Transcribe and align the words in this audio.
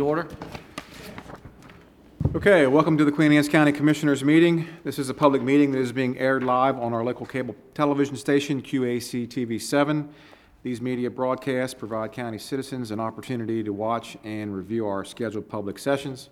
order. 0.00 0.26
Okay, 2.34 2.66
welcome 2.66 2.96
to 2.96 3.04
the 3.04 3.12
Queen 3.12 3.30
Anne's 3.32 3.50
County 3.50 3.70
Commissioners 3.70 4.24
Meeting. 4.24 4.66
This 4.82 4.98
is 4.98 5.10
a 5.10 5.14
public 5.14 5.42
meeting 5.42 5.72
that 5.72 5.78
is 5.78 5.92
being 5.92 6.18
aired 6.18 6.42
live 6.42 6.78
on 6.78 6.94
our 6.94 7.04
local 7.04 7.26
cable 7.26 7.54
television 7.74 8.16
station, 8.16 8.62
QAC 8.62 9.28
TV 9.28 9.60
7. 9.60 10.08
These 10.62 10.80
media 10.80 11.10
broadcasts 11.10 11.74
provide 11.74 12.12
county 12.12 12.38
citizens 12.38 12.90
an 12.92 12.98
opportunity 12.98 13.62
to 13.62 13.74
watch 13.74 14.16
and 14.24 14.56
review 14.56 14.86
our 14.86 15.04
scheduled 15.04 15.50
public 15.50 15.78
sessions. 15.78 16.30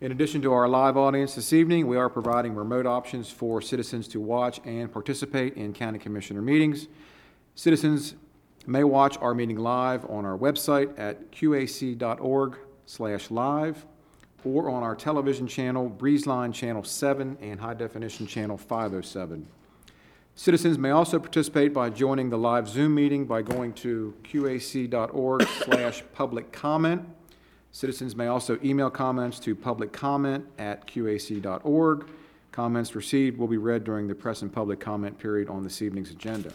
In 0.00 0.10
addition 0.10 0.42
to 0.42 0.52
our 0.52 0.68
live 0.68 0.96
audience 0.96 1.36
this 1.36 1.52
evening, 1.52 1.86
we 1.86 1.96
are 1.96 2.08
providing 2.08 2.56
remote 2.56 2.86
options 2.86 3.30
for 3.30 3.62
citizens 3.62 4.08
to 4.08 4.20
watch 4.20 4.60
and 4.64 4.92
participate 4.92 5.54
in 5.54 5.72
county 5.72 6.00
commissioner 6.00 6.42
meetings. 6.42 6.88
Citizens 7.54 8.16
may 8.66 8.82
watch 8.82 9.16
our 9.20 9.34
meeting 9.34 9.58
live 9.58 10.04
on 10.10 10.24
our 10.24 10.36
website 10.36 10.98
at 10.98 11.30
qac.org/live 12.86 13.86
or 14.44 14.68
on 14.68 14.82
our 14.82 14.96
television 14.96 15.46
channel, 15.46 15.88
Breezeline 15.88 16.52
Channel 16.52 16.82
7 16.82 17.38
and 17.40 17.60
High 17.60 17.74
Definition 17.74 18.26
Channel 18.26 18.58
507. 18.58 19.46
Citizens 20.34 20.78
may 20.78 20.88
also 20.90 21.18
participate 21.18 21.74
by 21.74 21.90
joining 21.90 22.30
the 22.30 22.38
live 22.38 22.66
Zoom 22.66 22.94
meeting 22.94 23.26
by 23.26 23.42
going 23.42 23.74
to 23.74 24.14
qac.org/public 24.24 26.52
comment. 26.52 27.06
Citizens 27.70 28.16
may 28.16 28.26
also 28.26 28.58
email 28.64 28.88
comments 28.90 29.38
to 29.40 29.54
publiccomment@qac.org. 29.54 32.06
Comments 32.50 32.94
received 32.94 33.38
will 33.38 33.48
be 33.48 33.56
read 33.56 33.82
during 33.84 34.08
the 34.08 34.14
press 34.14 34.42
and 34.42 34.52
public 34.52 34.78
comment 34.80 35.18
period 35.18 35.48
on 35.48 35.62
this 35.62 35.80
evening's 35.80 36.10
agenda. 36.10 36.52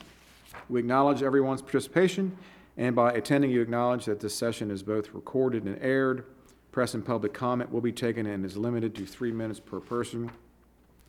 We 0.69 0.79
acknowledge 0.79 1.23
everyone's 1.23 1.61
participation, 1.61 2.37
and 2.77 2.95
by 2.95 3.11
attending, 3.11 3.49
you 3.49 3.61
acknowledge 3.61 4.05
that 4.05 4.19
this 4.19 4.35
session 4.35 4.69
is 4.69 4.83
both 4.83 5.13
recorded 5.13 5.63
and 5.63 5.77
aired. 5.81 6.25
Press 6.71 6.93
and 6.93 7.03
public 7.03 7.33
comment 7.33 7.71
will 7.71 7.81
be 7.81 7.91
taken 7.91 8.27
and 8.27 8.45
is 8.45 8.55
limited 8.55 8.93
to 8.95 9.05
three 9.05 9.31
minutes 9.31 9.59
per 9.59 9.79
person. 9.79 10.29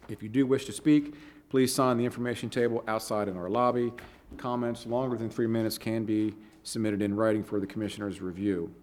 If 0.09 0.23
you 0.23 0.31
do 0.31 0.47
wish 0.47 0.65
to 0.65 0.73
speak, 0.73 1.15
please 1.51 1.75
sign 1.75 1.99
the 1.99 2.07
information 2.07 2.49
table 2.49 2.83
outside 2.89 3.29
in 3.29 3.37
our 3.37 3.51
lobby. 3.51 3.93
Comments 4.39 4.87
longer 4.87 5.19
than 5.19 5.29
three 5.29 5.47
minutes 5.47 5.77
can 5.77 6.05
be 6.05 6.35
submitted 6.63 7.03
in 7.03 7.15
writing 7.15 7.45
for 7.45 7.61
the 7.61 7.67
Commissioner's 7.67 8.23
review. 8.23 8.75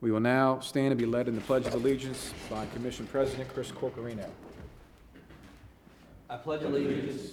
We 0.00 0.10
will 0.10 0.20
now 0.20 0.60
stand 0.60 0.92
and 0.92 0.98
be 0.98 1.06
led 1.06 1.28
in 1.28 1.34
the 1.34 1.40
Pledge 1.42 1.66
of 1.66 1.74
Allegiance 1.74 2.32
by 2.48 2.64
Commission 2.66 3.06
President 3.06 3.52
Chris 3.52 3.70
Corchiarino. 3.70 4.30
I 6.30 6.36
pledge 6.36 6.62
allegiance 6.62 7.32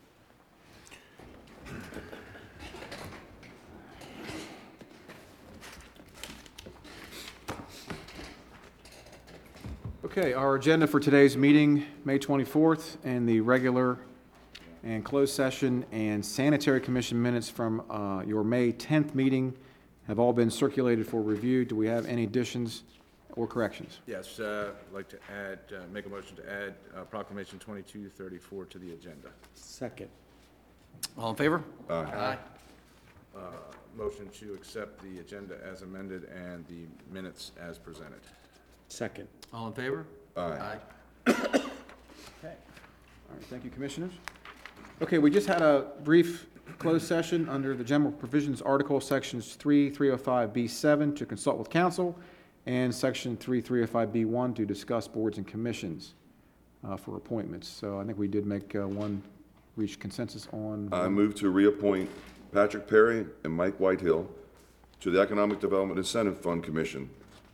Okay, 10.11 10.33
our 10.33 10.55
agenda 10.55 10.87
for 10.87 10.99
today's 10.99 11.37
meeting, 11.37 11.85
May 12.03 12.19
24th, 12.19 12.97
and 13.05 13.29
the 13.29 13.39
regular 13.39 13.97
and 14.83 15.05
closed 15.05 15.33
session 15.33 15.85
and 15.93 16.25
sanitary 16.25 16.81
commission 16.81 17.21
minutes 17.21 17.49
from 17.49 17.89
uh, 17.89 18.21
your 18.27 18.43
May 18.43 18.73
10th 18.73 19.15
meeting 19.15 19.55
have 20.07 20.19
all 20.19 20.33
been 20.33 20.51
circulated 20.51 21.07
for 21.07 21.21
review. 21.21 21.63
Do 21.63 21.77
we 21.77 21.87
have 21.87 22.05
any 22.07 22.25
additions 22.25 22.83
or 23.37 23.47
corrections? 23.47 24.01
Yes, 24.05 24.41
uh, 24.41 24.73
I'd 24.89 24.93
like 24.93 25.07
to 25.07 25.17
add, 25.33 25.59
uh, 25.73 25.83
make 25.93 26.05
a 26.05 26.09
motion 26.09 26.35
to 26.35 26.51
add 26.51 26.73
uh, 26.93 27.03
proclamation 27.03 27.57
2234 27.59 28.65
to 28.65 28.79
the 28.79 28.91
agenda. 28.91 29.29
Second. 29.53 30.09
All 31.17 31.29
in 31.29 31.37
favor? 31.37 31.63
Aye. 31.89 32.37
Motion 33.95 34.27
to 34.27 34.55
accept 34.55 35.01
the 35.01 35.21
agenda 35.21 35.55
as 35.63 35.83
amended 35.83 36.25
and 36.25 36.67
the 36.67 36.85
minutes 37.13 37.53
as 37.61 37.77
presented. 37.77 38.19
Second. 38.89 39.29
All 39.53 39.67
in 39.67 39.73
favor? 39.73 40.05
Aye. 40.37 40.77
Okay. 41.27 41.37
All 42.43 43.35
right, 43.35 43.43
thank 43.49 43.63
you, 43.63 43.69
Commissioners. 43.69 44.13
Okay, 45.01 45.17
we 45.17 45.29
just 45.29 45.47
had 45.47 45.61
a 45.61 45.87
brief 46.03 46.47
closed 46.79 47.05
session 47.05 47.49
under 47.49 47.75
the 47.75 47.83
General 47.83 48.11
Provisions 48.11 48.61
Article, 48.61 49.01
Sections 49.01 49.55
3, 49.55 49.91
305B7 49.91 51.15
to 51.17 51.25
consult 51.25 51.57
with 51.57 51.69
counsel, 51.69 52.17
and 52.65 52.93
Section 52.93 53.35
3, 53.35 53.61
305B1 53.61 54.55
to 54.55 54.65
discuss 54.65 55.07
boards 55.07 55.37
and 55.37 55.47
commissions 55.47 56.13
uh, 56.87 56.95
for 56.95 57.17
appointments. 57.17 57.67
So 57.67 57.99
I 57.99 58.05
think 58.05 58.17
we 58.17 58.27
did 58.27 58.45
make 58.45 58.75
uh, 58.75 58.87
one, 58.87 59.21
reach 59.75 59.99
consensus 59.99 60.47
on. 60.53 60.89
I 60.91 61.09
move 61.09 61.35
to 61.35 61.49
reappoint 61.49 62.09
Patrick 62.51 62.87
Perry 62.87 63.25
and 63.43 63.53
Mike 63.53 63.77
Whitehill 63.77 64.29
to 65.01 65.11
the 65.11 65.19
Economic 65.19 65.59
Development 65.59 65.97
Incentive 65.97 66.39
Fund 66.39 66.63
Commission. 66.63 67.09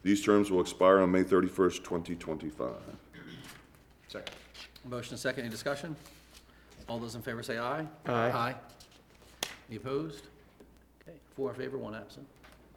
These 0.07 0.23
terms 0.23 0.49
will 0.49 0.61
expire 0.61 0.99
on 0.99 1.11
May 1.11 1.25
31st, 1.25 1.83
2025. 1.83 2.69
Second. 4.07 4.31
Motion 4.85 5.15
and 5.15 5.19
second, 5.19 5.41
any 5.41 5.49
discussion? 5.49 5.97
All 6.87 6.97
those 6.97 7.15
in 7.15 7.21
favor 7.21 7.43
say 7.43 7.57
aye. 7.57 7.85
Aye. 8.05 8.31
Aye. 8.31 8.55
Any 9.67 9.75
opposed? 9.75 10.27
Okay, 11.01 11.17
four 11.35 11.49
in 11.49 11.57
favor, 11.57 11.77
one 11.77 11.93
absent. 11.93 12.25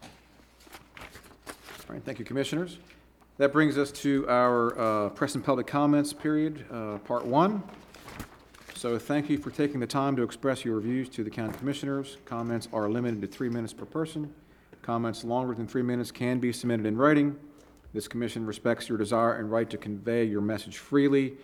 All 0.02 1.94
right, 1.94 2.02
thank 2.02 2.18
you, 2.18 2.24
Commissioners. 2.24 2.78
That 3.38 3.52
brings 3.52 3.78
us 3.78 3.92
to 3.92 4.28
our 4.28 4.76
uh, 4.76 5.10
press 5.10 5.36
and 5.36 5.44
public 5.44 5.68
comments 5.68 6.12
period, 6.12 6.64
uh, 6.72 6.98
Part 6.98 7.24
1. 7.24 7.62
So 8.74 8.98
thank 8.98 9.30
you 9.30 9.38
for 9.38 9.52
taking 9.52 9.78
the 9.78 9.86
time 9.86 10.16
to 10.16 10.24
express 10.24 10.64
your 10.64 10.80
views 10.80 11.08
to 11.10 11.22
the 11.22 11.30
county 11.30 11.56
commissioners. 11.58 12.16
Comments 12.24 12.66
are 12.72 12.88
limited 12.88 13.20
to 13.20 13.28
three 13.28 13.48
minutes 13.48 13.72
per 13.72 13.84
person. 13.84 14.34
Comments 14.82 15.22
longer 15.24 15.54
than 15.54 15.66
three 15.66 15.82
minutes 15.82 16.10
can 16.10 16.38
be 16.38 16.52
submitted 16.52 16.86
in 16.86 16.96
writing. 16.96 17.36
This 17.92 18.08
commission 18.08 18.46
respects 18.46 18.88
your 18.88 18.98
desire 18.98 19.34
and 19.34 19.50
right 19.50 19.68
to 19.68 19.76
convey 19.76 20.24
your 20.24 20.40
message 20.40 20.78
freely. 20.78 21.34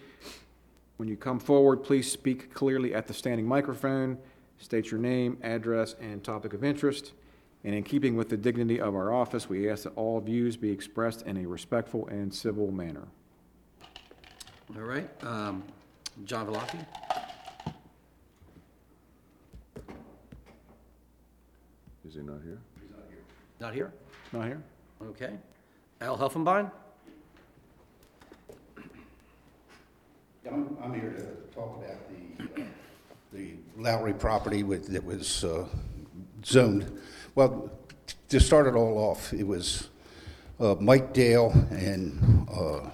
When 0.96 1.08
you 1.08 1.16
come 1.16 1.38
forward, 1.38 1.78
please 1.82 2.10
speak 2.10 2.54
clearly 2.54 2.94
at 2.94 3.06
the 3.06 3.12
standing 3.12 3.46
microphone, 3.46 4.16
state 4.58 4.90
your 4.90 5.00
name, 5.00 5.36
address, 5.42 5.94
and 6.00 6.24
topic 6.24 6.54
of 6.54 6.64
interest. 6.64 7.12
And 7.64 7.74
in 7.74 7.82
keeping 7.82 8.16
with 8.16 8.28
the 8.28 8.36
dignity 8.36 8.80
of 8.80 8.94
our 8.94 9.12
office, 9.12 9.48
we 9.48 9.68
ask 9.68 9.82
that 9.84 9.92
all 9.96 10.20
views 10.20 10.56
be 10.56 10.70
expressed 10.70 11.22
in 11.22 11.36
a 11.36 11.46
respectful 11.46 12.06
and 12.06 12.32
civil 12.32 12.70
manner. 12.70 13.08
All 14.74 14.82
right, 14.82 15.10
um, 15.24 15.64
John 16.24 16.46
Velocki? 16.46 16.84
Is 22.06 22.14
he 22.14 22.20
not 22.20 22.40
here? 22.44 22.60
Not 23.58 23.72
here? 23.72 23.92
Not 24.32 24.46
here? 24.46 24.62
Okay. 25.02 25.32
Al 26.00 26.18
Helfenbein? 26.18 26.70
I'm, 30.46 30.76
I'm 30.82 30.94
here 30.94 31.10
to 31.10 31.54
talk 31.54 31.82
about 31.82 31.96
the, 32.08 32.62
uh, 32.62 32.66
the 33.32 33.54
Lowry 33.76 34.12
property 34.12 34.62
with, 34.62 34.88
that 34.88 35.04
was 35.04 35.42
uh, 35.42 35.66
zoned. 36.44 37.00
Well, 37.34 37.70
to 38.28 38.40
start 38.40 38.66
it 38.66 38.74
all 38.74 38.98
off, 38.98 39.32
it 39.32 39.46
was 39.46 39.88
uh, 40.60 40.76
Mike 40.78 41.12
Dale 41.14 41.50
and 41.70 42.46
uh, 42.52 42.90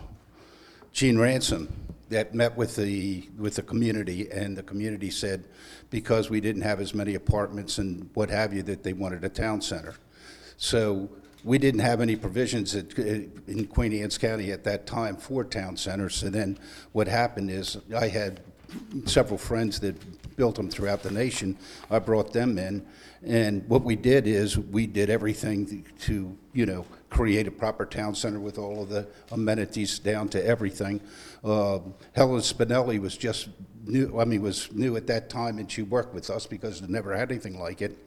Gene 0.93 1.19
Ransom 1.19 1.69
that 2.09 2.35
met 2.35 2.57
with 2.57 2.77
the, 2.77 3.29
with 3.37 3.57
the 3.57 3.63
community, 3.63 4.31
and 4.31 4.57
the 4.57 4.63
community 4.63 5.11
said, 5.11 5.45
because 5.91 6.31
we 6.31 6.41
didn't 6.41 6.63
have 6.63 6.81
as 6.81 6.95
many 6.95 7.15
apartments 7.15 7.79
and 7.79 8.09
what 8.15 8.31
have 8.31 8.55
you, 8.55 8.63
that 8.63 8.83
they 8.83 8.93
wanted 8.93 9.25
a 9.25 9.29
town 9.29 9.61
center. 9.61 9.95
So 10.63 11.11
we 11.43 11.59
didn't 11.59 11.81
have 11.81 12.01
any 12.01 12.15
provisions 12.15 12.77
at- 12.77 12.97
in 12.97 13.67
Queen 13.69 13.93
Anne's 13.93 14.17
County 14.17 14.53
at 14.53 14.63
that 14.63 14.87
time 14.87 15.17
for 15.17 15.43
town 15.43 15.77
centers. 15.77 16.15
So 16.15 16.31
then 16.31 16.57
what 16.93 17.09
happened 17.09 17.51
is 17.51 17.79
I 17.93 18.07
had 18.07 18.39
several 19.05 19.39
friends 19.39 19.81
that 19.81 19.97
built 20.37 20.55
them 20.55 20.71
throughout 20.71 21.03
the 21.03 21.11
nation. 21.11 21.57
I 21.91 21.99
brought 21.99 22.33
them 22.33 22.59
in. 22.59 22.87
And 23.25 23.69
what 23.69 23.83
we 23.83 23.97
did 23.97 24.29
is 24.29 24.57
we 24.57 24.87
did 24.87 25.11
everything 25.11 25.85
to, 26.03 26.39
you 26.53 26.65
know, 26.65 26.87
create 27.11 27.49
a 27.49 27.51
proper 27.51 27.85
town 27.85 28.15
center 28.15 28.39
with 28.39 28.57
all 28.57 28.85
of 28.85 28.89
the 28.89 29.09
amenities 29.33 29.99
down 29.99 30.29
to 30.29 30.47
everything. 30.47 31.01
Uh, 31.43 31.81
Helen 32.13 32.41
Spinelli 32.41 33.01
was 33.01 33.17
just 33.17 33.49
new, 33.85 34.17
I 34.21 34.25
mean, 34.25 34.43
was 34.43 34.73
new 34.73 34.97
at 34.97 35.09
that 35.09 35.29
time 35.29 35.59
and 35.59 35.69
she 35.69 35.83
worked 35.83 36.15
with 36.15 36.31
us 36.31 36.47
because 36.47 36.81
they 36.81 36.87
never 36.87 37.17
had 37.17 37.33
anything 37.33 37.59
like 37.59 37.83
it. 37.83 37.99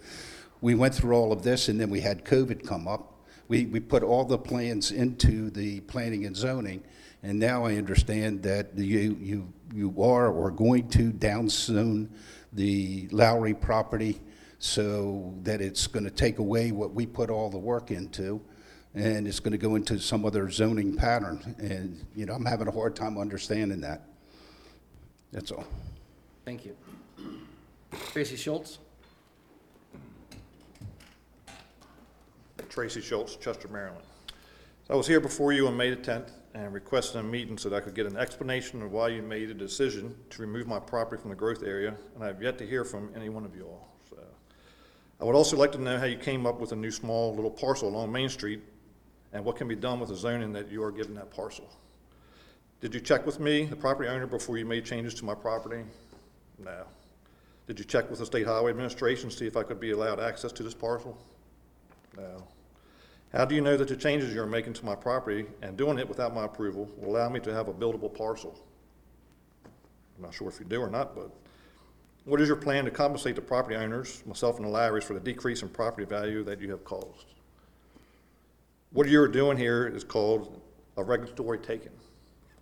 We 0.61 0.75
went 0.75 0.95
through 0.95 1.15
all 1.15 1.31
of 1.31 1.43
this, 1.43 1.67
and 1.67 1.79
then 1.79 1.89
we 1.89 2.01
had 2.01 2.25
COVID 2.25 2.65
come 2.65 2.87
up. 2.87 3.13
We, 3.47 3.65
we 3.65 3.79
put 3.79 4.01
all 4.03 4.25
the 4.25 4.37
plans 4.37 4.91
into 4.91 5.51
the 5.51 5.81
planning 5.81 6.25
and 6.25 6.35
zoning, 6.35 6.83
And 7.25 7.39
now 7.39 7.65
I 7.65 7.77
understand 7.77 8.43
that 8.43 8.77
you, 8.77 9.17
you, 9.19 9.51
you 9.73 10.03
are 10.03 10.29
or 10.29 10.51
going 10.51 10.87
to 10.89 11.11
downzone 11.11 12.07
the 12.53 13.07
Lowry 13.11 13.55
property 13.55 14.21
so 14.59 15.33
that 15.41 15.59
it's 15.59 15.87
going 15.87 16.05
to 16.05 16.11
take 16.11 16.37
away 16.37 16.71
what 16.71 16.93
we 16.93 17.07
put 17.07 17.31
all 17.31 17.49
the 17.49 17.57
work 17.57 17.89
into, 17.89 18.39
and 18.93 19.27
it's 19.27 19.39
going 19.39 19.53
to 19.53 19.57
go 19.57 19.73
into 19.73 19.99
some 19.99 20.23
other 20.23 20.51
zoning 20.51 20.95
pattern. 20.95 21.55
And, 21.57 22.05
you 22.15 22.27
know, 22.27 22.33
I'm 22.33 22.45
having 22.45 22.67
a 22.67 22.71
hard 22.71 22.95
time 22.95 23.17
understanding 23.17 23.81
that. 23.81 24.03
That's 25.31 25.51
all. 25.51 25.65
Thank 26.45 26.63
you. 26.63 26.75
Tracy 28.11 28.35
Schultz? 28.35 28.77
Tracy 32.65 33.01
Schultz, 33.01 33.35
Chester, 33.35 33.67
Maryland. 33.67 34.05
So 34.87 34.93
I 34.93 34.97
was 34.97 35.07
here 35.07 35.19
before 35.19 35.53
you 35.53 35.67
on 35.67 35.75
May 35.75 35.89
the 35.89 35.95
10th 35.95 36.31
and 36.53 36.73
requested 36.73 37.17
a 37.17 37.23
meeting 37.23 37.57
so 37.57 37.69
that 37.69 37.75
I 37.75 37.79
could 37.81 37.95
get 37.95 38.05
an 38.05 38.17
explanation 38.17 38.81
of 38.81 38.91
why 38.91 39.09
you 39.09 39.21
made 39.21 39.49
a 39.49 39.53
decision 39.53 40.15
to 40.29 40.41
remove 40.41 40.67
my 40.67 40.79
property 40.79 41.21
from 41.21 41.29
the 41.29 41.35
growth 41.35 41.63
area, 41.63 41.95
and 42.13 42.23
I 42.23 42.27
have 42.27 42.41
yet 42.41 42.57
to 42.59 42.67
hear 42.67 42.85
from 42.85 43.09
any 43.15 43.29
one 43.29 43.45
of 43.45 43.55
you 43.55 43.65
all. 43.65 43.89
So 44.09 44.17
I 45.19 45.25
would 45.25 45.35
also 45.35 45.57
like 45.57 45.71
to 45.73 45.81
know 45.81 45.97
how 45.97 46.05
you 46.05 46.17
came 46.17 46.45
up 46.45 46.59
with 46.59 46.71
a 46.71 46.75
new 46.75 46.91
small 46.91 47.35
little 47.35 47.51
parcel 47.51 47.89
along 47.89 48.11
Main 48.11 48.29
Street 48.29 48.61
and 49.33 49.43
what 49.43 49.57
can 49.57 49.67
be 49.67 49.75
done 49.75 49.99
with 49.99 50.09
the 50.09 50.15
zoning 50.15 50.53
that 50.53 50.71
you 50.71 50.81
are 50.83 50.91
giving 50.91 51.15
that 51.15 51.29
parcel. 51.29 51.69
Did 52.79 52.93
you 52.93 52.99
check 52.99 53.25
with 53.25 53.39
me, 53.39 53.65
the 53.65 53.75
property 53.75 54.07
owner, 54.07 54.27
before 54.27 54.57
you 54.57 54.65
made 54.65 54.85
changes 54.85 55.13
to 55.15 55.25
my 55.25 55.33
property? 55.33 55.83
No. 56.57 56.85
Did 57.67 57.79
you 57.79 57.85
check 57.85 58.09
with 58.09 58.19
the 58.19 58.25
State 58.25 58.45
Highway 58.45 58.69
Administration, 58.69 59.29
to 59.29 59.35
see 59.35 59.47
if 59.47 59.57
I 59.57 59.63
could 59.63 59.79
be 59.79 59.91
allowed 59.91 60.19
access 60.19 60.51
to 60.51 60.63
this 60.63 60.75
parcel? 60.75 61.17
No. 62.15 62.47
How 63.35 63.43
do 63.43 63.53
you 63.53 63.59
know 63.59 63.75
that 63.75 63.89
the 63.89 63.97
changes 63.97 64.33
you're 64.33 64.45
making 64.45 64.73
to 64.73 64.85
my 64.85 64.95
property 64.95 65.45
and 65.61 65.75
doing 65.75 65.99
it 65.99 66.07
without 66.07 66.33
my 66.33 66.45
approval 66.45 66.89
will 66.95 67.17
allow 67.17 67.27
me 67.27 67.41
to 67.41 67.53
have 67.53 67.67
a 67.67 67.73
buildable 67.73 68.13
parcel? 68.13 68.57
I'm 70.15 70.23
not 70.23 70.33
sure 70.33 70.47
if 70.47 70.57
you 70.57 70.65
do 70.65 70.79
or 70.79 70.89
not, 70.89 71.13
but 71.15 71.29
what 72.23 72.39
is 72.39 72.47
your 72.47 72.55
plan 72.55 72.85
to 72.85 72.91
compensate 72.91 73.35
the 73.35 73.41
property 73.41 73.75
owners, 73.75 74.23
myself 74.25 74.55
and 74.57 74.65
the 74.65 74.69
Larrys, 74.69 75.03
for 75.03 75.15
the 75.15 75.19
decrease 75.19 75.63
in 75.63 75.67
property 75.67 76.05
value 76.05 76.45
that 76.45 76.61
you 76.61 76.71
have 76.71 76.85
caused? 76.85 77.25
What 78.93 79.09
you're 79.09 79.27
doing 79.27 79.57
here 79.57 79.85
is 79.85 80.05
called 80.05 80.61
a 80.95 81.03
regulatory 81.03 81.59
taking. 81.59 81.91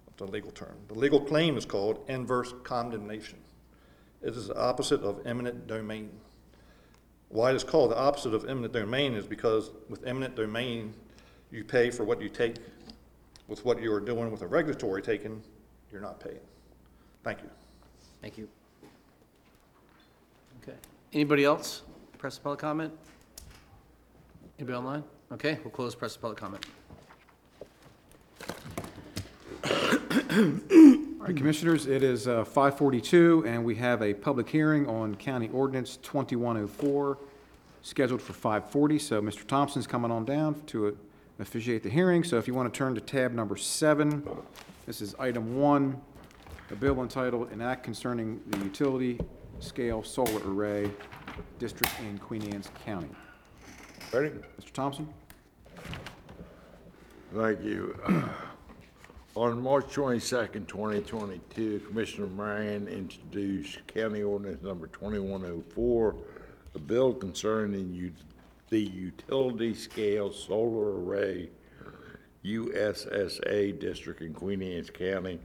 It's 0.08 0.22
a 0.22 0.26
legal 0.26 0.50
term. 0.50 0.76
The 0.88 0.96
legal 0.96 1.22
claim 1.22 1.56
is 1.56 1.66
called 1.66 2.04
inverse 2.08 2.52
condemnation. 2.64 3.38
It 4.24 4.36
is 4.36 4.48
the 4.48 4.60
opposite 4.60 5.02
of 5.02 5.22
eminent 5.28 5.68
domain. 5.68 6.10
Why 7.34 7.52
it's 7.52 7.64
called 7.64 7.90
the 7.90 7.98
opposite 7.98 8.36
of 8.36 8.48
eminent 8.48 8.74
domain 8.74 9.16
is 9.16 9.26
because 9.26 9.72
with 9.90 10.06
eminent 10.06 10.36
domain, 10.36 10.94
you 11.50 11.64
pay 11.64 11.90
for 11.90 12.04
what 12.04 12.22
you 12.22 12.30
take. 12.30 12.58
With 13.48 13.66
what 13.66 13.82
you 13.82 13.92
are 13.92 14.00
doing 14.00 14.32
with 14.32 14.44
a 14.44 14.48
regulatory 14.48 15.02
taking, 15.02 15.42
you're 15.92 16.00
not 16.00 16.20
paying. 16.20 16.38
Thank 17.24 17.40
you. 17.42 17.50
Thank 18.22 18.38
you. 18.38 18.48
Okay. 20.62 20.78
Anybody 21.12 21.44
else? 21.44 21.82
Press 22.20 22.36
the 22.36 22.44
public 22.44 22.60
comment? 22.60 22.94
Anybody 24.60 24.78
online? 24.78 25.04
Okay, 25.32 25.58
we'll 25.64 25.72
close 25.72 25.96
press 25.96 26.16
the 26.16 26.20
public 26.20 26.38
comment. 26.38 26.64
All 31.24 31.28
right, 31.28 31.38
Commissioners, 31.38 31.86
it 31.86 32.04
is 32.04 32.28
uh, 32.28 32.44
5:42, 32.44 33.48
and 33.48 33.64
we 33.64 33.76
have 33.76 34.02
a 34.02 34.14
public 34.14 34.50
hearing 34.50 34.90
on 34.90 35.16
County 35.16 35.50
Ordinance 35.54 35.96
2104, 36.02 37.18
scheduled 37.82 38.22
for 38.22 38.34
5:40. 38.34 39.00
So 39.00 39.22
Mr. 39.22 39.48
Thompson's 39.48 39.88
coming 39.88 40.12
on 40.12 40.26
down 40.26 40.62
to 40.66 40.88
uh, 40.88 40.92
officiate 41.40 41.82
the 41.82 41.90
hearing. 41.90 42.26
So 42.26 42.38
if 42.40 42.46
you 42.46 42.54
want 42.54 42.74
to 42.74 42.78
turn 42.78 42.94
to 42.96 43.00
tab 43.00 43.32
number 43.32 43.56
seven, 43.56 44.28
this 44.86 45.00
is 45.00 45.16
item 45.18 45.58
one, 45.58 46.02
a 46.72 46.76
bill 46.76 47.02
entitled, 47.02 47.52
"An 47.54 47.62
Act 47.62 47.86
Concerning 47.86 48.42
the 48.48 48.58
Utility 48.58 49.18
Scale 49.62 50.04
Solar 50.04 50.42
Array 50.46 50.92
District 51.58 51.94
in 52.02 52.18
Queen 52.18 52.54
Anne's 52.54 52.70
County." 52.84 53.08
Ready? 54.12 54.32
Mr. 54.60 54.74
Thompson? 54.74 55.08
Thank 57.34 57.64
you. 57.64 57.96
On 59.36 59.60
March 59.64 59.92
twenty-second, 59.92 60.68
twenty 60.68 61.02
twenty-two, 61.02 61.80
Commissioner 61.88 62.28
Moran 62.28 62.88
introduced 62.88 63.80
County 63.88 64.22
Ordinance 64.22 64.62
Number 64.62 64.86
twenty-one 64.86 65.44
oh 65.44 65.64
four, 65.74 66.16
a 66.76 66.80
bill 66.80 67.16
concerning 67.16 68.14
the 68.70 68.80
utility 68.80 69.74
scale 69.74 70.32
solar 70.32 71.02
array 71.02 71.50
USSA 72.46 73.80
district 73.80 74.22
in 74.22 74.36
Queen 74.36 74.62
Anne's 74.62 74.92
County 74.92 75.40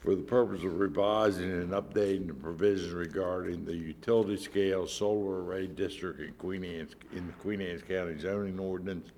for 0.00 0.14
the 0.14 0.22
purpose 0.22 0.64
of 0.64 0.78
revising 0.80 1.50
and 1.50 1.72
updating 1.72 2.26
the 2.28 2.34
provisions 2.34 2.94
regarding 2.94 3.66
the 3.66 3.76
utility 3.76 4.38
scale 4.38 4.86
solar 4.86 5.42
array 5.42 5.66
district 5.66 6.20
in 6.20 6.32
Queen 6.34 6.64
Anne's, 6.64 6.94
in 7.12 7.26
the 7.26 7.32
Queen 7.34 7.60
Anne's 7.60 7.82
County 7.82 8.18
zoning 8.18 8.58
ordinance, 8.58 9.10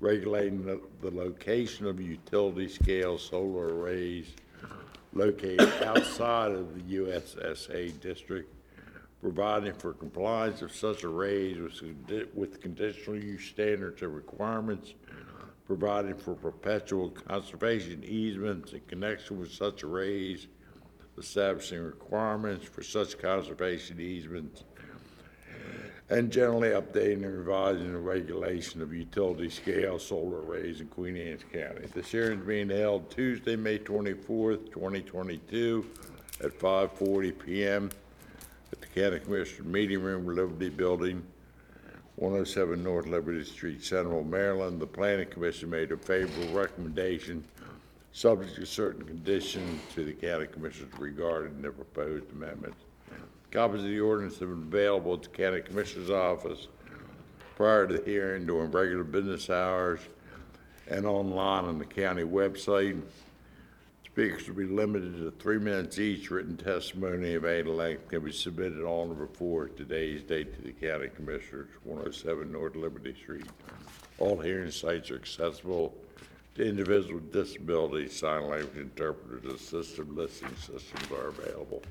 regulating 0.00 0.64
the, 0.64 0.80
the 1.00 1.10
location 1.10 1.86
of 1.86 2.00
utility 2.00 2.68
scale 2.68 3.18
solar 3.18 3.74
arrays 3.74 4.34
located 5.12 5.72
outside 5.82 6.52
of 6.52 6.74
the 6.74 6.96
USSA 6.96 7.98
district, 8.00 8.54
providing 9.20 9.72
for 9.74 9.92
compliance 9.92 10.62
of 10.62 10.72
such 10.72 11.02
arrays 11.04 11.58
with, 11.58 12.28
with 12.34 12.60
conditional 12.60 13.16
use 13.16 13.44
standards 13.44 14.02
and 14.02 14.14
requirements, 14.14 14.94
providing 15.66 16.14
for 16.14 16.34
perpetual 16.34 17.10
conservation 17.10 18.02
easements 18.04 18.72
in 18.72 18.80
connection 18.82 19.38
with 19.38 19.52
such 19.52 19.82
arrays, 19.82 20.46
establishing 21.18 21.82
requirements 21.82 22.64
for 22.64 22.82
such 22.82 23.18
conservation 23.18 24.00
easements, 24.00 24.64
and 26.10 26.30
generally 26.30 26.70
updating 26.70 27.24
and 27.24 27.38
revising 27.38 27.92
the 27.92 27.98
regulation 27.98 28.80
of 28.80 28.94
utility 28.94 29.50
scale 29.50 29.98
solar 29.98 30.40
arrays 30.40 30.80
in 30.80 30.86
Queen 30.88 31.16
Anne's 31.16 31.44
County. 31.52 31.86
This 31.94 32.10
hearing 32.10 32.40
is 32.40 32.46
being 32.46 32.70
held 32.70 33.10
Tuesday, 33.10 33.56
May 33.56 33.78
twenty-fourth, 33.78 34.70
twenty 34.70 35.02
twenty-two, 35.02 35.84
at 36.42 36.58
five 36.58 36.92
forty 36.92 37.32
PM 37.32 37.90
at 38.72 38.80
the 38.80 38.86
County 38.86 39.18
Commissioner 39.20 39.68
Meeting 39.68 40.00
Room, 40.00 40.26
Liberty 40.26 40.70
Building, 40.70 41.22
one 42.16 42.32
oh 42.32 42.44
seven 42.44 42.82
North 42.82 43.06
Liberty 43.06 43.44
Street, 43.44 43.84
Central, 43.84 44.24
Maryland. 44.24 44.80
The 44.80 44.86
Planning 44.86 45.28
Commission 45.28 45.68
made 45.68 45.92
a 45.92 45.96
favorable 45.98 46.54
recommendation, 46.54 47.44
subject 48.12 48.54
to 48.56 48.64
certain 48.64 49.04
conditions 49.04 49.80
to 49.94 50.06
the 50.06 50.12
County 50.14 50.46
Commissioners 50.46 50.90
regarding 50.98 51.60
the 51.60 51.70
proposed 51.70 52.30
amendments. 52.32 52.78
Copies 53.50 53.80
of 53.80 53.88
the 53.88 54.00
ordinance 54.00 54.38
have 54.40 54.50
been 54.50 54.64
available 54.64 55.14
at 55.14 55.22
the 55.22 55.28
County 55.30 55.62
Commissioner's 55.62 56.10
office 56.10 56.68
prior 57.56 57.86
to 57.86 57.96
the 57.96 58.04
hearing 58.04 58.44
during 58.44 58.70
regular 58.70 59.04
business 59.04 59.48
hours 59.48 60.00
and 60.86 61.06
online 61.06 61.64
on 61.64 61.78
the 61.78 61.84
county 61.86 62.24
website. 62.24 63.00
Speakers 64.04 64.48
will 64.48 64.54
be 64.54 64.64
limited 64.64 65.16
to 65.16 65.30
three 65.30 65.58
minutes 65.58 65.98
each. 65.98 66.30
Written 66.30 66.58
testimony 66.58 67.36
of 67.36 67.46
any 67.46 67.62
length 67.62 68.08
can 68.08 68.22
be 68.22 68.32
submitted 68.32 68.82
on 68.82 69.12
or 69.12 69.26
before 69.26 69.68
today's 69.68 70.22
date 70.22 70.54
to 70.54 70.60
the 70.60 70.72
County 70.72 71.08
Commissioners, 71.08 71.68
107 71.84 72.52
North 72.52 72.76
Liberty 72.76 73.14
Street. 73.14 73.46
All 74.18 74.38
hearing 74.38 74.70
sites 74.70 75.10
are 75.10 75.16
accessible 75.16 75.94
to 76.54 76.68
individuals 76.68 77.22
with 77.22 77.32
disabilities. 77.32 78.14
Sign 78.14 78.46
language 78.46 78.76
interpreters, 78.76 79.44
assistive 79.44 80.14
listening 80.14 80.54
systems 80.56 81.10
are 81.12 81.28
available. 81.28 81.82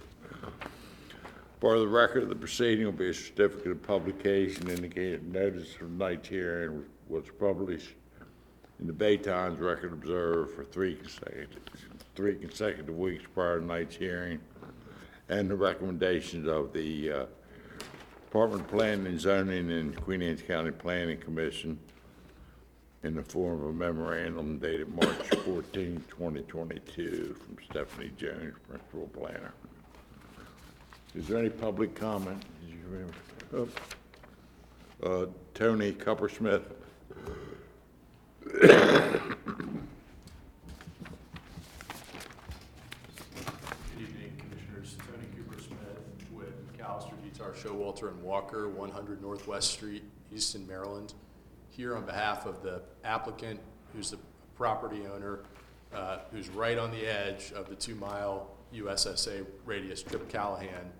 For 1.60 1.80
the 1.80 1.88
record 1.88 2.22
of 2.22 2.30
the 2.30 2.36
proceeding 2.36 2.86
will 2.86 2.92
be 2.92 3.10
a 3.10 3.14
certificate 3.14 3.72
of 3.72 3.82
publication 3.82 4.70
indicating 4.70 5.32
notice 5.32 5.74
of 5.74 5.80
tonight's 5.80 6.30
hearing 6.30 6.86
was 7.10 7.26
published 7.40 7.96
in 8.80 8.86
the 8.86 8.94
Bay 8.94 9.18
Record 9.18 9.94
Observer 9.94 10.46
for 10.46 10.64
three 10.64 10.94
consecutive, 10.94 11.64
three 12.16 12.36
consecutive 12.36 12.96
weeks 12.96 13.24
prior 13.34 13.56
to 13.56 13.62
tonight's 13.62 13.96
hearing, 13.96 14.40
and 15.30 15.50
the 15.50 15.56
recommendations 15.56 16.48
of 16.48 16.74
the 16.74 17.12
uh, 17.12 17.26
Department 18.26 18.62
of 18.62 18.68
Planning 18.68 19.08
and 19.08 19.20
Zoning 19.20 19.72
and 19.72 20.00
Queen 20.00 20.22
Anne's 20.22 20.44
County 20.44 20.70
Planning 20.70 21.18
Commission 21.18 21.80
in 23.02 23.16
the 23.16 23.24
form 23.24 23.62
of 23.62 23.70
a 23.70 23.74
memorandum 23.74 24.60
dated 24.60 24.90
March 24.90 25.28
14, 25.44 26.04
2022, 26.08 27.36
from 27.36 27.58
Stephanie 27.66 28.12
Jones, 28.16 28.54
Principal 28.68 29.08
Planner. 29.08 29.54
Is 31.16 31.28
there 31.28 31.38
any 31.38 31.50
public 31.50 31.96
comment? 31.96 32.44
Uh, 35.04 35.26
Tony 35.54 35.94
Kupersmith? 35.94 36.64
Good 38.44 38.72
evening, 44.00 44.34
Commissioners. 44.38 44.98
Tony 44.98 45.28
Kupersmith 45.36 46.32
with 46.34 46.78
McAllister 46.78 47.14
DeTar 47.26 47.56
Showalter 47.56 48.10
and 48.10 48.22
Walker, 48.22 48.70
100 48.70 49.22
Northwest 49.22 49.72
Street, 49.72 50.04
Easton, 50.34 50.68
Maryland. 50.68 51.14
Here 51.70 51.96
on 51.96 52.06
behalf 52.06 52.46
of 52.46 52.62
the 52.64 52.82
applicant, 53.04 53.60
who's 53.94 54.12
the 54.12 54.20
property 54.56 55.04
owner, 55.14 55.40
uh, 55.94 56.20
who's 56.32 56.50
right 56.50 56.78
on 56.78 56.92
the 56.92 57.06
edge 57.06 57.52
of 57.54 57.70
the 57.70 57.76
two-mile 57.76 58.57
USSA 58.74 59.46
radius, 59.66 60.02
Trip 60.04 60.30
Callahan, 60.30 60.92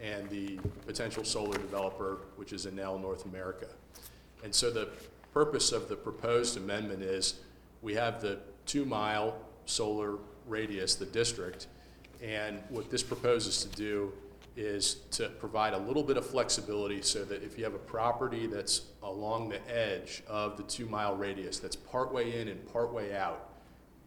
and 0.00 0.28
the 0.28 0.58
potential 0.86 1.24
solar 1.24 1.56
developer, 1.58 2.18
which 2.36 2.52
is 2.52 2.66
Enel 2.66 3.00
North 3.00 3.24
America. 3.24 3.68
And 4.44 4.54
so 4.54 4.70
the 4.70 4.88
purpose 5.32 5.72
of 5.72 5.88
the 5.88 5.96
proposed 5.96 6.56
amendment 6.56 7.02
is, 7.02 7.40
we 7.82 7.94
have 7.94 8.20
the 8.20 8.38
two-mile 8.66 9.36
solar 9.64 10.16
radius, 10.46 10.94
the 10.94 11.06
district, 11.06 11.66
and 12.22 12.62
what 12.68 12.90
this 12.90 13.02
proposes 13.02 13.64
to 13.64 13.68
do 13.76 14.12
is 14.56 14.96
to 15.10 15.28
provide 15.28 15.74
a 15.74 15.78
little 15.78 16.02
bit 16.02 16.16
of 16.16 16.24
flexibility 16.24 17.02
so 17.02 17.24
that 17.24 17.42
if 17.42 17.58
you 17.58 17.64
have 17.64 17.74
a 17.74 17.78
property 17.78 18.46
that's 18.46 18.82
along 19.02 19.50
the 19.50 19.60
edge 19.70 20.22
of 20.26 20.56
the 20.56 20.62
two-mile 20.62 21.14
radius, 21.14 21.58
that's 21.58 21.76
partway 21.76 22.40
in 22.40 22.48
and 22.48 22.72
partway 22.72 23.14
out, 23.14 23.50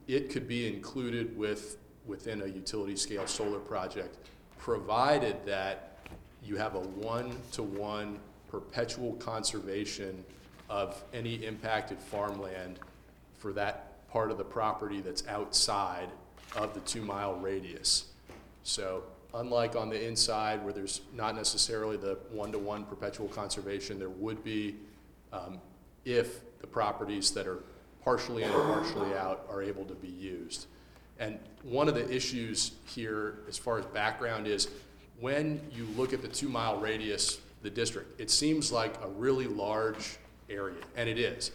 it 0.07 0.31
could 0.31 0.47
be 0.47 0.67
included 0.67 1.37
with, 1.37 1.77
within 2.09 2.41
a 2.41 2.45
utility-scale 2.45 3.27
solar 3.27 3.59
project, 3.59 4.17
provided 4.57 5.37
that 5.45 5.97
you 6.43 6.57
have 6.57 6.75
a 6.75 6.79
one-to-one 6.79 8.19
perpetual 8.49 9.13
conservation 9.13 10.25
of 10.69 11.01
any 11.13 11.45
impacted 11.45 11.97
farmland 11.99 12.79
for 13.37 13.53
that 13.53 14.07
part 14.09 14.31
of 14.31 14.37
the 14.37 14.43
property 14.43 15.01
that's 15.01 15.25
outside 15.27 16.09
of 16.55 16.73
the 16.73 16.79
two-mile 16.81 17.35
radius. 17.35 18.05
So 18.63 19.03
unlike 19.33 19.75
on 19.75 19.89
the 19.89 20.07
inside 20.07 20.63
where 20.63 20.73
there's 20.73 21.01
not 21.13 21.35
necessarily 21.35 21.97
the 21.97 22.17
one-to-one 22.31 22.85
perpetual 22.85 23.27
conservation, 23.27 23.99
there 23.99 24.09
would 24.09 24.43
be 24.43 24.75
um, 25.31 25.59
if 26.05 26.41
the 26.59 26.67
properties 26.67 27.31
that 27.31 27.47
are 27.47 27.59
partially 28.03 28.43
in 28.43 28.49
and 28.49 28.63
partially 28.63 29.15
out 29.15 29.45
are 29.49 29.61
able 29.61 29.85
to 29.85 29.93
be 29.93 30.07
used. 30.07 30.65
And 31.19 31.37
one 31.63 31.87
of 31.89 31.95
the 31.95 32.09
issues 32.09 32.71
here, 32.85 33.39
as 33.47 33.57
far 33.57 33.77
as 33.77 33.85
background, 33.87 34.47
is 34.47 34.69
when 35.19 35.61
you 35.71 35.85
look 35.97 36.13
at 36.13 36.21
the 36.21 36.27
two-mile 36.27 36.79
radius, 36.79 37.39
the 37.61 37.69
district, 37.69 38.19
it 38.19 38.31
seems 38.31 38.71
like 38.71 38.95
a 39.03 39.07
really 39.09 39.45
large 39.45 40.17
area, 40.49 40.77
and 40.95 41.09
it 41.09 41.19
is. 41.19 41.51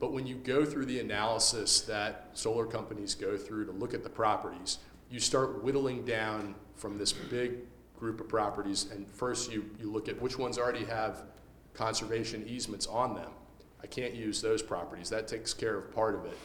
But 0.00 0.12
when 0.12 0.26
you 0.26 0.34
go 0.34 0.64
through 0.64 0.86
the 0.86 0.98
analysis 0.98 1.80
that 1.82 2.30
solar 2.34 2.66
companies 2.66 3.14
go 3.14 3.36
through 3.36 3.66
to 3.66 3.72
look 3.72 3.94
at 3.94 4.02
the 4.02 4.10
properties, 4.10 4.78
you 5.10 5.20
start 5.20 5.62
whittling 5.62 6.04
down 6.04 6.54
from 6.74 6.98
this 6.98 7.12
big 7.12 7.58
group 7.98 8.20
of 8.20 8.28
properties, 8.28 8.90
and 8.92 9.06
first 9.12 9.50
you, 9.52 9.70
you 9.80 9.90
look 9.90 10.08
at 10.08 10.20
which 10.20 10.38
ones 10.38 10.58
already 10.58 10.84
have 10.84 11.22
conservation 11.74 12.44
easements 12.46 12.86
on 12.86 13.14
them. 13.14 13.30
I 13.82 13.86
can't 13.86 14.14
use 14.14 14.42
those 14.42 14.62
properties, 14.62 15.08
that 15.10 15.28
takes 15.28 15.54
care 15.54 15.76
of 15.76 15.94
part 15.94 16.16
of 16.16 16.24
it. 16.24 16.36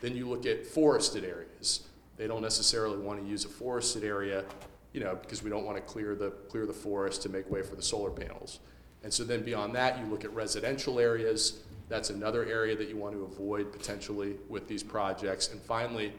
Then 0.00 0.16
you 0.16 0.28
look 0.28 0.46
at 0.46 0.66
forested 0.66 1.24
areas. 1.24 1.88
They 2.20 2.26
don't 2.26 2.42
necessarily 2.42 2.98
want 2.98 3.18
to 3.18 3.26
use 3.26 3.46
a 3.46 3.48
forested 3.48 4.04
area, 4.04 4.44
you 4.92 5.00
know, 5.00 5.16
because 5.22 5.42
we 5.42 5.48
don't 5.48 5.64
want 5.64 5.78
to 5.78 5.82
clear 5.82 6.14
the, 6.14 6.32
clear 6.50 6.66
the 6.66 6.72
forest 6.74 7.22
to 7.22 7.30
make 7.30 7.50
way 7.50 7.62
for 7.62 7.76
the 7.76 7.82
solar 7.82 8.10
panels. 8.10 8.60
And 9.02 9.10
so 9.10 9.24
then 9.24 9.42
beyond 9.42 9.74
that, 9.76 9.98
you 9.98 10.04
look 10.04 10.22
at 10.22 10.34
residential 10.34 11.00
areas. 11.00 11.60
That's 11.88 12.10
another 12.10 12.44
area 12.44 12.76
that 12.76 12.90
you 12.90 12.98
want 12.98 13.14
to 13.14 13.24
avoid 13.24 13.72
potentially 13.72 14.36
with 14.50 14.68
these 14.68 14.82
projects. 14.82 15.50
And 15.50 15.62
finally, 15.62 16.12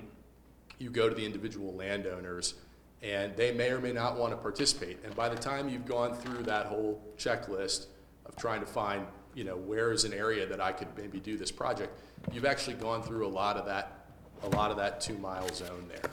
you 0.80 0.90
go 0.90 1.08
to 1.08 1.14
the 1.14 1.24
individual 1.24 1.76
landowners, 1.76 2.56
and 3.04 3.36
they 3.36 3.52
may 3.52 3.70
or 3.70 3.80
may 3.80 3.94
not 3.94 4.18
want 4.18 4.32
to 4.32 4.38
participate. 4.38 4.98
And 5.06 5.16
by 5.16 5.30
the 5.30 5.36
time 5.36 5.70
you've 5.70 5.86
gone 5.86 6.16
through 6.16 6.42
that 6.46 6.66
whole 6.66 7.00
checklist 7.16 7.86
of 8.26 8.36
trying 8.38 8.62
to 8.62 8.66
find, 8.66 9.06
you 9.36 9.44
know, 9.44 9.56
where 9.56 9.92
is 9.92 10.04
an 10.04 10.14
area 10.14 10.48
that 10.48 10.60
I 10.60 10.72
could 10.72 10.88
maybe 10.98 11.20
do 11.20 11.38
this 11.38 11.52
project, 11.52 11.96
you've 12.32 12.46
actually 12.46 12.78
gone 12.78 13.04
through 13.04 13.28
a 13.28 13.30
lot 13.30 13.56
of 13.56 13.68
that, 13.68 14.01
a 14.44 14.50
lot 14.50 14.72
of 14.72 14.78
that 14.78 15.02
two-mile 15.02 15.48
zone 15.54 15.86
there. 15.90 16.12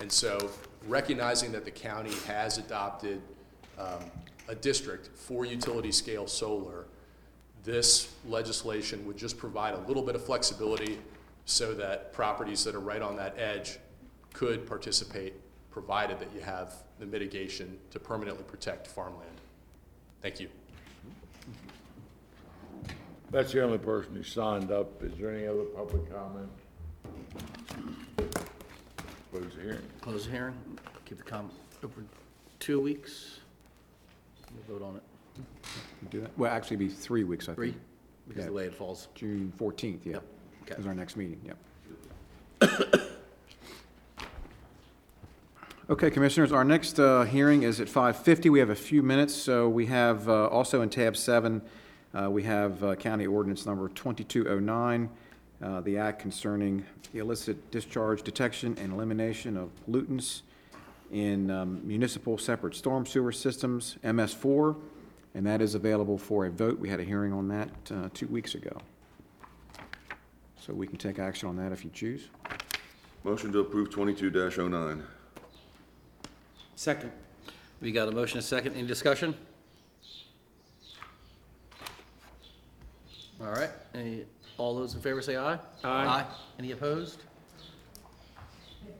And 0.00 0.10
so 0.10 0.50
recognizing 0.86 1.52
that 1.52 1.64
the 1.64 1.70
county 1.70 2.14
has 2.26 2.58
adopted 2.58 3.20
um, 3.78 4.04
a 4.48 4.54
district 4.54 5.10
for 5.16 5.44
utility-scale 5.44 6.26
solar, 6.26 6.86
this 7.64 8.14
legislation 8.26 9.06
would 9.06 9.16
just 9.16 9.36
provide 9.36 9.74
a 9.74 9.80
little 9.80 10.02
bit 10.02 10.14
of 10.14 10.24
flexibility 10.24 10.98
so 11.44 11.74
that 11.74 12.12
properties 12.12 12.64
that 12.64 12.74
are 12.74 12.80
right 12.80 13.02
on 13.02 13.16
that 13.16 13.38
edge 13.38 13.78
could 14.32 14.66
participate, 14.66 15.34
provided 15.70 16.18
that 16.18 16.28
you 16.34 16.40
have 16.40 16.74
the 16.98 17.06
mitigation 17.06 17.78
to 17.90 17.98
permanently 17.98 18.44
protect 18.44 18.86
farmland. 18.86 19.30
Thank 20.22 20.40
you. 20.40 20.48
That's 23.30 23.52
the 23.52 23.62
only 23.62 23.78
person 23.78 24.14
who 24.14 24.22
signed 24.22 24.70
up. 24.70 25.02
Is 25.02 25.12
there 25.18 25.34
any 25.34 25.46
other 25.46 25.64
public 25.64 26.10
comment? 26.10 26.48
Close 29.30 29.54
the 29.54 29.62
hearing. 29.62 29.82
Close 30.00 30.24
the 30.26 30.30
hearing, 30.32 30.54
keep 31.04 31.18
the 31.18 31.24
comment 31.24 31.52
over 31.84 32.02
two 32.58 32.80
weeks. 32.80 33.40
We'll 34.68 34.78
vote 34.78 34.84
on 34.86 34.96
it. 34.96 35.02
Do 36.10 36.20
that? 36.22 36.36
Well, 36.38 36.50
actually, 36.50 36.76
it'd 36.76 36.88
be 36.88 36.94
three 36.94 37.24
weeks, 37.24 37.44
I 37.44 37.54
think. 37.54 37.56
Three, 37.56 37.74
because 38.26 38.44
of 38.46 38.46
the 38.46 38.52
Yeah. 38.52 38.56
way 38.56 38.64
it 38.66 38.74
falls. 38.74 39.08
June 39.14 39.52
14th, 39.58 40.04
yeah. 40.06 40.12
Yep, 40.14 40.22
okay. 40.62 40.74
Is 40.80 40.86
our 40.86 40.94
next 40.94 41.16
meeting, 41.16 41.40
yep. 41.44 41.58
Okay, 45.90 46.10
Commissioners, 46.10 46.52
our 46.52 46.64
next 46.64 47.00
uh, 47.00 47.22
hearing 47.24 47.62
is 47.62 47.80
at 47.80 47.88
5:50. 47.88 48.50
We 48.50 48.58
have 48.58 48.68
a 48.68 48.74
few 48.74 49.02
minutes, 49.02 49.34
so 49.34 49.70
we 49.70 49.86
have, 49.86 50.28
uh, 50.28 50.46
also 50.48 50.82
in 50.82 50.90
tab 50.90 51.16
seven, 51.16 51.62
uh, 52.14 52.28
we 52.30 52.42
have 52.42 52.84
uh, 52.84 52.94
County 52.96 53.26
Ordinance 53.26 53.64
Number 53.64 53.88
2209, 53.88 55.08
uh, 55.62 55.80
the 55.80 55.98
act 55.98 56.20
concerning 56.20 56.84
illicit 57.14 57.70
discharge 57.70 58.22
detection 58.22 58.76
and 58.78 58.92
elimination 58.92 59.56
of 59.56 59.70
pollutants 59.86 60.42
in 61.10 61.50
um, 61.50 61.80
municipal 61.86 62.38
separate 62.38 62.74
storm 62.74 63.06
sewer 63.06 63.32
systems, 63.32 63.96
MS4, 64.04 64.76
and 65.34 65.46
that 65.46 65.60
is 65.60 65.74
available 65.74 66.18
for 66.18 66.46
a 66.46 66.50
vote. 66.50 66.78
We 66.78 66.88
had 66.88 67.00
a 67.00 67.04
hearing 67.04 67.32
on 67.32 67.48
that 67.48 67.70
uh, 67.90 68.08
two 68.14 68.26
weeks 68.26 68.54
ago. 68.54 68.76
So 70.60 70.74
we 70.74 70.86
can 70.86 70.98
take 70.98 71.18
action 71.18 71.48
on 71.48 71.56
that 71.56 71.72
if 71.72 71.84
you 71.84 71.90
choose. 71.92 72.28
Motion 73.24 73.52
to 73.52 73.60
approve 73.60 73.90
twenty-two 73.90 74.30
oh 74.34 74.68
9 74.68 75.02
Second. 76.76 77.10
We 77.80 77.90
got 77.90 78.08
a 78.08 78.12
motion, 78.12 78.38
and 78.38 78.44
a 78.44 78.46
second, 78.46 78.74
any 78.74 78.86
discussion? 78.86 79.34
All 83.40 83.52
right, 83.52 83.70
any, 83.94 84.24
all 84.58 84.74
those 84.74 84.94
in 84.94 85.00
favor 85.00 85.22
say 85.22 85.36
aye? 85.36 85.58
Aye. 85.84 86.24
Any 86.58 86.72
opposed? 86.72 87.22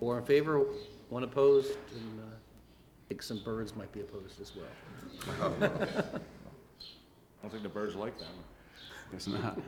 Four 0.00 0.18
in 0.18 0.24
favor, 0.24 0.64
one 1.08 1.24
opposed, 1.24 1.72
and, 1.94 2.20
uh, 2.20 2.24
I 2.34 3.08
think 3.08 3.22
some 3.22 3.38
birds 3.44 3.74
might 3.74 3.90
be 3.92 4.00
opposed 4.00 4.40
as 4.40 4.52
well. 4.54 5.52
I 5.60 5.68
don't 7.42 7.50
think 7.50 7.62
the 7.62 7.68
birds 7.68 7.94
like 7.96 8.16
that. 8.18 8.26
Guess 9.12 9.26
not. 9.28 9.58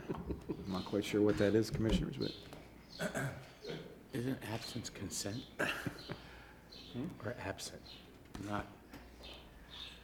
I'm 0.48 0.72
not 0.72 0.84
quite 0.84 1.04
sure 1.04 1.20
what 1.22 1.38
that 1.38 1.54
is, 1.54 1.70
Commissioners, 1.70 2.16
but 2.16 3.12
Isn't 4.12 4.38
absence 4.52 4.90
consent? 4.90 5.38
Or 7.24 7.34
absent, 7.44 7.80
not, 8.48 8.66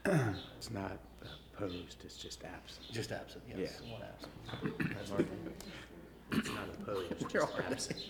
it's 0.05 0.71
not 0.71 0.99
opposed, 1.57 1.97
it's 2.05 2.17
just 2.17 2.43
absent. 2.45 2.87
Just 2.93 3.13
absent, 3.13 3.43
yes, 3.57 3.81
one 3.91 4.03
absent. 4.03 4.97
That's 4.97 5.11
our- 5.13 5.19
It's 6.33 6.49
not 6.49 6.69
opposed, 6.81 7.31
There 7.31 7.41
just 7.41 7.55
are 7.55 7.63
absent. 7.71 8.05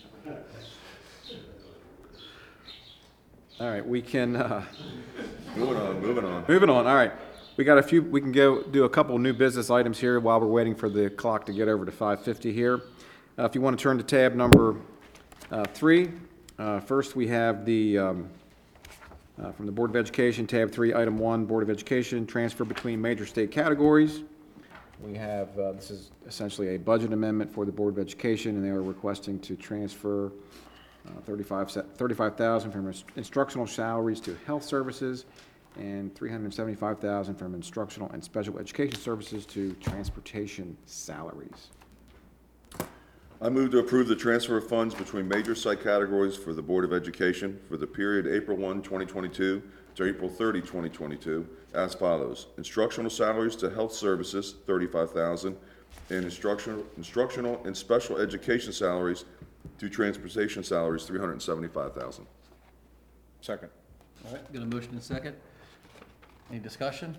All 3.59 3.69
right, 3.69 3.87
we 3.87 4.01
can, 4.01 4.35
uh, 4.35 4.63
Moving 5.55 5.77
on, 5.77 6.01
moving 6.01 6.25
on. 6.25 6.45
moving 6.47 6.69
on, 6.69 6.85
all 6.85 6.95
right. 6.95 7.11
We 7.57 7.63
got 7.63 7.79
a 7.79 7.83
few, 7.83 8.03
we 8.03 8.21
can 8.21 8.31
go 8.31 8.61
do 8.61 8.83
a 8.83 8.89
couple 8.89 9.17
new 9.17 9.33
business 9.33 9.71
items 9.71 9.97
here 9.97 10.19
while 10.19 10.39
we're 10.39 10.45
waiting 10.45 10.75
for 10.75 10.89
the 10.89 11.09
clock 11.09 11.45
to 11.47 11.53
get 11.53 11.67
over 11.67 11.83
to 11.85 11.91
5:50 11.91 12.53
here. 12.53 12.81
Uh, 13.39 13.45
If 13.45 13.55
you 13.55 13.61
want 13.61 13.77
to 13.77 13.81
turn 13.81 13.97
to 13.97 14.03
tab 14.03 14.35
number 14.35 14.75
uh, 15.51 15.63
three, 15.73 16.11
uh, 16.59 16.81
first 16.81 17.15
we 17.15 17.27
have 17.29 17.65
the, 17.65 17.97
um, 17.97 18.29
uh, 19.41 19.51
from 19.51 19.65
the 19.65 19.71
Board 19.71 19.89
of 19.89 19.95
Education, 19.95 20.47
tab 20.47 20.71
three, 20.71 20.93
item 20.93 21.17
one, 21.17 21.45
Board 21.45 21.63
of 21.63 21.69
Education, 21.69 22.25
transfer 22.25 22.65
between 22.65 23.01
major 23.01 23.25
state 23.25 23.51
categories. 23.51 24.23
We 24.99 25.15
have, 25.15 25.57
uh, 25.59 25.73
this 25.73 25.91
is 25.91 26.11
essentially 26.27 26.69
a 26.69 26.77
budget 26.77 27.13
amendment 27.13 27.53
for 27.53 27.65
the 27.65 27.71
Board 27.71 27.93
of 27.93 27.99
Education, 27.99 28.55
and 28.55 28.65
they 28.65 28.69
are 28.69 28.81
requesting 28.81 29.39
to 29.41 29.55
transfer 29.55 30.31
uh, 31.07 31.21
35 31.25 31.71
se- 31.71 31.81
35000 31.95 32.71
from 32.71 32.87
ins- 32.87 33.05
instructional 33.15 33.67
salaries 33.67 34.19
to 34.21 34.35
health 34.47 34.63
services, 34.63 35.25
and 35.77 36.15
375000 36.15 37.35
from 37.35 37.53
instructional 37.53 38.09
and 38.11 38.23
special 38.23 38.57
education 38.57 38.99
services 38.99 39.45
to 39.45 39.73
transportation 39.73 40.75
salaries. 40.87 41.69
I 43.39 43.49
move 43.49 43.69
to 43.71 43.79
approve 43.79 44.07
the 44.07 44.15
transfer 44.15 44.57
of 44.57 44.67
funds 44.67 44.95
between 44.95 45.27
major 45.27 45.53
site 45.53 45.83
categories 45.83 46.35
for 46.35 46.53
the 46.53 46.61
Board 46.61 46.83
of 46.83 46.91
Education 46.91 47.59
for 47.69 47.77
the 47.77 47.85
period 47.85 48.25
April 48.25 48.57
1, 48.57 48.81
2022 48.81 49.61
to 49.93 50.03
April 50.03 50.27
30, 50.27 50.61
2022, 50.61 51.47
as 51.75 51.93
follows. 51.93 52.47
Instructional 52.57 53.11
salaries 53.11 53.55
to 53.57 53.69
health 53.69 53.93
services, 53.93 54.55
35000 54.65 55.55
and 56.09 56.25
instructional, 56.25 56.83
instructional 56.97 57.61
and 57.65 57.77
special 57.77 58.17
education 58.17 58.73
salaries, 58.73 59.25
To 59.79 59.89
transportation 59.89 60.63
salaries, 60.63 61.03
three 61.03 61.19
hundred 61.19 61.33
and 61.33 61.41
seventy-five 61.41 61.93
thousand. 61.93 62.25
Second. 63.41 63.69
All 64.25 64.33
right, 64.33 64.53
got 64.53 64.63
a 64.63 64.65
motion 64.65 64.93
and 64.93 65.03
second. 65.03 65.35
Any 66.49 66.59
discussion? 66.59 67.15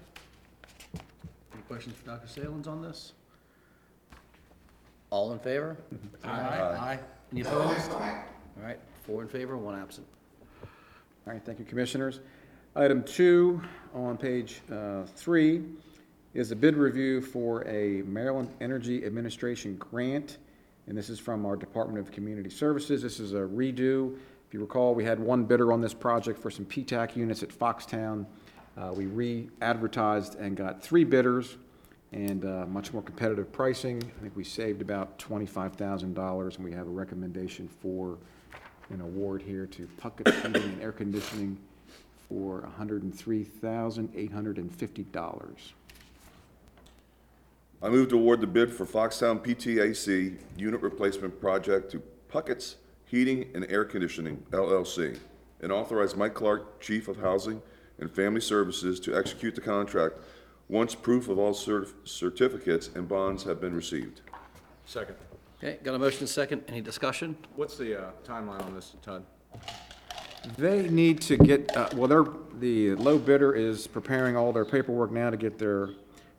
Any 1.52 1.62
questions 1.68 1.94
for 1.94 2.06
Dr. 2.06 2.26
Saelens 2.26 2.66
on 2.66 2.82
this? 2.82 3.12
All 5.10 5.32
in 5.32 5.38
favor? 5.38 5.76
Aye. 6.24 6.28
Aye. 6.28 6.98
Any 7.32 7.40
opposed? 7.42 7.90
All 7.92 8.00
right, 8.62 8.78
four 9.02 9.22
in 9.22 9.28
favor, 9.28 9.56
one 9.56 9.78
absent. 9.78 10.06
All 11.26 11.32
right, 11.32 11.42
thank 11.44 11.58
you, 11.58 11.64
Commissioners. 11.64 12.20
Item 12.76 13.02
two 13.02 13.60
on 13.94 14.16
page 14.16 14.60
uh, 14.72 15.04
three 15.16 15.62
is 16.34 16.50
a 16.52 16.56
bid 16.56 16.76
review 16.76 17.20
for 17.20 17.66
a 17.66 18.02
Maryland 18.02 18.50
Energy 18.60 19.04
Administration 19.04 19.76
grant, 19.76 20.38
and 20.86 20.96
this 20.96 21.08
is 21.08 21.18
from 21.18 21.46
our 21.46 21.56
Department 21.56 21.98
of 22.06 22.12
Community 22.12 22.50
Services. 22.50 23.02
This 23.02 23.18
is 23.20 23.32
a 23.32 23.38
redo. 23.40 24.14
If 24.46 24.54
you 24.54 24.60
recall, 24.60 24.94
we 24.94 25.04
had 25.04 25.18
one 25.18 25.44
bidder 25.44 25.72
on 25.72 25.80
this 25.80 25.94
project 25.94 26.38
for 26.38 26.50
some 26.50 26.64
PTAC 26.66 27.16
units 27.16 27.42
at 27.42 27.50
Foxtown. 27.50 28.26
Uh, 28.76 28.92
We 28.94 29.06
re-advertised 29.06 30.36
and 30.36 30.56
got 30.56 30.82
three 30.82 31.04
bidders 31.04 31.56
and 32.12 32.44
uh, 32.44 32.66
much 32.66 32.92
more 32.92 33.02
competitive 33.02 33.50
pricing. 33.52 34.02
I 34.18 34.22
think 34.22 34.36
we 34.36 34.44
saved 34.44 34.80
about 34.80 35.18
$25,000, 35.18 36.56
and 36.56 36.64
we 36.64 36.72
have 36.72 36.86
a 36.86 36.90
recommendation 36.90 37.68
for 37.68 38.16
an 38.90 39.00
award 39.00 39.42
here 39.42 39.66
to 39.66 39.88
Puckett 40.00 40.32
Heating 40.42 40.62
and 40.62 40.82
Air 40.82 40.92
Conditioning 40.92 41.58
for 42.28 42.68
$103,850. 42.78 45.72
I 47.80 47.88
move 47.88 48.08
to 48.08 48.16
award 48.16 48.40
the 48.40 48.46
bid 48.46 48.72
for 48.72 48.84
Foxtown 48.84 49.38
PTAC 49.38 50.36
Unit 50.56 50.80
Replacement 50.80 51.40
Project 51.40 51.92
to 51.92 52.02
Puckett's 52.32 52.76
Heating 53.06 53.46
and 53.54 53.64
Air 53.70 53.84
Conditioning 53.84 54.42
LLC, 54.50 55.16
and 55.60 55.70
authorize 55.70 56.16
Mike 56.16 56.34
Clark, 56.34 56.80
Chief 56.80 57.06
of 57.08 57.18
Housing 57.18 57.62
and 57.98 58.10
Family 58.10 58.40
Services, 58.40 58.98
to 59.00 59.14
execute 59.16 59.54
the 59.54 59.60
contract 59.60 60.16
once 60.68 60.94
proof 60.94 61.28
of 61.28 61.38
all 61.38 61.52
certif- 61.52 61.94
certificates 62.04 62.90
and 62.94 63.08
bonds 63.08 63.42
have 63.44 63.60
been 63.60 63.74
received. 63.74 64.20
Second. 64.84 65.16
Okay, 65.58 65.78
got 65.82 65.94
a 65.94 65.98
motion 65.98 66.20
and 66.20 66.28
second. 66.28 66.62
Any 66.68 66.80
discussion? 66.80 67.36
What's 67.56 67.76
the 67.76 68.00
uh, 68.00 68.10
timeline 68.24 68.64
on 68.64 68.74
this, 68.74 68.94
Todd? 69.02 69.24
They 70.56 70.88
need 70.88 71.20
to 71.22 71.36
get, 71.36 71.76
uh, 71.76 71.88
well, 71.94 72.06
they're, 72.08 72.24
the 72.60 72.94
low 72.94 73.18
bidder 73.18 73.54
is 73.54 73.86
preparing 73.86 74.36
all 74.36 74.52
their 74.52 74.64
paperwork 74.64 75.10
now 75.10 75.30
to 75.30 75.36
get 75.36 75.58
their 75.58 75.90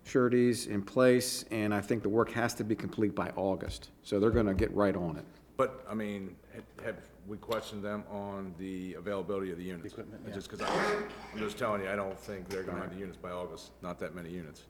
sureties 0.06 0.68
in 0.68 0.82
place, 0.82 1.44
and 1.52 1.74
I 1.74 1.82
think 1.82 2.02
the 2.02 2.10
work 2.10 2.32
has 2.32 2.54
to 2.56 2.64
be 2.64 2.76
complete 2.76 3.14
by 3.14 3.30
August. 3.36 3.90
So 4.04 4.20
they're 4.20 4.32
gonna 4.32 4.54
get 4.54 4.74
right 4.74 4.96
on 4.96 5.18
it. 5.18 5.26
But, 5.58 5.86
I 5.90 5.94
mean, 5.94 6.36
ha- 6.56 6.62
have 6.86 6.96
we 7.30 7.38
questioned 7.38 7.84
them 7.84 8.04
on 8.10 8.54
the 8.58 8.96
availability 8.96 9.52
of 9.52 9.58
the 9.58 9.64
units? 9.64 9.94
Equipment, 9.94 10.22
yeah. 10.28 10.34
Just 10.34 10.50
because 10.50 10.68
I, 10.68 10.96
I'm 11.32 11.40
just 11.40 11.58
telling 11.58 11.84
you, 11.84 11.90
I 11.90 11.96
don't 11.96 12.20
think 12.20 12.50
they're 12.50 12.64
gonna 12.64 12.82
have 12.82 12.92
the 12.92 13.00
units 13.00 13.18
by 13.18 13.30
August, 13.30 13.72
not 13.82 14.00
that 14.00 14.16
many 14.16 14.30
units. 14.30 14.64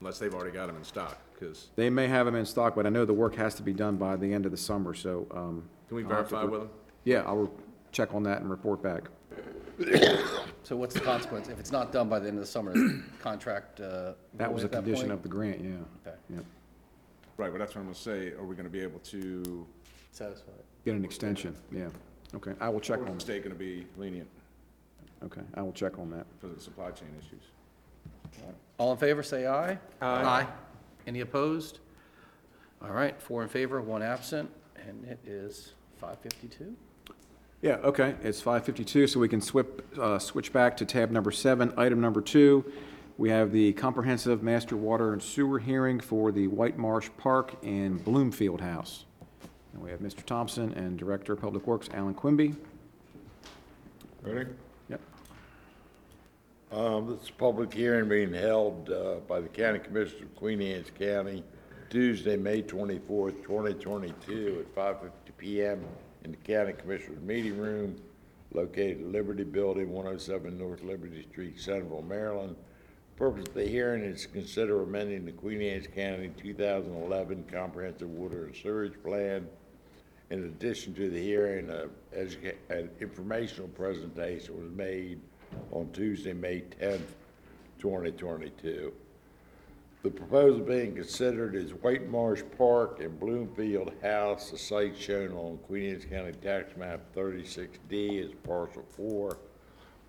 Unless 0.00 0.18
they've 0.18 0.32
already 0.32 0.52
got 0.52 0.68
them 0.68 0.76
in 0.76 0.84
stock, 0.84 1.18
because, 1.34 1.68
They 1.76 1.90
may 1.90 2.06
have 2.06 2.24
them 2.24 2.34
in 2.34 2.46
stock, 2.46 2.74
but 2.74 2.86
I 2.86 2.88
know 2.88 3.04
the 3.04 3.12
work 3.12 3.34
has 3.34 3.54
to 3.56 3.62
be 3.62 3.74
done 3.74 3.96
by 3.96 4.16
the 4.16 4.32
end 4.32 4.46
of 4.46 4.52
the 4.52 4.56
summer, 4.56 4.94
so, 4.94 5.26
um. 5.32 5.68
can 5.88 5.96
we 5.96 6.04
I'll 6.04 6.10
have 6.10 6.28
to 6.28 6.30
verify 6.30 6.44
re- 6.44 6.50
with 6.50 6.60
them? 6.60 6.70
Yeah, 7.04 7.22
I'll 7.26 7.52
check 7.92 8.14
on 8.14 8.22
that 8.22 8.40
and 8.40 8.48
report 8.48 8.82
back. 8.82 9.02
So 10.62 10.76
what's 10.76 10.94
the 10.94 11.00
consequence? 11.00 11.48
If 11.48 11.58
it's 11.58 11.72
not 11.72 11.92
done 11.92 12.08
by 12.08 12.18
the 12.18 12.28
end 12.28 12.38
of 12.38 12.44
the 12.44 12.50
summer, 12.50 12.74
contract, 13.20 13.80
uh? 13.80 14.12
That 14.34 14.52
was 14.52 14.62
a 14.62 14.68
void 14.68 14.76
at 14.76 14.84
condition 14.84 15.08
point? 15.08 15.12
of 15.12 15.22
the 15.22 15.28
grant, 15.28 15.60
yeah. 15.60 15.70
Okay. 16.06 16.16
Yep. 16.30 16.44
Right, 17.36 17.50
but 17.50 17.58
that's 17.58 17.74
what 17.74 17.80
I'm 17.80 17.86
gonna 17.86 17.96
say, 17.96 18.32
are 18.32 18.44
we 18.44 18.54
gonna 18.54 18.68
be 18.70 18.80
able 18.80 19.00
to, 19.00 19.66
Satisfied. 20.12 20.54
Get 20.84 20.94
an 20.94 21.04
extension, 21.04 21.54
yeah. 21.70 21.88
Okay, 22.34 22.52
I 22.60 22.68
will 22.68 22.80
check 22.80 23.00
on, 23.00 23.08
is 23.08 23.14
the 23.14 23.20
state 23.20 23.42
gonna 23.42 23.54
be 23.54 23.86
lenient 23.96 24.28
okay, 25.24 25.42
I 25.54 25.62
will 25.62 25.72
check 25.72 25.98
on 25.98 26.10
that. 26.10 26.26
because 26.36 26.50
of 26.50 26.56
the 26.56 26.62
supply 26.62 26.90
chain 26.90 27.08
issues? 27.18 27.42
All 28.78 28.92
in 28.92 28.98
favor, 28.98 29.22
say 29.22 29.46
aye. 29.46 29.78
Aye. 30.00 30.46
Any 31.06 31.20
opposed? 31.20 31.80
All 32.82 32.92
right, 32.92 33.20
four 33.20 33.42
in 33.42 33.48
favor, 33.48 33.80
one 33.80 34.02
absent, 34.02 34.50
and 34.86 35.04
it 35.04 35.18
is 35.26 35.74
five 36.00 36.18
fifty-two. 36.20 36.74
Yeah, 37.60 37.74
okay, 37.84 38.14
it's 38.22 38.40
five 38.40 38.64
fifty-two, 38.64 39.06
so 39.06 39.20
we 39.20 39.28
can 39.28 39.40
swip, 39.40 39.86
uh, 39.98 40.18
switch 40.18 40.52
back 40.52 40.76
to 40.78 40.86
tab 40.86 41.10
number 41.10 41.30
seven, 41.30 41.74
item 41.76 42.00
number 42.00 42.22
two. 42.22 42.64
We 43.18 43.28
have 43.28 43.52
the 43.52 43.74
comprehensive 43.74 44.42
master 44.42 44.78
water 44.78 45.12
and 45.12 45.22
sewer 45.22 45.58
hearing 45.58 46.00
for 46.00 46.32
the 46.32 46.48
White 46.48 46.78
Marsh 46.78 47.10
Park 47.18 47.54
and 47.62 48.02
Bloomfield 48.02 48.62
House. 48.62 49.04
And 49.80 49.86
we 49.86 49.92
have 49.92 50.00
Mr. 50.00 50.22
Thompson 50.26 50.74
and 50.74 50.98
Director 50.98 51.32
of 51.32 51.40
Public 51.40 51.66
Works, 51.66 51.88
Alan 51.94 52.12
Quimby. 52.12 52.54
Ready? 54.20 54.50
Yep. 54.90 55.00
Um, 56.70 57.06
this 57.08 57.22
is 57.22 57.28
a 57.30 57.32
public 57.32 57.72
hearing 57.72 58.06
being 58.06 58.34
held, 58.34 58.90
uh, 58.90 59.20
by 59.26 59.40
the 59.40 59.48
County 59.48 59.78
Commissioners 59.78 60.20
of 60.20 60.36
Queen 60.36 60.60
Anne's 60.60 60.90
County, 60.90 61.42
Tuesday, 61.88 62.36
May 62.36 62.60
twenty-fourth, 62.60 63.42
twenty 63.42 63.72
twenty-two, 63.72 64.66
at 64.66 64.74
five 64.74 65.00
fifty 65.00 65.32
PM 65.38 65.82
in 66.24 66.32
the 66.32 66.36
County 66.36 66.74
Commissioners 66.74 67.22
Meeting 67.22 67.56
Room 67.56 67.96
located 68.52 69.00
at 69.00 69.06
Liberty 69.06 69.44
Building, 69.44 69.90
one 69.90 70.06
oh 70.06 70.18
seven 70.18 70.58
North 70.58 70.82
Liberty 70.82 71.26
Street, 71.32 71.58
Centreville, 71.58 72.02
Maryland. 72.02 72.54
Purpose 73.16 73.48
of 73.48 73.54
the 73.54 73.66
hearing 73.66 74.02
is 74.02 74.22
to 74.22 74.28
consider 74.28 74.82
amending 74.82 75.24
the 75.24 75.32
Queen 75.32 75.62
Anne's 75.62 75.86
County 75.86 76.30
two 76.36 76.52
thousand 76.52 76.94
eleven 77.02 77.44
Comprehensive 77.50 78.10
Water 78.10 78.44
and 78.44 78.54
Sewage 78.54 79.02
Plan. 79.02 79.48
In 80.30 80.44
addition 80.44 80.94
to 80.94 81.10
the 81.10 81.20
hearing, 81.20 81.68
a 81.70 81.88
educa- 82.16 82.54
an 82.68 82.88
informational 83.00 83.68
presentation 83.68 84.56
was 84.62 84.70
made 84.70 85.18
on 85.72 85.90
Tuesday, 85.92 86.32
May 86.32 86.60
tenth, 86.60 87.16
twenty 87.80 88.12
twenty-two. 88.12 88.92
The 90.04 90.10
proposal 90.10 90.60
being 90.60 90.94
considered 90.94 91.56
is 91.56 91.72
White 91.74 92.08
Marsh 92.08 92.42
Park 92.56 93.00
and 93.00 93.18
Bloomfield 93.18 93.92
House, 94.02 94.50
the 94.50 94.56
site 94.56 94.96
shown 94.96 95.32
on 95.32 95.58
Queen 95.66 95.90
Anne's 95.90 96.04
County 96.04 96.32
Tax 96.40 96.76
Map 96.76 97.00
thirty-six 97.12 97.78
D 97.88 98.18
is 98.18 98.30
parcel 98.44 98.84
four. 98.96 99.36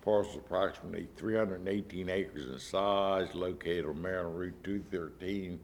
Parcel 0.04 0.36
approximately 0.36 1.08
three 1.16 1.36
hundred 1.36 1.60
and 1.60 1.68
eighteen 1.68 2.08
acres 2.08 2.48
in 2.48 2.58
size, 2.60 3.34
located 3.34 3.86
on 3.86 4.00
Maryland 4.00 4.38
Route 4.38 4.64
two 4.64 4.84
thirteen, 4.92 5.58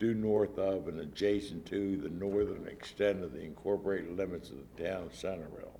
due 0.00 0.14
north 0.14 0.58
of 0.58 0.88
and 0.88 0.98
adjacent 1.00 1.64
to 1.66 1.96
the 1.98 2.08
northern 2.08 2.66
extent 2.66 3.22
of 3.22 3.34
the 3.34 3.42
incorporated 3.42 4.16
limits 4.16 4.50
of 4.50 4.56
the 4.76 4.84
town 4.84 5.04
of 5.04 5.14
Centreville. 5.14 5.78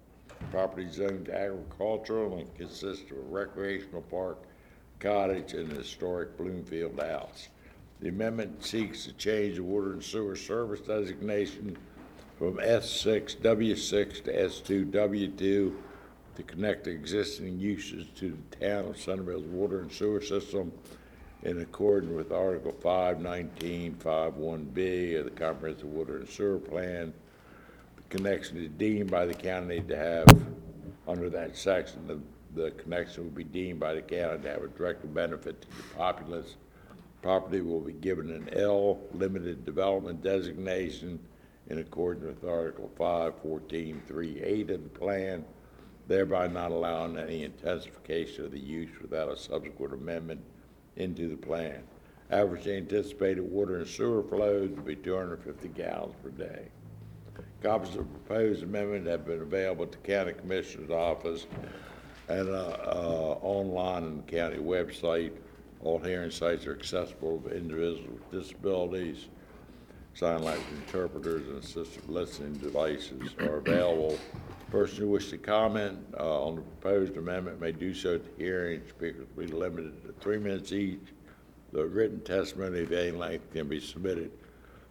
Property 0.50 0.88
zoned 0.90 1.30
agricultural 1.30 2.36
and 2.36 2.54
consists 2.54 3.10
of 3.10 3.16
a 3.16 3.20
recreational 3.22 4.02
park, 4.02 4.38
cottage, 5.00 5.54
and 5.54 5.72
historic 5.72 6.36
Bloomfield 6.36 7.00
house. 7.00 7.48
The 8.00 8.10
amendment 8.10 8.64
seeks 8.64 9.04
to 9.06 9.12
change 9.14 9.56
the 9.56 9.62
water 9.62 9.92
and 9.92 10.04
sewer 10.04 10.36
service 10.36 10.80
designation 10.80 11.76
from 12.38 12.60
S 12.60 12.90
six 12.90 13.34
W 13.34 13.74
six 13.74 14.20
to 14.20 14.42
S 14.42 14.60
two 14.60 14.84
W 14.84 15.28
two 15.28 15.82
to 16.36 16.42
connect 16.42 16.86
existing 16.86 17.58
uses 17.58 18.06
to 18.16 18.36
the 18.50 18.66
town 18.66 18.86
of 18.86 18.98
Centreville's 18.98 19.44
water 19.44 19.80
and 19.80 19.92
sewer 19.92 20.22
system 20.22 20.72
in 21.42 21.60
accordance 21.60 22.12
with 22.12 22.32
Article 22.32 22.72
five 22.80 23.20
nineteen 23.20 23.94
five 23.94 24.36
one 24.36 24.64
B 24.64 25.14
of 25.14 25.24
the 25.24 25.30
Comprehensive 25.30 25.88
Water 25.88 26.18
and 26.18 26.28
Sewer 26.28 26.58
Plan. 26.58 27.12
The 27.96 28.16
connection 28.16 28.58
is 28.58 28.68
deemed 28.76 29.10
by 29.10 29.24
the 29.24 29.34
county 29.34 29.80
to 29.80 29.96
have, 29.96 30.26
under 31.08 31.30
that 31.30 31.56
section, 31.56 32.06
the, 32.06 32.20
the 32.60 32.70
connection 32.72 33.24
will 33.24 33.30
be 33.30 33.44
deemed 33.44 33.80
by 33.80 33.94
the 33.94 34.02
county 34.02 34.42
to 34.42 34.50
have 34.50 34.62
a 34.62 34.68
direct 34.68 35.12
benefit 35.14 35.62
to 35.62 35.68
the 35.68 35.94
populace. 35.96 36.56
Property 37.22 37.60
will 37.60 37.80
be 37.80 37.92
given 37.92 38.30
an 38.30 38.48
L 38.52 38.98
limited 39.12 39.64
development 39.64 40.22
designation 40.22 41.18
in 41.68 41.78
accordance 41.78 42.24
with 42.24 42.50
Article 42.50 42.90
five 42.98 43.34
fourteen 43.42 44.02
three 44.06 44.40
eight 44.42 44.70
of 44.70 44.82
the 44.82 44.98
plan, 44.98 45.44
thereby 46.08 46.48
not 46.48 46.70
allowing 46.70 47.18
any 47.18 47.44
intensification 47.44 48.44
of 48.44 48.50
the 48.50 48.58
use 48.58 48.90
without 49.00 49.30
a 49.30 49.36
subsequent 49.36 49.94
amendment 49.94 50.40
into 51.00 51.28
the 51.28 51.36
plan. 51.36 51.82
Average 52.30 52.68
anticipated 52.68 53.40
water 53.40 53.78
and 53.78 53.88
sewer 53.88 54.22
flows 54.22 54.70
will 54.70 54.82
be 54.82 54.94
two 54.94 55.16
hundred 55.16 55.44
and 55.44 55.44
fifty 55.44 55.68
gallons 55.68 56.14
per 56.22 56.30
day. 56.30 56.68
Copies 57.62 57.96
of 57.96 58.10
proposed 58.24 58.62
amendment 58.62 59.06
have 59.06 59.26
been 59.26 59.40
available 59.40 59.84
at 59.84 59.92
the 59.92 59.98
county 59.98 60.32
commissioner's 60.32 60.90
office 60.90 61.46
and, 62.28 62.48
uh, 62.48 62.76
uh, 62.86 63.38
online 63.42 64.04
on 64.04 64.16
the 64.24 64.32
county 64.32 64.58
website. 64.58 65.32
All 65.82 65.98
hearing 65.98 66.30
sites 66.30 66.66
are 66.66 66.74
accessible 66.74 67.40
to 67.40 67.56
individuals 67.56 68.06
with 68.08 68.30
disabilities. 68.30 69.26
Sign 70.14 70.42
language 70.42 70.66
interpreters 70.86 71.48
and 71.48 71.62
assistive 71.62 72.08
listening 72.08 72.54
devices 72.54 73.34
are 73.40 73.56
available. 73.56 74.18
Person 74.70 74.98
who 74.98 75.08
wishes 75.08 75.30
to 75.30 75.38
comment, 75.38 75.98
uh, 76.16 76.44
on 76.44 76.54
the 76.54 76.62
proposed 76.62 77.16
amendment 77.16 77.60
may 77.60 77.72
do 77.72 77.92
so 77.92 78.14
at 78.14 78.24
the 78.24 78.44
hearing. 78.44 78.80
Speakers 78.88 79.26
will 79.34 79.44
be 79.44 79.52
limited 79.52 80.00
to 80.06 80.12
three 80.20 80.38
minutes 80.38 80.70
each. 80.70 81.00
The 81.72 81.84
written 81.84 82.20
testimony 82.20 82.82
of 82.82 82.92
any 82.92 83.10
length 83.10 83.52
can 83.52 83.68
be 83.68 83.80
submitted 83.80 84.30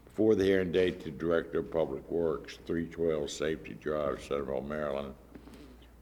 before 0.03 0.35
the 0.35 0.43
hearing 0.43 0.73
date 0.73 1.01
to 1.03 1.11
Director 1.11 1.59
of 1.59 1.71
Public 1.71 2.09
Works, 2.11 2.59
312 2.65 3.31
Safety 3.31 3.77
Drive, 3.79 4.21
Centreville, 4.21 4.61
Maryland. 4.61 5.13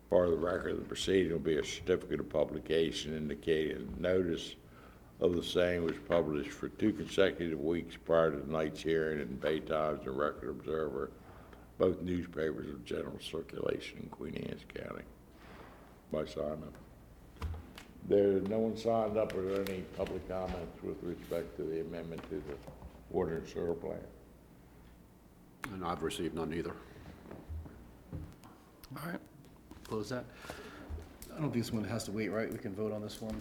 Part 0.09 0.25
of 0.25 0.31
the 0.31 0.37
record 0.37 0.71
of 0.71 0.79
the 0.79 0.85
proceeding 0.85 1.31
will 1.31 1.39
be 1.39 1.57
a 1.57 1.63
certificate 1.63 2.19
of 2.19 2.29
publication 2.29 3.15
indicating 3.15 3.93
notice 3.99 4.55
of 5.19 5.35
the 5.35 5.43
same 5.43 5.83
was 5.83 5.97
published 6.07 6.49
for 6.49 6.69
two 6.69 6.93
consecutive 6.93 7.59
weeks 7.59 7.95
prior 7.95 8.31
to 8.31 8.39
tonight's 8.39 8.81
hearing 8.81 9.19
in 9.19 9.35
Bay 9.35 9.59
Times 9.59 10.01
and 10.05 10.17
Record 10.17 10.49
Observer, 10.49 11.11
both 11.77 12.01
newspapers 12.01 12.69
of 12.69 12.83
general 12.85 13.19
circulation 13.19 13.99
in 14.03 14.09
Queen 14.09 14.35
Anne's 14.35 14.65
County. 14.73 15.03
By 16.11 16.25
Simon. 16.25 16.71
There, 18.07 18.39
no 18.41 18.59
one 18.59 18.77
signed 18.77 19.17
up. 19.17 19.35
Are 19.35 19.41
there 19.41 19.65
any 19.67 19.81
public 19.97 20.27
comments 20.29 20.81
with 20.81 20.97
respect 21.03 21.57
to 21.57 21.63
the 21.63 21.81
amendment 21.81 22.23
to 22.29 22.35
the 22.35 22.55
water 23.09 23.37
and 23.37 23.47
sewer 23.47 23.73
plan? 23.73 23.99
And 25.73 25.83
I've 25.83 26.01
received 26.01 26.33
none 26.33 26.53
either. 26.53 26.73
All 28.95 29.11
right, 29.11 29.19
close 29.83 30.09
that. 30.09 30.23
I 31.37 31.39
don't 31.39 31.51
think 31.51 31.63
this 31.63 31.71
one 31.71 31.83
has 31.83 32.03
to 32.05 32.11
wait, 32.11 32.29
right? 32.29 32.51
We 32.51 32.57
can 32.57 32.73
vote 32.73 32.91
on 32.91 33.01
this 33.01 33.21
one? 33.21 33.35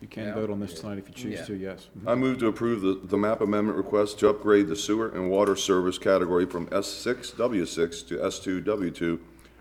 You 0.00 0.08
can 0.08 0.24
Yeah. 0.24 0.34
vote 0.34 0.50
on 0.50 0.58
this 0.58 0.80
tonight 0.80 0.98
if 0.98 1.06
you 1.08 1.14
choose 1.14 1.46
to, 1.46 1.54
yes. 1.54 1.88
Mm-hmm. 1.96 2.08
I 2.08 2.16
move 2.16 2.38
to 2.38 2.48
approve 2.48 2.80
the, 2.80 3.00
the 3.04 3.16
map 3.16 3.40
amendment 3.40 3.76
request 3.78 4.18
to 4.20 4.28
upgrade 4.28 4.66
the 4.66 4.74
sewer 4.74 5.10
and 5.10 5.30
water 5.30 5.54
service 5.54 5.98
category 5.98 6.46
from 6.46 6.66
S6, 6.66 7.34
W6 7.36 8.08
to 8.08 8.16
S2, 8.16 8.64
W2 8.64 9.20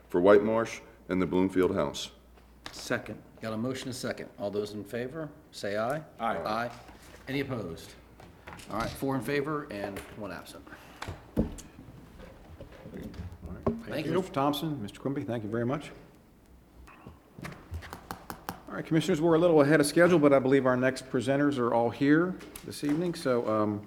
for 0.09 0.19
White 0.21 0.43
Marsh 0.43 0.79
and 1.09 1.21
the 1.21 1.27
Bloomfield 1.27 1.75
House. 1.75 2.09
Second. 2.71 3.19
Got 3.41 3.53
a 3.53 3.57
motion 3.57 3.89
and 3.89 3.95
a 3.95 3.97
second. 3.97 4.27
All 4.39 4.49
those 4.49 4.73
in 4.73 4.83
favor, 4.83 5.29
say 5.51 5.77
aye. 5.77 6.01
Aye. 6.19 6.37
Aye. 6.37 6.69
Any 7.27 7.41
opposed? 7.41 7.93
All 8.71 8.79
right, 8.79 8.89
four 8.89 9.15
in 9.15 9.21
favor 9.21 9.67
and 9.69 9.99
one 10.17 10.31
absent. 10.31 10.67
Thank 13.87 14.07
you. 14.07 14.13
Mr. 14.13 14.31
Thompson, 14.31 14.77
Mr. 14.83 14.97
Quimby, 14.99 15.23
thank 15.23 15.43
you 15.43 15.49
very 15.49 15.65
much. 15.65 15.91
All 18.67 18.73
right, 18.75 18.86
Commissioners, 18.86 19.21
we're 19.21 19.36
a 19.36 19.39
little 19.39 19.62
ahead 19.62 19.80
of 19.80 19.86
schedule, 19.86 20.19
but 20.19 20.34
I 20.34 20.39
believe 20.39 20.65
our 20.65 20.75
next 20.75 21.10
presenters 21.10 21.58
are 21.58 21.73
all 21.73 21.89
here 21.89 22.36
this 22.65 22.84
evening. 22.84 23.13
So 23.15 23.47
um, 23.49 23.82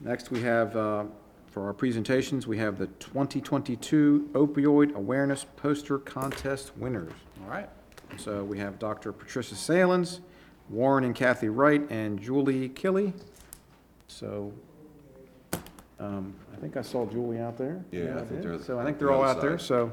next 0.00 0.30
we 0.32 0.40
have, 0.42 0.74
uh, 0.76 1.04
for 1.46 1.66
our 1.66 1.72
presentations, 1.72 2.46
we 2.46 2.58
have 2.58 2.76
the 2.78 2.88
2022 2.88 4.30
opioid 4.32 4.94
awareness 4.94 5.46
poster 5.56 5.98
contest 5.98 6.76
winners. 6.76 7.12
All 7.44 7.50
right. 7.50 7.68
So 8.16 8.42
we 8.42 8.58
have 8.58 8.78
Dr. 8.80 9.12
Patricia 9.12 9.54
Saelens, 9.54 10.20
Warren 10.68 11.04
and 11.04 11.14
Kathy 11.14 11.48
Wright, 11.48 11.88
and 11.88 12.20
Julie 12.20 12.68
Killy. 12.68 13.12
So 14.08 14.52
um, 16.00 16.34
I 16.52 16.56
think 16.56 16.76
I 16.76 16.82
saw 16.82 17.06
Julie 17.06 17.38
out 17.38 17.56
there. 17.56 17.84
Yeah, 17.92 18.16
I 18.16 18.24
think 18.24 18.42
did. 18.42 18.42
they're- 18.42 18.58
So 18.62 18.78
I 18.80 18.84
think 18.84 18.98
they're 18.98 19.12
all 19.12 19.22
out 19.22 19.40
there, 19.40 19.56
so 19.58 19.92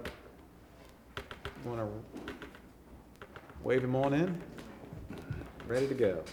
want 1.66 1.80
to 1.80 2.19
wave 3.64 3.82
them 3.82 3.96
on 3.96 4.14
in? 4.14 4.42
Ready 5.68 5.88
to 5.88 5.94
go. 5.94 6.24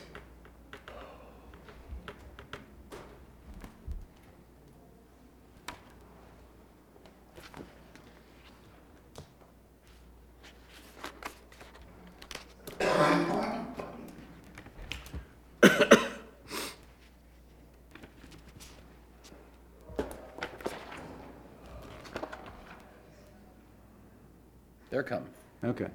They're 24.90 25.02
coming. 25.02 25.28
Okay. 25.62 25.88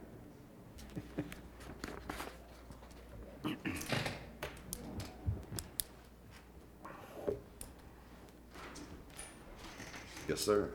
Yes, 10.29 10.39
sir. 10.41 10.69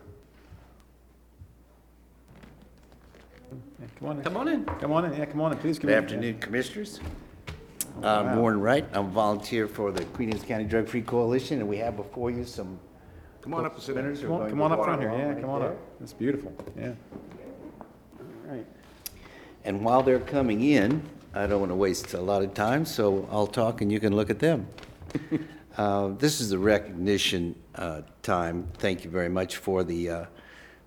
Yeah, 3.79 3.87
Come 3.97 4.07
on 4.09 4.17
in. 4.17 4.23
Come 4.23 4.37
on 4.37 4.47
in. 4.47 4.65
Come 4.65 4.91
on 4.91 5.05
in, 5.05 5.06
yeah, 5.17 5.25
come 5.25 5.41
on 5.41 5.51
in, 5.51 5.57
please 5.57 5.79
come 5.79 5.87
Good 5.89 5.97
in. 5.97 6.03
afternoon, 6.03 6.39
Commissioners. 6.39 6.99
I'm 8.03 8.37
Warren 8.37 8.61
Wright. 8.61 8.85
I'm 8.93 9.05
a 9.05 9.09
volunteer 9.09 9.67
for 9.67 9.91
the 9.91 10.05
Queen 10.05 10.29
Anne's 10.29 10.43
County 10.43 10.65
Drug 10.65 10.87
Free 10.87 11.01
Coalition, 11.01 11.59
and 11.59 11.67
we 11.67 11.77
have 11.77 11.95
before 11.95 12.29
you 12.29 12.43
some 12.45 12.79
Come 13.41 13.55
on 13.55 13.65
up 13.65 13.73
and 13.73 13.81
sit 13.81 13.95
down. 13.95 14.15
Come 14.15 14.31
on, 14.33 14.49
come 14.49 14.61
on 14.61 14.71
up 14.73 14.83
front 14.83 15.01
here, 15.01 15.11
yeah, 15.11 15.27
right 15.29 15.41
come 15.41 15.49
on 15.49 15.61
there. 15.61 15.71
up. 15.71 15.77
That's 15.99 16.13
beautiful, 16.13 16.53
yeah. 16.77 16.91
All 18.19 18.25
right. 18.53 18.65
And 19.63 19.83
while 19.83 20.03
they're 20.03 20.19
coming 20.19 20.61
in, 20.63 21.01
I 21.33 21.47
don't 21.47 21.59
want 21.61 21.71
to 21.71 21.75
waste 21.75 22.13
a 22.13 22.21
lot 22.21 22.43
of 22.43 22.53
time, 22.53 22.85
so 22.85 23.27
I'll 23.31 23.47
talk 23.47 23.81
and 23.81 23.91
you 23.91 23.99
can 23.99 24.15
look 24.15 24.29
at 24.29 24.39
them. 24.39 24.67
Uh, 25.77 26.07
This 26.17 26.41
is 26.41 26.49
the 26.49 26.57
recognition 26.57 27.53
uh, 27.75 28.01
time. 28.23 28.67
Thank 28.79 29.03
you 29.03 29.11
very 29.11 29.29
much 29.29 29.57
for 29.57 29.83
the 29.83 30.09
uh, 30.09 30.25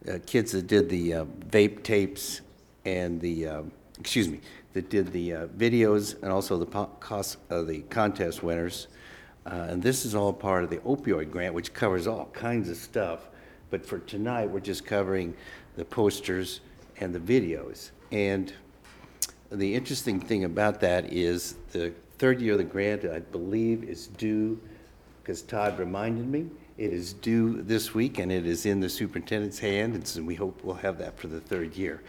uh, 0.09 0.19
kids 0.27 0.51
that 0.51 0.67
did 0.67 0.89
the 0.89 1.15
uh, 1.15 1.25
vape 1.49 1.85
tapes 1.85 2.41
and 2.85 3.21
the, 3.21 3.47
um, 3.47 3.71
excuse 4.01 4.29
me, 4.29 4.41
that 4.73 4.89
did 4.89 5.13
the 5.13 5.35
uh, 5.35 5.47
videos 5.49 6.21
and 6.23 6.33
also 6.33 6.57
the 6.57 6.67
po- 6.67 6.91
cos- 7.01 7.37
uh, 7.51 7.63
the 7.63 7.81
contest 7.83 8.43
winners. 8.43 8.89
Uh, 9.47 9.69
And 9.71 9.83
this 9.83 10.05
is 10.05 10.15
all 10.15 10.33
part 10.33 10.65
of 10.65 10.71
the 10.71 10.79
opioid 10.79 11.31
grant, 11.31 11.55
which 11.55 11.73
covers 11.73 12.07
all 12.07 12.27
kinds 12.33 12.69
of 12.69 12.77
stuff. 12.77 13.29
But 13.71 13.87
for 13.87 13.99
tonight, 14.01 14.51
we're 14.51 14.61
just 14.61 14.85
covering 14.85 15.35
the 15.77 15.85
posters 15.85 16.61
and 16.99 17.15
the 17.15 17.21
videos. 17.21 17.91
And 18.11 18.53
the 19.51 19.75
interesting 19.75 20.21
thing 20.21 20.45
about 20.45 20.81
that 20.81 21.13
is 21.13 21.55
the 21.73 21.93
third 22.19 22.41
year 22.41 22.53
of 22.53 22.59
the 22.59 22.65
grant, 22.65 23.05
I 23.05 23.21
believe, 23.21 23.85
is 23.85 24.09
due, 24.09 24.61
because 25.23 25.43
Todd 25.43 25.79
reminded 25.79 26.27
me, 26.27 26.49
it 26.77 26.93
is 26.93 27.13
due 27.13 27.63
this 27.63 27.95
week, 27.95 28.19
and 28.19 28.33
it 28.33 28.47
is 28.47 28.67
in 28.67 28.81
the 28.81 28.89
superintendent's 28.89 29.59
hand, 29.59 29.95
and 29.95 30.07
so 30.07 30.23
we 30.23 30.35
hope 30.35 30.65
we'll 30.65 30.75
have 30.77 30.99
that 30.99 31.19
for 31.19 31.29
the 31.29 31.41
third 31.41 31.77
year. 31.77 32.03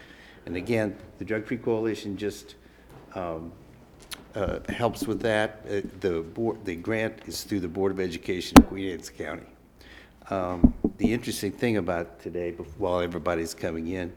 And 0.46 0.56
again, 0.56 0.96
the 1.18 1.24
Drug 1.24 1.46
Free 1.46 1.56
Coalition 1.56 2.16
just 2.16 2.56
um, 3.14 3.52
uh, 4.34 4.58
helps 4.68 5.06
with 5.06 5.20
that. 5.22 5.64
Uh, 5.68 5.80
The 6.00 6.22
board, 6.22 6.64
the 6.64 6.76
grant 6.76 7.22
is 7.26 7.44
through 7.44 7.60
the 7.60 7.68
Board 7.68 7.92
of 7.92 8.00
Education 8.00 8.58
of 8.58 8.68
Queen 8.68 8.90
Anne's 8.92 9.10
County. 9.10 9.46
Um, 10.30 10.74
The 10.98 11.12
interesting 11.12 11.52
thing 11.52 11.76
about 11.76 12.20
today, 12.20 12.52
bef- 12.52 12.66
while 12.78 13.00
everybody's 13.00 13.54
coming 13.54 13.88
in, 13.88 14.12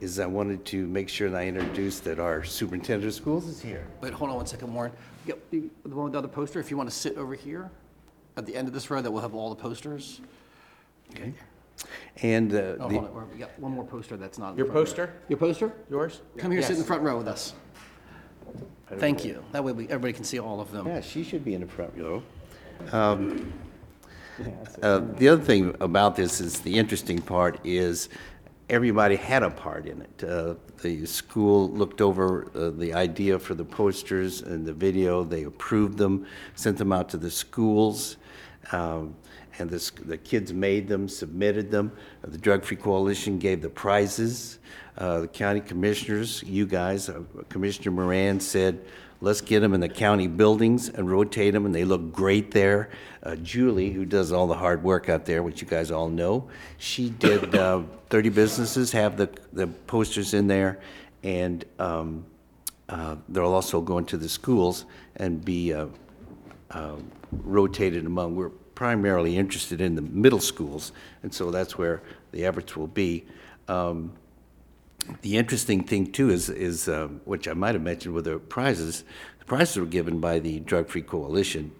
is 0.00 0.18
I 0.18 0.26
wanted 0.26 0.64
to 0.66 0.86
make 0.86 1.08
sure 1.08 1.30
that 1.30 1.40
I 1.40 1.46
introduced 1.46 2.04
that 2.04 2.18
our 2.18 2.42
superintendent 2.44 3.08
of 3.08 3.14
schools 3.14 3.46
is 3.46 3.60
here. 3.62 3.86
Wait, 4.00 4.12
hold 4.12 4.30
on 4.30 4.36
one 4.36 4.46
second, 4.46 4.74
Warren. 4.74 4.92
Yep, 5.26 5.38
the 5.50 5.62
the 5.84 5.94
one 5.94 6.04
with 6.04 6.12
the 6.12 6.18
other 6.18 6.28
poster, 6.28 6.58
if 6.60 6.70
you 6.70 6.76
want 6.76 6.90
to 6.90 6.94
sit 6.94 7.16
over 7.16 7.34
here, 7.34 7.70
at 8.36 8.44
the 8.44 8.54
end 8.56 8.66
of 8.68 8.74
this 8.74 8.90
row, 8.90 9.00
that 9.00 9.10
will 9.10 9.20
have 9.20 9.34
all 9.34 9.48
the 9.50 9.56
posters. 9.62 10.20
Okay. 11.10 11.32
And 12.22 12.52
uh, 12.52 12.76
Oh, 12.80 12.88
the, 12.88 12.98
hold 12.98 13.16
on, 13.16 13.30
we 13.32 13.38
got 13.38 13.58
one 13.58 13.72
more 13.72 13.84
poster 13.84 14.16
that's 14.16 14.38
not 14.38 14.50
in 14.50 14.54
the 14.56 14.58
Your 14.58 14.66
front 14.66 14.76
row. 14.76 14.84
poster? 14.84 15.12
Your 15.28 15.38
poster? 15.38 15.72
yours? 15.90 16.20
Come 16.38 16.52
here, 16.52 16.62
sit 16.62 16.70
in 16.70 16.76
the 16.76 16.80
Yes. 16.80 16.86
front 16.86 17.02
row 17.02 17.18
with 17.18 17.28
us. 17.28 17.54
Thank 18.98 19.24
you. 19.24 19.42
That 19.52 19.64
way, 19.64 19.72
we 19.72 19.84
everybody 19.86 20.12
can 20.12 20.24
see 20.24 20.38
all 20.38 20.60
of 20.60 20.70
them. 20.70 20.86
Yeah, 20.86 21.00
she 21.00 21.24
should 21.24 21.44
be 21.44 21.54
in 21.54 21.62
the 21.62 21.66
front 21.66 21.92
row. 21.96 22.22
Um, 22.92 23.52
uh, 24.82 25.00
The 25.18 25.28
other 25.28 25.42
thing 25.42 25.74
about 25.80 26.14
this 26.16 26.40
is, 26.40 26.60
the 26.60 26.76
interesting 26.78 27.20
part 27.20 27.58
is, 27.64 28.08
everybody 28.70 29.16
had 29.16 29.42
a 29.42 29.50
part 29.50 29.86
in 29.86 30.02
it. 30.02 30.24
Uh, 30.24 30.54
The 30.82 31.06
school 31.06 31.70
looked 31.70 32.00
over 32.00 32.46
uh, 32.54 32.70
the 32.70 32.92
idea 32.94 33.38
for 33.38 33.54
the 33.54 33.64
posters 33.64 34.42
and 34.42 34.64
the 34.66 34.72
video, 34.74 35.24
they 35.24 35.44
approved 35.44 35.96
them, 35.98 36.26
sent 36.54 36.76
them 36.78 36.92
out 36.92 37.08
to 37.10 37.16
the 37.16 37.30
schools, 37.30 38.16
um, 38.72 39.14
and 39.58 39.70
the, 39.70 39.90
the 40.04 40.18
kids 40.18 40.52
made 40.52 40.88
them, 40.88 41.08
submitted 41.08 41.70
them. 41.70 41.92
The 42.22 42.38
Drug 42.38 42.64
Free 42.64 42.76
Coalition 42.76 43.38
gave 43.38 43.62
the 43.62 43.68
prizes. 43.68 44.58
Uh, 44.98 45.20
The 45.20 45.28
county 45.28 45.60
commissioners, 45.60 46.42
you 46.44 46.66
guys, 46.66 47.08
uh, 47.08 47.22
Commissioner 47.48 47.90
Moran 47.90 48.40
said, 48.40 48.84
let's 49.20 49.40
get 49.40 49.60
them 49.60 49.74
in 49.74 49.80
the 49.80 49.88
county 49.88 50.26
buildings 50.26 50.88
and 50.88 51.10
rotate 51.10 51.52
them, 51.52 51.66
and 51.66 51.74
they 51.74 51.84
look 51.84 52.12
great 52.12 52.50
there. 52.50 52.90
Uh, 53.22 53.36
Julie, 53.36 53.90
who 53.90 54.04
does 54.04 54.32
all 54.32 54.46
the 54.46 54.54
hard 54.54 54.82
work 54.82 55.08
out 55.08 55.24
there, 55.24 55.42
which 55.42 55.62
you 55.62 55.66
guys 55.66 55.90
all 55.90 56.08
know, 56.08 56.48
she 56.78 57.10
did 57.10 57.54
uh, 57.56 57.82
30 58.10 58.28
businesses 58.30 58.92
have 58.92 59.16
the, 59.16 59.30
the 59.52 59.66
posters 59.66 60.34
in 60.34 60.46
there, 60.46 60.80
and 61.22 61.64
um, 61.78 62.24
uh, 62.88 63.16
they'll 63.28 63.46
also 63.46 63.80
go 63.80 63.98
into 63.98 64.16
the 64.16 64.28
schools 64.28 64.84
and 65.16 65.44
be 65.44 65.72
uh, 65.72 65.86
uh, 66.70 66.96
rotated 67.30 68.04
among, 68.04 68.36
we're 68.36 68.50
primarily 68.74 69.36
interested 69.36 69.80
in 69.80 69.94
the 69.94 70.02
middle 70.02 70.40
schools, 70.40 70.92
and 71.22 71.32
so 71.32 71.50
that's 71.50 71.78
where 71.78 72.02
the 72.32 72.44
efforts 72.44 72.76
will 72.76 72.86
be. 72.86 73.24
Um, 73.68 74.12
the 75.22 75.36
interesting 75.36 75.84
thing 75.84 76.12
too 76.12 76.30
is, 76.30 76.48
is 76.48 76.88
um, 76.88 77.20
which 77.24 77.46
I 77.46 77.52
might 77.52 77.74
have 77.74 77.82
mentioned 77.82 78.14
were 78.14 78.22
the 78.22 78.38
prizes, 78.38 79.04
the 79.38 79.44
prizes 79.44 79.76
were 79.76 79.86
given 79.86 80.20
by 80.20 80.38
the 80.38 80.60
Drug 80.60 80.88
Free 80.88 81.02
Coalition. 81.02 81.72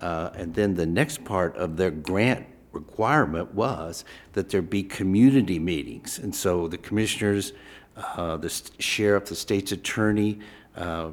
Uh, 0.00 0.30
And 0.34 0.54
then 0.54 0.74
the 0.74 0.86
next 0.86 1.24
part 1.24 1.56
of 1.56 1.76
their 1.76 1.90
grant 1.90 2.46
requirement 2.72 3.54
was 3.54 4.04
that 4.32 4.50
there 4.50 4.62
be 4.62 4.82
community 4.82 5.58
meetings. 5.58 6.18
And 6.18 6.34
so 6.34 6.68
the 6.68 6.76
commissioners, 6.76 7.52
uh, 7.96 8.36
the 8.36 8.50
sheriff, 8.78 9.24
the 9.24 9.34
state's 9.34 9.72
attorney, 9.72 10.40
uh, 10.76 11.12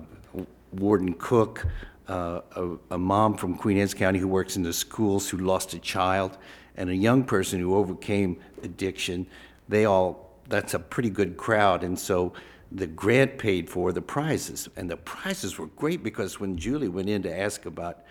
Warden 0.73 1.13
Cook, 1.13 1.65
uh, 2.07 2.41
a 2.55 2.95
a 2.95 2.97
mom 2.97 3.35
from 3.35 3.55
Queen 3.55 3.77
Anne's 3.77 3.93
County 3.93 4.19
who 4.19 4.27
works 4.27 4.55
in 4.57 4.63
the 4.63 4.73
schools 4.73 5.29
who 5.29 5.37
lost 5.37 5.73
a 5.73 5.79
child, 5.79 6.37
and 6.75 6.89
a 6.89 6.95
young 6.95 7.23
person 7.23 7.59
who 7.59 7.75
overcame 7.75 8.37
addiction, 8.63 9.27
they 9.69 9.85
all, 9.85 10.31
that's 10.49 10.73
a 10.73 10.79
pretty 10.79 11.09
good 11.09 11.37
crowd. 11.37 11.83
And 11.83 11.97
so 11.97 12.33
the 12.71 12.87
grant 12.87 13.37
paid 13.37 13.69
for 13.69 13.91
the 13.91 14.01
prizes. 14.01 14.67
And 14.75 14.89
the 14.89 14.97
prizes 14.97 15.57
were 15.59 15.67
great 15.67 16.03
because 16.03 16.39
when 16.39 16.57
Julie 16.57 16.87
went 16.87 17.09
in 17.09 17.21
to 17.23 17.39
ask 17.39 17.65
about, 17.65 18.03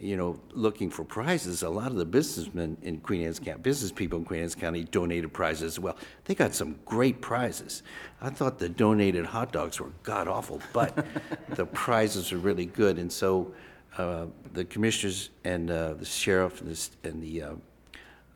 you 0.00 0.16
know, 0.16 0.40
looking 0.52 0.88
for 0.90 1.04
prizes, 1.04 1.62
a 1.62 1.68
lot 1.68 1.88
of 1.90 1.96
the 1.96 2.06
businessmen 2.06 2.76
in 2.82 3.00
Queen 3.00 3.22
Anne's 3.22 3.38
County, 3.38 3.60
business 3.60 3.92
people 3.92 4.18
in 4.18 4.24
Queen 4.24 4.40
Anne's 4.40 4.54
County 4.54 4.84
donated 4.84 5.32
prizes 5.32 5.62
as 5.74 5.78
well. 5.78 5.96
They 6.24 6.34
got 6.34 6.54
some 6.54 6.76
great 6.86 7.20
prizes. 7.20 7.82
I 8.22 8.30
thought 8.30 8.58
the 8.58 8.68
donated 8.70 9.26
hot 9.26 9.52
dogs 9.52 9.78
were 9.78 9.90
god-awful, 10.02 10.62
but 10.72 11.04
the 11.50 11.66
prizes 11.66 12.32
were 12.32 12.38
really 12.38 12.64
good. 12.66 12.98
And 12.98 13.12
so 13.12 13.52
uh, 13.98 14.26
the 14.54 14.64
commissioners 14.64 15.30
and 15.44 15.70
uh, 15.70 15.94
the 15.94 16.04
sheriff 16.06 16.60
and 16.60 16.68
the 16.70 16.72
s- 16.74 16.90
and 17.04 17.22
the 17.22 17.42
uh, 17.42 17.52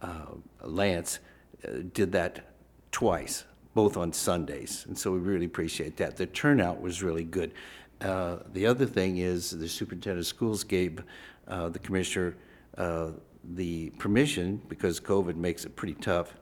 uh, 0.02 0.26
Lance 0.62 1.18
uh, 1.66 1.78
did 1.94 2.12
that 2.12 2.52
twice, 2.92 3.44
both 3.74 3.96
on 3.96 4.12
Sundays, 4.12 4.84
and 4.86 4.98
so 4.98 5.10
we 5.12 5.18
really 5.18 5.46
appreciate 5.46 5.96
that. 5.96 6.16
The 6.16 6.26
turnout 6.26 6.80
was 6.80 7.02
really 7.02 7.24
good. 7.24 7.52
Uh, 8.00 8.36
The 8.52 8.66
other 8.66 8.84
thing 8.86 9.18
is, 9.18 9.50
the 9.50 9.68
superintendent 9.68 10.20
of 10.20 10.26
schools 10.26 10.62
gave 10.64 11.02
uh, 11.48 11.68
the 11.68 11.78
commissioner 11.78 12.36
uh, 12.78 13.10
the 13.54 13.90
permission, 13.98 14.60
because 14.68 15.00
COVID 15.00 15.36
makes 15.36 15.64
it 15.64 15.76
pretty 15.76 15.94
tough, 15.94 16.34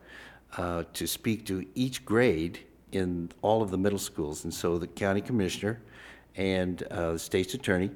uh, 0.56 0.84
to 0.92 1.06
speak 1.06 1.44
to 1.46 1.66
each 1.74 2.04
grade 2.04 2.60
in 2.92 3.30
all 3.42 3.62
of 3.62 3.70
the 3.70 3.78
middle 3.78 3.98
schools. 3.98 4.44
And 4.44 4.54
so 4.54 4.78
the 4.78 4.86
county 4.86 5.20
commissioner 5.20 5.80
and 6.36 6.82
uh, 6.84 7.12
the 7.12 7.18
state's 7.18 7.54
attorney 7.54 7.90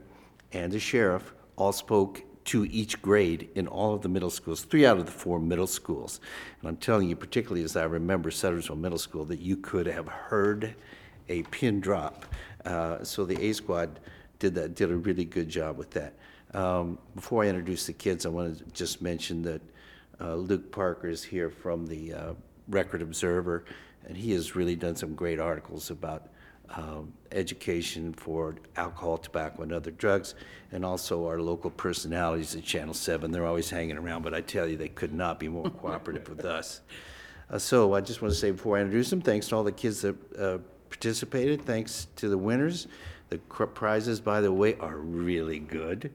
and 0.52 0.72
the 0.72 0.80
sheriff 0.80 1.34
all 1.56 1.72
spoke 1.72 2.22
to 2.46 2.64
each 2.66 3.00
grade 3.02 3.48
in 3.54 3.66
all 3.66 3.94
of 3.94 4.02
the 4.02 4.08
middle 4.08 4.30
schools, 4.30 4.62
three 4.62 4.86
out 4.86 4.98
of 4.98 5.06
the 5.06 5.12
four 5.12 5.38
middle 5.40 5.66
schools. 5.66 6.20
And 6.60 6.68
I'm 6.68 6.76
telling 6.76 7.08
you, 7.08 7.16
particularly 7.16 7.64
as 7.64 7.76
I 7.76 7.84
remember 7.84 8.30
Sudlersville 8.30 8.78
Middle 8.78 8.98
School, 8.98 9.24
that 9.26 9.40
you 9.40 9.56
could 9.56 9.86
have 9.86 10.06
heard 10.08 10.74
a 11.28 11.42
pin 11.44 11.80
drop. 11.80 12.26
Uh, 12.64 13.02
So 13.04 13.24
the 13.24 13.40
A 13.40 13.52
Squad 13.52 14.00
did 14.38 14.54
that, 14.54 14.74
did 14.74 14.90
a 14.90 14.96
really 14.96 15.24
good 15.24 15.48
job 15.48 15.76
with 15.76 15.90
that. 15.92 16.14
Um, 16.54 16.98
Before 17.14 17.44
I 17.44 17.48
introduce 17.48 17.86
the 17.86 17.92
kids, 17.92 18.26
I 18.26 18.28
want 18.28 18.58
to 18.58 18.64
just 18.72 19.02
mention 19.02 19.42
that 19.42 19.60
uh, 20.20 20.34
Luke 20.34 20.70
Parker 20.72 21.08
is 21.08 21.22
here 21.22 21.50
from 21.50 21.86
the 21.86 22.14
uh, 22.14 22.32
Record 22.68 23.02
Observer, 23.02 23.64
and 24.06 24.16
he 24.16 24.32
has 24.32 24.54
really 24.56 24.76
done 24.76 24.96
some 24.96 25.14
great 25.14 25.38
articles 25.40 25.90
about 25.90 26.28
um, 26.70 27.12
education 27.32 28.12
for 28.12 28.56
alcohol, 28.76 29.18
tobacco, 29.18 29.62
and 29.62 29.72
other 29.72 29.90
drugs, 29.90 30.34
and 30.72 30.84
also 30.84 31.26
our 31.26 31.40
local 31.40 31.70
personalities 31.70 32.54
at 32.56 32.64
Channel 32.64 32.94
7. 32.94 33.30
They're 33.30 33.46
always 33.46 33.70
hanging 33.70 33.96
around, 33.96 34.22
but 34.22 34.34
I 34.34 34.40
tell 34.40 34.66
you, 34.66 34.76
they 34.76 34.88
could 34.88 35.12
not 35.12 35.38
be 35.38 35.48
more 35.48 35.70
cooperative 35.70 36.28
with 36.28 36.44
us. 36.44 36.80
Uh, 37.48 37.60
So 37.60 37.94
I 37.94 38.00
just 38.00 38.22
want 38.22 38.34
to 38.34 38.40
say 38.40 38.50
before 38.50 38.76
I 38.76 38.80
introduce 38.80 39.08
them, 39.08 39.20
thanks 39.20 39.46
to 39.50 39.54
all 39.54 39.62
the 39.62 39.70
kids 39.70 40.00
that 40.00 40.16
uh, 40.36 40.58
participated, 40.90 41.62
thanks 41.64 42.08
to 42.16 42.28
the 42.28 42.36
winners. 42.36 42.88
The 43.28 43.38
prizes, 43.38 44.20
by 44.20 44.40
the 44.40 44.52
way, 44.52 44.76
are 44.78 44.98
really 44.98 45.58
good. 45.58 46.12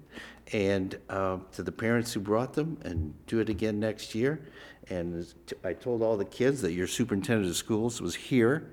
And 0.54 0.98
uh, 1.10 1.38
to 1.54 1.64
the 1.64 1.72
parents 1.72 2.14
who 2.14 2.20
brought 2.20 2.54
them, 2.54 2.78
and 2.84 3.14
do 3.28 3.40
it 3.40 3.50
again 3.50 3.80
next 3.80 4.16
year. 4.16 4.42
And 4.90 5.26
t- 5.48 5.56
I 5.64 5.74
told 5.74 6.02
all 6.02 6.18
the 6.18 6.26
kids 6.26 6.62
that 6.62 6.74
your 6.74 6.88
superintendent 6.88 7.50
of 7.50 7.56
schools 7.56 8.02
was 8.02 8.16
here 8.16 8.72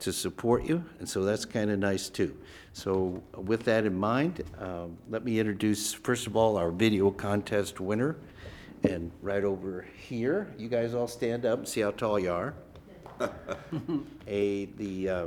to 0.00 0.12
support 0.12 0.64
you, 0.64 0.84
and 0.98 1.08
so 1.08 1.24
that's 1.24 1.44
kind 1.44 1.70
of 1.70 1.78
nice 1.78 2.08
too. 2.08 2.36
So 2.72 3.22
with 3.36 3.64
that 3.64 3.84
in 3.84 3.96
mind, 3.96 4.42
um, 4.58 4.96
let 5.08 5.24
me 5.24 5.38
introduce, 5.38 5.92
first 5.92 6.26
of 6.26 6.36
all, 6.36 6.56
our 6.56 6.70
video 6.70 7.10
contest 7.10 7.80
winner. 7.80 8.16
And 8.84 9.10
right 9.20 9.44
over 9.44 9.86
here, 10.08 10.48
you 10.56 10.68
guys 10.68 10.94
all 10.94 11.06
stand 11.06 11.44
up 11.44 11.58
and 11.58 11.68
see 11.68 11.82
how 11.82 11.90
tall 11.90 12.18
you 12.18 12.32
are. 12.32 12.54
A, 14.26 14.64
the, 14.76 15.08
uh, 15.08 15.26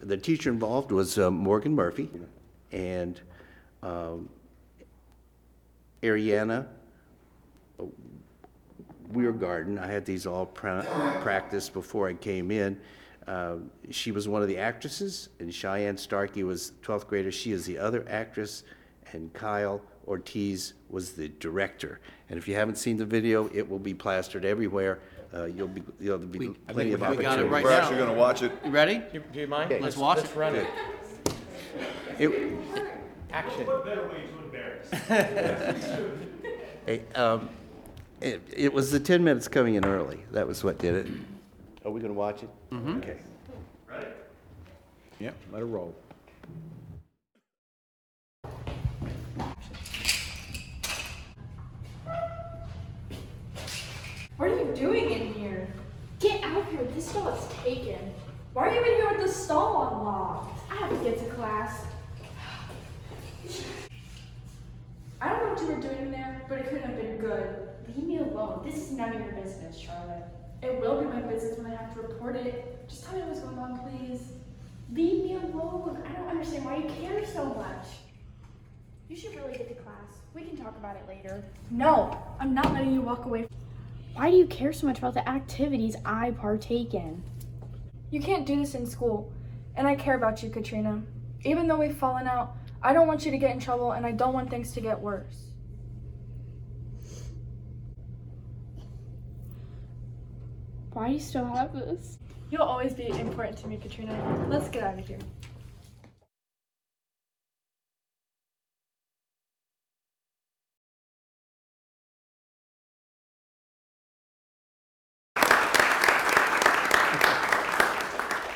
the 0.00 0.16
teacher 0.16 0.50
involved 0.50 0.92
was 0.92 1.18
uh, 1.18 1.30
Morgan 1.30 1.74
Murphy, 1.74 2.08
and 2.72 3.20
um, 3.82 4.28
Ariana 6.02 6.66
Weir 9.12 9.32
Garden. 9.32 9.78
I 9.78 9.86
had 9.86 10.04
these 10.04 10.26
all 10.26 10.46
pra- 10.46 10.86
practiced 11.22 11.72
before 11.72 12.08
I 12.08 12.14
came 12.14 12.50
in. 12.50 12.78
Uh, 13.26 13.56
She 13.90 14.12
was 14.12 14.28
one 14.28 14.42
of 14.42 14.48
the 14.48 14.58
actresses, 14.58 15.28
and 15.40 15.52
Cheyenne 15.52 15.96
Starkey 15.96 16.44
was 16.44 16.72
12th 16.82 17.06
grader. 17.06 17.32
She 17.32 17.52
is 17.52 17.66
the 17.66 17.78
other 17.78 18.04
actress, 18.08 18.64
and 19.12 19.32
Kyle 19.32 19.80
Ortiz 20.06 20.74
was 20.88 21.12
the 21.12 21.28
director. 21.28 22.00
And 22.30 22.38
if 22.38 22.48
you 22.48 22.54
haven't 22.54 22.76
seen 22.76 22.96
the 22.96 23.04
video, 23.04 23.50
it 23.52 23.68
will 23.68 23.78
be 23.78 23.94
plastered 23.94 24.44
everywhere. 24.44 25.00
Uh, 25.34 25.44
You'll 25.44 25.68
be, 25.68 25.82
there'll 26.00 26.18
be 26.18 26.38
We- 26.38 26.48
I 26.68 26.72
plenty 26.72 26.90
think 26.90 27.02
of 27.02 27.16
we 27.16 27.22
got 27.22 27.38
it 27.38 27.44
opportunity. 27.44 27.48
right 27.48 27.64
We're 27.64 27.70
now. 27.70 27.78
actually 27.78 27.98
gonna 27.98 28.12
watch 28.14 28.42
it. 28.42 28.52
You 28.64 28.70
ready? 28.70 29.02
Do 29.12 29.40
you 29.40 29.46
mind? 29.46 29.74
Let's 29.80 29.96
watch 29.96 30.18
it. 30.24 30.34
run 30.34 30.54
it. 30.54 30.66
It- 32.18 32.52
Action. 33.30 33.66
Hey, 36.86 37.02
um, 37.14 37.50
It 38.22 38.40
it 38.56 38.72
was 38.72 38.90
the 38.90 38.98
10 38.98 39.22
minutes 39.22 39.48
coming 39.48 39.74
in 39.74 39.84
early. 39.84 40.20
That 40.32 40.46
was 40.46 40.64
what 40.64 40.78
did 40.78 40.94
it. 40.94 41.06
Are 41.84 41.90
we 41.90 42.00
going 42.00 42.12
to 42.14 42.18
watch 42.18 42.42
it? 42.42 42.48
Mm-hmm. 42.72 42.96
Okay. 42.98 43.18
Yep, 45.20 45.34
let 45.52 45.62
it 45.62 45.66
roll. 45.66 45.94
What 54.38 54.52
are 54.52 54.56
you 54.56 54.72
doing 54.72 55.10
in 55.10 55.34
here? 55.34 55.66
Get 56.20 56.44
out 56.44 56.58
of 56.58 56.70
here, 56.70 56.84
this 56.94 57.08
stall 57.08 57.34
is 57.34 57.44
taken. 57.64 57.98
Why 58.52 58.68
are 58.68 58.72
you 58.72 58.78
in 58.78 58.84
here 58.84 59.10
with 59.10 59.26
the 59.26 59.32
stall 59.32 59.88
unlocked? 59.88 60.60
I 60.70 60.76
have 60.76 60.90
to 60.90 60.96
get 61.04 61.18
to 61.18 61.34
class. 61.34 61.84
I 65.20 65.28
don't 65.28 65.42
know 65.42 65.52
what 65.54 65.60
you 65.60 65.66
were 65.66 65.80
doing 65.80 65.98
in 65.98 66.10
there, 66.12 66.46
but 66.48 66.58
it 66.58 66.68
couldn't 66.68 66.84
have 66.84 66.96
been 66.96 67.18
good. 67.18 67.68
Leave 67.88 68.06
me 68.06 68.18
alone. 68.18 68.62
This 68.64 68.76
is 68.76 68.92
none 68.92 69.12
of 69.12 69.20
your 69.20 69.32
business, 69.32 69.76
Charlotte. 69.76 70.22
It 70.62 70.80
will 70.80 71.00
be 71.00 71.08
my 71.08 71.20
business 71.22 71.58
when 71.58 71.72
I 71.72 71.74
have 71.74 71.92
to 71.94 72.02
report 72.02 72.36
it. 72.36 72.88
Just 72.88 73.06
tell 73.06 73.18
me 73.18 73.22
what's 73.22 73.40
going 73.40 73.58
on, 73.58 73.80
please. 73.80 74.22
Leave 74.92 75.24
me 75.24 75.34
alone. 75.34 76.00
I 76.08 76.12
don't 76.12 76.28
understand 76.28 76.64
why 76.64 76.76
you 76.76 76.88
care 76.90 77.26
so 77.26 77.44
much. 77.44 77.86
You 79.08 79.16
should 79.16 79.34
really 79.34 79.58
get 79.58 79.66
to 79.66 79.82
class. 79.82 79.96
We 80.32 80.42
can 80.42 80.56
talk 80.56 80.76
about 80.76 80.94
it 80.94 81.02
later. 81.08 81.42
No, 81.72 82.16
I'm 82.38 82.54
not 82.54 82.72
letting 82.72 82.94
you 82.94 83.00
walk 83.00 83.24
away. 83.24 83.48
Why 84.18 84.32
do 84.32 84.36
you 84.36 84.48
care 84.48 84.72
so 84.72 84.84
much 84.84 84.98
about 84.98 85.14
the 85.14 85.26
activities 85.28 85.94
I 86.04 86.32
partake 86.32 86.92
in? 86.92 87.22
You 88.10 88.20
can't 88.20 88.44
do 88.44 88.56
this 88.56 88.74
in 88.74 88.84
school. 88.84 89.32
And 89.76 89.86
I 89.86 89.94
care 89.94 90.16
about 90.16 90.42
you, 90.42 90.50
Katrina. 90.50 91.00
Even 91.44 91.68
though 91.68 91.76
we've 91.76 91.96
fallen 91.96 92.26
out, 92.26 92.56
I 92.82 92.92
don't 92.92 93.06
want 93.06 93.24
you 93.24 93.30
to 93.30 93.38
get 93.38 93.52
in 93.52 93.60
trouble 93.60 93.92
and 93.92 94.04
I 94.04 94.10
don't 94.10 94.32
want 94.32 94.50
things 94.50 94.72
to 94.72 94.80
get 94.80 94.98
worse. 94.98 95.52
Why 100.92 101.06
do 101.06 101.14
you 101.14 101.20
still 101.20 101.44
have 101.44 101.72
this? 101.72 102.18
You'll 102.50 102.62
always 102.62 102.94
be 102.94 103.06
important 103.06 103.56
to 103.58 103.68
me, 103.68 103.76
Katrina. 103.76 104.46
Let's 104.48 104.68
get 104.68 104.82
out 104.82 104.98
of 104.98 105.06
here. 105.06 105.20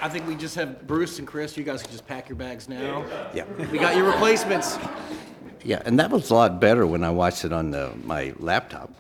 I 0.03 0.09
think 0.09 0.27
we 0.27 0.35
just 0.35 0.57
have 0.57 0.85
Bruce 0.85 1.21
and 1.21 1.29
Chris, 1.29 1.57
you 1.57 1.63
guys 1.63 1.81
can 1.81 1.93
just 1.93 2.07
pack 2.09 2.29
your 2.29 2.35
bags 2.35 2.69
now. 2.69 3.07
Yeah. 3.33 3.45
We 3.71 3.79
got 3.79 3.95
your 3.97 4.07
replacements. 4.07 4.77
Yeah, 5.63 5.81
and 5.87 5.97
that 6.01 6.11
was 6.11 6.29
a 6.31 6.35
lot 6.35 6.61
better 6.61 6.85
when 6.89 7.05
I 7.05 7.11
watched 7.11 7.45
it 7.45 7.53
on 7.53 7.71
the, 7.71 7.93
my 8.03 8.35
laptop. 8.41 8.91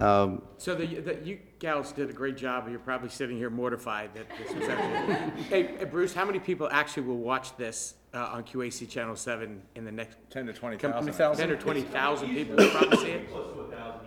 Um, 0.00 0.42
So 0.58 0.76
the, 0.76 0.86
the, 0.86 1.18
you 1.24 1.40
gals 1.58 1.90
did 1.90 2.10
a 2.10 2.12
great 2.12 2.36
job, 2.36 2.68
you're 2.70 2.78
probably 2.78 3.08
sitting 3.08 3.36
here 3.36 3.50
mortified 3.50 4.10
that 4.14 4.26
this 4.38 4.54
was 4.54 4.68
actually. 4.68 5.42
Hey, 5.48 5.76
hey, 5.78 5.84
Bruce, 5.84 6.14
how 6.14 6.24
many 6.24 6.38
people 6.38 6.68
actually 6.70 7.04
will 7.08 7.18
watch 7.18 7.56
this, 7.56 7.94
uh, 8.14 8.30
on 8.32 8.44
QAC 8.44 8.88
Channel 8.88 9.16
Seven 9.16 9.62
in 9.74 9.84
the 9.84 9.90
next? 9.90 10.16
10 10.30 10.46
to 10.46 10.52
20,000. 10.52 11.36
Ten 11.36 11.50
or 11.50 11.56
twenty 11.56 11.82
thousand 11.82 12.28
people 12.28 12.54
will 12.54 12.70
probably 12.70 12.98
see 12.98 13.10
it? 13.10 13.30
Close 13.32 13.52
to 13.52 13.60
a 13.62 13.70
thousand 13.70 14.06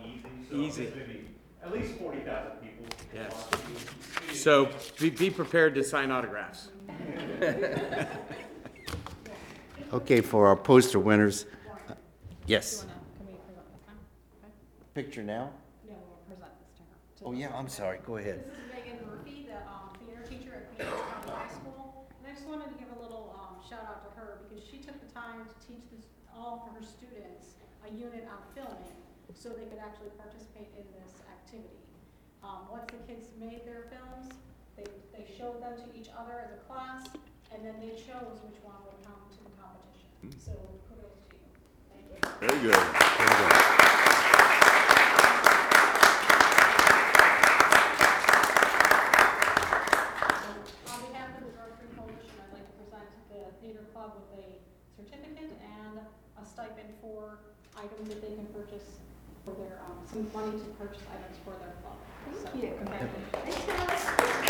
easy. 0.53 0.83
Easy. 0.83 1.25
At 1.61 1.73
least 1.73 1.95
forty 1.95 2.19
thousand 2.21 2.51
people. 2.61 2.85
Yes. 3.13 3.47
So 4.33 4.69
be, 4.99 5.09
be 5.09 5.29
prepared 5.29 5.75
to 5.75 5.83
sign 5.83 6.11
autographs. 6.11 6.69
Okay, 9.91 10.21
for 10.21 10.45
our 10.45 10.55
poster 10.55 10.99
winners, 10.99 11.47
uh, 11.89 11.95
yes. 12.45 12.85
picture 14.93 15.23
now? 15.23 15.49
No, 15.81 15.97
we'll 15.97 16.21
present 16.29 16.53
this 16.61 16.69
to 16.77 16.85
her. 16.85 16.93
to 17.17 17.23
Oh, 17.25 17.33
yeah, 17.33 17.49
I'm 17.57 17.67
sorry, 17.67 17.97
go 18.05 18.17
ahead. 18.17 18.45
This 18.45 18.53
is 18.53 18.69
Megan 18.69 19.01
Murphy, 19.01 19.49
the 19.49 19.57
um, 19.65 19.89
theater 19.97 20.21
teacher 20.29 20.53
at 20.61 20.69
Queens 20.77 20.93
County 20.93 21.33
High 21.33 21.49
School. 21.49 22.05
And 22.21 22.29
I 22.29 22.37
just 22.37 22.45
wanted 22.45 22.69
to 22.69 22.77
give 22.77 22.93
a 22.93 23.01
little 23.01 23.33
um, 23.33 23.57
shout 23.65 23.81
out 23.81 24.05
to 24.05 24.13
her 24.21 24.45
because 24.45 24.61
she 24.61 24.77
took 24.77 24.93
the 25.01 25.09
time 25.09 25.41
to 25.41 25.55
teach 25.65 25.81
this, 25.89 26.05
all 26.29 26.69
of 26.69 26.77
her 26.77 26.85
students 26.85 27.57
a 27.81 27.89
unit 27.89 28.29
on 28.29 28.45
filming 28.53 28.93
so 29.33 29.49
they 29.49 29.65
could 29.65 29.81
actually 29.81 30.13
participate 30.21 30.69
in 30.77 30.85
this 30.93 31.17
activity. 31.17 31.18
Um, 32.43 32.67
Once 32.71 32.85
the 32.87 32.97
kids 33.11 33.27
made 33.39 33.65
their 33.65 33.83
films, 33.91 34.31
they, 34.77 34.85
they 35.13 35.25
showed 35.37 35.61
them 35.61 35.73
to 35.75 35.99
each 35.99 36.09
other 36.17 36.39
as 36.43 36.51
a 36.53 36.61
class, 36.71 37.07
and 37.53 37.65
then 37.65 37.75
they 37.81 37.89
chose 37.95 38.39
which 38.47 38.59
one 38.63 38.79
would 38.85 38.99
come 39.03 39.19
to 39.29 39.43
the 39.43 39.51
competition. 39.59 40.39
So 40.39 40.51
kudos 40.87 41.19
to 41.29 41.35
you. 41.35 41.47
Thank 41.91 42.05
you. 42.09 42.19
Very 42.39 42.59
good. 42.63 42.75
Very 42.75 43.35
good. 43.39 44.69
On 50.89 50.99
behalf 51.11 51.29
of 51.35 51.43
the 51.43 51.87
Coalition, 51.95 52.35
I'd 52.39 52.53
like 52.55 52.65
to 52.65 52.75
present 52.79 53.09
the 53.29 53.51
theater 53.59 53.83
club 53.93 54.15
with 54.15 54.39
a 54.39 54.59
certificate 54.95 55.51
and 55.59 55.99
a 56.39 56.43
stipend 56.45 56.95
for 57.01 57.39
items 57.77 58.07
that 58.09 58.21
they 58.21 58.33
can 58.35 58.47
purchase 58.55 58.99
for 59.55 59.61
their, 59.61 59.79
um, 59.85 59.97
some 60.05 60.27
money 60.33 60.59
to 60.59 60.65
purchase 60.77 61.01
items 61.11 61.37
for 61.43 61.51
their 61.59 61.73
club. 61.81 61.97
Thank 62.25 62.63
you. 62.63 62.73
Congratulations. 62.77 64.49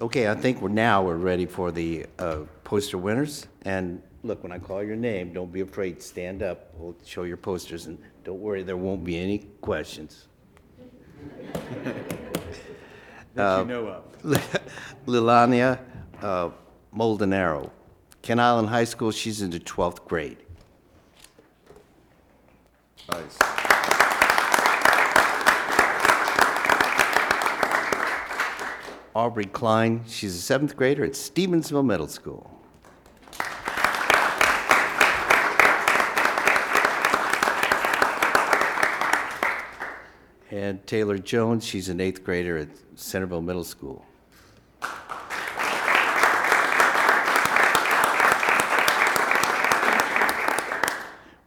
Okay, 0.00 0.28
I 0.30 0.34
think 0.34 0.62
we're 0.62 0.70
now, 0.70 1.02
we're 1.02 1.16
ready 1.16 1.44
for 1.44 1.70
the 1.70 2.06
uh, 2.18 2.38
poster 2.64 2.96
winners. 2.96 3.46
And 3.66 4.02
look, 4.22 4.42
when 4.42 4.50
I 4.50 4.58
call 4.58 4.82
your 4.82 4.96
name, 4.96 5.34
don't 5.34 5.52
be 5.52 5.60
afraid, 5.60 6.02
stand 6.02 6.42
up, 6.42 6.70
we'll 6.74 6.96
show 7.04 7.24
your 7.24 7.36
posters, 7.36 7.84
and 7.84 7.98
don't 8.24 8.40
worry, 8.40 8.62
there 8.62 8.78
won't 8.78 9.04
be 9.04 9.18
any 9.18 9.40
questions. 9.60 10.26
That 13.34 13.60
you 13.60 13.64
know 13.66 13.86
of. 13.88 14.04
Lilania 15.06 15.78
uh, 16.22 16.48
Moldenaro, 16.96 17.70
Kent 18.22 18.40
Island 18.40 18.68
High 18.68 18.84
School, 18.84 19.10
she's 19.10 19.40
in 19.40 19.50
the 19.50 19.60
12th 19.60 20.06
grade. 20.06 20.38
Nice. 23.08 23.38
Aubrey 29.14 29.46
Klein, 29.46 30.04
she's 30.06 30.34
a 30.36 30.40
seventh 30.40 30.76
grader 30.76 31.04
at 31.04 31.12
Stevensville 31.12 31.84
Middle 31.84 32.08
School. 32.08 32.50
And 40.50 40.86
Taylor 40.86 41.18
Jones, 41.18 41.64
she's 41.64 41.88
an 41.88 42.00
eighth 42.00 42.22
grader 42.22 42.58
at 42.58 42.68
Centreville 42.94 43.42
Middle 43.42 43.64
School. 43.64 44.04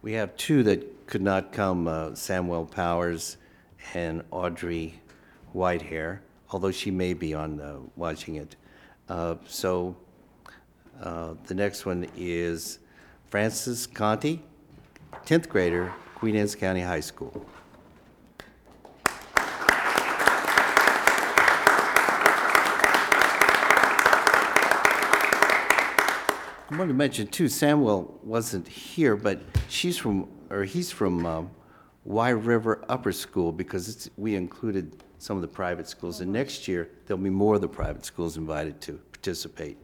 We 0.04 0.12
have 0.12 0.36
two 0.36 0.62
that 0.64 1.06
could 1.06 1.22
not 1.22 1.50
come, 1.50 1.88
uh, 1.88 2.14
Samuel 2.14 2.66
Powers 2.66 3.38
and 3.94 4.22
Audrey 4.30 5.00
Whitehair, 5.54 6.18
although 6.50 6.72
she 6.72 6.90
may 6.90 7.14
be 7.14 7.32
on 7.32 7.58
uh, 7.58 7.78
watching 7.96 8.34
it. 8.34 8.54
Uh, 9.08 9.36
So 9.46 9.96
uh, 11.00 11.36
the 11.46 11.54
next 11.54 11.86
one 11.86 12.06
is 12.18 12.80
Francis 13.30 13.86
Conti, 13.86 14.42
10th 15.24 15.48
grader, 15.48 15.90
Queen 16.16 16.36
Anne's 16.36 16.54
County 16.54 16.82
High 16.82 17.00
School. 17.00 17.46
I 26.74 26.76
want 26.76 26.88
to 26.88 26.94
mention 26.94 27.28
too, 27.28 27.46
Samuel 27.46 28.18
wasn't 28.24 28.66
here, 28.66 29.14
but 29.14 29.40
she's 29.68 29.96
from, 29.96 30.28
or 30.50 30.64
he's 30.64 30.90
from 30.90 31.24
um, 31.24 31.50
Wye 32.02 32.30
River 32.30 32.84
Upper 32.88 33.12
School 33.12 33.52
because 33.52 33.88
it's, 33.88 34.10
we 34.16 34.34
included 34.34 35.04
some 35.18 35.36
of 35.36 35.42
the 35.42 35.46
private 35.46 35.86
schools. 35.88 36.20
And 36.20 36.32
next 36.32 36.66
year, 36.66 36.90
there'll 37.06 37.22
be 37.22 37.30
more 37.30 37.54
of 37.54 37.60
the 37.60 37.68
private 37.68 38.04
schools 38.04 38.36
invited 38.36 38.80
to 38.80 38.94
participate. 39.12 39.78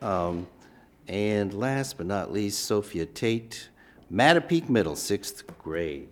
Um, 0.00 0.46
And 1.08 1.52
last 1.52 1.98
but 1.98 2.06
not 2.06 2.32
least, 2.32 2.64
Sophia 2.64 3.04
Tate, 3.06 3.68
Matapeake 4.10 4.68
Middle, 4.70 4.96
sixth 4.96 5.46
grade. 5.58 6.08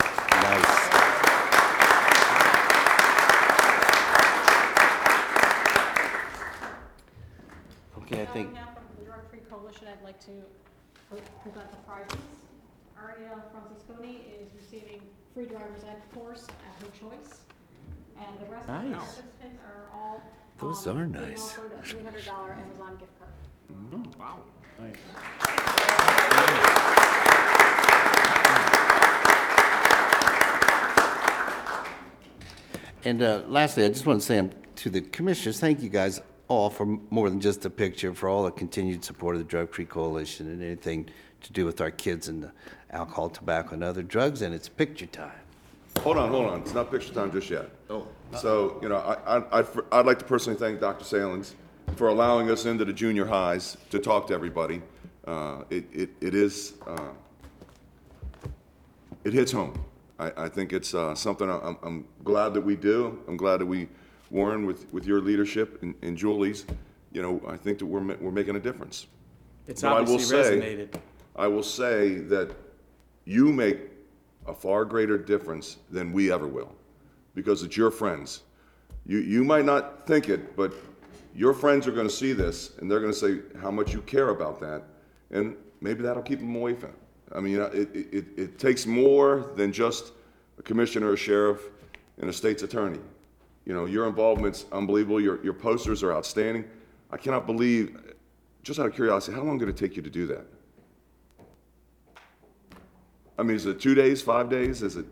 Nice. 0.00 0.90
Okay, 7.98 8.20
I 8.20 8.26
think. 8.26 8.48
On 8.48 8.52
behalf 8.52 8.76
of 8.76 8.98
the 8.98 9.04
Drug 9.06 9.30
Free 9.30 9.40
Coalition, 9.50 9.86
I'd 9.88 10.04
like 10.04 10.13
to 10.26 10.32
pre- 11.10 11.20
present 11.42 11.70
the 11.70 11.76
prizes. 11.86 12.16
Ariel 12.98 13.42
Francisconi 13.52 14.20
is 14.40 14.48
receiving 14.56 15.02
free 15.34 15.44
driver's 15.46 15.84
ed 15.84 16.00
course 16.14 16.46
at 16.48 16.84
her 16.84 16.90
choice. 16.98 17.40
And 18.18 18.38
the 18.40 18.50
rest 18.52 18.68
of 18.68 18.82
the 18.82 18.88
Nice. 18.88 18.98
participants 18.98 19.58
are 19.66 19.88
all. 19.92 20.22
Those 20.58 20.86
um, 20.86 20.98
are 20.98 21.06
being 21.06 21.30
nice. 21.30 21.58
offered 21.58 21.72
a 21.72 21.82
three 21.82 22.02
hundred 22.02 22.24
dollar 22.24 22.52
Amazon 22.52 22.96
gift 22.96 23.12
card. 23.18 23.32
Wow. 24.18 24.38
And 33.04 33.20
uh, 33.22 33.42
lastly, 33.46 33.84
I 33.84 33.88
just 33.88 34.06
want 34.06 34.20
to 34.20 34.26
say 34.26 34.38
um, 34.38 34.50
to 34.76 34.88
the 34.88 35.02
commissioners, 35.02 35.60
thank 35.60 35.82
you 35.82 35.90
guys 35.90 36.22
all 36.54 36.70
for 36.70 36.86
more 37.10 37.28
than 37.28 37.40
just 37.40 37.64
a 37.64 37.70
picture, 37.70 38.14
for 38.14 38.28
all 38.28 38.44
the 38.44 38.50
continued 38.50 39.04
support 39.04 39.34
of 39.34 39.40
the 39.40 39.48
Drug 39.48 39.72
Free 39.72 39.84
Coalition 39.84 40.48
and 40.48 40.62
anything 40.62 41.08
to 41.42 41.52
do 41.52 41.64
with 41.64 41.80
our 41.80 41.90
kids 41.90 42.28
and 42.28 42.42
the 42.42 42.52
alcohol, 42.90 43.28
tobacco, 43.28 43.74
and 43.74 43.84
other 43.84 44.02
drugs, 44.02 44.42
and 44.42 44.54
it's 44.54 44.68
picture 44.68 45.06
time. 45.06 45.32
Hold 46.00 46.16
on, 46.16 46.28
hold 46.30 46.46
on. 46.46 46.60
It's 46.60 46.74
not 46.74 46.90
picture 46.90 47.12
time 47.12 47.32
just 47.32 47.50
yet. 47.50 47.68
Oh. 47.90 48.06
So, 48.40 48.78
you 48.82 48.88
know, 48.88 48.96
I, 48.96 49.38
I, 49.38 49.58
I'd, 49.58 49.66
I'd 49.92 50.06
like 50.06 50.18
to 50.18 50.24
personally 50.24 50.58
thank 50.58 50.80
Dr. 50.80 51.04
Saelens 51.04 51.54
for 51.96 52.08
allowing 52.08 52.50
us 52.50 52.66
into 52.66 52.84
the 52.84 52.92
junior 52.92 53.24
highs 53.24 53.76
to 53.90 53.98
talk 53.98 54.26
to 54.28 54.34
everybody. 54.34 54.82
Uh, 55.26 55.62
it, 55.70 55.84
it, 55.92 56.10
it 56.20 56.34
is, 56.34 56.74
uh, 56.86 57.10
it 59.24 59.32
hits 59.32 59.52
home. 59.52 59.72
I, 60.18 60.32
I 60.36 60.48
think 60.48 60.72
it's, 60.72 60.94
uh, 60.94 61.14
something 61.14 61.48
I'm, 61.48 61.76
I'm 61.82 62.04
glad 62.22 62.54
that 62.54 62.60
we 62.60 62.76
do. 62.76 63.20
I'm 63.28 63.36
glad 63.36 63.60
that 63.60 63.66
we, 63.66 63.88
Warren, 64.34 64.66
with, 64.66 64.92
with 64.92 65.06
your 65.06 65.20
leadership 65.20 65.80
and, 65.82 65.94
and 66.02 66.16
Julie's, 66.18 66.66
you 67.12 67.22
know, 67.22 67.40
I 67.46 67.56
think 67.56 67.78
that 67.78 67.86
we're, 67.86 68.00
ma- 68.00 68.16
we're 68.20 68.32
making 68.32 68.56
a 68.56 68.60
difference. 68.60 69.06
It's 69.68 69.82
But 69.82 69.88
I 69.88 69.92
will 69.92 70.00
obviously 70.14 70.42
say- 70.42 70.58
resonated. 70.58 70.94
I 71.36 71.46
will 71.46 71.62
say 71.62 72.16
that 72.16 72.50
you 73.24 73.52
make 73.52 73.78
a 74.46 74.52
far 74.52 74.84
greater 74.84 75.16
difference 75.16 75.78
than 75.90 76.12
we 76.12 76.32
ever 76.32 76.48
will, 76.48 76.72
because 77.36 77.62
it's 77.62 77.76
your 77.76 77.92
friends. 77.92 78.42
You, 79.06 79.18
you 79.18 79.44
might 79.44 79.64
not 79.64 80.04
think 80.06 80.28
it, 80.28 80.56
but 80.56 80.72
your 81.34 81.54
friends 81.54 81.86
are 81.86 81.92
gonna 81.92 82.10
see 82.10 82.32
this, 82.32 82.72
and 82.78 82.90
they're 82.90 83.00
gonna 83.00 83.12
say 83.12 83.38
how 83.60 83.70
much 83.70 83.92
you 83.94 84.00
care 84.02 84.30
about 84.30 84.60
that, 84.60 84.82
and 85.30 85.56
maybe 85.80 86.02
that'll 86.02 86.22
keep 86.24 86.40
them 86.40 86.54
away 86.56 86.74
from 86.74 86.90
it. 86.90 86.96
I 87.32 87.40
mean, 87.40 87.60
it, 87.60 87.74
it, 87.74 88.08
it, 88.12 88.24
it 88.36 88.58
takes 88.58 88.84
more 88.84 89.52
than 89.56 89.72
just 89.72 90.12
a 90.58 90.62
commissioner, 90.62 91.12
a 91.12 91.16
sheriff, 91.16 91.60
and 92.18 92.28
a 92.28 92.32
state's 92.32 92.62
attorney. 92.64 93.00
You 93.66 93.72
know, 93.72 93.86
your 93.86 94.06
involvement's 94.06 94.66
unbelievable, 94.72 95.20
your, 95.20 95.42
your 95.42 95.54
posters 95.54 96.02
are 96.02 96.12
outstanding. 96.12 96.64
I 97.10 97.16
cannot 97.16 97.46
believe, 97.46 97.96
just 98.62 98.78
out 98.78 98.86
of 98.86 98.94
curiosity, 98.94 99.34
how 99.36 99.42
long 99.42 99.58
did 99.58 99.68
it 99.68 99.76
take 99.76 99.96
you 99.96 100.02
to 100.02 100.10
do 100.10 100.26
that? 100.26 100.46
I 103.38 103.42
mean, 103.42 103.56
is 103.56 103.66
it 103.66 103.80
two 103.80 103.94
days, 103.94 104.22
five 104.22 104.48
days? 104.50 104.82
Is 104.82 104.96
it? 104.96 105.06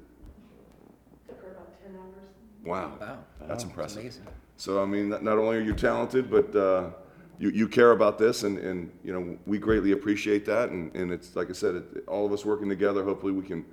Took 1.26 1.40
her 1.42 1.50
about 1.52 1.82
ten 1.82 1.96
hours. 1.96 2.28
Wow. 2.64 2.92
Wow. 3.00 3.18
That's 3.48 3.64
impressive. 3.64 4.00
amazing. 4.02 4.26
So, 4.56 4.80
I 4.80 4.86
mean, 4.86 5.08
not 5.08 5.24
not 5.24 5.38
only 5.38 5.56
are 5.56 5.60
you 5.62 5.74
talented, 5.74 6.30
but 6.30 6.54
uh, 6.54 6.90
you, 7.38 7.50
you 7.50 7.66
care 7.66 7.90
about 7.90 8.18
this, 8.18 8.44
and, 8.44 8.58
and, 8.58 8.92
you 9.02 9.12
know, 9.12 9.36
we 9.46 9.58
greatly 9.58 9.90
appreciate 9.92 10.44
that. 10.46 10.68
And, 10.70 10.94
and 10.94 11.10
it's, 11.10 11.34
like 11.34 11.50
I 11.50 11.52
said, 11.54 11.74
it- 11.76 12.04
all 12.06 12.24
of 12.26 12.32
us 12.32 12.44
working 12.44 12.68
together, 12.68 13.02
hopefully 13.02 13.32
we 13.32 13.42
can 13.42 13.64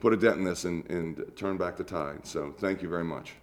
put 0.00 0.12
a 0.12 0.16
dent 0.16 0.38
in 0.38 0.44
this 0.44 0.64
and, 0.64 0.88
and 0.90 1.24
turn 1.36 1.56
back 1.56 1.76
the 1.76 1.84
tide. 1.84 2.26
So, 2.26 2.52
thank 2.58 2.82
you 2.82 2.88
very 2.88 3.04
much. 3.04 3.34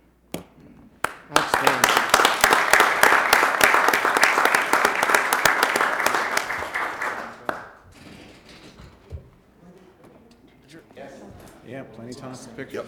Yeah, 11.66 11.84
plenty 11.94 12.10
of 12.10 12.18
time 12.18 12.36
pictures. 12.56 12.86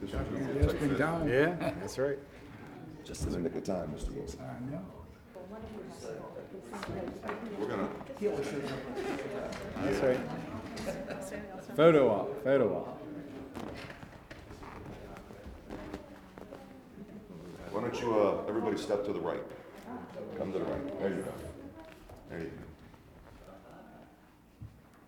Just 0.00 0.80
been 0.80 0.96
Yeah, 1.28 1.72
that's 1.78 1.96
right. 1.98 2.18
Just 3.04 3.26
in 3.26 3.30
the 3.30 3.38
nick 3.38 3.54
of 3.54 3.62
time, 3.62 3.94
Mr. 3.96 4.12
Wilson. 4.12 4.40
We're 7.56 7.68
gonna, 7.68 7.88
That's 9.84 10.02
right. 10.02 10.20
Photo 11.76 12.08
op, 12.08 12.42
photo 12.42 12.74
op. 12.74 13.00
why 17.80 17.88
don't 17.88 18.00
you, 18.02 18.20
uh, 18.20 18.42
everybody 18.46 18.76
step 18.76 19.06
to 19.06 19.12
the 19.12 19.20
right? 19.20 19.40
Come 20.36 20.52
to 20.52 20.58
the 20.58 20.64
right. 20.66 21.00
There 21.00 21.08
you 21.08 21.22
go. 21.22 21.32
There 22.28 22.40
you 22.40 22.50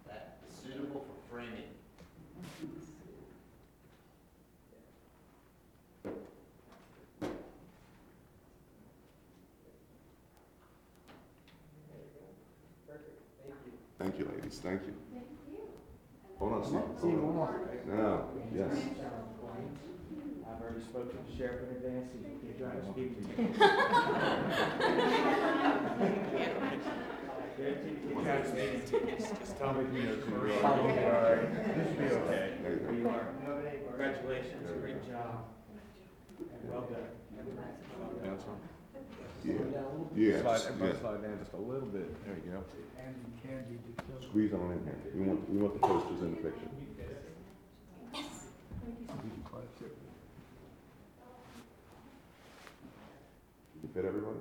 go. 0.08 0.14
Suitable 0.62 1.04
for 1.04 1.34
framing. 1.34 1.64
Perfect. 12.88 13.20
Thank 13.44 13.54
you, 13.66 13.72
Thank 13.98 14.18
you, 14.18 14.24
ladies, 14.34 14.60
thank 14.62 14.82
you. 14.86 14.94
Hold 16.38 16.52
on, 16.54 16.64
Steve. 16.64 17.20
Hold 17.20 17.36
on. 17.36 17.50
Now, 17.86 18.24
yes. 18.54 18.74
I've 20.52 20.60
already 20.62 20.84
spoken 20.84 21.10
to 21.10 21.16
the 21.30 21.36
sheriff 21.36 21.62
in 21.64 21.76
advance, 21.76 22.08
he 22.12 22.18
can 22.46 22.54
try 22.58 22.72
to 22.76 22.84
speak 22.92 23.10
to 23.16 23.22
you. 23.42 23.48
Just 29.40 29.58
tell 29.58 29.72
me 29.74 29.84
if 29.84 29.94
you 29.94 30.02
know 30.02 30.14
who 30.16 30.46
you 30.46 30.52
are. 30.54 30.64
All 30.64 30.76
right, 31.22 31.76
this 31.76 31.88
will 31.88 31.96
be 31.96 32.08
okay. 32.14 32.44
There 32.62 32.72
you 32.92 33.02
go. 33.02 33.08
Are. 33.10 33.26
Congratulations, 33.88 34.62
great 34.80 35.00
job. 35.08 35.44
Well 36.64 36.82
done. 36.82 37.08
Yeah, 39.44 39.52
yes, 40.14 40.66
Everybody 40.66 40.92
yes. 40.92 41.00
slide 41.00 41.22
down 41.22 41.38
just 41.38 41.52
a 41.52 41.56
little 41.56 41.88
bit. 41.88 42.24
There 42.24 42.36
you 42.44 42.52
go. 42.52 42.64
Squeeze 44.28 44.52
on 44.52 44.72
in 44.72 44.84
here. 44.84 44.98
We 45.14 45.20
want, 45.22 45.50
we 45.50 45.58
want 45.58 45.74
the 45.80 45.86
posters 45.86 46.22
in 46.22 46.30
the 46.30 46.36
picture. 46.36 46.68
You 53.81 53.81
fit 53.94 54.04
everybody? 54.06 54.38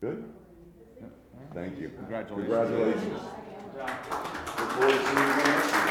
Good? 0.00 0.24
Thank 1.54 1.78
you. 1.78 1.88
Congratulations. 1.88 2.48
Congratulations. 2.48 3.22
Look 4.58 4.70
forward 4.72 4.92
to 4.92 4.98
seeing 4.98 5.16
you 5.16 5.24
again 5.24 5.46
next 5.48 5.72
year. 5.72 5.84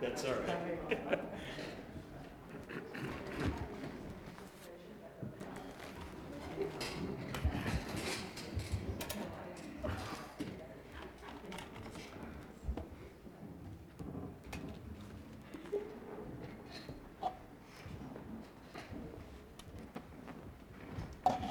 That's 0.00 0.24
all 0.24 0.32
right. 0.32 1.18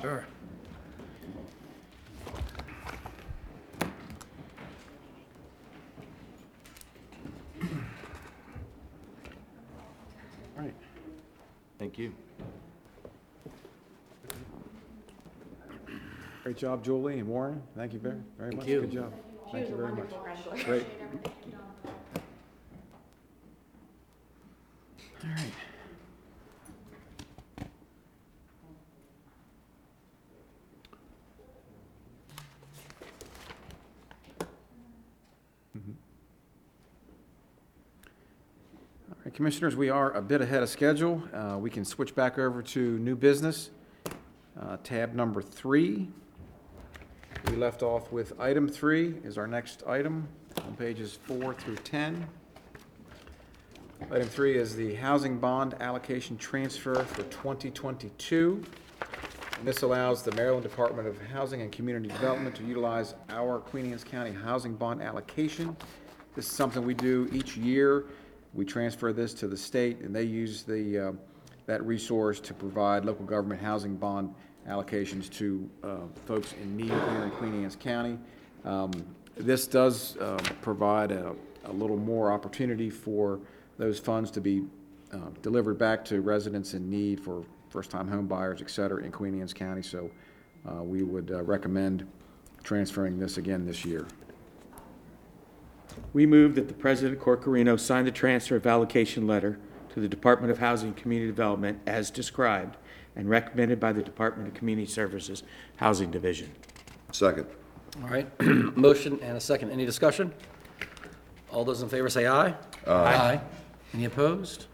Sure. 0.01 0.23
Right. 10.55 10.73
Thank 11.79 11.97
you. 11.97 12.13
Great 16.57 16.69
job, 16.71 16.83
Julie 16.83 17.19
and 17.19 17.27
Warren. 17.27 17.61
Thank 17.75 17.93
you 17.93 17.99
very, 17.99 18.17
very 18.35 18.55
much. 18.55 18.65
you. 18.65 18.81
Good 18.81 18.91
job. 18.91 19.13
Thank 19.51 19.69
you 19.69 19.75
very 19.75 19.91
much. 19.93 20.09
graduation. 20.09 20.65
Great. 20.65 20.85
All 25.23 25.29
right. 25.29 25.53
Mhm. 35.77 35.95
All 39.11 39.17
right, 39.23 39.33
Commissioners, 39.33 39.75
we 39.75 39.89
are 39.89 40.11
a 40.11 40.21
bit 40.21 40.41
ahead 40.41 40.63
of 40.63 40.69
schedule. 40.69 41.21
Uh, 41.33 41.57
We 41.59 41.69
can 41.69 41.85
switch 41.85 42.15
back 42.15 42.37
over 42.39 42.61
to 42.61 42.97
new 42.99 43.15
business. 43.15 43.69
Uh, 44.59 44.77
Tab 44.83 45.13
number 45.13 45.41
three. 45.41 46.09
Left 47.57 47.81
off 47.81 48.11
with 48.11 48.39
item 48.39 48.67
three 48.67 49.15
is 49.23 49.35
our 49.35 49.47
next 49.47 49.81
item 49.87 50.27
on 50.63 50.75
pages 50.75 51.17
four 51.23 51.55
through 51.55 51.77
10. 51.77 52.27
Item 54.11 54.27
three 54.27 54.55
is 54.55 54.75
the 54.75 54.93
housing 54.93 55.39
bond 55.39 55.73
allocation 55.79 56.37
transfer 56.37 56.93
for 56.93 57.23
2022. 57.23 58.63
And 59.57 59.67
this 59.67 59.81
allows 59.81 60.21
the 60.21 60.33
Maryland 60.33 60.61
Department 60.61 61.07
of 61.07 61.19
Housing 61.19 61.63
and 61.63 61.71
Community 61.71 62.09
Development 62.09 62.55
to 62.57 62.63
utilize 62.63 63.15
our 63.29 63.57
Queen 63.57 63.91
Anne's 63.91 64.03
County 64.03 64.33
housing 64.33 64.75
bond 64.75 65.01
allocation. 65.01 65.75
This 66.35 66.45
is 66.45 66.51
something 66.51 66.85
we 66.85 66.93
do 66.93 67.27
each 67.33 67.57
year. 67.57 68.05
We 68.53 68.65
transfer 68.65 69.11
this 69.13 69.33
to 69.33 69.47
the 69.47 69.57
state, 69.57 70.01
and 70.01 70.15
they 70.15 70.25
use 70.25 70.61
the, 70.61 71.07
uh, 71.07 71.11
that 71.65 71.83
resource 71.83 72.39
to 72.41 72.53
provide 72.53 73.03
local 73.03 73.25
government 73.25 73.61
housing 73.61 73.95
bond 73.95 74.35
allocations 74.67 75.29
to 75.31 75.69
uh, 75.83 75.97
folks 76.25 76.53
in 76.61 76.77
need 76.77 76.89
here 76.89 77.23
in 77.23 77.31
Queen 77.31 77.63
Anne's 77.63 77.75
County. 77.75 78.17
Um, 78.65 78.91
This 79.35 79.67
does 79.67 80.17
uh, 80.17 80.37
provide 80.61 81.11
a 81.11 81.35
a 81.65 81.73
little 81.73 81.97
more 81.97 82.31
opportunity 82.31 82.89
for 82.89 83.39
those 83.77 83.99
funds 83.99 84.31
to 84.31 84.41
be 84.41 84.63
uh, 85.13 85.17
delivered 85.41 85.77
back 85.77 86.05
to 86.05 86.21
residents 86.21 86.73
in 86.73 86.89
need 86.89 87.19
for 87.19 87.43
first-time 87.69 88.07
home 88.07 88.25
buyers, 88.25 88.61
et 88.61 88.69
cetera, 88.69 89.03
in 89.03 89.11
Queen 89.11 89.39
Anne's 89.39 89.53
County. 89.53 89.81
So 89.81 90.09
uh, 90.65 90.81
we 90.81 91.03
would 91.03 91.29
uh, 91.29 91.43
recommend 91.43 92.07
transferring 92.63 93.19
this 93.19 93.37
again 93.37 93.65
this 93.65 93.83
year. 93.83 94.07
We 96.13 96.25
move 96.25 96.55
that 96.55 96.67
the 96.67 96.73
President, 96.73 97.19
Corchiarino, 97.19 97.75
sign 97.75 98.05
the 98.05 98.11
transfer 98.11 98.55
of 98.55 98.65
allocation 98.65 99.27
letter 99.27 99.59
to 99.93 99.99
the 99.99 100.07
Department 100.07 100.51
of 100.51 100.59
Housing 100.59 100.89
and 100.89 100.97
Community 100.97 101.29
Development 101.29 101.79
as 101.85 102.09
described 102.11 102.77
and 103.17 103.27
recommended 103.27 103.79
by 103.79 103.91
the 103.91 104.01
Department 104.01 104.47
of 104.47 104.53
Community 104.53 104.87
Services 104.89 105.43
Housing 105.77 106.11
Division. 106.11 106.49
Second. 107.11 107.47
All 108.01 108.09
right, 108.09 108.27
motion 108.77 109.19
and 109.21 109.35
a 109.35 109.41
second. 109.41 109.71
Any 109.71 109.85
discussion? 109.85 110.31
All 111.51 111.65
those 111.65 111.81
in 111.81 111.89
favor 111.89 112.09
say 112.09 112.27
aye. 112.27 112.53
Aye. 112.85 113.41
Any 113.93 114.05
opposed? 114.05 114.67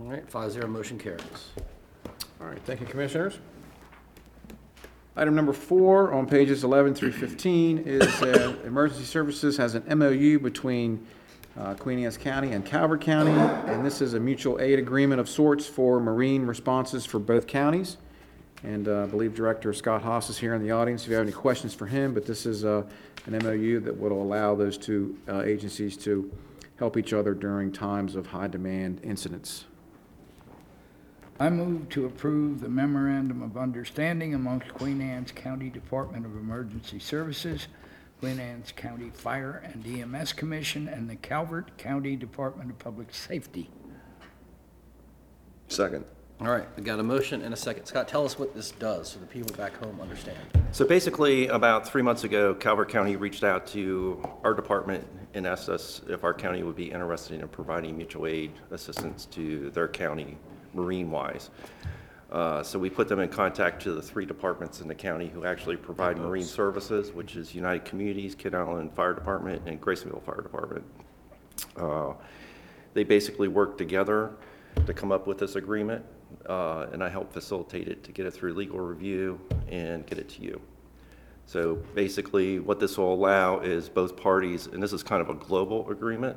All 0.00 0.06
right, 0.06 0.28
five 0.30 0.52
zero, 0.52 0.68
motion 0.68 0.98
carries. 0.98 1.20
All 2.40 2.46
right, 2.46 2.60
thank 2.64 2.80
you, 2.80 2.86
Commissioners. 2.86 3.38
Item 5.16 5.34
number 5.34 5.52
four 5.52 6.12
on 6.12 6.26
pages 6.26 6.64
11 6.64 6.94
through 6.94 7.12
15 7.12 7.78
is 7.78 8.02
uh, 8.22 8.56
Emergency 8.64 9.04
Services 9.04 9.56
has 9.56 9.74
an 9.74 9.98
MOU 9.98 10.38
between 10.40 11.06
uh, 11.58 11.74
Queen 11.74 11.98
Anne's 12.00 12.16
County 12.16 12.52
and 12.52 12.64
Calvert 12.64 13.00
County, 13.00 13.30
and 13.70 13.84
this 13.84 14.00
is 14.00 14.14
a 14.14 14.20
mutual 14.20 14.60
aid 14.60 14.78
agreement 14.78 15.20
of 15.20 15.28
sorts 15.28 15.66
for 15.66 16.00
marine 16.00 16.46
responses 16.46 17.06
for 17.06 17.18
both 17.18 17.46
counties. 17.46 17.96
And 18.64 18.88
uh, 18.88 19.02
I 19.02 19.06
believe 19.06 19.34
Director 19.34 19.72
Scott 19.72 20.02
Haas 20.02 20.30
is 20.30 20.38
here 20.38 20.54
in 20.54 20.62
the 20.62 20.70
audience 20.70 21.04
if 21.04 21.10
you 21.10 21.14
have 21.16 21.26
any 21.26 21.32
questions 21.32 21.74
for 21.74 21.86
him, 21.86 22.14
but 22.14 22.26
this 22.26 22.46
is 22.46 22.64
uh, 22.64 22.82
an 23.26 23.38
MOU 23.44 23.80
that 23.80 23.98
will 23.98 24.22
allow 24.22 24.54
those 24.54 24.78
two 24.78 25.16
uh, 25.28 25.42
agencies 25.42 25.96
to 25.98 26.32
help 26.78 26.96
each 26.96 27.12
other 27.12 27.34
during 27.34 27.70
times 27.70 28.16
of 28.16 28.26
high-demand 28.26 29.00
incidents. 29.04 29.66
I 31.38 31.50
move 31.50 31.88
to 31.90 32.06
approve 32.06 32.60
the 32.60 32.68
memorandum 32.68 33.42
of 33.42 33.56
understanding 33.56 34.34
amongst 34.34 34.72
Queen 34.72 35.00
Anne's 35.00 35.32
County 35.32 35.68
Department 35.68 36.24
of 36.24 36.34
Emergency 36.36 36.98
Services, 36.98 37.68
Queen 38.20 38.40
Anne's 38.40 38.72
County 38.72 39.10
Fire 39.10 39.62
and 39.64 39.86
EMS 39.86 40.32
Commission, 40.32 40.88
and 40.88 41.10
the 41.10 41.16
Calvert 41.16 41.76
County 41.76 42.16
Department 42.16 42.70
of 42.70 42.78
Public 42.78 43.14
Safety. 43.14 43.70
Second. 45.68 46.04
All 46.40 46.48
right, 46.48 46.66
we 46.76 46.82
got 46.82 46.98
a 46.98 47.02
motion 47.02 47.42
and 47.42 47.54
a 47.54 47.56
second. 47.56 47.86
Scott, 47.86 48.08
tell 48.08 48.24
us 48.24 48.38
what 48.38 48.54
this 48.54 48.72
does 48.72 49.10
so 49.10 49.20
the 49.20 49.26
people 49.26 49.54
back 49.56 49.76
home 49.76 50.00
understand. 50.00 50.38
So 50.72 50.84
basically, 50.84 51.46
about 51.48 51.86
three 51.86 52.02
months 52.02 52.24
ago, 52.24 52.54
Calvert 52.54 52.88
County 52.88 53.16
reached 53.16 53.44
out 53.44 53.66
to 53.68 54.20
our 54.42 54.52
department 54.52 55.06
and 55.34 55.46
asked 55.46 55.68
us 55.68 56.00
if 56.08 56.24
our 56.24 56.34
county 56.34 56.62
would 56.62 56.76
be 56.76 56.90
interested 56.90 57.40
in 57.40 57.48
providing 57.48 57.96
mutual 57.96 58.26
aid 58.26 58.52
assistance 58.72 59.26
to 59.26 59.70
their 59.70 59.86
county 59.86 60.36
marine-wise. 60.72 61.50
Uh, 62.34 62.64
So 62.64 62.80
we 62.80 62.90
put 62.90 63.06
them 63.06 63.20
in 63.20 63.28
contact 63.28 63.80
to 63.82 63.92
the 63.92 64.02
three 64.02 64.26
departments 64.26 64.80
in 64.80 64.88
the 64.88 64.94
county 64.94 65.28
who 65.28 65.44
actually 65.44 65.76
provide 65.76 66.18
marine 66.18 66.42
services, 66.42 67.12
which 67.12 67.36
is 67.36 67.54
United 67.54 67.84
Communities, 67.84 68.34
Kent 68.34 68.56
Island 68.56 68.92
Fire 68.92 69.14
Department, 69.14 69.62
and 69.66 69.80
Grayson 69.80 70.10
Fire 70.26 70.42
Department. 70.42 70.84
Uh, 71.76 72.14
They 72.92 73.04
basically 73.04 73.48
worked 73.48 73.78
together 73.78 74.32
to 74.86 74.92
come 74.92 75.12
up 75.12 75.26
with 75.26 75.38
this 75.38 75.56
agreement, 75.56 76.04
uh, 76.48 76.86
and 76.92 77.02
I 77.02 77.08
helped 77.08 77.32
facilitate 77.32 77.88
it 77.88 78.02
to 78.04 78.12
get 78.12 78.26
it 78.26 78.32
through 78.32 78.54
legal 78.54 78.80
review 78.80 79.40
and 79.68 80.06
get 80.06 80.18
it 80.18 80.28
to 80.30 80.42
you. 80.42 80.60
So 81.46 81.76
basically, 81.94 82.58
what 82.58 82.78
this 82.80 82.96
will 82.98 83.12
allow 83.12 83.60
is 83.60 83.88
both 83.88 84.16
parties, 84.16 84.68
and 84.68 84.82
this 84.82 84.92
is 84.92 85.02
kind 85.02 85.20
of 85.20 85.28
a 85.28 85.34
global 85.34 85.90
agreement, 85.90 86.36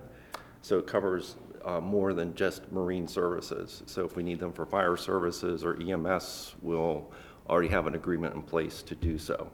so 0.61 0.77
it 0.79 0.87
covers 0.87 1.35
uh, 1.67 1.81
more 1.81 2.13
than 2.13 2.33
just 2.33 2.71
marine 2.71 3.07
services. 3.07 3.83
So 3.87 4.05
if 4.05 4.15
we 4.15 4.23
need 4.23 4.39
them 4.39 4.53
for 4.53 4.65
fire 4.65 4.95
services 4.95 5.65
or 5.65 5.77
EMS, 5.81 6.55
we'll 6.61 7.11
already 7.49 7.67
have 7.67 7.87
an 7.87 7.95
agreement 7.95 8.35
in 8.35 8.41
place 8.41 8.81
to 8.83 8.95
do 8.95 9.17
so. 9.17 9.51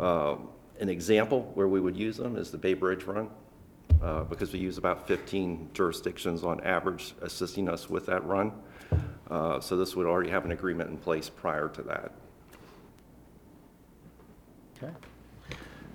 Um, 0.00 0.48
An 0.78 0.90
example 0.90 1.52
where 1.54 1.68
we 1.68 1.80
would 1.80 1.96
use 1.96 2.16
them 2.18 2.36
is 2.36 2.50
the 2.50 2.58
Bay 2.58 2.74
Bridge 2.74 3.04
Run, 3.04 3.30
uh, 4.02 4.24
because 4.24 4.52
we 4.52 4.58
use 4.58 4.76
about 4.76 5.06
15 5.06 5.70
jurisdictions 5.72 6.44
on 6.44 6.60
average 6.64 7.14
assisting 7.22 7.68
us 7.68 7.88
with 7.88 8.04
that 8.06 8.22
run. 8.26 8.52
Uh, 9.30 9.60
So 9.60 9.76
this 9.76 9.94
would 9.96 10.06
already 10.06 10.30
have 10.30 10.44
an 10.44 10.50
agreement 10.50 10.90
in 10.90 10.98
place 10.98 11.30
prior 11.30 11.68
to 11.68 11.82
that. 11.82 12.12
Okay. 14.76 14.92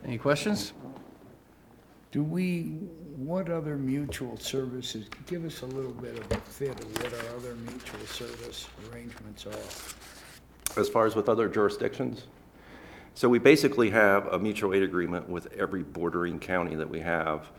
Any 0.05 0.17
questions? 0.17 0.73
Do 2.11 2.23
we, 2.23 2.79
what 3.17 3.49
other 3.49 3.77
mutual 3.77 4.37
services, 4.37 5.05
give 5.27 5.45
us 5.45 5.61
a 5.61 5.65
little 5.65 5.91
bit 5.91 6.17
of 6.17 6.31
a 6.31 6.35
fit 6.37 6.79
of 6.79 6.97
what 6.97 7.13
our 7.13 7.35
other 7.35 7.55
mutual 7.55 8.05
service 8.05 8.67
arrangements 8.91 9.45
are. 9.45 10.79
As 10.79 10.87
far 10.87 11.05
as 11.05 11.15
with 11.15 11.27
other 11.27 11.49
jurisdictions? 11.49 12.27
So 13.13 13.27
we 13.27 13.39
basically 13.39 13.89
have 13.89 14.27
a 14.27 14.39
mutual 14.39 14.73
aid 14.73 14.83
agreement 14.83 15.27
with 15.27 15.51
every 15.53 15.83
bordering 15.83 16.39
county 16.39 16.75
that 16.75 16.89
we 16.89 17.01
have. 17.01 17.49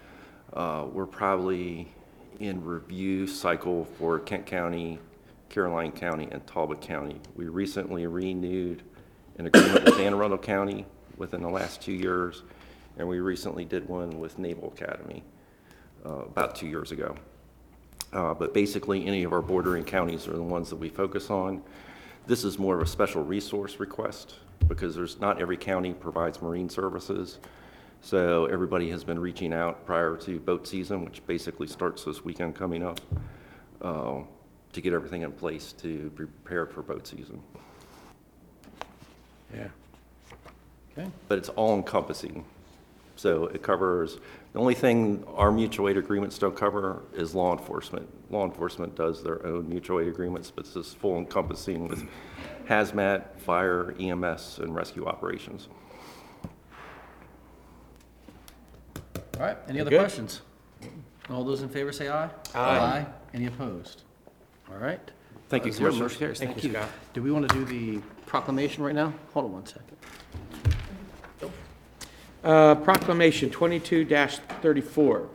Uh, 0.55 0.87
We're 0.91 1.07
probably 1.07 1.93
in 2.41 2.65
review 2.65 3.27
cycle 3.27 3.87
for 3.99 4.19
Kent 4.19 4.47
County, 4.47 4.99
Caroline 5.51 5.93
County, 5.93 6.29
and 6.31 6.47
Talbot 6.47 6.81
County. 6.81 7.21
We 7.37 7.49
recently 7.49 8.07
renewed 8.07 8.83
an 9.37 9.47
agreement 9.47 9.85
with 9.85 9.99
Anne 9.99 10.15
Arundel 10.15 10.39
County 10.39 10.87
within 11.19 11.43
the 11.43 11.51
last 11.51 11.83
two 11.83 11.93
years, 11.93 12.43
and 12.97 13.07
we 13.07 13.21
recently 13.21 13.67
did 13.67 13.87
one 13.87 14.19
with 14.19 14.39
Naval 14.39 14.73
Academy 14.75 15.23
about 16.05 16.55
two 16.55 16.67
years 16.67 16.93
ago. 16.93 17.15
Uh, 18.13 18.35
But 18.35 18.53
basically, 18.53 19.07
any 19.07 19.25
of 19.25 19.33
our 19.33 19.43
bordering 19.43 19.85
counties 19.85 20.29
are 20.29 20.37
the 20.37 20.43
ones 20.43 20.69
that 20.71 20.77
we 20.77 20.89
focus 20.89 21.31
on. 21.31 21.63
This 22.27 22.45
is 22.45 22.59
more 22.59 22.77
of 22.77 22.83
a 22.83 22.87
special 22.87 23.25
resource 23.25 23.81
request 23.81 24.37
because 24.69 24.95
there's, 24.95 25.21
not 25.21 25.41
every 25.41 25.57
county 25.57 25.93
provides 25.93 26.41
marine 26.41 26.69
services. 26.69 27.39
So 28.01 28.47
everybody 28.47 28.91
has 28.91 29.05
been 29.05 29.19
reaching 29.19 29.53
out 29.53 29.87
prior 29.87 30.17
to 30.19 30.39
boat 30.41 30.67
season, 30.67 31.05
which 31.05 31.25
basically 31.27 31.67
starts 31.67 32.05
this 32.05 32.25
weekend 32.25 32.55
coming 32.55 32.83
up, 32.83 33.01
uh, 33.81 34.21
to 34.73 34.81
get 34.81 34.93
everything 34.93 35.23
in 35.23 35.33
place 35.33 35.73
to 35.75 36.11
be 36.11 36.25
prepared 36.27 36.73
for 36.73 36.83
boat 36.83 37.07
season. 37.07 37.41
Yeah. 39.55 39.69
Okay. 40.93 41.11
But 41.29 41.39
it's 41.39 41.49
all 41.51 41.75
encompassing. 41.75 42.45
So 43.17 43.47
it 43.47 43.63
covers, 43.63 44.19
the 44.53 44.59
only 44.59 44.75
thing 44.75 45.25
our 45.35 45.51
mutual 45.51 45.89
aid 45.89 45.97
agreements 45.97 46.39
don't 46.39 46.55
cover 46.57 47.03
is 47.15 47.35
law 47.35 47.53
enforcement. 47.53 48.07
Law 48.31 48.45
enforcement 48.45 48.95
does 48.95 49.23
their 49.23 49.45
own 49.47 49.69
mutual 49.69 50.01
aid 50.01 50.09
agreements, 50.09 50.51
but 50.51 50.65
this 50.65 50.77
is 50.77 50.93
full 50.93 51.17
encompassing 51.19 51.89
with 51.89 52.07
hazmat, 52.69 53.39
fire, 53.41 53.95
EMS, 53.99 54.59
and 54.59 54.75
rescue 54.75 55.07
operations. 55.07 55.69
All 59.39 59.47
right, 59.47 59.57
any 59.69 59.81
other 59.81 59.91
Good. 59.91 60.01
questions? 60.01 60.43
All 61.31 61.45
those 61.45 61.63
in 61.63 61.69
favor 61.71 61.91
say 61.93 62.09
aye. 62.11 62.29
Aye. 62.55 63.07
Any 63.33 63.47
opposed? 63.47 64.03
All 64.71 64.77
right. 64.77 65.01
Thank 65.49 65.65
you, 65.65 65.71
Uh, 65.71 65.75
zero, 65.75 65.91
Commissioner. 65.91 66.05
motion 66.05 66.19
carries. 66.19 66.39
Thank 66.39 66.51
Thank 66.53 66.65
you, 66.65 66.71
you. 66.71 66.77
Scott. 66.77 66.89
Do 67.15 67.23
we 67.23 67.31
want 67.31 67.49
to 67.49 67.55
do 67.55 67.65
the 67.65 68.03
proclamation 68.27 68.83
right 68.85 68.95
now? 68.95 69.15
Hold 69.33 69.47
on 69.47 69.53
one 69.53 69.67
second. 69.67 69.97
Uh, 72.45 72.75
Proclamation 72.75 73.51
22-34. 73.51 75.29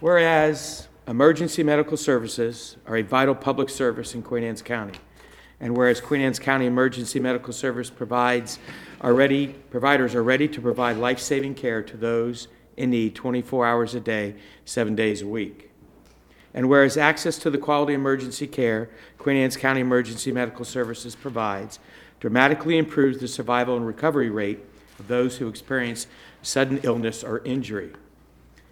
Whereas 0.00 0.88
emergency 1.06 1.62
medical 1.62 1.96
services 1.96 2.76
are 2.84 2.96
a 2.96 3.02
vital 3.02 3.36
public 3.36 3.68
service 3.68 4.16
in 4.16 4.22
Queen 4.22 4.42
Anne's 4.42 4.60
County, 4.60 4.98
and 5.60 5.76
whereas 5.76 6.00
Queen 6.00 6.20
Anne's 6.20 6.40
County 6.40 6.66
Emergency 6.66 7.20
Medical 7.20 7.52
Service 7.52 7.90
provides, 7.90 8.58
are 9.00 9.14
ready, 9.14 9.54
providers 9.70 10.16
are 10.16 10.24
ready 10.24 10.48
to 10.48 10.60
provide 10.60 10.96
life-saving 10.96 11.54
care 11.54 11.80
to 11.80 11.96
those 11.96 12.48
in 12.76 12.90
need 12.90 13.14
24 13.14 13.64
hours 13.64 13.94
a 13.94 14.00
day, 14.00 14.34
seven 14.64 14.96
days 14.96 15.22
a 15.22 15.28
week. 15.28 15.70
And 16.54 16.68
whereas 16.68 16.96
access 16.96 17.38
to 17.38 17.50
the 17.50 17.58
quality 17.58 17.94
emergency 17.94 18.48
care 18.48 18.90
Queen 19.16 19.36
Anne's 19.36 19.56
County 19.56 19.80
Emergency 19.80 20.32
Medical 20.32 20.64
Services 20.64 21.14
provides 21.14 21.78
dramatically 22.18 22.78
improves 22.78 23.18
the 23.18 23.28
survival 23.28 23.76
and 23.76 23.86
recovery 23.86 24.28
rate 24.28 24.58
of 24.98 25.08
those 25.08 25.36
who 25.38 25.48
experience 25.48 26.06
sudden 26.42 26.80
illness 26.82 27.24
or 27.24 27.38
injury. 27.44 27.92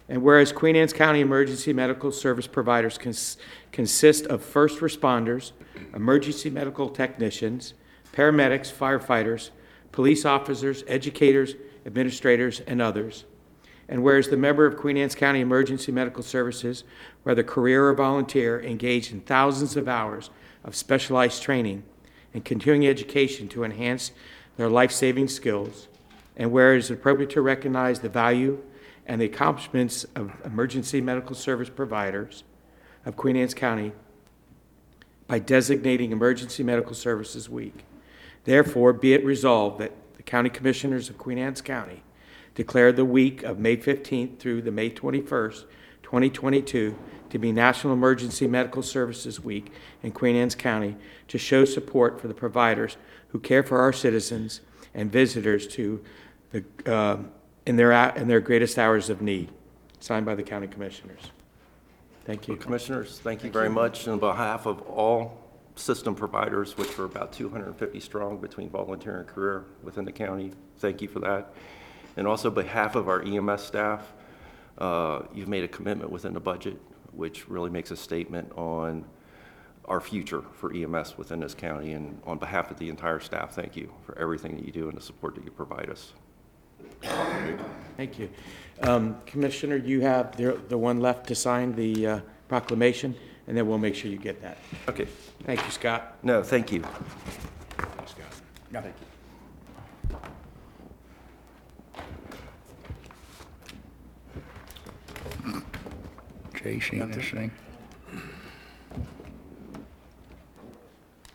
And 0.09 0.21
whereas 0.21 0.51
Queen 0.51 0.75
Anne's 0.75 0.93
County 0.93 1.21
Emergency 1.21 1.71
Medical 1.71 2.11
Service 2.11 2.45
providers 2.45 2.97
cons- 2.97 3.37
consist 3.71 4.25
of 4.25 4.43
first 4.43 4.79
responders, 4.79 5.53
emergency 5.95 6.49
medical 6.49 6.89
technicians, 6.89 7.73
paramedics, 8.11 8.71
firefighters, 8.73 9.51
police 9.91 10.25
officers, 10.25 10.83
educators, 10.87 11.55
administrators, 11.85 12.59
and 12.61 12.81
others. 12.81 13.25
And 13.87 14.03
whereas 14.03 14.29
the 14.29 14.37
member 14.37 14.65
of 14.65 14.77
Queen 14.77 14.97
Anne's 14.97 15.15
County 15.15 15.39
Emergency 15.41 15.91
Medical 15.91 16.23
Services, 16.23 16.83
whether 17.23 17.43
career 17.43 17.87
or 17.87 17.93
volunteer, 17.93 18.61
engaged 18.61 19.11
in 19.11 19.21
thousands 19.21 19.75
of 19.75 19.87
hours 19.87 20.29
of 20.63 20.75
specialized 20.75 21.41
training 21.41 21.83
and 22.33 22.45
continuing 22.45 22.87
education 22.87 23.47
to 23.49 23.63
enhance 23.63 24.11
their 24.57 24.69
life-saving 24.69 25.27
skills. 25.27 25.87
And 26.41 26.51
whereas 26.51 26.89
it's 26.89 26.99
appropriate 26.99 27.29
to 27.31 27.41
recognize 27.41 27.99
the 27.99 28.09
value 28.09 28.63
and 29.05 29.21
the 29.21 29.25
accomplishments 29.25 30.07
of 30.15 30.31
emergency 30.43 30.99
medical 30.99 31.35
service 31.35 31.69
providers 31.69 32.43
of 33.05 33.15
Queen 33.15 33.35
Anne's 33.35 33.53
County 33.53 33.91
by 35.27 35.37
designating 35.37 36.11
Emergency 36.11 36.63
Medical 36.63 36.95
Services 36.95 37.47
Week. 37.47 37.85
Therefore, 38.45 38.91
be 38.91 39.13
it 39.13 39.23
resolved 39.23 39.79
that 39.81 39.91
the 40.17 40.23
County 40.23 40.49
Commissioners 40.49 41.11
of 41.11 41.19
Queen 41.19 41.37
Anne's 41.37 41.61
County 41.61 42.01
declare 42.55 42.91
the 42.91 43.05
week 43.05 43.43
of 43.43 43.59
May 43.59 43.77
15th 43.77 44.39
through 44.39 44.63
the 44.63 44.71
May 44.71 44.89
21st, 44.89 45.65
2022, 46.01 46.97
to 47.29 47.37
be 47.37 47.51
National 47.51 47.93
Emergency 47.93 48.47
Medical 48.47 48.81
Services 48.81 49.39
Week 49.39 49.71
in 50.01 50.11
Queen 50.11 50.35
Anne's 50.35 50.55
County 50.55 50.97
to 51.27 51.37
show 51.37 51.65
support 51.65 52.19
for 52.19 52.27
the 52.27 52.33
providers 52.33 52.97
who 53.27 53.39
care 53.39 53.61
for 53.61 53.79
our 53.79 53.93
citizens 53.93 54.61
and 54.93 55.11
visitors 55.11 55.67
to 55.67 56.03
the, 56.51 56.63
uh, 56.85 57.17
in 57.65 57.75
their, 57.75 57.91
in 58.15 58.27
their 58.27 58.39
greatest 58.39 58.77
hours 58.77 59.09
of 59.09 59.21
need. 59.21 59.49
Signed 59.99 60.25
by 60.25 60.33
the 60.33 60.43
County 60.43 60.67
Commissioners. 60.67 61.19
Thank 62.25 62.47
you. 62.47 62.55
Commissioners, 62.55 63.19
thank 63.19 63.43
you 63.43 63.51
very 63.51 63.69
much. 63.69 64.07
On 64.07 64.19
behalf 64.19 64.65
of 64.65 64.81
all 64.81 65.37
system 65.75 66.15
providers, 66.15 66.77
which 66.77 66.97
are 66.99 67.05
about 67.05 67.33
250 67.33 67.99
strong 67.99 68.37
between 68.37 68.69
volunteer 68.69 69.19
and 69.19 69.27
career 69.27 69.65
within 69.83 70.05
the 70.05 70.11
county, 70.11 70.51
thank 70.77 71.01
you 71.01 71.07
for 71.07 71.19
that. 71.19 71.53
And 72.17 72.27
also 72.27 72.49
on 72.49 72.55
behalf 72.55 72.95
of 72.95 73.09
our 73.09 73.21
EMS 73.21 73.63
staff, 73.63 74.13
uh, 74.77 75.23
you've 75.33 75.47
made 75.47 75.63
a 75.63 75.67
commitment 75.67 76.11
within 76.11 76.33
the 76.33 76.39
budget, 76.39 76.79
which 77.11 77.47
really 77.47 77.69
makes 77.69 77.91
a 77.91 77.97
statement 77.97 78.51
on 78.55 79.05
our 79.85 79.99
future 79.99 80.43
for 80.53 80.73
EMS 80.73 81.17
within 81.17 81.39
this 81.39 81.53
county. 81.53 81.93
And 81.93 82.21
on 82.25 82.37
behalf 82.37 82.71
of 82.71 82.77
the 82.77 82.89
entire 82.89 83.19
staff, 83.19 83.53
thank 83.53 83.75
you 83.75 83.91
for 84.05 84.17
everything 84.17 84.55
that 84.57 84.65
you 84.65 84.71
do 84.71 84.89
and 84.89 84.97
the 84.97 85.01
support 85.01 85.35
that 85.35 85.43
you 85.43 85.51
provide 85.51 85.89
us. 85.89 86.13
Thank 87.97 88.19
you. 88.19 88.29
Um, 88.81 89.17
Commissioner, 89.25 89.75
you 89.75 90.01
have 90.01 90.35
the 90.35 90.59
the 90.69 90.77
one 90.77 90.99
left 90.99 91.27
to 91.27 91.35
sign 91.35 91.75
the 91.75 92.07
uh, 92.07 92.19
proclamation, 92.47 93.15
and 93.47 93.55
then 93.55 93.67
we'll 93.67 93.77
make 93.77 93.95
sure 93.95 94.09
you 94.09 94.17
get 94.17 94.41
that. 94.41 94.57
Okay. 94.89 95.07
Thank 95.43 95.63
you, 95.63 95.71
Scott. 95.71 96.17
No, 96.23 96.41
thank 96.41 96.71
you. 96.71 96.81
Thank 96.81 98.85
you. 98.85 98.91
Jay, 106.61 106.79
seen 106.79 107.11
this 107.11 107.29
thing? 107.29 107.51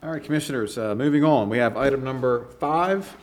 All 0.03 0.13
right, 0.13 0.23
Commissioners, 0.23 0.79
uh, 0.79 0.95
moving 0.95 1.25
on, 1.25 1.49
we 1.49 1.59
have 1.59 1.77
item 1.77 2.05
number 2.05 2.47
five 2.61 3.17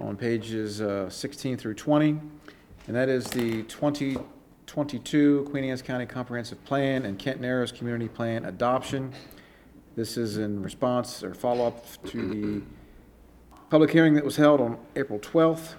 on 0.00 0.16
pages 0.16 0.80
uh, 0.80 1.08
16 1.08 1.56
through 1.56 1.74
20, 1.74 2.10
and 2.86 2.96
that 2.96 3.08
is 3.08 3.26
the 3.26 3.62
2022 3.64 5.46
Queen 5.50 5.64
Anne's 5.64 5.82
County 5.82 6.06
Comprehensive 6.06 6.62
Plan 6.64 7.04
and 7.04 7.18
Kent 7.18 7.40
Narrows 7.40 7.72
Community 7.72 8.08
Plan 8.08 8.44
adoption. 8.46 9.12
This 9.96 10.16
is 10.16 10.38
in 10.38 10.62
response 10.62 11.22
or 11.22 11.34
follow-up 11.34 11.84
to 12.06 12.28
the 12.28 12.62
public 13.68 13.90
hearing 13.90 14.14
that 14.14 14.24
was 14.24 14.36
held 14.36 14.60
on 14.60 14.78
April 14.96 15.18
12th. 15.18 15.74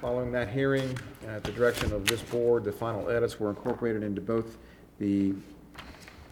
Following 0.00 0.32
that 0.32 0.48
hearing, 0.48 0.98
at 1.26 1.44
the 1.44 1.52
direction 1.52 1.92
of 1.92 2.04
this 2.06 2.22
board, 2.22 2.64
the 2.64 2.72
final 2.72 3.08
edits 3.08 3.38
were 3.38 3.50
incorporated 3.50 4.02
into 4.02 4.20
both 4.20 4.58
the 4.98 5.34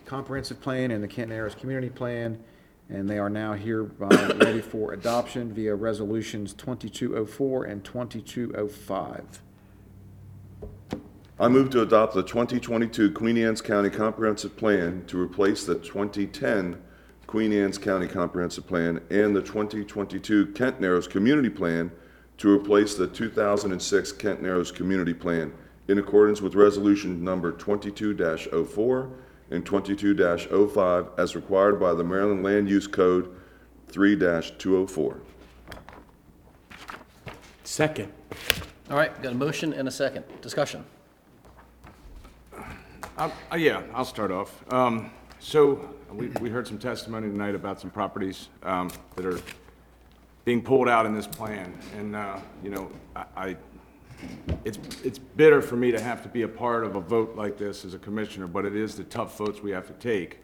comprehensive 0.05 0.61
plan 0.61 0.91
and 0.91 1.03
the 1.03 1.09
Kent 1.09 1.31
Narrows 1.31 1.55
Community 1.55 1.89
Plan, 1.89 2.43
and 2.89 3.09
they 3.09 3.19
are 3.19 3.31
now 3.31 3.53
hereby 3.53 4.09
ready 4.37 4.61
for 4.61 4.93
adoption 4.93 5.53
via 5.53 5.75
resolutions 5.75 6.53
2204 6.55 7.65
and 7.65 7.85
2205. 7.85 9.43
I 11.39 11.49
move 11.49 11.69
to 11.71 11.83
adopt 11.83 12.15
the 12.15 12.23
2022 12.23 13.13
Queen 13.13 13.37
Anne's 13.37 13.61
County 13.61 13.91
Comprehensive 13.91 14.57
Plan 14.57 15.05
to 15.07 15.21
replace 15.21 15.65
the 15.65 15.75
2010 15.75 16.83
Queen 17.27 17.53
Anne's 17.53 17.77
County 17.77 18.07
Comprehensive 18.07 18.67
Plan 18.67 19.03
and 19.11 19.37
the 19.37 19.43
2022 19.43 20.47
Kent 20.53 20.81
Narrows 20.81 21.07
Community 21.07 21.51
Plan 21.51 21.91
to 22.39 22.51
replace 22.51 22.95
the 22.95 23.07
2006 23.07 24.13
Kent 24.13 24.43
Narrows 24.43 24.71
Community 24.71 25.13
Plan 25.13 25.53
in 25.89 25.99
accordance 25.99 26.41
with 26.41 26.55
Resolution 26.55 27.23
Number 27.23 27.53
22-04 27.53 29.11
and 29.51 29.65
22-05 29.65 31.19
as 31.19 31.37
required 31.37 31.79
by 31.79 31.95
the 31.95 32.05
Maryland 32.05 32.43
Land 32.43 32.69
Use 32.69 32.87
Code 32.87 33.35
3-204. 33.93 35.21
Second. 37.65 38.13
All 38.91 38.97
right, 38.97 39.21
got 39.23 39.33
a 39.33 39.35
motion 39.37 39.73
and 39.73 39.89
a 39.89 39.91
second. 39.91 40.25
Discussion. 40.41 40.85
Uh, 43.19 43.31
uh, 43.53 43.57
Yeah, 43.57 43.83
I'll 43.95 44.05
start 44.05 44.31
off. 44.31 44.63
Um, 44.73 45.11
So, 45.39 45.95
we, 46.13 46.29
we 46.41 46.49
heard 46.51 46.67
some 46.67 46.79
testimony 46.79 47.29
tonight 47.29 47.55
about 47.55 47.81
some 47.81 47.91
properties 47.91 48.49
um, 48.63 48.91
that 49.17 49.27
are 49.27 49.41
being 50.45 50.63
pulled 50.63 50.89
out 50.89 51.07
in 51.07 51.15
this 51.15 51.27
plan. 51.27 51.77
And, 51.97 52.15
uh, 52.17 52.39
you 52.63 52.71
know, 52.71 52.91
I, 53.15 53.25
I- 53.37 53.57
it's, 54.65 54.79
it's 55.05 55.19
bitter 55.19 55.63
for 55.63 55.77
me 55.77 55.93
to 55.93 56.01
have 56.01 56.23
to 56.23 56.29
be 56.29 56.43
a 56.43 56.49
part 56.49 56.85
of 56.85 56.97
a 56.97 57.01
vote 57.01 57.37
like 57.37 57.57
this 57.57 57.85
as 57.85 57.95
a 57.95 57.99
commissioner, 57.99 58.47
but 58.47 58.65
it 58.65 58.75
is 58.75 58.97
the 58.97 59.05
tough 59.05 59.37
votes 59.39 59.63
we 59.63 59.71
have 59.71 59.87
to 59.87 59.93
take. 59.95 60.41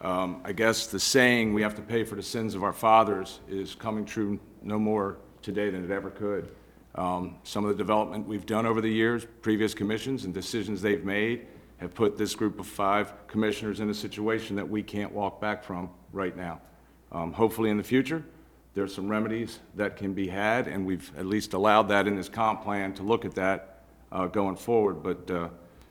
Um, 0.00 0.40
I 0.44 0.52
guess 0.52 0.86
the 0.86 1.00
saying, 1.00 1.52
"We 1.52 1.62
have 1.62 1.74
to 1.74 1.82
pay 1.82 2.04
for 2.04 2.14
the 2.14 2.22
sins 2.22 2.54
of 2.54 2.62
our 2.62 2.72
fathers," 2.72 3.40
is 3.48 3.74
coming 3.74 4.04
true 4.04 4.38
no 4.62 4.78
more 4.78 5.18
today 5.42 5.70
than 5.70 5.84
it 5.84 5.90
ever 5.90 6.10
could. 6.10 6.50
Um, 6.94 7.36
Some 7.42 7.64
of 7.64 7.70
the 7.70 7.76
development 7.76 8.26
we've 8.26 8.46
done 8.46 8.64
over 8.64 8.80
the 8.80 8.90
years, 8.90 9.26
previous 9.42 9.74
commissions 9.74 10.24
and 10.24 10.32
decisions 10.32 10.82
they've 10.82 11.04
made, 11.04 11.46
have 11.78 11.94
put 11.94 12.16
this 12.16 12.34
group 12.34 12.60
of 12.60 12.66
five 12.66 13.12
commissioners 13.26 13.80
in 13.80 13.90
a 13.90 13.94
situation 13.94 14.56
that 14.56 14.68
we 14.68 14.82
can't 14.82 15.12
walk 15.12 15.40
back 15.40 15.64
from 15.64 15.90
right 16.12 16.36
now. 16.36 16.60
Um, 17.10 17.32
Hopefully, 17.32 17.70
in 17.70 17.76
the 17.76 17.84
future, 17.84 18.24
there's 18.78 18.94
some 18.94 19.08
remedies 19.08 19.58
that 19.74 19.96
can 19.96 20.14
be 20.14 20.28
had, 20.28 20.68
and 20.68 20.86
we've 20.86 21.10
at 21.18 21.26
least 21.26 21.52
allowed 21.52 21.88
that 21.88 22.06
in 22.06 22.14
this 22.14 22.28
comp 22.28 22.62
plan 22.62 22.94
to 22.94 23.02
look 23.02 23.24
at 23.24 23.34
that 23.34 23.82
uh, 24.12 24.28
going 24.28 24.54
forward. 24.54 25.02
But 25.02 25.28
uh, 25.28 25.48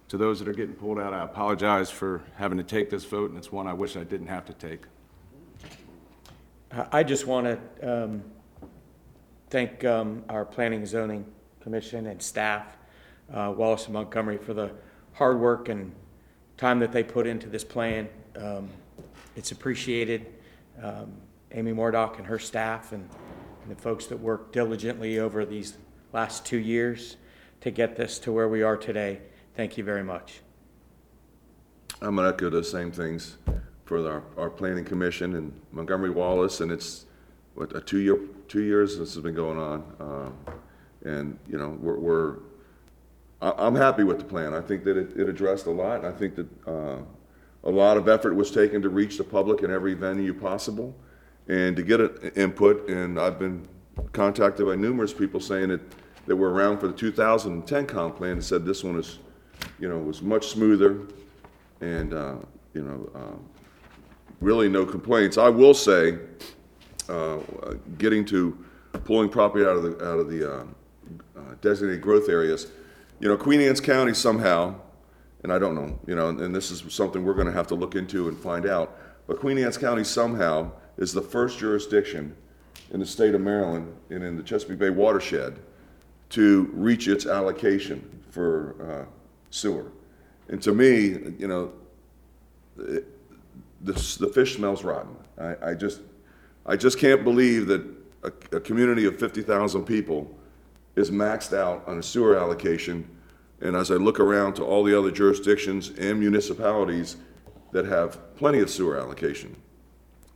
to 0.07 0.17
those 0.17 0.39
that 0.39 0.47
are 0.47 0.53
getting 0.53 0.73
pulled 0.73 0.97
out, 0.97 1.13
I 1.13 1.25
apologize 1.25 1.91
for 1.91 2.21
having 2.37 2.57
to 2.59 2.63
take 2.63 2.89
this 2.89 3.03
vote, 3.03 3.29
and 3.29 3.37
it's 3.37 3.51
one 3.51 3.67
I 3.67 3.73
wish 3.73 3.97
I 3.97 4.05
didn't 4.05 4.27
have 4.27 4.45
to 4.45 4.53
take. 4.53 4.83
I 6.71 6.99
I 6.99 7.03
just 7.03 7.27
want 7.27 7.45
to 7.81 8.21
thank 9.49 9.83
um, 9.83 10.23
our 10.29 10.45
Planning 10.45 10.79
and 10.79 10.87
Zoning 10.87 11.25
Commission 11.59 12.07
and 12.07 12.21
staff, 12.21 12.77
uh, 13.33 13.53
Wallace 13.53 13.83
and 13.83 13.95
Montgomery, 13.95 14.37
for 14.37 14.53
the 14.53 14.71
hard 15.11 15.41
work 15.41 15.67
and 15.67 15.91
time 16.55 16.79
that 16.79 16.93
they 16.93 17.03
put 17.03 17.27
into 17.27 17.49
this 17.49 17.65
plan. 17.65 18.07
Um, 18.37 18.69
It's 19.35 19.51
appreciated. 19.51 20.25
Um, 20.81 21.26
Amy 21.51 21.73
Moredock 21.73 22.17
and 22.17 22.27
her 22.27 22.39
staff 22.39 22.91
and 22.91 23.09
and 23.63 23.75
the 23.75 23.81
folks 23.81 24.05
that 24.05 24.17
worked 24.17 24.53
diligently 24.53 25.19
over 25.19 25.45
these 25.45 25.77
last 26.13 26.45
two 26.45 26.57
years 26.57 27.17
to 27.59 27.69
get 27.69 27.97
this 27.97 28.17
to 28.19 28.31
where 28.31 28.47
we 28.47 28.63
are 28.63 28.77
today. 28.77 29.19
Thank 29.55 29.77
you 29.77 29.83
very 29.83 30.03
much. 30.03 30.39
I'm 32.01 32.15
gonna 32.15 32.29
echo 32.29 32.49
those 32.49 32.71
same 32.71 32.91
things 32.91 33.37
for 33.83 34.09
our, 34.09 34.23
our 34.37 34.49
planning 34.49 34.85
commission 34.85 35.35
and 35.35 35.51
Montgomery 35.71 36.11
Wallace, 36.11 36.61
and 36.61 36.71
it's, 36.71 37.07
what, 37.55 37.75
a 37.75 37.81
two-year, 37.81 38.19
two 38.47 38.61
years 38.61 38.97
this 38.97 39.13
has 39.15 39.23
been 39.23 39.35
going 39.35 39.57
on. 39.57 39.83
Um, 39.99 40.55
And, 41.03 41.37
you 41.47 41.57
know, 41.57 41.77
we're, 41.79 41.97
we're, 41.97 42.35
I, 43.41 43.53
I'm 43.57 43.75
happy 43.75 44.03
with 44.03 44.17
the 44.17 44.25
plan. 44.25 44.53
I 44.53 44.61
think 44.61 44.83
that 44.83 44.97
it, 44.97 45.15
it 45.15 45.29
addressed 45.29 45.65
a 45.67 45.71
lot. 45.71 46.03
I 46.03 46.11
think 46.11 46.35
that, 46.35 46.67
uh, 46.67 46.97
a 47.63 47.71
lot 47.71 47.97
of 47.97 48.07
effort 48.07 48.33
was 48.33 48.51
taken 48.51 48.81
to 48.81 48.89
reach 48.89 49.17
the 49.17 49.23
public 49.23 49.61
in 49.63 49.71
every 49.71 49.93
venue 49.93 50.33
possible 50.33 50.95
and 51.47 51.75
to 51.75 51.83
get 51.83 51.99
it 52.01 52.37
input, 52.37 52.89
and 52.89 53.19
I've 53.19 53.39
been 53.39 53.67
contacted 54.11 54.65
by 54.65 54.75
numerous 54.75 55.13
people 55.13 55.39
saying 55.39 55.69
that, 55.69 55.81
that 56.25 56.35
were 56.35 56.51
around 56.51 56.79
for 56.79 56.87
the 56.87 56.93
2010 56.93 57.85
comp 57.85 58.17
plan 58.17 58.33
and 58.33 58.43
said 58.43 58.65
this 58.65 58.83
one 58.83 58.99
is, 58.99 59.19
you 59.79 59.87
know, 59.87 59.97
was 59.97 60.21
much 60.21 60.47
smoother, 60.47 61.07
and, 61.81 62.13
uh, 62.13 62.35
you 62.73 62.83
know, 62.83 63.09
um, 63.15 63.45
really 64.41 64.69
no 64.69 64.85
complaints. 64.85 65.37
I 65.37 65.49
will 65.49 65.73
say, 65.73 66.17
uh, 67.09 67.37
getting 67.97 68.25
to 68.25 68.65
pulling 69.05 69.29
property 69.29 69.63
out 69.63 69.77
of 69.77 69.83
the, 69.83 70.05
out 70.05 70.19
of 70.19 70.29
the 70.29 70.53
uh, 70.53 70.65
uh, 71.35 71.41
designated 71.61 72.01
growth 72.01 72.29
areas, 72.29 72.67
you 73.19 73.27
know, 73.27 73.37
Queen 73.37 73.61
Anne's 73.61 73.81
County 73.81 74.13
somehow, 74.13 74.75
and 75.43 75.53
I 75.53 75.59
don't 75.59 75.75
know, 75.75 75.97
you 76.05 76.15
know, 76.15 76.29
and 76.29 76.53
this 76.53 76.71
is 76.71 76.83
something 76.93 77.23
we're 77.23 77.33
gonna 77.33 77.51
have 77.51 77.67
to 77.67 77.75
look 77.75 77.95
into 77.95 78.27
and 78.27 78.37
find 78.37 78.65
out, 78.65 78.99
but 79.27 79.39
Queen 79.39 79.57
Anne's 79.57 79.77
County 79.77 80.03
somehow 80.03 80.71
is 80.97 81.13
the 81.13 81.21
first 81.21 81.59
jurisdiction 81.59 82.35
in 82.91 82.99
the 82.99 83.05
state 83.05 83.35
of 83.35 83.41
Maryland 83.41 83.93
and 84.09 84.23
in 84.23 84.37
the 84.37 84.43
Chesapeake 84.43 84.79
Bay 84.79 84.89
watershed 84.89 85.59
to 86.29 86.69
reach 86.73 87.07
its 87.07 87.25
allocation 87.25 88.23
for 88.31 88.75
uh, 88.81 89.05
sewer. 89.49 89.91
And 90.49 90.61
to 90.63 90.73
me, 90.73 91.33
you 91.37 91.47
know, 91.47 91.73
the, 92.75 93.93
the 94.17 94.27
fish 94.27 94.55
smells 94.55 94.83
rotten. 94.83 95.15
I, 95.39 95.71
I 95.71 95.73
just, 95.73 96.01
I 96.65 96.75
just 96.75 96.97
can't 96.97 97.23
believe 97.23 97.67
that 97.67 97.85
a, 98.23 98.31
a 98.55 98.59
community 98.59 99.05
of 99.05 99.19
fifty 99.19 99.41
thousand 99.41 99.85
people 99.85 100.33
is 100.95 101.11
maxed 101.11 101.55
out 101.55 101.87
on 101.87 101.99
a 101.99 102.03
sewer 102.03 102.37
allocation. 102.37 103.07
And 103.61 103.75
as 103.75 103.91
I 103.91 103.95
look 103.95 104.19
around 104.19 104.55
to 104.55 104.63
all 104.63 104.83
the 104.83 104.97
other 104.97 105.11
jurisdictions 105.11 105.89
and 105.89 106.19
municipalities 106.19 107.17
that 107.71 107.85
have 107.85 108.35
plenty 108.35 108.59
of 108.59 108.69
sewer 108.69 108.97
allocation. 108.97 109.55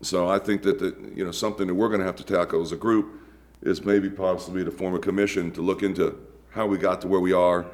So 0.01 0.27
I 0.27 0.39
think 0.39 0.63
that, 0.63 0.79
the 0.79 0.95
you 1.15 1.23
know, 1.23 1.31
something 1.31 1.67
that 1.67 1.75
we're 1.75 1.89
gonna 1.89 2.03
have 2.03 2.15
to 2.17 2.23
tackle 2.23 2.61
as 2.61 2.71
a 2.71 2.75
group 2.77 3.19
is 3.61 3.85
maybe 3.85 4.09
possibly 4.09 4.63
to 4.65 4.71
form 4.71 4.95
a 4.95 4.99
commission 4.99 5.51
to 5.51 5.61
look 5.61 5.83
into 5.83 6.17
how 6.49 6.65
we 6.65 6.77
got 6.77 7.01
to 7.01 7.07
where 7.07 7.19
we 7.19 7.33
are 7.33 7.65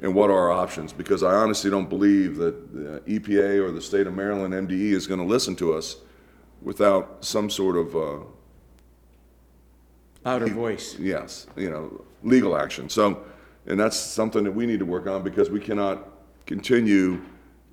and 0.00 0.14
what 0.14 0.30
are 0.30 0.38
our 0.38 0.50
options, 0.50 0.92
because 0.92 1.22
I 1.22 1.34
honestly 1.34 1.70
don't 1.70 1.88
believe 1.88 2.36
that 2.36 2.72
the 2.74 3.00
EPA 3.06 3.62
or 3.62 3.70
the 3.70 3.80
state 3.80 4.06
of 4.06 4.14
Maryland 4.14 4.52
MDE 4.52 4.92
is 4.92 5.06
gonna 5.06 5.24
listen 5.24 5.54
to 5.56 5.74
us 5.74 5.96
without 6.62 7.24
some 7.24 7.50
sort 7.50 7.76
of, 7.76 7.94
uh, 7.94 8.24
Louder 10.24 10.46
voice. 10.46 10.98
yes, 10.98 11.46
you 11.54 11.68
know, 11.70 12.02
legal 12.22 12.56
action. 12.56 12.88
So, 12.88 13.22
and 13.66 13.78
that's 13.78 13.96
something 13.96 14.42
that 14.44 14.52
we 14.52 14.64
need 14.66 14.78
to 14.78 14.86
work 14.86 15.06
on 15.06 15.22
because 15.22 15.50
we 15.50 15.60
cannot 15.60 16.08
continue 16.46 17.20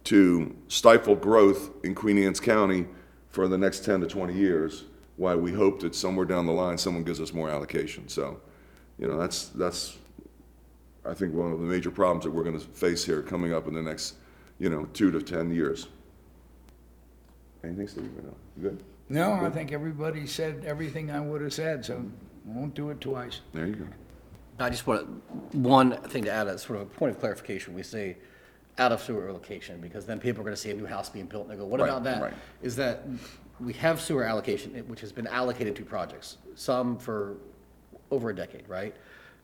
to 0.05 0.55
stifle 0.67 1.15
growth 1.15 1.69
in 1.83 1.95
Queen 1.95 2.17
Anne's 2.17 2.39
County 2.39 2.85
for 3.29 3.47
the 3.47 3.57
next 3.57 3.85
10 3.85 4.01
to 4.01 4.07
20 4.07 4.33
years 4.33 4.85
while 5.17 5.37
we 5.37 5.53
hope 5.53 5.79
that 5.81 5.93
somewhere 5.93 6.25
down 6.25 6.45
the 6.45 6.51
line, 6.51 6.77
someone 6.77 7.03
gives 7.03 7.21
us 7.21 7.33
more 7.33 7.49
allocation. 7.49 8.07
So, 8.07 8.41
you 8.97 9.07
know, 9.07 9.17
that's, 9.17 9.49
that's, 9.49 9.97
I 11.05 11.13
think, 11.13 11.33
one 11.33 11.51
of 11.51 11.59
the 11.59 11.65
major 11.65 11.91
problems 11.91 12.23
that 12.25 12.31
we're 12.31 12.43
going 12.43 12.59
to 12.59 12.65
face 12.65 13.03
here 13.03 13.21
coming 13.21 13.53
up 13.53 13.67
in 13.67 13.73
the 13.73 13.81
next, 13.81 14.15
you 14.59 14.69
know, 14.69 14.85
two 14.93 15.11
to 15.11 15.21
10 15.21 15.53
years. 15.53 15.87
Anything, 17.63 17.87
Steve? 17.87 18.09
or 18.17 18.23
no? 18.23 18.35
You 18.57 18.69
good? 18.69 18.83
No, 19.09 19.33
I 19.33 19.49
think 19.49 19.71
everybody 19.71 20.25
said 20.25 20.63
everything 20.65 21.11
I 21.11 21.19
would 21.19 21.41
have 21.41 21.53
said, 21.53 21.85
so 21.85 22.03
won't 22.45 22.73
do 22.73 22.89
it 22.89 23.01
twice. 23.01 23.41
There 23.53 23.67
you 23.67 23.75
go. 23.75 23.85
I 24.59 24.69
just 24.69 24.87
want, 24.87 25.07
one 25.53 25.97
thing 25.97 26.23
to 26.23 26.31
add, 26.31 26.47
as 26.47 26.63
sort 26.63 26.81
of 26.81 26.87
a 26.87 26.89
point 26.89 27.15
of 27.15 27.19
clarification, 27.19 27.73
we 27.73 27.83
say 27.83 28.17
out 28.77 28.91
of 28.91 29.01
sewer 29.01 29.27
allocation, 29.27 29.79
because 29.81 30.05
then 30.05 30.19
people 30.19 30.41
are 30.41 30.45
gonna 30.45 30.55
see 30.55 30.71
a 30.71 30.73
new 30.73 30.85
house 30.85 31.09
being 31.09 31.25
built, 31.25 31.43
and 31.43 31.51
they 31.51 31.57
go, 31.57 31.65
what 31.65 31.79
Right, 31.79 31.89
about 31.89 32.03
that? 32.05 32.21
right. 32.21 32.33
Is 32.61 32.75
that 32.77 33.03
we 33.59 33.73
have 33.73 34.01
sewer 34.01 34.23
allocation, 34.23 34.73
which 34.87 35.01
has 35.01 35.11
been 35.11 35.27
allocated 35.27 35.75
to 35.75 35.83
projects, 35.85 36.37
some 36.55 36.97
for 36.97 37.35
over 38.09 38.29
a 38.29 38.35
decade, 38.35 38.67
right? 38.67 38.95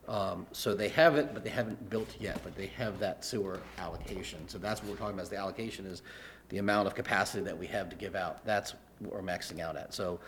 Um, 0.08 0.46
so 0.52 0.74
they 0.74 0.88
have 0.88 1.16
it, 1.16 1.34
but 1.34 1.44
they 1.44 1.50
haven't 1.50 1.90
built 1.90 2.08
yet, 2.18 2.40
but 2.42 2.56
they 2.56 2.66
have 2.68 2.98
that 2.98 3.24
sewer 3.24 3.60
allocation. 3.78 4.48
So 4.48 4.56
that's 4.58 4.82
what 4.82 4.90
we're 4.90 4.96
talking 4.96 5.14
about, 5.14 5.24
is 5.24 5.28
the 5.28 5.36
allocation 5.36 5.84
is 5.86 6.02
the 6.48 6.58
amount 6.58 6.86
of 6.86 6.94
capacity 6.94 7.44
that 7.44 7.56
we 7.56 7.66
have 7.66 7.90
to 7.90 7.96
give 7.96 8.14
out. 8.16 8.44
That's 8.46 8.74
what 9.00 9.12
we're 9.14 9.22
maxing 9.22 9.60
out 9.60 9.76
at. 9.76 9.92
So 9.92 10.18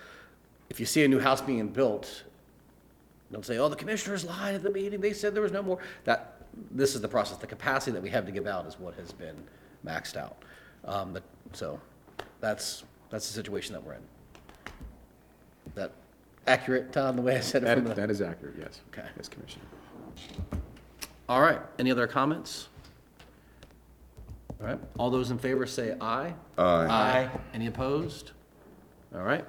if 0.68 0.78
you 0.78 0.84
see 0.86 1.03
a 1.05 1.09
new 1.09 1.18
house 1.18 1.40
being 1.40 1.68
built, 1.68 2.24
don't 3.32 3.44
say, 3.44 3.57
oh, 3.59 3.68
the 3.70 3.76
commissioners 3.76 4.24
lied 4.24 4.55
at 4.55 4.62
the 4.62 4.70
meeting, 4.70 5.01
they 5.01 5.14
said 5.14 5.34
there 5.34 5.42
was 5.42 5.53
no 5.53 5.62
more. 5.62 5.78
That, 6.05 6.39
this 6.70 6.94
is 6.94 7.01
the 7.01 7.09
process, 7.09 7.38
the 7.38 7.46
capacity 7.46 7.92
that 7.92 8.03
we 8.03 8.11
have 8.11 8.26
to 8.26 8.32
give 8.32 8.46
out 8.46 8.66
is 8.66 8.78
what 8.78 8.94
has 8.94 9.12
been 9.12 9.36
maxed 9.86 10.16
out. 10.16 10.42
Um, 10.84 11.12
but, 11.12 11.22
so, 11.53 11.80
that's 12.40 12.84
That's 13.11 13.26
the 13.26 13.34
situation 13.34 13.72
that 13.74 13.84
we're 13.84 13.94
in. 13.94 14.03
That 15.74 15.92
accurate, 16.46 16.92
Tom, 16.92 17.16
the 17.16 17.22
way 17.22 17.36
I 17.36 17.40
said 17.40 17.62
it 17.64 17.74
from 17.74 17.84
That, 17.84 17.94
the? 17.96 18.01
that 18.01 18.11
is 18.11 18.22
accurate, 18.22 18.55
yes. 18.59 18.80
Okay. 18.92 19.07
Yes, 19.16 19.28
Commissioner. 19.28 19.64
All 21.28 21.40
right, 21.40 21.61
any 21.78 21.90
other 21.90 22.07
comments? 22.07 22.68
All 24.61 24.66
right, 24.66 24.78
all 24.98 25.11
those 25.11 25.30
in 25.30 25.38
favor 25.38 25.64
say 25.66 25.96
aye. 26.01 26.34
Aye. 26.59 26.86
Aye. 26.86 27.30
Any 27.55 27.66
opposed? 27.66 28.32
All 29.14 29.22
right, 29.22 29.44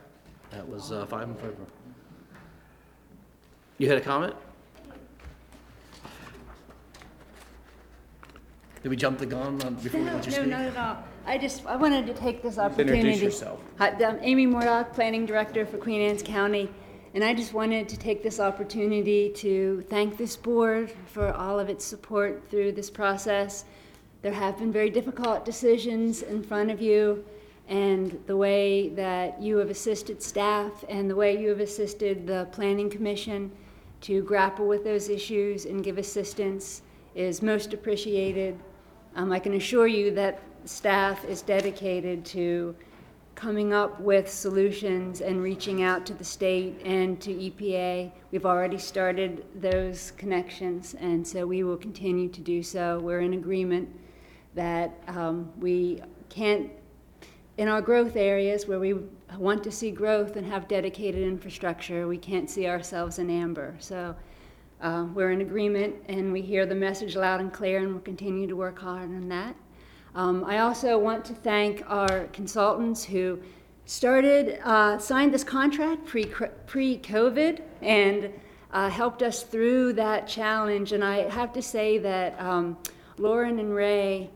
that 0.52 0.68
was 0.68 0.92
uh, 0.92 1.06
five 1.06 1.28
in 1.28 1.36
favor. 1.36 1.56
You 3.78 3.90
had 3.90 3.98
a 3.98 4.02
comment? 4.02 4.36
Did 8.84 8.90
we 8.90 8.96
jump 8.96 9.20
the 9.20 9.28
gun 9.28 9.62
on- 9.62 9.76
before 9.76 10.00
we 10.00 10.08
No, 10.08 10.14
let 10.14 10.26
you 10.26 10.32
no, 10.32 10.38
speak? 10.40 10.50
not 10.50 10.62
at 10.62 10.78
all. 10.78 10.98
I 11.28 11.38
just, 11.38 11.64
I 11.68 11.76
wanted 11.76 12.08
to 12.08 12.14
take 12.16 12.42
this 12.42 12.58
opportunity. 12.58 12.98
Introduce 12.98 13.22
yourself. 13.22 13.60
Hi, 13.78 13.90
I'm 14.04 14.18
Amy 14.22 14.48
Moredock, 14.48 14.94
Planning 14.94 15.28
Director 15.28 15.68
for 15.68 15.78
Queen 15.78 16.02
Anne's 16.02 16.24
County, 16.24 16.68
and 17.14 17.24
I 17.24 17.36
just 17.36 17.54
wanted 17.54 17.88
to 17.90 17.98
take 17.98 18.24
this 18.24 18.40
opportunity 18.40 19.30
to 19.36 19.82
thank 19.88 20.18
this 20.18 20.36
board 20.36 20.92
for 21.06 21.32
all 21.32 21.60
of 21.60 21.70
its 21.70 21.86
support 21.86 22.50
through 22.50 22.72
this 22.72 22.90
process. 22.90 23.66
There 24.24 24.34
have 24.34 24.58
been 24.58 24.72
very 24.72 24.90
difficult 24.90 25.46
decisions 25.46 26.24
in 26.24 26.42
front 26.42 26.72
of 26.72 26.82
you, 26.82 27.24
and 27.68 28.20
the 28.26 28.36
way 28.36 28.90
that 28.90 29.40
you 29.40 29.58
have 29.58 29.70
assisted 29.70 30.24
staff 30.24 30.84
and 30.90 31.08
the 31.08 31.16
way 31.16 31.40
you 31.40 31.50
have 31.50 31.60
assisted 31.60 32.26
the 32.26 32.48
Planning 32.52 32.90
Commission 32.90 33.52
to 34.02 34.24
grapple 34.24 34.68
with 34.68 34.84
those 34.84 35.08
issues 35.08 35.66
and 35.66 35.84
give 35.84 36.00
assistance 36.00 36.82
is 37.14 37.44
most 37.44 37.76
appreciated. 37.76 38.58
Um, 39.16 39.32
I 39.32 39.40
can 39.40 39.54
assure 39.56 39.88
you 39.88 40.12
that 40.16 40.40
staff 40.66 41.26
is 41.26 41.42
dedicated 41.42 42.24
to 42.26 42.76
coming 43.36 43.74
up 43.74 44.00
with 44.00 44.30
solutions 44.30 45.22
and 45.22 45.42
reaching 45.42 45.82
out 45.82 46.06
to 46.06 46.14
the 46.14 46.24
state 46.24 46.80
and 46.86 47.20
to 47.22 47.34
EPA. 47.34 48.12
We've 48.32 48.46
already 48.46 48.78
started 48.78 49.46
those 49.56 50.12
connections, 50.12 50.96
and 51.00 51.26
so 51.28 51.46
we 51.46 51.64
will 51.64 51.78
continue 51.78 52.30
to 52.30 52.42
do 52.42 52.62
so. 52.62 53.00
We're 53.00 53.22
in 53.22 53.34
agreement 53.34 53.90
that 54.54 55.02
um, 55.08 55.52
we 55.60 56.02
can't, 56.30 56.70
in 57.58 57.68
our 57.68 57.82
growth 57.82 58.16
areas 58.16 58.68
where 58.68 58.80
we 58.80 58.96
want 59.38 59.64
to 59.64 59.72
see 59.72 59.92
growth 59.92 60.36
and 60.36 60.46
have 60.46 60.68
dedicated 60.68 61.24
infrastructure, 61.24 62.08
we 62.08 62.18
can't 62.18 62.50
see 62.50 62.68
ourselves 62.68 63.18
in 63.18 63.30
amber. 63.30 63.76
So 63.80 64.16
uh, 64.82 65.06
we're 65.14 65.32
in 65.32 65.42
agreement, 65.42 65.96
and 66.08 66.32
we 66.32 66.42
hear 66.42 66.66
the 66.66 66.76
message 66.76 67.16
loud 67.16 67.40
and 67.40 67.54
clear, 67.54 67.80
and 67.80 67.90
we'll 67.90 68.02
continue 68.02 68.48
to 68.48 68.56
work 68.56 68.80
hard 68.80 69.04
on 69.04 69.30
that. 69.30 69.56
Um, 70.16 70.44
I 70.44 70.60
also 70.60 70.98
want 70.98 71.24
to 71.26 71.34
thank 71.34 71.84
our 71.88 72.26
consultants 72.34 73.04
who 73.04 73.40
started, 73.86 74.60
uh, 74.64 74.98
signed 74.98 75.34
this 75.34 75.44
contract 75.44 76.06
pre 76.06 76.26
pre-COVID 76.26 77.62
and 77.82 78.30
uh, 78.74 78.90
helped 78.90 79.22
us 79.22 79.44
through 79.44 79.94
that 79.94 80.28
challenge. 80.28 80.94
And 80.94 81.04
I 81.04 81.30
have 81.30 81.54
to 81.54 81.62
say 81.62 81.98
that 82.00 82.40
um, 82.42 82.78
Lauren 83.18 83.60
and 83.60 83.74
Ray, 83.74 84.30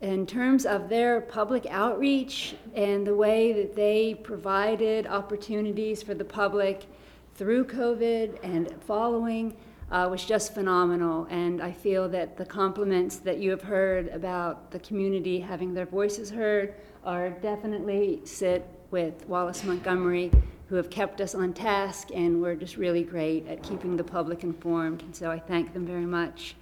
in 0.00 0.26
terms 0.26 0.64
of 0.64 0.88
their 0.88 1.20
public 1.20 1.66
outreach 1.66 2.54
and 2.74 3.06
the 3.06 3.14
way 3.14 3.52
that 3.52 3.76
they 3.76 4.14
provided 4.14 5.06
opportunities 5.06 6.02
for 6.02 6.14
the 6.14 6.24
public 6.24 6.86
through 7.34 7.64
COVID 7.66 8.38
and 8.42 8.74
following, 8.82 9.56
uh, 9.90 10.08
was 10.10 10.24
just 10.24 10.54
phenomenal. 10.54 11.26
And 11.30 11.60
I 11.60 11.72
feel 11.72 12.08
that 12.10 12.36
the 12.36 12.44
compliments 12.44 13.16
that 13.18 13.38
you 13.38 13.50
have 13.50 13.62
heard 13.62 14.08
about 14.08 14.70
the 14.70 14.78
community 14.78 15.40
having 15.40 15.74
their 15.74 15.86
voices 15.86 16.30
heard 16.30 16.74
are 17.04 17.30
definitely 17.30 18.20
sit 18.24 18.66
with 18.90 19.26
Wallace 19.28 19.64
Montgomery, 19.64 20.30
who 20.68 20.76
have 20.76 20.90
kept 20.90 21.20
us 21.20 21.34
on 21.34 21.52
task 21.52 22.08
and 22.14 22.40
were 22.40 22.54
just 22.54 22.76
really 22.76 23.02
great 23.02 23.46
at 23.48 23.62
keeping 23.62 23.96
the 23.96 24.04
public 24.04 24.44
informed. 24.44 25.02
And 25.02 25.14
so 25.14 25.30
I 25.30 25.38
thank 25.38 25.72
them 25.72 25.86
very 25.86 26.06
much. 26.06 26.54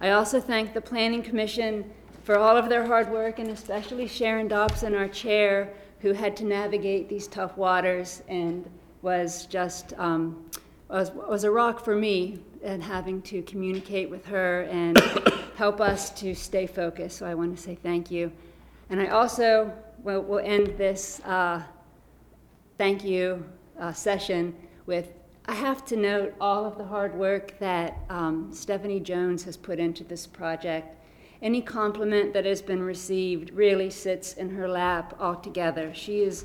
I 0.00 0.10
also 0.10 0.40
thank 0.40 0.72
the 0.72 0.80
Planning 0.80 1.22
Commission 1.22 1.90
for 2.24 2.38
all 2.38 2.56
of 2.56 2.68
their 2.68 2.86
hard 2.86 3.10
work, 3.10 3.38
and 3.38 3.50
especially 3.50 4.06
Sharon 4.06 4.48
Dobson, 4.48 4.94
our 4.94 5.08
chair, 5.08 5.72
who 6.00 6.12
had 6.12 6.36
to 6.36 6.44
navigate 6.44 7.08
these 7.08 7.26
tough 7.26 7.56
waters 7.58 8.22
and 8.28 8.64
was 9.02 9.46
just 9.46 9.92
um, 9.98 10.44
was, 10.88 11.10
was 11.10 11.44
a 11.44 11.50
rock 11.50 11.84
for 11.84 11.94
me 11.94 12.38
and 12.62 12.82
having 12.82 13.22
to 13.22 13.42
communicate 13.42 14.10
with 14.10 14.24
her 14.26 14.62
and 14.62 14.98
help 15.56 15.80
us 15.80 16.10
to 16.10 16.34
stay 16.34 16.66
focused. 16.66 17.18
So 17.18 17.26
I 17.26 17.34
want 17.34 17.56
to 17.56 17.62
say 17.62 17.74
thank 17.74 18.10
you. 18.10 18.32
And 18.90 19.00
I 19.00 19.08
also 19.08 19.72
will, 20.02 20.22
will 20.22 20.40
end 20.40 20.74
this 20.76 21.20
uh, 21.24 21.62
thank 22.78 23.04
you 23.04 23.44
uh, 23.78 23.92
session 23.92 24.54
with 24.86 25.12
I 25.46 25.54
have 25.54 25.84
to 25.86 25.96
note 25.96 26.34
all 26.40 26.64
of 26.64 26.78
the 26.78 26.84
hard 26.84 27.14
work 27.14 27.58
that 27.58 27.98
um, 28.08 28.52
Stephanie 28.52 29.00
Jones 29.00 29.42
has 29.44 29.56
put 29.56 29.80
into 29.80 30.04
this 30.04 30.26
project. 30.26 30.96
Any 31.42 31.60
compliment 31.60 32.32
that 32.34 32.44
has 32.44 32.62
been 32.62 32.82
received 32.82 33.50
really 33.50 33.90
sits 33.90 34.34
in 34.34 34.50
her 34.50 34.68
lap 34.68 35.16
altogether. 35.18 35.92
She 35.92 36.22
has 36.22 36.44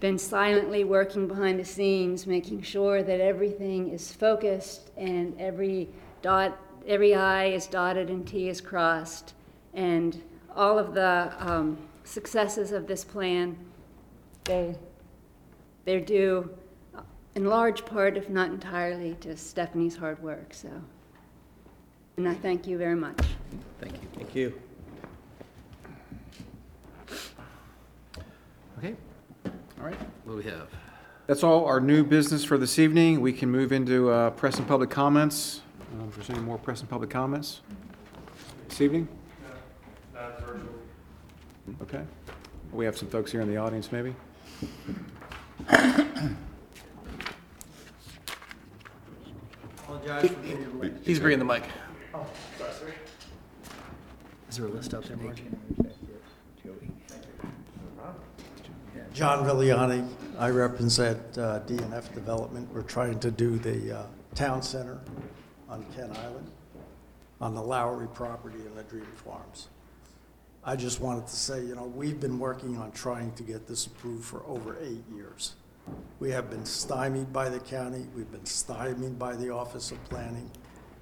been 0.00 0.18
silently 0.18 0.82
working 0.82 1.28
behind 1.28 1.60
the 1.60 1.64
scenes, 1.64 2.26
making 2.26 2.62
sure 2.62 3.02
that 3.02 3.20
everything 3.20 3.90
is 3.90 4.12
focused 4.12 4.90
and 4.96 5.38
every 5.38 5.88
dot, 6.22 6.58
every 6.86 7.14
I 7.14 7.46
is 7.46 7.66
dotted 7.66 8.08
and 8.08 8.26
T 8.26 8.48
is 8.48 8.60
crossed. 8.60 9.34
And 9.74 10.20
all 10.56 10.78
of 10.78 10.94
the 10.94 11.32
um, 11.38 11.78
successes 12.04 12.72
of 12.72 12.86
this 12.86 13.04
plan, 13.04 13.56
they, 14.44 14.74
they're 15.84 16.00
due 16.00 16.50
in 17.34 17.44
large 17.44 17.84
part, 17.84 18.16
if 18.16 18.28
not 18.28 18.50
entirely, 18.50 19.14
to 19.20 19.36
Stephanie's 19.36 19.96
hard 19.96 20.22
work, 20.22 20.52
so. 20.52 20.68
And 22.16 22.28
I 22.28 22.34
thank 22.34 22.66
you 22.66 22.76
very 22.76 22.96
much. 22.96 23.18
Thank 23.80 23.94
you. 23.94 24.08
Thank 24.14 24.34
you. 24.34 24.60
All 29.80 29.86
right, 29.86 29.98
what 30.24 30.32
do 30.32 30.38
we 30.38 30.44
have? 30.44 30.68
That's 31.26 31.42
all 31.42 31.64
our 31.64 31.80
new 31.80 32.04
business 32.04 32.44
for 32.44 32.58
this 32.58 32.78
evening. 32.78 33.20
We 33.20 33.32
can 33.32 33.50
move 33.50 33.72
into 33.72 34.10
uh, 34.10 34.30
press 34.30 34.58
and 34.58 34.68
public 34.68 34.90
comments. 34.90 35.62
Um, 35.92 36.08
If 36.08 36.16
there's 36.16 36.30
any 36.30 36.40
more 36.40 36.58
press 36.58 36.80
and 36.80 36.90
public 36.90 37.08
comments 37.08 37.62
this 38.68 38.80
evening? 38.80 39.08
Okay. 41.82 42.02
We 42.72 42.84
have 42.84 42.98
some 42.98 43.08
folks 43.08 43.32
here 43.32 43.40
in 43.40 43.48
the 43.48 43.56
audience, 43.56 43.90
maybe? 43.90 44.14
Apologize 49.78 50.28
for 50.28 50.34
being 50.36 51.00
He's 51.02 51.20
bringing 51.20 51.38
the 51.38 51.44
mic. 51.44 51.64
Is 54.48 54.56
there 54.56 54.66
a 54.66 54.68
list 54.68 54.94
out 54.94 55.04
there, 55.04 55.16
Margie? 55.16 55.44
John 59.12 59.44
Villiani, 59.44 60.08
I 60.38 60.50
represent 60.50 61.18
uh, 61.36 61.60
DNF 61.66 62.14
Development. 62.14 62.72
We're 62.72 62.82
trying 62.82 63.18
to 63.20 63.30
do 63.32 63.58
the 63.58 63.98
uh, 63.98 64.02
town 64.36 64.62
center 64.62 65.00
on 65.68 65.84
Kent 65.96 66.16
Island, 66.16 66.48
on 67.40 67.54
the 67.54 67.60
Lowry 67.60 68.06
property 68.14 68.60
in 68.64 68.74
the 68.76 68.84
Dream 68.84 69.06
Farms. 69.24 69.66
I 70.62 70.76
just 70.76 71.00
wanted 71.00 71.26
to 71.26 71.36
say, 71.36 71.64
you 71.64 71.74
know, 71.74 71.86
we've 71.86 72.20
been 72.20 72.38
working 72.38 72.78
on 72.78 72.92
trying 72.92 73.32
to 73.32 73.42
get 73.42 73.66
this 73.66 73.86
approved 73.86 74.24
for 74.24 74.44
over 74.46 74.76
eight 74.80 75.02
years. 75.12 75.54
We 76.20 76.30
have 76.30 76.48
been 76.48 76.64
stymied 76.64 77.32
by 77.32 77.48
the 77.48 77.58
county, 77.58 78.06
we've 78.14 78.30
been 78.30 78.46
stymied 78.46 79.18
by 79.18 79.34
the 79.34 79.50
Office 79.50 79.90
of 79.90 80.02
Planning. 80.04 80.48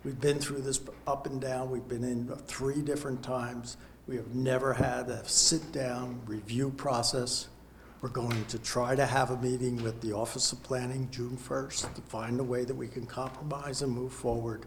We've 0.02 0.18
been 0.18 0.38
through 0.38 0.62
this 0.62 0.80
up 1.06 1.26
and 1.26 1.42
down, 1.42 1.70
we've 1.70 1.88
been 1.88 2.04
in 2.04 2.26
three 2.46 2.80
different 2.80 3.22
times. 3.22 3.76
We 4.06 4.16
have 4.16 4.34
never 4.34 4.72
had 4.72 5.10
a 5.10 5.28
sit-down 5.28 6.22
review 6.24 6.70
process. 6.70 7.48
We're 8.00 8.10
going 8.10 8.44
to 8.44 8.60
try 8.60 8.94
to 8.94 9.04
have 9.04 9.30
a 9.30 9.36
meeting 9.38 9.82
with 9.82 10.00
the 10.00 10.12
Office 10.12 10.52
of 10.52 10.62
Planning 10.62 11.08
June 11.10 11.36
1st 11.36 11.94
to 11.94 12.00
find 12.02 12.38
a 12.38 12.44
way 12.44 12.64
that 12.64 12.76
we 12.76 12.86
can 12.86 13.06
compromise 13.06 13.82
and 13.82 13.90
move 13.90 14.12
forward. 14.12 14.66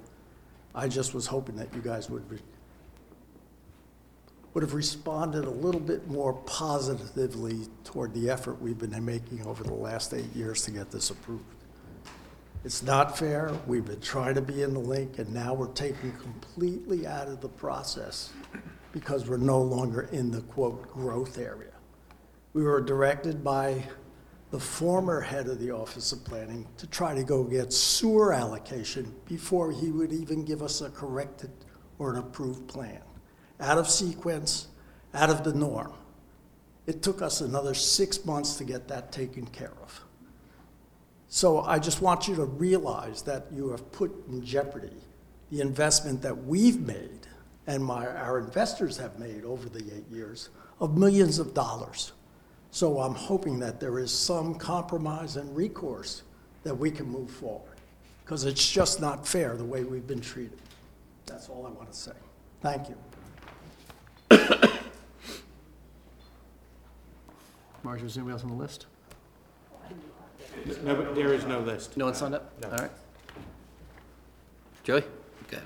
I 0.76 0.90
just 0.90 1.14
was 1.14 1.28
hoping 1.28 1.56
that 1.56 1.74
you 1.74 1.82
guys 1.82 2.10
would 2.10 2.30
be, 2.30 2.40
would 4.54 4.64
have 4.64 4.74
responded 4.74 5.46
a 5.46 5.50
little 5.50 5.80
bit 5.80 6.10
more 6.10 6.34
positively 6.34 7.68
toward 7.86 8.14
the 8.14 8.30
effort 8.30 8.62
we've 8.62 8.78
been 8.78 9.06
making 9.06 9.48
over 9.48 9.64
the 9.64 9.74
last 9.74 10.14
eight 10.14 10.36
years 10.36 10.64
to 10.64 10.72
get 10.72 10.92
this 10.92 11.10
approved. 11.10 11.46
It's 12.66 12.84
not 12.84 13.18
fair. 13.18 13.54
We've 13.66 13.86
been 13.86 14.02
trying 14.02 14.36
to 14.36 14.42
be 14.42 14.62
in 14.62 14.74
the 14.74 14.82
link, 14.82 15.20
and 15.20 15.34
now 15.34 15.54
we're 15.54 15.72
taken 15.72 16.12
completely 16.18 17.08
out 17.08 17.30
of 17.30 17.40
the 17.40 17.48
process 17.48 18.34
because 18.92 19.30
we're 19.30 19.38
no 19.38 19.62
longer 19.62 20.10
in 20.12 20.32
the 20.32 20.42
quote 20.42 20.92
growth 20.92 21.38
area. 21.38 21.71
We 22.54 22.64
were 22.64 22.82
directed 22.82 23.44
by 23.44 23.84
the 24.52 24.60
former 24.60 25.22
head 25.22 25.48
of 25.48 25.60
the 25.60 25.72
Office 25.72 26.12
of 26.12 26.26
Planning 26.26 26.68
to 26.78 26.88
try 26.88 27.16
to 27.16 27.24
go 27.24 27.44
get 27.46 27.72
sewer 27.72 28.34
allocation 28.34 29.16
before 29.26 29.72
he 29.72 29.90
would 29.90 30.12
even 30.12 30.44
give 30.44 30.62
us 30.62 30.82
a 30.82 30.90
corrected 30.90 31.52
or 31.98 32.12
an 32.12 32.20
approved 32.20 32.68
plan. 32.68 33.00
Out 33.62 33.78
of 33.78 33.90
sequence, 33.90 34.68
out 35.14 35.30
of 35.30 35.46
the 35.46 35.54
norm. 35.54 35.94
It 36.88 37.02
took 37.02 37.22
us 37.22 37.40
another 37.40 37.74
six 37.74 38.26
months 38.26 38.56
to 38.56 38.66
get 38.66 38.90
that 38.90 39.14
taken 39.14 39.46
care 39.46 39.74
of. 39.82 40.02
So 41.30 41.62
I 41.62 41.80
just 41.80 42.02
want 42.02 42.28
you 42.28 42.36
to 42.36 42.44
realize 42.44 43.22
that 43.22 43.46
you 43.54 43.70
have 43.70 43.90
put 43.94 44.12
in 44.28 44.44
jeopardy 44.44 44.98
the 45.50 45.62
investment 45.62 46.22
that 46.24 46.46
we've 46.46 46.82
made 46.82 47.28
and 47.68 47.86
my, 47.86 48.08
our 48.08 48.40
investors 48.40 48.98
have 48.98 49.18
made 49.20 49.46
over 49.46 49.70
the 49.70 49.80
eight 49.96 50.10
years 50.10 50.50
of 50.82 50.98
millions 50.98 51.40
of 51.40 51.54
dollars. 51.54 52.12
So 52.72 53.00
I'm 53.00 53.14
hoping 53.14 53.60
that 53.60 53.80
there 53.80 54.00
is 54.00 54.12
some 54.12 54.56
compromise 54.56 55.36
and 55.36 55.54
recourse 55.56 56.24
that 56.64 56.74
we 56.74 56.90
can 56.90 57.06
move 57.08 57.30
forward, 57.30 57.78
because 58.24 58.46
it's 58.46 58.72
just 58.72 59.02
not 59.02 59.28
fair 59.28 59.58
the 59.58 59.66
way 59.66 59.84
we've 59.84 60.08
been 60.08 60.22
treated. 60.22 60.58
That's 61.26 61.50
all 61.50 61.66
I 61.66 61.70
want 61.70 61.92
to 61.92 61.98
say. 61.98 62.12
Thank 62.62 62.88
you. 62.90 62.96
Marjorie, 67.84 68.08
is 68.08 68.16
anybody 68.16 68.34
else 68.34 68.44
on 68.44 68.50
the 68.50 68.56
list? 68.56 68.86
No, 70.84 70.96
but 70.96 71.16
there 71.16 71.34
is 71.34 71.46
no 71.46 71.60
list. 71.60 71.98
No 71.98 72.06
one 72.06 72.14
signed 72.14 72.36
up? 72.36 72.54
All 72.64 72.72
right. 72.72 72.92
Joey? 74.84 75.04
Okay. 75.48 75.62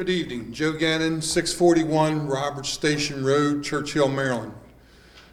Good 0.00 0.08
evening. 0.08 0.50
Joe 0.54 0.72
Gannon, 0.72 1.20
641 1.20 2.26
Roberts 2.26 2.70
Station 2.70 3.22
Road, 3.22 3.62
Church 3.62 3.92
Hill, 3.92 4.08
Maryland. 4.08 4.54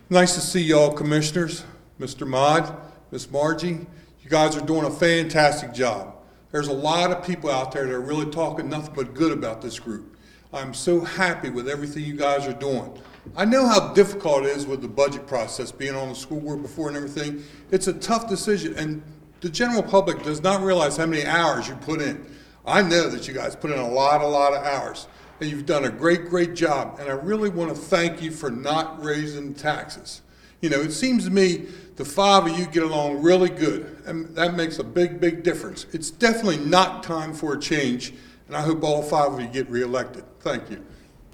Nice 0.09 0.35
to 0.35 0.41
see 0.41 0.59
y'all 0.59 0.91
commissioners, 0.91 1.63
Mr. 2.01 2.27
Mod, 2.27 2.75
Miss 3.09 3.31
Margie. 3.31 3.87
You 4.21 4.29
guys 4.29 4.57
are 4.57 4.65
doing 4.65 4.83
a 4.83 4.91
fantastic 4.91 5.73
job. 5.73 6.17
There's 6.51 6.67
a 6.67 6.73
lot 6.73 7.11
of 7.11 7.25
people 7.25 7.49
out 7.49 7.71
there 7.71 7.85
that 7.85 7.93
are 7.93 8.01
really 8.01 8.29
talking 8.29 8.67
nothing 8.67 8.93
but 8.93 9.13
good 9.13 9.31
about 9.31 9.61
this 9.61 9.79
group. 9.79 10.17
I'm 10.51 10.73
so 10.73 10.99
happy 10.99 11.49
with 11.49 11.69
everything 11.69 12.03
you 12.03 12.17
guys 12.17 12.45
are 12.45 12.51
doing. 12.51 12.91
I 13.37 13.45
know 13.45 13.65
how 13.65 13.93
difficult 13.93 14.43
it 14.43 14.49
is 14.49 14.67
with 14.67 14.81
the 14.81 14.89
budget 14.89 15.27
process, 15.27 15.71
being 15.71 15.95
on 15.95 16.09
the 16.09 16.15
school 16.15 16.41
board 16.41 16.61
before 16.61 16.89
and 16.89 16.97
everything. 16.97 17.41
It's 17.71 17.87
a 17.87 17.93
tough 17.93 18.27
decision, 18.27 18.75
and 18.75 19.01
the 19.39 19.47
general 19.47 19.81
public 19.81 20.23
does 20.23 20.43
not 20.43 20.61
realize 20.61 20.97
how 20.97 21.05
many 21.05 21.25
hours 21.25 21.69
you 21.69 21.75
put 21.75 22.01
in. 22.01 22.25
I 22.67 22.81
know 22.81 23.09
that 23.09 23.27
you 23.27 23.33
guys 23.33 23.55
put 23.55 23.71
in 23.71 23.79
a 23.79 23.87
lot, 23.87 24.21
a 24.21 24.27
lot 24.27 24.53
of 24.53 24.63
hours, 24.65 25.07
and 25.39 25.49
you've 25.49 25.65
done 25.65 25.85
a 25.85 25.89
great, 25.89 26.25
great 26.25 26.53
job. 26.53 26.97
And 26.99 27.09
I 27.09 27.13
really 27.13 27.49
want 27.49 27.73
to 27.73 27.81
thank 27.81 28.21
you 28.21 28.29
for 28.29 28.51
not 28.51 29.01
raising 29.01 29.53
taxes. 29.53 30.21
You 30.61 30.69
know, 30.69 30.81
it 30.81 30.91
seems 30.91 31.23
to 31.25 31.31
me 31.31 31.67
the 31.95 32.03
five 32.03 32.45
of 32.45 32.59
you 32.59 32.65
get 32.65 32.83
along 32.83 33.21
really 33.21 33.49
good, 33.49 34.01
and 34.05 34.35
that 34.35 34.55
makes 34.55 34.79
a 34.79 34.83
big, 34.83 35.21
big 35.21 35.43
difference. 35.43 35.85
It's 35.93 36.11
definitely 36.11 36.57
not 36.57 37.03
time 37.03 37.33
for 37.33 37.53
a 37.53 37.59
change, 37.59 38.13
and 38.47 38.55
I 38.55 38.61
hope 38.61 38.83
all 38.83 39.01
five 39.01 39.33
of 39.33 39.39
you 39.39 39.47
get 39.47 39.69
reelected. 39.69 40.25
Thank 40.41 40.69
you. 40.69 40.83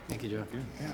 Thank 0.08 0.24
you, 0.24 0.30
Joe. 0.30 0.46
Yeah. 0.80 0.92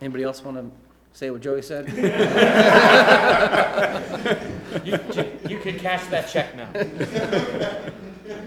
Anybody 0.00 0.24
else 0.24 0.42
want 0.42 0.56
to 0.56 0.81
say 1.12 1.30
what 1.30 1.40
Joey 1.40 1.62
said? 1.62 1.88
You, 4.84 4.98
you- 5.14 5.38
you 5.50 5.58
can 5.58 5.78
cash 5.78 6.06
that 6.06 6.28
check 6.30 6.56
now. 6.56 6.66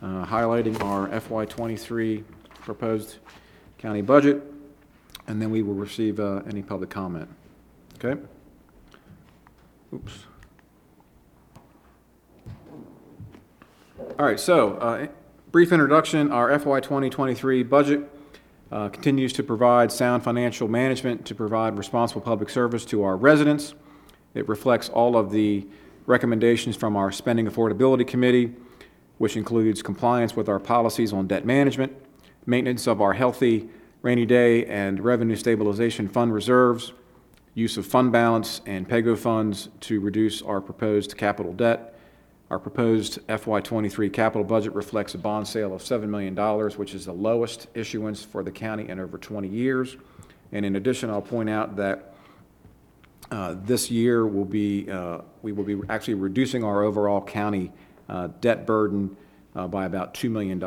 uh, 0.00 0.24
highlighting 0.24 0.82
our 0.82 1.06
FY 1.20 1.44
'23 1.44 2.24
proposed 2.62 3.18
county 3.76 4.00
budget, 4.00 4.42
and 5.26 5.42
then 5.42 5.50
we 5.50 5.60
will 5.60 5.74
receive 5.74 6.18
uh, 6.18 6.40
any 6.48 6.62
public 6.62 6.88
comment. 6.88 7.28
Okay? 8.02 8.18
Oops. 9.92 10.24
All 14.18 14.24
right, 14.24 14.40
so, 14.40 14.76
uh, 14.76 15.08
brief 15.50 15.72
introduction, 15.72 16.30
our 16.30 16.56
FY 16.56 16.78
2023 16.78 17.64
budget 17.64 18.08
uh, 18.70 18.88
continues 18.88 19.32
to 19.32 19.42
provide 19.42 19.90
sound 19.90 20.22
financial 20.22 20.68
management 20.68 21.26
to 21.26 21.34
provide 21.34 21.76
responsible 21.76 22.20
public 22.20 22.48
service 22.48 22.84
to 22.84 23.02
our 23.02 23.16
residents. 23.16 23.74
It 24.34 24.48
reflects 24.48 24.88
all 24.90 25.16
of 25.16 25.32
the 25.32 25.66
recommendations 26.06 26.76
from 26.76 26.96
our 26.96 27.10
Spending 27.10 27.48
Affordability 27.48 28.06
Committee, 28.06 28.54
which 29.18 29.36
includes 29.36 29.82
compliance 29.82 30.36
with 30.36 30.48
our 30.48 30.60
policies 30.60 31.12
on 31.12 31.26
debt 31.26 31.44
management, 31.44 31.92
maintenance 32.46 32.86
of 32.86 33.00
our 33.00 33.14
healthy 33.14 33.68
rainy 34.02 34.26
day 34.26 34.64
and 34.66 35.00
revenue 35.00 35.34
stabilization 35.34 36.06
fund 36.06 36.32
reserves, 36.32 36.92
use 37.54 37.76
of 37.76 37.84
fund 37.84 38.12
balance 38.12 38.60
and 38.66 38.88
PAYGO 38.88 39.18
funds 39.18 39.68
to 39.80 39.98
reduce 39.98 40.42
our 40.42 40.60
proposed 40.60 41.16
capital 41.16 41.52
debt. 41.52 41.96
Our 42.50 42.58
proposed 42.58 43.20
FY 43.28 43.60
'23 43.60 44.10
capital 44.10 44.44
budget 44.44 44.74
reflects 44.74 45.14
a 45.14 45.18
bond 45.18 45.46
sale 45.46 45.72
of 45.72 45.82
$7 45.82 46.08
million, 46.08 46.34
which 46.76 46.94
is 46.94 47.06
the 47.06 47.12
lowest 47.12 47.68
issuance 47.74 48.24
for 48.24 48.42
the 48.42 48.50
county 48.50 48.88
in 48.88 48.98
over 48.98 49.18
20 49.18 49.46
years. 49.46 49.96
And 50.50 50.66
in 50.66 50.74
addition, 50.74 51.10
I'll 51.10 51.22
point 51.22 51.48
out 51.48 51.76
that 51.76 52.10
uh, 53.30 53.54
This 53.64 53.90
year 53.90 54.26
will 54.26 54.44
be, 54.44 54.90
uh, 54.90 55.20
we 55.42 55.52
will 55.52 55.62
be 55.62 55.80
actually 55.88 56.14
reducing 56.14 56.64
our 56.64 56.82
overall 56.82 57.20
county 57.20 57.70
uh, 58.08 58.28
debt 58.40 58.66
burden 58.66 59.16
uh, 59.54 59.68
by 59.68 59.84
about 59.84 60.14
$2 60.14 60.28
million. 60.28 60.60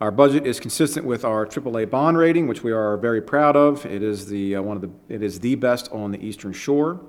Our 0.00 0.10
budget 0.12 0.46
is 0.46 0.60
consistent 0.60 1.06
with 1.06 1.24
our 1.24 1.46
AAA 1.46 1.90
bond 1.90 2.18
rating, 2.18 2.46
which 2.46 2.62
we 2.62 2.70
are 2.70 2.96
very 2.96 3.20
proud 3.20 3.56
of. 3.56 3.84
It 3.84 4.02
is 4.02 4.26
the, 4.26 4.56
uh, 4.56 4.62
one 4.62 4.76
of 4.76 4.82
the, 4.82 4.90
it 5.08 5.22
is 5.22 5.40
the 5.40 5.56
best 5.56 5.90
on 5.90 6.12
the 6.12 6.24
Eastern 6.24 6.52
Shore 6.52 7.00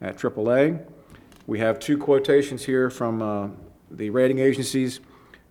at 0.00 0.16
AAA. 0.16 0.84
We 1.48 1.60
have 1.60 1.78
two 1.78 1.96
quotations 1.96 2.62
here 2.62 2.90
from 2.90 3.22
uh, 3.22 3.48
the 3.90 4.10
rating 4.10 4.38
agencies. 4.38 5.00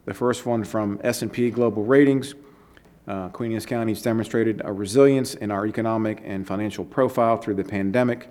The 0.05 0.13
first 0.13 0.45
one 0.45 0.63
from 0.63 0.99
s 1.03 1.23
and 1.23 1.33
P 1.33 1.49
Global 1.49 1.83
Ratings. 1.83 2.35
Uh, 3.07 3.29
Queen 3.29 3.51
Anne's 3.51 3.65
County 3.65 3.93
has 3.93 4.03
demonstrated 4.03 4.61
a 4.63 4.71
resilience 4.71 5.33
in 5.33 5.49
our 5.49 5.65
economic 5.65 6.21
and 6.23 6.45
financial 6.45 6.85
profile 6.85 7.37
through 7.37 7.55
the 7.55 7.63
pandemic. 7.63 8.29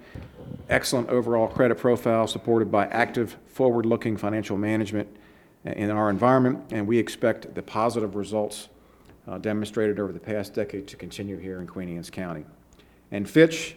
Excellent 0.68 1.08
overall 1.08 1.48
credit 1.48 1.76
profile 1.76 2.28
supported 2.28 2.70
by 2.70 2.86
active, 2.86 3.36
forward-looking 3.48 4.16
financial 4.16 4.56
management 4.56 5.08
in 5.64 5.90
our 5.90 6.08
environment, 6.08 6.60
and 6.70 6.86
we 6.86 6.98
expect 6.98 7.52
the 7.56 7.62
positive 7.62 8.14
results 8.14 8.68
uh, 9.26 9.38
demonstrated 9.38 9.98
over 9.98 10.12
the 10.12 10.20
past 10.20 10.54
decade 10.54 10.86
to 10.86 10.96
continue 10.96 11.36
here 11.36 11.60
in 11.60 11.66
Queen 11.66 11.88
Anne's 11.96 12.10
County. 12.10 12.44
And 13.10 13.28
Fitch 13.28 13.74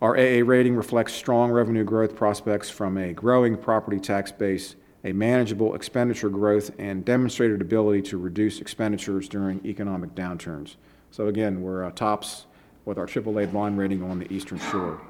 Our 0.00 0.16
AA 0.16 0.42
rating 0.42 0.76
reflects 0.76 1.12
strong 1.12 1.50
revenue 1.50 1.84
growth 1.84 2.16
prospects 2.16 2.70
from 2.70 2.96
a 2.96 3.12
growing 3.12 3.58
property 3.58 4.00
tax 4.00 4.32
base, 4.32 4.76
a 5.04 5.12
manageable 5.12 5.74
expenditure 5.74 6.30
growth, 6.30 6.70
and 6.78 7.04
demonstrated 7.04 7.60
ability 7.60 8.00
to 8.02 8.16
reduce 8.16 8.62
expenditures 8.62 9.28
during 9.28 9.60
economic 9.66 10.14
downturns. 10.14 10.76
So 11.10 11.26
again, 11.26 11.60
we're 11.60 11.84
uh, 11.84 11.90
tops 11.90 12.46
with 12.86 12.96
our 12.96 13.06
AAA 13.06 13.52
bond 13.52 13.76
rating 13.76 14.02
on 14.02 14.18
the 14.18 14.32
Eastern 14.32 14.58
Shore. 14.58 15.02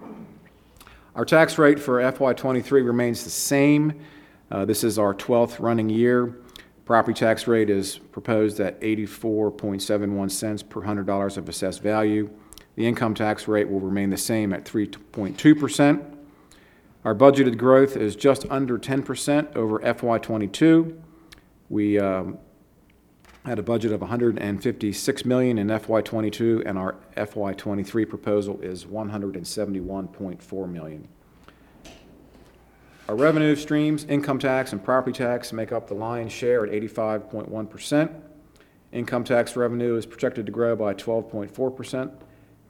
Our 1.15 1.25
tax 1.25 1.57
rate 1.57 1.79
for 1.79 2.01
FY 2.11 2.33
'23 2.33 2.83
remains 2.83 3.23
the 3.23 3.31
same. 3.31 4.01
Uh, 4.51 4.65
This 4.65 4.83
is 4.83 4.99
our 4.99 5.15
12th 5.15 5.61
running 5.61 5.89
year. 5.89 6.35
Property 6.85 7.15
tax 7.15 7.47
rate 7.47 7.71
is 7.71 7.99
proposed 7.99 8.59
at 8.59 8.81
84.71 8.81 10.31
cents 10.33 10.65
per 10.65 10.83
hundred 10.83 11.07
dollars 11.07 11.37
of 11.37 11.49
assessed 11.49 11.81
value. 11.81 12.29
The 12.77 12.87
income 12.87 13.15
tax 13.15 13.49
rate 13.49 13.69
will 13.69 13.81
remain 13.81 14.11
the 14.11 14.17
same 14.17 14.53
at 14.53 14.65
3.2%. 14.65 16.17
Our 17.05 17.15
budgeted 17.15 17.57
growth 17.57 17.97
is 17.97 18.15
just 18.15 18.45
under 18.51 18.79
10% 18.79 19.57
over 19.57 19.81
FY 19.95 20.19
'22. 20.19 21.03
We 21.71 21.99
um, 21.99 22.39
had 23.47 23.59
a 23.59 23.63
budget 23.63 23.93
of 23.93 24.03
156 24.03 25.25
million 25.25 25.57
in 25.57 25.79
FY 25.79 26.03
'22, 26.03 26.63
and 26.67 26.77
our 26.77 26.97
FY 27.17 27.55
'23 27.55 28.05
proposal 28.05 28.61
is 28.61 28.85
171.4 28.85 30.71
million. 30.71 31.09
Our 33.09 33.17
revenue 33.17 33.57
streams, 33.57 34.05
income 34.05 34.39
tax 34.39 34.73
and 34.73 34.85
property 34.85 35.17
tax, 35.17 35.53
make 35.53 35.73
up 35.73 35.89
the 35.89 35.95
lion's 35.95 36.33
share 36.33 36.65
at 36.65 36.71
85.1%. 36.71 38.21
Income 38.93 39.25
tax 39.25 39.57
revenue 39.57 39.97
is 39.97 40.05
projected 40.07 40.47
to 40.47 40.53
grow 40.53 40.77
by 40.77 40.95
12.4%. 40.95 42.13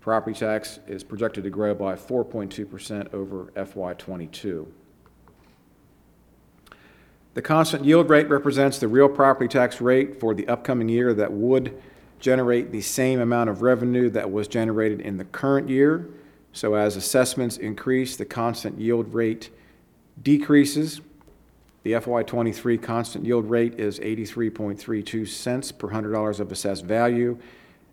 Property 0.01 0.38
tax 0.38 0.80
is 0.86 1.05
projected 1.05 1.44
to 1.44 1.51
grow 1.51 1.74
by 1.74 1.94
4.2% 1.94 3.12
over 3.12 3.53
FY 3.66 3.94
'22. 3.94 4.72
The 7.34 7.42
constant 7.42 7.84
yield 7.84 8.09
rate 8.09 8.28
represents 8.28 8.78
the 8.78 8.88
real 8.88 9.09
property 9.09 9.46
tax 9.46 9.80
rate 9.80 10.18
for 10.18 10.34
the 10.34 10.48
upcoming 10.48 10.88
year 10.88 11.14
that 11.14 11.32
would 11.32 11.80
generate 12.18 12.72
the 12.72 12.80
same 12.80 13.20
amount 13.20 13.51
of 13.51 13.62
revenue 13.62 14.11
that 14.11 14.32
was 14.32 14.48
generated 14.48 15.01
in 15.01 15.16
the 15.16 15.24
current 15.24 15.68
year. 15.68 16.09
So 16.53 16.74
as 16.74 16.96
assessments 16.96 17.57
increase, 17.59 18.16
the 18.16 18.24
constant 18.24 18.80
yield 18.80 19.14
rate 19.14 19.51
decreases. 20.22 21.03
The 21.82 21.98
FY 21.98 22.22
'23 22.22 22.78
constant 22.78 23.24
yield 23.26 23.48
rate 23.48 23.78
is 23.78 23.98
83.32 23.98 25.28
cents 25.28 25.72
per 25.72 25.90
hundred 25.90 26.12
dollars 26.12 26.40
of 26.40 26.51
assessed 26.51 26.84
value. 26.84 27.38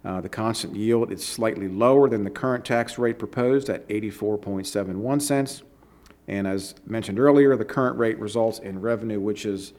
Uh, 0.07 0.21
The 0.21 0.29
constant 0.29 0.73
yield 0.73 1.11
is 1.11 1.25
slightly 1.25 1.67
lower 1.67 2.07
than 2.07 2.23
the 2.23 2.29
current 2.29 2.63
tax 2.63 2.97
rate 2.97 3.19
proposed 3.19 3.69
at 3.69 3.85
84.71 3.89 5.21
cents. 5.21 5.63
And 6.29 6.47
as 6.47 6.75
mentioned 6.85 7.19
earlier, 7.19 7.57
the 7.57 7.65
current 7.65 7.97
rate 7.97 8.17
results 8.17 8.59
in 8.59 8.79
revenue 8.79 9.19
which 9.19 9.45
is 9.45 9.73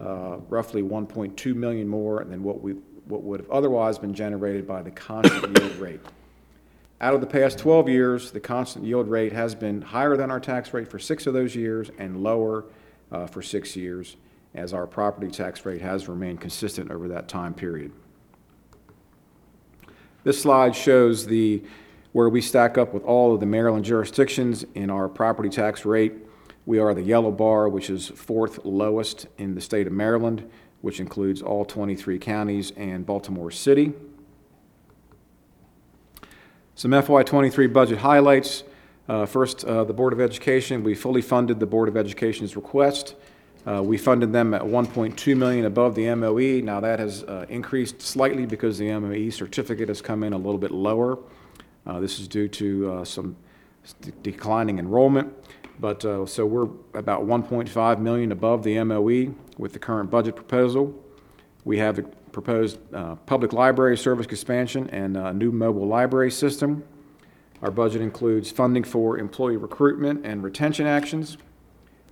uh, 0.00 0.38
roughly 0.48 0.82
1.2 0.82 1.54
million 1.54 1.86
more 1.86 2.24
than 2.24 2.42
what 2.42 2.60
we, 2.60 2.72
what 3.04 3.22
would 3.22 3.38
have 3.38 3.50
otherwise 3.50 4.00
been 4.00 4.14
generated 4.14 4.66
by 4.66 4.82
the 4.82 4.90
constant 4.90 5.56
yield 5.60 5.76
rate. 5.76 6.00
Out 7.00 7.14
of 7.14 7.20
the 7.20 7.28
past 7.28 7.58
12 7.58 7.88
years, 7.88 8.32
the 8.32 8.40
constant 8.40 8.84
yield 8.84 9.06
rate 9.06 9.32
has 9.32 9.54
been 9.54 9.80
higher 9.80 10.16
than 10.16 10.32
our 10.32 10.40
tax 10.40 10.74
rate 10.74 10.88
for 10.88 10.98
six 10.98 11.24
of 11.28 11.34
those 11.34 11.54
years 11.54 11.88
and 11.98 12.20
lower 12.24 12.64
uh, 13.12 13.28
for 13.28 13.42
six 13.42 13.76
years, 13.76 14.16
as 14.56 14.72
our 14.72 14.88
property 14.88 15.30
tax 15.30 15.64
rate 15.64 15.80
has 15.80 16.08
remained 16.08 16.40
consistent 16.40 16.90
over 16.90 17.06
that 17.06 17.28
time 17.28 17.54
period. 17.54 17.92
This 20.28 20.42
slide 20.42 20.76
shows 20.76 21.24
the, 21.24 21.62
where 22.12 22.28
we 22.28 22.42
stack 22.42 22.76
up 22.76 22.92
with 22.92 23.02
all 23.02 23.32
of 23.32 23.40
the 23.40 23.46
Maryland 23.46 23.86
jurisdictions 23.86 24.62
in 24.74 24.90
our 24.90 25.08
property 25.08 25.48
tax 25.48 25.86
rate. 25.86 26.12
We 26.66 26.78
are 26.78 26.92
the 26.92 27.00
yellow 27.00 27.30
bar, 27.30 27.66
which 27.70 27.88
is 27.88 28.08
fourth 28.08 28.62
lowest 28.62 29.26
in 29.38 29.54
the 29.54 29.62
state 29.62 29.86
of 29.86 29.94
Maryland, 29.94 30.46
which 30.82 31.00
includes 31.00 31.40
all 31.40 31.64
23 31.64 32.18
counties 32.18 32.72
and 32.72 33.06
Baltimore 33.06 33.50
City. 33.50 33.94
Some 36.74 36.90
FY 36.90 37.22
'23 37.22 37.66
budget 37.66 37.96
highlights. 38.00 38.64
Uh, 39.08 39.24
First, 39.24 39.64
uh, 39.64 39.84
the 39.84 39.94
Board 39.94 40.12
of 40.12 40.20
Education, 40.20 40.84
we 40.84 40.94
fully 40.94 41.22
funded 41.22 41.58
the 41.58 41.64
Board 41.64 41.88
of 41.88 41.96
Education's 41.96 42.54
request. 42.54 43.14
Uh, 43.66 43.82
We 43.82 43.98
funded 43.98 44.32
them 44.32 44.54
at 44.54 44.62
1.2 44.62 45.36
million 45.36 45.64
above 45.66 45.94
the 45.94 46.14
MOE. 46.14 46.60
Now, 46.62 46.80
that 46.80 46.98
has 46.98 47.22
uh, 47.24 47.46
increased 47.48 48.00
slightly 48.00 48.46
because 48.46 48.78
the 48.78 48.90
MOE 48.98 49.30
certificate 49.30 49.88
has 49.88 50.00
come 50.00 50.22
in 50.22 50.32
a 50.32 50.36
little 50.36 50.58
bit 50.58 50.70
lower. 50.70 51.18
Uh, 51.86 52.00
This 52.00 52.18
is 52.20 52.28
due 52.28 52.48
to 52.48 52.92
uh, 52.92 53.04
some 53.04 53.36
s- 53.84 53.94
declining 54.22 54.78
enrollment. 54.78 55.32
But, 55.80 56.04
uh, 56.04 56.26
so 56.26 56.44
we're 56.44 56.68
about 56.94 57.22
1.5 57.26 58.00
million 58.00 58.32
above 58.32 58.62
the 58.64 58.82
MOE 58.82 59.34
with 59.58 59.72
the 59.72 59.78
current 59.78 60.10
budget 60.10 60.34
proposal. 60.34 60.92
We 61.64 61.78
have 61.78 62.00
proposed 62.32 62.78
uh, 62.94 63.14
public 63.26 63.52
library 63.52 63.96
service 63.96 64.26
expansion 64.26 64.88
and 64.90 65.16
a 65.16 65.32
new 65.32 65.52
mobile 65.52 65.86
library 65.86 66.30
system. 66.30 66.82
Our 67.62 67.70
budget 67.70 68.00
includes 68.02 68.50
funding 68.50 68.84
for 68.84 69.18
employee 69.18 69.56
recruitment 69.56 70.24
and 70.24 70.42
retention 70.42 70.86
actions, 70.86 71.38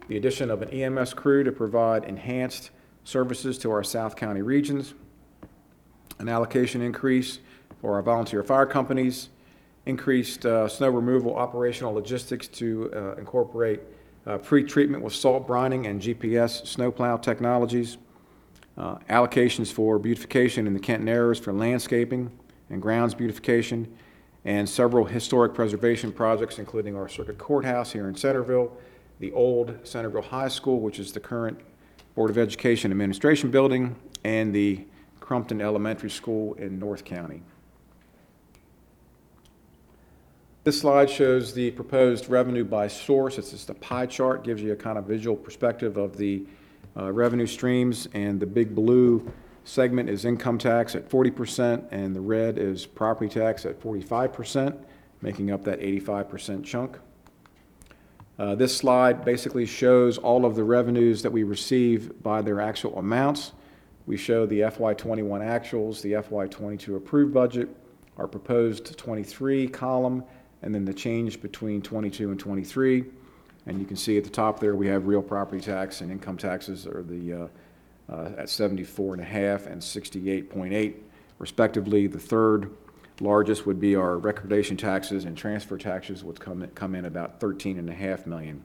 the 0.08 0.16
addition 0.16 0.50
of 0.50 0.62
an 0.62 0.70
EMS 0.70 1.14
crew 1.14 1.42
to 1.44 1.52
provide 1.52 2.04
enhanced 2.04 2.70
services 3.04 3.58
to 3.58 3.70
our 3.70 3.82
South 3.82 4.16
County 4.16 4.42
regions, 4.42 4.94
an 6.18 6.28
allocation 6.28 6.80
increase 6.80 7.40
for 7.80 7.94
our 7.94 8.02
volunteer 8.02 8.42
fire 8.42 8.66
companies, 8.66 9.28
increased 9.86 10.44
uh, 10.44 10.68
snow 10.68 10.90
removal 10.90 11.36
operational 11.36 11.92
logistics 11.92 12.48
to 12.48 12.90
uh, 12.94 13.14
incorporate 13.16 13.80
uh, 14.26 14.38
pre-treatment 14.38 15.02
with 15.02 15.14
salt 15.14 15.46
brining 15.46 15.88
and 15.88 16.00
GPS 16.00 16.66
snowplow 16.66 17.16
technologies, 17.16 17.98
uh, 18.76 18.96
allocations 19.08 19.72
for 19.72 19.98
beautification 19.98 20.66
in 20.66 20.74
the 20.74 20.80
Kent 20.80 21.02
Narrows 21.02 21.38
for 21.38 21.52
landscaping 21.52 22.30
and 22.70 22.82
grounds 22.82 23.14
beautification, 23.14 23.92
and 24.44 24.68
several 24.68 25.04
historic 25.04 25.54
preservation 25.54 26.12
projects, 26.12 26.58
including 26.58 26.96
our 26.96 27.08
Circuit 27.08 27.38
Courthouse 27.38 27.92
here 27.92 28.08
in 28.08 28.16
Centreville, 28.16 28.76
the 29.18 29.32
old 29.32 29.78
Centreville 29.84 30.22
High 30.22 30.48
School, 30.48 30.80
which 30.80 30.98
is 30.98 31.12
the 31.12 31.20
current 31.20 31.58
Board 32.14 32.30
of 32.30 32.38
Education 32.38 32.90
Administration 32.90 33.50
Building, 33.50 33.96
and 34.24 34.54
the 34.54 34.84
Crumpton 35.20 35.60
Elementary 35.60 36.10
School 36.10 36.54
in 36.54 36.78
North 36.78 37.04
County. 37.04 37.42
This 40.64 40.80
slide 40.80 41.08
shows 41.08 41.54
the 41.54 41.70
proposed 41.70 42.28
revenue 42.28 42.64
by 42.64 42.88
source. 42.88 43.38
It's 43.38 43.52
just 43.52 43.70
a 43.70 43.74
pie 43.74 44.06
chart, 44.06 44.42
gives 44.42 44.60
you 44.60 44.72
a 44.72 44.76
kind 44.76 44.98
of 44.98 45.04
visual 45.04 45.36
perspective 45.36 45.96
of 45.96 46.16
the 46.16 46.44
uh, 46.96 47.12
revenue 47.12 47.46
streams, 47.46 48.08
and 48.14 48.40
the 48.40 48.46
big 48.46 48.74
blue 48.74 49.30
segment 49.62 50.08
is 50.08 50.24
income 50.24 50.58
tax 50.58 50.94
at 50.94 51.08
40%, 51.08 51.86
and 51.90 52.16
the 52.16 52.20
red 52.20 52.58
is 52.58 52.86
property 52.86 53.28
tax 53.28 53.66
at 53.66 53.80
45%, 53.80 54.76
making 55.22 55.50
up 55.50 55.62
that 55.64 55.80
85% 55.80 56.64
chunk. 56.64 56.98
Uh, 58.38 58.54
This 58.54 58.76
slide 58.76 59.24
basically 59.24 59.64
shows 59.64 60.18
all 60.18 60.44
of 60.44 60.56
the 60.56 60.64
revenues 60.64 61.22
that 61.22 61.32
we 61.32 61.42
receive 61.42 62.22
by 62.22 62.42
their 62.42 62.60
actual 62.60 62.98
amounts. 62.98 63.52
We 64.06 64.16
show 64.16 64.46
the 64.46 64.62
FY 64.70 64.94
'21 64.94 65.40
actuals, 65.40 66.02
the 66.02 66.14
FY 66.22 66.46
'22 66.46 66.96
approved 66.96 67.32
budget, 67.32 67.68
our 68.18 68.28
proposed 68.28 68.96
'23 68.98 69.68
column, 69.68 70.22
and 70.62 70.74
then 70.74 70.84
the 70.84 70.94
change 70.94 71.40
between 71.40 71.80
'22 71.80 72.30
and 72.30 72.38
'23. 72.38 73.04
And 73.66 73.80
you 73.80 73.86
can 73.86 73.96
see 73.96 74.16
at 74.16 74.24
the 74.24 74.30
top 74.30 74.60
there, 74.60 74.76
we 74.76 74.86
have 74.86 75.06
real 75.06 75.22
property 75.22 75.60
tax 75.60 76.00
and 76.00 76.12
income 76.12 76.36
taxes 76.36 76.86
are 76.86 77.02
the, 77.02 77.32
uh, 77.32 77.48
uh, 78.12 78.30
at 78.38 78.48
74 78.48 79.14
and 79.14 79.22
a 79.22 79.26
half 79.26 79.66
and 79.66 79.82
68.8 79.82 80.94
respectively. 81.40 82.06
The 82.06 82.20
third 82.20 82.70
largest 83.20 83.66
would 83.66 83.80
be 83.80 83.96
our 83.96 84.18
recordation 84.18 84.76
taxes 84.76 85.24
and 85.24 85.36
transfer 85.36 85.78
taxes, 85.78 86.22
which 86.22 86.38
come, 86.38 86.62
in- 86.62 86.70
come 86.70 86.94
in 86.94 87.04
about 87.04 87.40
13 87.40 87.78
and 87.78 87.88
a 87.88 87.94
half 87.94 88.26
million. 88.26 88.62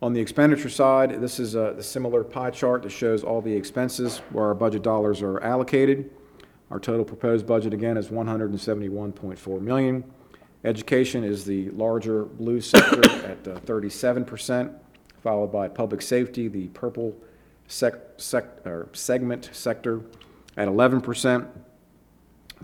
On 0.00 0.12
the 0.12 0.20
expenditure 0.20 0.68
side, 0.68 1.20
this 1.20 1.40
is 1.40 1.56
a 1.56 1.72
a 1.72 1.82
similar 1.82 2.22
pie 2.22 2.50
chart 2.50 2.84
that 2.84 2.90
shows 2.90 3.24
all 3.24 3.40
the 3.40 3.52
expenses 3.52 4.18
where 4.30 4.44
our 4.44 4.54
budget 4.54 4.82
dollars 4.82 5.22
are 5.22 5.40
allocated. 5.42 6.08
Our 6.70 6.78
total 6.78 7.04
proposed 7.04 7.46
budget, 7.46 7.74
again, 7.74 7.96
is 7.96 8.08
171.4 8.08 9.60
million. 9.60 10.04
Education 10.64 11.24
is 11.24 11.44
the 11.44 11.70
larger 11.70 12.24
blue 12.24 12.60
sector 12.60 13.00
at 13.24 13.48
uh, 13.48 13.58
37%, 13.60 14.72
followed 15.22 15.50
by 15.50 15.66
public 15.66 16.02
safety, 16.02 16.46
the 16.46 16.68
purple 16.68 17.16
sec, 17.68 17.94
sec, 18.18 18.44
or 18.66 18.88
segment 18.92 19.50
sector 19.52 20.00
at 20.56 20.68
11%, 20.68 21.48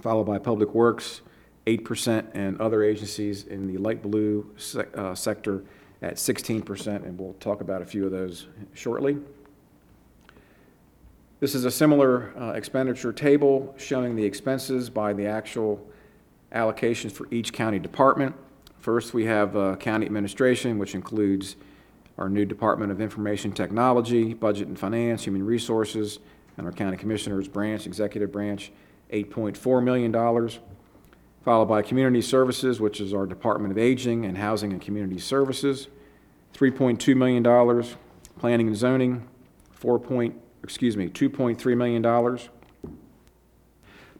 followed 0.01 0.25
by 0.25 0.39
public 0.39 0.75
works, 0.75 1.23
8%, 1.67 2.27
and 2.35 2.61
other 2.61 2.83
agencies 2.83 3.45
in 3.45 3.67
the 3.67 3.79
light 3.79 4.03
blue 4.03 4.51
sec, 4.57 4.97
uh, 4.97 5.15
sector 5.15 5.65
at 6.03 6.15
16%, 6.15 6.87
and 7.05 7.19
we'll 7.19 7.33
talk 7.35 7.61
about 7.61 7.81
a 7.81 7.87
few 7.87 8.05
of 8.05 8.13
those 8.13 8.49
shortly. 8.75 9.17
This 11.41 11.55
is 11.55 11.65
a 11.65 11.71
similar 11.71 12.33
uh, 12.39 12.53
expenditure 12.53 13.13
table 13.13 13.75
showing 13.79 14.17
the 14.17 14.25
expenses 14.25 14.89
by 14.89 15.13
the 15.13 15.27
actual 15.27 15.85
allocations 16.53 17.13
for 17.13 17.27
each 17.31 17.53
county 17.53 17.79
department. 17.79 18.35
First, 18.79 19.15
we 19.15 19.25
have 19.27 19.57
uh, 19.57 19.77
county 19.77 20.07
administration, 20.07 20.79
which 20.79 20.95
includes 20.95 21.57
our 22.19 22.29
new 22.29 22.45
Department 22.45 22.93
of 22.93 23.01
Information 23.01 23.53
Technology, 23.53 24.35
Budget 24.35 24.69
and 24.69 24.79
Finance, 24.79 25.25
Human 25.25 25.45
Resources, 25.45 26.21
and 26.57 26.67
our 26.67 26.73
county 26.73 26.97
commissioners 26.97 27.49
branch, 27.49 27.87
executive 27.87 28.31
branch, 28.31 28.71
$8.4 29.13 29.83
million. 29.83 30.13
Followed 31.45 31.67
by 31.67 31.83
Community 31.83 32.23
Services, 32.23 32.81
which 32.81 33.01
is 33.01 33.13
our 33.13 33.27
Department 33.27 33.71
of 33.73 33.79
Aging 33.79 34.25
and 34.25 34.39
Housing 34.39 34.73
and 34.73 34.81
Community 34.81 35.19
Services, 35.19 35.89
$3.2 36.55 37.17
million. 37.17 37.43
Planning 38.39 38.69
and 38.69 38.77
Zoning, 38.77 39.29
4 39.71 39.99
point, 39.99 40.35
excuse 40.63 40.97
me, 40.97 41.09
$2.3 41.09 41.77
million. 41.77 42.39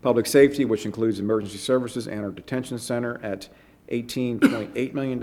Public 0.03 0.27
Safety, 0.27 0.65
which 0.65 0.85
includes 0.85 1.19
Emergency 1.19 1.57
Services 1.59 2.07
and 2.07 2.21
our 2.21 2.31
Detention 2.31 2.79
Center 2.79 3.19
at 3.23 3.49
$18.8 3.89 4.95
million, 4.95 5.19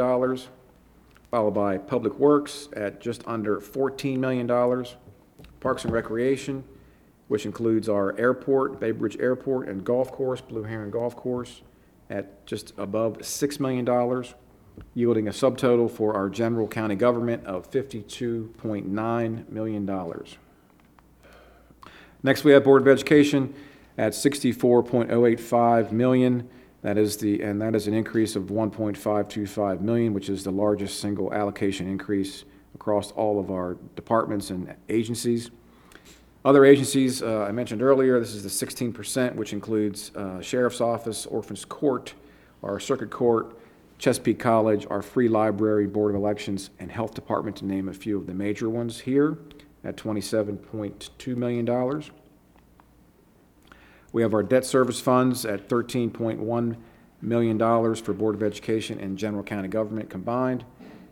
followed 1.30 1.52
by 1.52 1.78
Public 1.78 2.18
Works 2.18 2.68
at 2.76 3.00
just 3.00 3.24
under 3.28 3.62
$14 3.62 4.18
million. 4.18 4.48
Parks 5.60 5.86
and 5.86 5.94
Recreation, 5.94 6.64
which 7.32 7.46
includes 7.46 7.88
our 7.88 8.14
airport, 8.20 8.78
Bay 8.78 8.92
Bridge 8.92 9.16
Airport 9.18 9.70
and 9.70 9.86
Golf 9.86 10.12
Course, 10.12 10.42
Blue 10.42 10.64
Heron 10.64 10.92
Golf 10.92 11.16
Course, 11.16 11.62
at 12.10 12.46
just 12.46 12.74
above 12.78 13.20
$6 13.20 13.60
million, 13.62 13.86
yielding 14.94 15.30
a 15.30 15.32
subtotal 15.32 15.90
for 15.90 16.14
our 16.14 16.28
general 16.28 16.68
county 16.68 16.96
government 16.96 17.46
of 17.46 17.72
$52.9 17.72 19.50
million. 19.50 20.24
Next, 22.22 22.44
we 22.44 22.52
have 22.52 22.66
Board 22.66 22.82
of 22.82 22.90
Education 22.90 23.56
at 23.98 24.12
64.085 24.12 25.94
million. 25.94 26.50
That 26.82 26.98
is 26.98 27.16
the, 27.16 27.42
and 27.42 27.62
that 27.62 27.76
is 27.76 27.88
an 27.88 27.94
increase 27.94 28.36
of 28.36 28.48
1.525 28.48 29.80
million, 29.80 30.14
which 30.14 30.28
is 30.28 30.44
the 30.44 30.52
largest 30.52 31.00
single 31.00 31.34
allocation 31.34 31.88
increase 31.88 32.44
across 32.76 33.14
all 33.14 33.40
of 33.40 33.50
our 33.50 33.78
departments 33.96 34.50
and 34.50 34.76
agencies. 34.90 35.50
Other 36.44 36.66
agencies, 36.66 37.22
uh, 37.22 37.46
I 37.48 37.52
mentioned 37.52 37.84
earlier, 37.84 38.20
this 38.20 38.34
is 38.34 38.42
the 38.42 38.66
16%, 38.66 39.36
which 39.36 39.54
includes 39.54 40.12
uh, 40.16 40.42
Sheriff's 40.42 40.82
Office, 40.82 41.28
Orphans 41.28 41.66
Court, 41.66 42.16
our 42.64 42.80
Circuit 42.80 43.12
Court, 43.12 43.56
Chesapeake 44.00 44.40
College, 44.40 44.88
our 44.90 45.04
Free 45.04 45.28
Library, 45.28 45.86
Board 45.86 46.10
of 46.10 46.16
Elections, 46.16 46.72
and 46.80 46.92
Health 46.92 47.14
Department, 47.14 47.58
to 47.58 47.66
name 47.66 47.88
a 47.88 47.94
few 47.94 48.18
of 48.18 48.26
the 48.26 48.34
major 48.34 48.72
ones 48.72 49.02
here, 49.02 49.38
at 49.84 49.98
$27.2 49.98 51.38
million. 51.38 52.04
We 54.12 54.24
have 54.24 54.34
our 54.34 54.42
debt 54.42 54.66
service 54.66 55.00
funds 55.00 55.46
at 55.46 55.70
$13.1 55.70 56.76
million 57.22 57.96
for 57.96 58.14
Board 58.14 58.34
of 58.34 58.42
Education 58.42 59.00
and 59.00 59.16
General 59.16 59.44
County 59.44 59.68
Government 59.68 60.10
combined. 60.10 60.66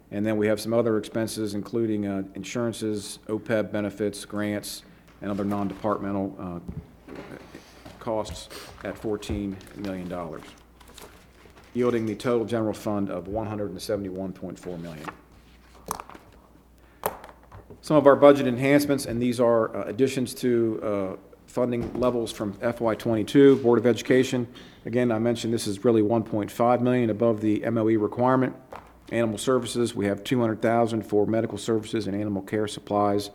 And 0.09 0.25
then 0.25 0.37
we 0.37 0.47
have 0.47 0.59
some 0.59 0.73
other 0.73 0.97
expenses, 0.97 1.53
including 1.53 2.07
uh, 2.07 2.23
insurances, 2.33 3.19
OPEB 3.27 3.71
benefits, 3.71 4.25
grants, 4.25 4.81
and 5.21 5.31
other 5.31 5.43
non-departmental 5.43 6.35
uh, 6.39 7.13
costs 7.99 8.49
at 8.83 8.95
$14 8.95 9.55
million, 9.77 10.41
yielding 11.73 12.05
the 12.05 12.15
total 12.15 12.45
general 12.45 12.73
fund 12.73 13.09
of 13.09 13.25
171.4 13.25 14.81
million. 14.81 15.05
Some 17.81 17.97
of 17.97 18.07
our 18.07 18.15
budget 18.15 18.45
enhancements, 18.45 19.05
and 19.05 19.21
these 19.21 19.39
are 19.39 19.75
uh, 19.75 19.83
additions 19.85 20.33
to 20.35 20.79
uh, 20.83 21.15
funding 21.47 21.91
levels 21.99 22.31
from 22.31 22.53
FY 22.53 22.95
'22, 22.95 23.57
Board 23.57 23.79
of 23.79 23.87
Education. 23.87 24.47
Again, 24.85 25.11
I 25.11 25.19
mentioned 25.19 25.53
this 25.53 25.65
is 25.65 25.83
really 25.83 26.01
1.5 26.01 26.81
million 26.81 27.09
above 27.09 27.41
the 27.41 27.67
MOE 27.69 27.97
requirement. 27.97 28.55
Animal 29.11 29.37
Services, 29.37 29.95
we 29.95 30.05
have 30.05 30.23
200,000 30.23 31.03
for 31.03 31.25
medical 31.25 31.57
services 31.57 32.05
and 32.05 32.15
animal 32.15 32.41
care 32.41 32.67
supplies, 32.67 33.31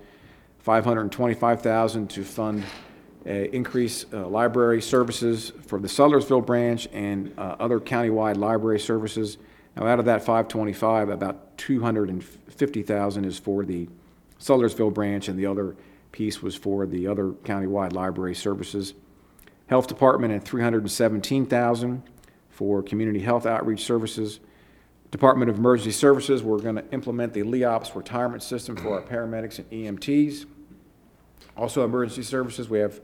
525,000 0.65 2.09
to 2.09 2.25
fund 2.25 2.65
uh, 3.27 3.31
increase 3.31 4.07
uh, 4.15 4.27
library 4.27 4.81
services 4.81 5.53
for 5.67 5.79
the 5.79 5.89
Sudlersville 5.89 6.45
branch 6.45 6.89
and 6.91 7.35
uh, 7.37 7.57
other 7.61 7.79
countywide 7.79 8.39
library 8.39 8.81
services. 8.81 9.37
Now, 9.77 9.87
out 9.87 9.99
of 9.99 10.07
that 10.07 10.21
525, 10.21 11.11
about 11.11 11.59
250,000 11.59 13.25
is 13.27 13.39
for 13.39 13.67
the 13.67 13.89
Sudlersville 14.41 14.95
branch, 14.95 15.29
and 15.29 15.39
the 15.39 15.45
other 15.45 15.77
piece 16.13 16.43
was 16.43 16.55
for 16.55 16.87
the 16.87 17.07
other 17.09 17.33
countywide 17.45 17.93
library 17.93 18.35
services. 18.35 18.95
Health 19.67 19.87
Department 19.87 20.33
at 20.33 20.45
317,000 20.47 22.03
for 22.49 22.83
community 22.83 23.21
health 23.21 23.45
outreach 23.45 23.85
services. 23.85 24.41
Department 25.11 25.51
of 25.51 25.59
Emergency 25.59 25.91
Services, 25.91 26.43
we're 26.43 26.59
going 26.59 26.77
to 26.77 26.91
implement 26.91 27.35
the 27.35 27.43
LEOPS 27.43 27.95
retirement 27.95 28.43
system 28.43 28.77
for 28.77 28.95
our 28.95 29.03
paramedics 29.03 29.59
and 29.59 29.71
EMTs. 29.71 30.47
Also, 31.57 31.85
emergency 31.85 32.23
services, 32.23 32.69
we 32.69 32.79
have 32.79 33.01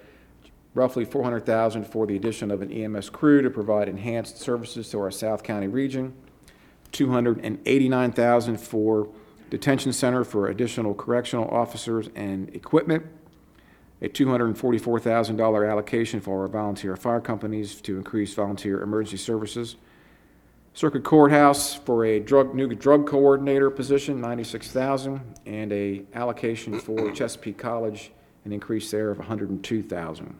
roughly 0.74 1.04
400,000 1.04 1.84
for 1.84 2.06
the 2.06 2.16
addition 2.16 2.50
of 2.50 2.62
an 2.62 2.72
EMS 2.72 3.10
crew 3.10 3.42
to 3.42 3.50
provide 3.50 3.88
enhanced 3.88 4.38
services 4.38 4.88
to 4.90 5.00
our 5.00 5.10
South 5.10 5.42
County 5.42 5.68
region. 5.68 6.14
289,000 6.92 8.56
for 8.56 9.08
detention 9.50 9.92
center 9.92 10.24
for 10.24 10.48
additional 10.48 10.94
correctional 10.94 11.48
officers 11.48 12.08
and 12.14 12.54
equipment. 12.54 13.04
A 14.02 14.08
$244,000 14.08 15.70
allocation 15.70 16.20
for 16.20 16.42
our 16.42 16.48
volunteer 16.48 16.96
fire 16.96 17.20
companies 17.20 17.80
to 17.82 17.98
increase 17.98 18.32
volunteer 18.32 18.80
emergency 18.80 19.18
services. 19.18 19.76
Circuit 20.72 21.02
Courthouse 21.02 21.74
for 21.74 22.04
a 22.04 22.20
drug, 22.20 22.54
new 22.54 22.72
drug 22.74 23.06
coordinator 23.06 23.70
position, 23.70 24.20
96,000, 24.20 25.20
and 25.44 25.72
a 25.72 26.02
allocation 26.14 26.78
for 26.78 27.10
Chesapeake 27.10 27.58
College, 27.58 28.12
an 28.44 28.52
increase 28.52 28.90
there 28.90 29.10
of 29.10 29.18
102,000. 29.18 30.34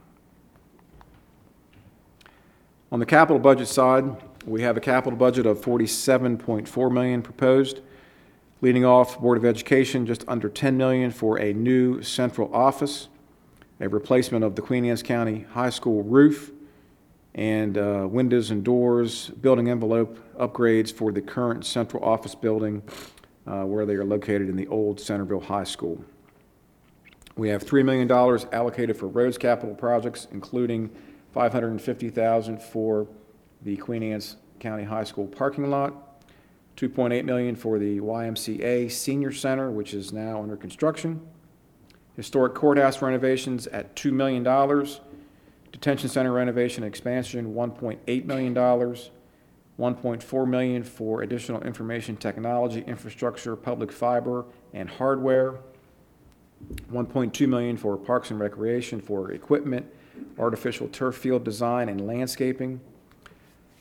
On 2.92 2.98
the 2.98 3.06
capital 3.06 3.38
budget 3.38 3.68
side, 3.68 4.04
we 4.44 4.62
have 4.62 4.76
a 4.76 4.80
capital 4.80 5.18
budget 5.18 5.46
of 5.46 5.60
47.4 5.60 6.92
million 6.92 7.22
proposed. 7.22 7.80
Leading 8.62 8.84
off, 8.84 9.20
Board 9.20 9.38
of 9.38 9.44
Education, 9.44 10.06
just 10.06 10.24
under 10.28 10.48
10 10.48 10.76
million 10.76 11.10
for 11.10 11.38
a 11.38 11.52
new 11.52 12.02
central 12.02 12.54
office, 12.54 13.08
a 13.80 13.88
replacement 13.88 14.44
of 14.44 14.56
the 14.56 14.62
Queen 14.62 14.84
Anne's 14.84 15.02
County 15.02 15.46
High 15.52 15.70
School 15.70 16.02
roof, 16.02 16.50
and 17.34 17.78
uh, 17.78 18.06
windows 18.10 18.50
and 18.50 18.64
doors, 18.64 19.28
building 19.28 19.70
envelope 19.70 20.18
upgrades 20.36 20.92
for 20.92 21.12
the 21.12 21.20
current 21.20 21.64
central 21.64 22.04
office 22.04 22.34
building 22.34 22.82
uh, 23.46 23.62
where 23.62 23.86
they 23.86 23.94
are 23.94 24.04
located 24.04 24.48
in 24.48 24.56
the 24.56 24.66
old 24.66 25.00
Centreville 25.00 25.40
High 25.40 25.64
School. 25.64 26.04
We 27.36 27.48
have 27.48 27.64
$3 27.64 27.84
million 27.84 28.10
allocated 28.52 28.96
for 28.96 29.06
roads 29.06 29.38
capital 29.38 29.74
projects, 29.74 30.26
including 30.30 30.90
550,000 31.32 32.60
for 32.60 33.06
the 33.62 33.76
Queen 33.76 34.02
Anne's 34.02 34.36
County 34.58 34.84
High 34.84 35.04
School 35.04 35.26
parking 35.26 35.70
lot, 35.70 36.22
2.8 36.76 37.24
million 37.24 37.56
for 37.56 37.78
the 37.78 38.00
YMCA 38.00 38.90
Senior 38.90 39.32
Center, 39.32 39.70
which 39.70 39.94
is 39.94 40.12
now 40.12 40.42
under 40.42 40.56
construction, 40.56 41.20
historic 42.16 42.54
courthouse 42.54 43.00
renovations 43.00 43.66
at 43.68 43.94
$2 43.96 44.12
million, 44.12 44.42
detention 45.72 46.08
center 46.08 46.32
renovation 46.32 46.84
expansion, 46.84 47.54
$1.8 47.54 48.24
million, 48.24 48.54
1.4 48.54 50.48
million 50.48 50.82
for 50.82 51.22
additional 51.22 51.62
information 51.62 52.16
technology 52.16 52.84
infrastructure, 52.86 53.56
public 53.56 53.90
fiber, 53.90 54.44
and 54.74 54.88
hardware, 54.88 55.58
1.2 56.92 57.48
million 57.48 57.76
for 57.76 57.96
parks 57.96 58.30
and 58.30 58.40
recreation 58.40 59.00
for 59.00 59.32
equipment, 59.32 59.86
artificial 60.38 60.88
turf 60.88 61.16
field 61.16 61.44
design 61.44 61.88
and 61.88 62.06
landscaping, 62.06 62.80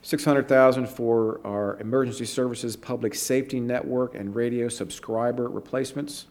600,000 0.01 0.87
for 0.87 1.41
our 1.45 1.77
emergency 1.79 2.25
services, 2.25 2.75
public 2.75 3.13
safety 3.13 3.59
network 3.59 4.15
and 4.15 4.33
radio 4.33 4.69
subscriber 4.69 5.49
replacements, 5.49 6.27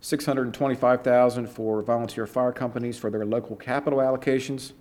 625,000 0.00 1.46
for 1.46 1.82
volunteer 1.82 2.26
fire 2.26 2.52
companies 2.52 2.98
for 2.98 3.10
their 3.10 3.26
local 3.26 3.54
capital 3.54 3.98
allocations, 3.98 4.72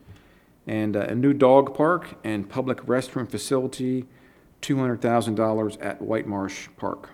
and 0.66 0.96
uh, 0.96 1.02
a 1.02 1.16
new 1.16 1.34
dog 1.34 1.76
park 1.76 2.16
and 2.24 2.50
public 2.50 2.78
restroom 2.86 3.30
facility, 3.30 4.06
$200,000 4.62 5.78
at 5.84 6.02
White 6.02 6.28
Marsh 6.28 6.70
Park. 6.78 7.10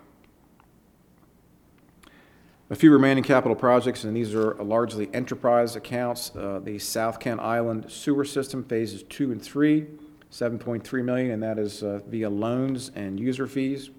A 2.68 2.74
few 2.74 2.90
remaining 2.92 3.22
capital 3.22 3.54
projects, 3.54 4.02
and 4.02 4.16
these 4.16 4.34
are 4.34 4.54
largely 4.54 5.08
enterprise 5.14 5.76
accounts. 5.76 6.34
Uh, 6.34 6.60
The 6.62 6.80
South 6.80 7.20
Kent 7.20 7.38
Island 7.40 7.86
Sewer 7.88 8.24
System 8.24 8.64
Phases 8.64 9.04
Two 9.04 9.30
and 9.30 9.40
Three, 9.40 9.86
7.3 10.32 11.04
million, 11.04 11.30
and 11.30 11.42
that 11.44 11.60
is 11.60 11.84
uh, 11.84 12.00
via 12.08 12.28
loans 12.28 12.90
and 12.96 13.20
user 13.20 13.46
fees. 13.46 13.90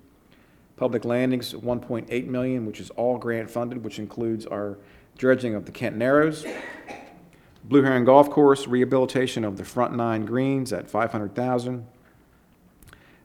Public 0.76 1.06
Landings, 1.06 1.54
1.8 1.54 2.28
million, 2.28 2.66
which 2.66 2.82
is 2.82 2.90
all 2.92 3.18
grant 3.18 3.50
funded, 3.50 3.86
which 3.86 4.00
includes 4.00 4.46
our 4.46 4.78
dredging 5.18 5.56
of 5.56 5.66
the 5.66 5.72
Kent 5.72 5.96
Narrows. 5.96 6.46
Blue 7.64 7.84
Heron 7.84 8.04
Golf 8.04 8.30
Course, 8.30 8.68
rehabilitation 8.68 9.46
of 9.46 9.56
the 9.56 9.64
front 9.64 9.96
nine 9.96 10.26
greens 10.26 10.74
at 10.74 10.90
500,000. 10.90 11.88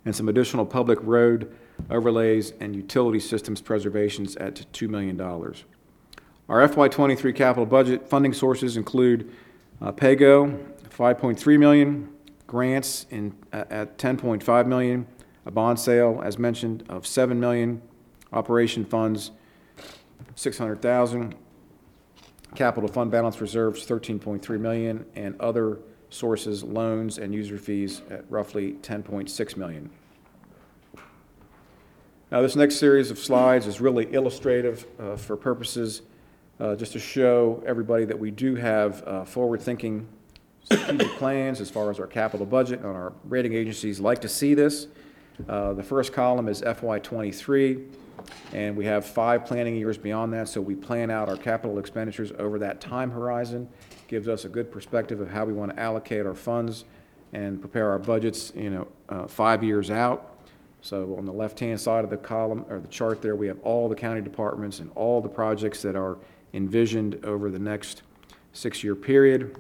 and 0.05 0.14
some 0.16 0.28
additional 0.28 0.64
public 0.66 0.98
road 1.02 1.52
overlays 1.90 2.52
and 2.60 2.74
utility 2.74 3.20
systems 3.20 3.60
preservations 3.60 4.36
at 4.36 4.66
$2 4.72 4.88
million. 4.88 5.20
Our 5.20 6.68
FY23 6.68 7.34
capital 7.34 7.66
budget 7.66 8.09
funding 8.09 8.32
sources 8.32 8.76
include 8.76 9.30
uh, 9.80 9.92
PAYGO, 9.92 10.59
5.3 10.90 11.59
million, 11.59 12.09
grants 12.46 13.06
in, 13.10 13.34
at 13.52 13.98
10.5 13.98 14.66
million, 14.66 15.06
a 15.46 15.50
bond 15.50 15.78
sale, 15.78 16.20
as 16.24 16.38
mentioned, 16.38 16.84
of 16.88 17.06
7 17.06 17.38
million, 17.38 17.80
operation 18.32 18.84
funds, 18.84 19.30
600,000, 20.34 21.34
capital 22.54 22.88
fund 22.88 23.10
balance 23.10 23.40
reserves, 23.40 23.86
13.3 23.86 24.60
million, 24.60 25.04
and 25.14 25.40
other 25.40 25.78
sources, 26.10 26.62
loans 26.62 27.18
and 27.18 27.34
user 27.34 27.59
fees 27.59 28.02
at 28.10 28.30
roughly 28.30 28.72
10.6 28.82 29.56
million. 29.56 29.90
Now, 32.32 32.40
this 32.40 32.56
next 32.56 32.76
series 32.76 33.10
of 33.10 33.18
slides 33.18 33.66
is 33.66 33.78
really 33.78 34.10
illustrative 34.14 34.86
uh, 34.98 35.16
for 35.16 35.36
purposes 35.36 36.00
uh, 36.59 36.74
just 36.74 36.94
to 36.94 36.98
show 36.98 37.62
everybody 37.66 38.06
that 38.06 38.18
we 38.18 38.30
do 38.30 38.54
have 38.54 39.06
uh, 39.06 39.24
forward-thinking 39.26 40.09
strategic 40.64 41.09
plans 41.18 41.60
as 41.60 41.68
far 41.68 41.90
as 41.90 42.00
our 42.00 42.06
capital 42.06 42.46
budget, 42.46 42.78
and 42.78 42.88
our 42.88 43.12
rating 43.24 43.52
agencies 43.52 44.00
like 44.00 44.18
to 44.22 44.30
see 44.30 44.54
this. 44.54 44.86
Uh, 45.46 45.74
The 45.74 45.82
first 45.82 46.14
column 46.14 46.48
is 46.48 46.62
FY 46.62 47.00
'23, 47.00 47.84
and 48.54 48.78
we 48.78 48.86
have 48.86 49.04
five 49.04 49.44
planning 49.44 49.76
years 49.76 49.98
beyond 49.98 50.32
that, 50.32 50.48
so 50.48 50.59
we 50.62 50.74
plan 50.74 51.10
out 51.10 51.28
our 51.28 51.36
capital 51.36 51.78
expenditures 51.78 52.32
over 52.38 52.59
that 52.60 52.80
time 52.80 53.10
horizon. 53.10 53.68
Gives 54.09 54.26
us 54.26 54.46
a 54.46 54.48
good 54.48 54.72
perspective 54.72 55.20
of 55.20 55.28
how 55.28 55.44
we 55.44 55.52
want 55.52 55.76
to 55.76 55.78
allocate 55.78 56.24
our 56.24 56.34
funds 56.34 56.86
and 57.34 57.60
prepare 57.60 57.90
our 57.90 57.98
budgets, 57.98 58.54
you 58.56 58.70
know, 58.70 58.88
uh, 59.10 59.26
five 59.26 59.62
years 59.62 59.90
out. 59.90 60.31
So 60.82 61.14
on 61.16 61.24
the 61.24 61.32
left-hand 61.32 61.80
side 61.80 62.02
of 62.02 62.10
the 62.10 62.16
column, 62.16 62.66
or 62.68 62.80
the 62.80 62.88
chart 62.88 63.22
there, 63.22 63.36
we 63.36 63.46
have 63.46 63.59
all 63.62 63.88
the 63.88 63.94
county 63.94 64.20
departments 64.20 64.80
and 64.80 64.90
all 64.96 65.20
the 65.20 65.28
projects 65.28 65.80
that 65.82 65.94
are 65.94 66.18
envisioned 66.52 67.24
over 67.24 67.50
the 67.50 67.59
next 67.59 68.02
six-year 68.52 68.96
period. 68.96 69.56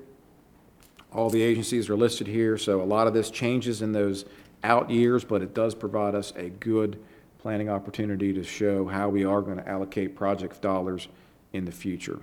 All 1.12 1.30
the 1.30 1.42
agencies 1.42 1.88
are 1.88 1.96
listed 1.96 2.26
here, 2.26 2.58
so 2.58 2.82
a 2.82 2.84
lot 2.84 3.06
of 3.06 3.14
this 3.14 3.30
changes 3.30 3.82
in 3.82 3.92
those 3.92 4.24
out 4.64 4.90
years, 4.90 5.24
but 5.24 5.42
it 5.42 5.54
does 5.54 5.74
provide 5.76 6.16
us 6.16 6.32
a 6.34 6.50
good 6.50 6.98
planning 7.38 7.68
opportunity 7.68 8.32
to 8.32 8.42
show 8.42 8.86
how 8.86 9.08
we 9.08 9.24
are 9.24 9.42
going 9.42 9.58
to 9.58 9.68
allocate 9.68 10.16
project 10.16 10.60
dollars 10.60 11.08
in 11.52 11.64
the 11.64 11.72
future. 11.72 12.20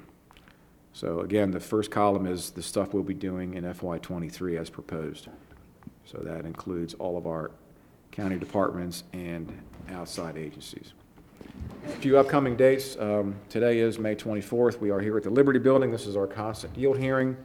So 0.91 1.21
again, 1.21 1.51
the 1.51 1.59
first 1.59 1.89
column 1.91 2.25
is 2.25 2.51
the 2.51 2.63
stuff 2.63 2.93
we'll 2.93 3.03
be 3.03 3.13
doing 3.13 3.53
in 3.53 3.71
FY 3.73 3.99
'23 3.99 4.57
as 4.57 4.69
proposed. 4.69 5.29
So 6.05 6.17
that 6.19 6.45
includes 6.45 6.95
all 6.95 7.17
of 7.17 7.27
our 7.27 7.51
county 8.11 8.37
departments 8.37 9.03
and 9.13 9.51
outside 9.91 10.37
agencies. 10.37 10.93
A 11.85 11.89
few 11.89 12.17
upcoming 12.17 12.55
dates. 12.55 12.97
Um, 12.99 13.35
Today 13.49 13.79
is 13.79 13.99
May 13.99 14.15
24th. 14.15 14.79
We 14.79 14.89
are 14.89 14.99
here 14.99 15.17
at 15.17 15.23
the 15.23 15.29
Liberty 15.29 15.59
Building. 15.59 15.91
This 15.91 16.05
is 16.05 16.15
our 16.15 16.27
constant 16.27 16.77
yield 16.77 16.97
hearing. 16.97 17.37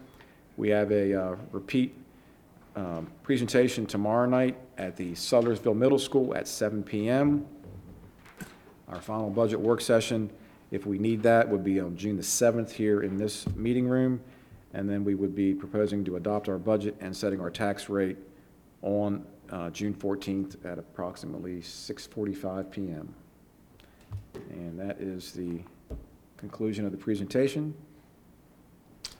We 0.56 0.68
have 0.70 0.90
a 0.90 1.20
uh, 1.20 1.36
repeat 1.52 1.94
um, 2.76 3.10
presentation 3.22 3.86
tomorrow 3.86 4.26
night 4.26 4.56
at 4.78 4.96
the 4.96 5.12
Sudlersville 5.12 5.76
Middle 5.76 5.98
School 5.98 6.34
at 6.34 6.48
7 6.48 6.82
PM. 6.82 7.46
Our 8.88 9.00
final 9.00 9.30
budget 9.30 9.60
work 9.60 9.80
session, 9.80 10.30
if 10.70 10.86
we 10.86 10.98
need 10.98 11.22
that, 11.22 11.48
would 11.48 11.64
be 11.64 11.80
on 11.80 11.96
June 11.96 12.16
the 12.16 12.22
7th 12.22 12.70
here 12.70 13.02
in 13.02 13.16
this 13.16 13.48
meeting 13.54 13.88
room. 13.88 14.20
And 14.72 14.90
then 14.90 15.04
we 15.04 15.14
would 15.14 15.34
be 15.34 15.54
proposing 15.54 16.04
to 16.04 16.16
adopt 16.16 16.48
our 16.48 16.58
budget 16.58 16.96
and 17.00 17.16
setting 17.16 17.40
our 17.40 17.50
tax 17.50 17.88
rate 17.88 18.18
on 18.82 19.24
uh, 19.50 19.70
June 19.70 19.94
14th 19.94 20.64
at 20.64 20.78
approximately 20.78 21.60
6:45 21.60 22.70
PM. 22.70 23.14
And 24.50 24.78
that 24.78 25.00
is 25.00 25.32
the 25.32 25.60
conclusion 26.36 26.84
of 26.84 26.92
the 26.92 26.98
presentation. 26.98 27.74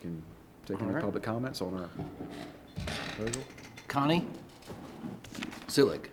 Can 0.01 0.23
take 0.67 0.79
any 0.81 0.89
All 0.89 0.95
right. 0.95 1.05
public 1.05 1.23
comments 1.23 1.61
on 1.63 1.75
our 1.75 1.89
proposal. 3.17 3.43
Connie? 3.89 4.27
Zillig? 5.69 6.07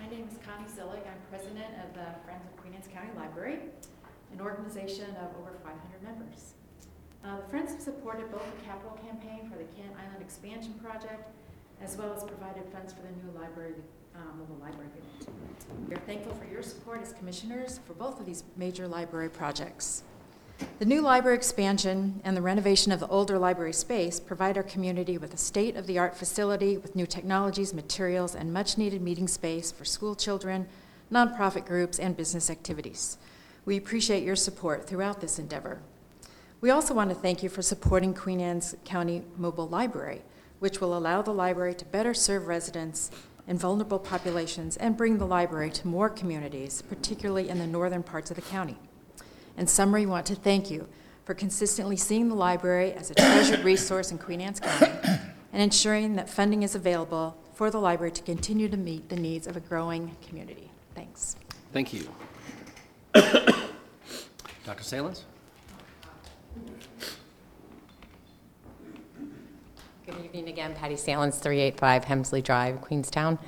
My 0.00 0.08
name 0.10 0.28
is 0.30 0.38
Connie 0.44 0.66
Zillig. 0.68 1.06
I'm 1.06 1.20
president 1.30 1.74
of 1.84 1.94
the 1.94 2.06
Friends 2.24 2.44
of 2.46 2.56
Queen 2.60 2.74
Anne's 2.74 2.88
County 2.88 3.10
Library, 3.16 3.58
an 4.32 4.40
organization 4.40 5.10
of 5.16 5.36
over 5.40 5.52
500 5.62 6.02
members. 6.02 6.53
Uh, 7.24 7.36
The 7.36 7.48
Friends 7.48 7.72
have 7.72 7.80
supported 7.80 8.30
both 8.30 8.44
the 8.44 8.66
capital 8.66 8.98
campaign 9.02 9.48
for 9.50 9.56
the 9.56 9.64
Kent 9.64 9.92
Island 9.96 10.20
expansion 10.20 10.74
project, 10.74 11.30
as 11.82 11.96
well 11.96 12.12
as 12.14 12.22
provided 12.22 12.64
funds 12.70 12.92
for 12.92 13.00
the 13.00 13.08
new 13.08 13.40
library, 13.40 13.72
uh, 14.14 14.18
mobile 14.38 14.58
library 14.60 14.90
unit. 14.94 15.88
We 15.88 15.94
are 15.94 16.00
thankful 16.00 16.34
for 16.34 16.44
your 16.44 16.62
support 16.62 17.00
as 17.00 17.14
commissioners 17.14 17.80
for 17.86 17.94
both 17.94 18.20
of 18.20 18.26
these 18.26 18.44
major 18.56 18.86
library 18.86 19.30
projects. 19.30 20.02
The 20.78 20.84
new 20.84 21.00
library 21.00 21.36
expansion 21.36 22.20
and 22.24 22.36
the 22.36 22.42
renovation 22.42 22.92
of 22.92 23.00
the 23.00 23.08
older 23.08 23.38
library 23.38 23.72
space 23.72 24.20
provide 24.20 24.58
our 24.58 24.62
community 24.62 25.16
with 25.16 25.32
a 25.32 25.38
state-of-the-art 25.38 26.16
facility 26.16 26.76
with 26.76 26.94
new 26.94 27.06
technologies, 27.06 27.72
materials, 27.72 28.34
and 28.34 28.52
much-needed 28.52 29.00
meeting 29.00 29.28
space 29.28 29.72
for 29.72 29.86
school 29.86 30.14
children, 30.14 30.68
nonprofit 31.10 31.64
groups, 31.66 31.98
and 31.98 32.16
business 32.16 32.50
activities. 32.50 33.16
We 33.64 33.78
appreciate 33.78 34.22
your 34.22 34.36
support 34.36 34.86
throughout 34.86 35.22
this 35.22 35.38
endeavor. 35.38 35.80
We 36.64 36.70
also 36.70 36.94
want 36.94 37.10
to 37.10 37.14
thank 37.14 37.42
you 37.42 37.50
for 37.50 37.60
supporting 37.60 38.14
Queen 38.14 38.40
Anne's 38.40 38.74
County 38.86 39.22
Mobile 39.36 39.68
Library, 39.68 40.22
which 40.60 40.80
will 40.80 40.96
allow 40.96 41.20
the 41.20 41.30
library 41.30 41.74
to 41.74 41.84
better 41.84 42.14
serve 42.14 42.46
residents 42.46 43.10
and 43.46 43.60
vulnerable 43.60 43.98
populations 43.98 44.78
and 44.78 44.96
bring 44.96 45.18
the 45.18 45.26
library 45.26 45.68
to 45.72 45.86
more 45.86 46.08
communities, 46.08 46.80
particularly 46.80 47.50
in 47.50 47.58
the 47.58 47.66
northern 47.66 48.02
parts 48.02 48.30
of 48.30 48.36
the 48.36 48.42
county. 48.42 48.78
In 49.58 49.66
summary, 49.66 50.06
we 50.06 50.12
want 50.12 50.24
to 50.24 50.34
thank 50.34 50.70
you 50.70 50.88
for 51.26 51.34
consistently 51.34 51.98
seeing 51.98 52.30
the 52.30 52.34
library 52.34 52.94
as 52.94 53.10
a 53.10 53.14
treasured 53.14 53.62
resource 53.62 54.10
in 54.10 54.16
Queen 54.16 54.40
Anne's 54.40 54.60
County 54.60 54.90
and 55.52 55.62
ensuring 55.62 56.16
that 56.16 56.30
funding 56.30 56.62
is 56.62 56.74
available 56.74 57.36
for 57.52 57.70
the 57.70 57.78
library 57.78 58.12
to 58.12 58.22
continue 58.22 58.70
to 58.70 58.78
meet 58.78 59.10
the 59.10 59.16
needs 59.16 59.46
of 59.46 59.58
a 59.58 59.60
growing 59.60 60.16
community. 60.26 60.70
Thanks. 60.94 61.36
Thank 61.74 61.92
you. 61.92 62.08
Dr. 63.12 64.82
Saelens? 64.82 65.24
Good 70.06 70.22
evening 70.22 70.48
again, 70.48 70.74
Patty 70.74 70.96
Saelens, 70.96 71.38
385 71.38 72.04
Hemsley 72.04 72.44
Drive, 72.44 72.82
Queenstown. 72.82 73.38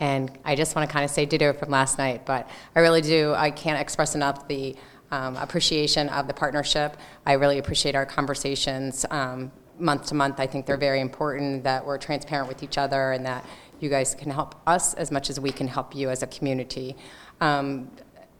And 0.00 0.38
I 0.42 0.56
just 0.56 0.74
want 0.74 0.88
to 0.88 0.92
kind 0.92 1.04
of 1.04 1.10
say 1.10 1.26
ditto 1.26 1.52
from 1.52 1.68
last 1.68 1.98
night, 1.98 2.24
but 2.24 2.48
I 2.74 2.80
really 2.80 3.02
do, 3.02 3.34
I 3.34 3.50
can't 3.50 3.78
express 3.78 4.14
enough 4.14 4.48
the 4.48 4.74
um, 5.10 5.36
appreciation 5.36 6.08
of 6.08 6.26
the 6.26 6.32
partnership. 6.32 6.96
I 7.26 7.34
really 7.34 7.58
appreciate 7.58 7.94
our 7.94 8.06
conversations 8.06 9.04
um, 9.10 9.52
month 9.78 10.06
to 10.06 10.14
month. 10.14 10.40
I 10.40 10.46
think 10.46 10.64
they're 10.64 10.78
very 10.78 11.02
important, 11.02 11.64
that 11.64 11.84
we're 11.84 11.98
transparent 11.98 12.48
with 12.48 12.62
each 12.62 12.78
other, 12.78 13.12
and 13.12 13.26
that 13.26 13.44
you 13.78 13.90
guys 13.90 14.14
can 14.14 14.30
help 14.30 14.54
us 14.66 14.94
as 14.94 15.10
much 15.10 15.28
as 15.28 15.38
we 15.38 15.52
can 15.52 15.68
help 15.68 15.94
you 15.94 16.08
as 16.08 16.22
a 16.22 16.26
community. 16.26 16.96
Um, 17.42 17.90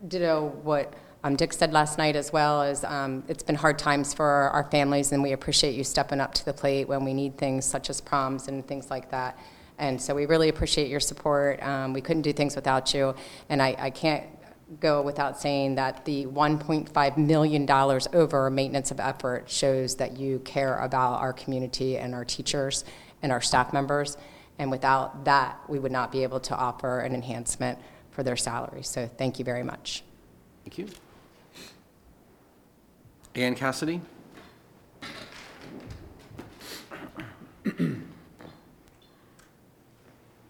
ditto 0.07 0.59
what 0.63 0.95
um, 1.25 1.35
Dick 1.35 1.53
said 1.53 1.73
last 1.73 1.99
night 1.99 2.15
as 2.15 2.33
well 2.33 2.63
is 2.63 2.85
um, 2.85 3.25
it's 3.29 3.43
been 3.43 3.57
hard 3.57 3.79
times 3.79 4.15
for 4.15 4.25
our 4.25 4.65
families, 4.71 5.11
and 5.13 5.23
we 5.23 5.33
appreciate 5.33 5.75
you 5.75 5.83
stepping 5.83 6.21
up 6.21 6.33
to 6.35 6.45
the 6.45 6.53
plate 6.53 6.87
when 6.87 7.05
we 7.05 7.13
need 7.13 7.37
things 7.37 7.65
such 7.65 7.91
as 7.91 8.01
proms 8.01 8.49
and 8.49 8.67
things 8.67 8.91
like 8.91 9.11
that. 9.11 9.39
And 9.79 10.01
so 10.01 10.15
we 10.15 10.27
really 10.27 10.49
appreciate 10.49 10.89
your 10.89 11.01
support. 11.01 11.63
Um, 11.63 11.93
we 11.93 12.01
couldn't 12.01 12.23
do 12.23 12.33
things 12.33 12.55
without 12.55 12.95
you, 12.95 13.15
and 13.49 13.61
I, 13.61 13.75
I 13.79 13.91
can't 13.91 14.25
go 14.81 15.03
without 15.03 15.41
saying 15.41 15.77
that 15.77 16.05
the 16.05 16.27
$1.5 16.27 17.17
million 17.17 17.71
over 18.13 18.51
maintenance 18.51 18.91
of 18.91 19.01
effort 19.01 19.51
shows 19.51 19.97
that 19.97 20.19
you 20.19 20.41
care 20.41 20.79
about 20.79 21.21
our 21.21 21.33
community 21.33 21.97
and 21.97 22.15
our 22.15 22.25
teachers 22.25 22.85
and 23.23 23.33
our 23.33 23.41
staff 23.41 23.73
members. 23.73 24.17
And 24.59 24.71
without 24.71 25.25
that, 25.25 25.59
we 25.69 25.79
would 25.79 25.93
not 25.93 26.13
be 26.13 26.23
able 26.23 26.41
to 26.41 26.55
offer 26.55 27.01
an 27.01 27.15
enhancement 27.15 27.79
for 28.11 28.23
their 28.23 28.37
salary. 28.37 28.83
So 28.83 29.09
thank 29.17 29.39
you 29.39 29.45
very 29.45 29.63
much. 29.63 30.05
Thank 30.65 30.79
you. 30.79 30.89
Ann 33.39 33.55
Cassidy? 33.55 34.01
Good 37.63 38.03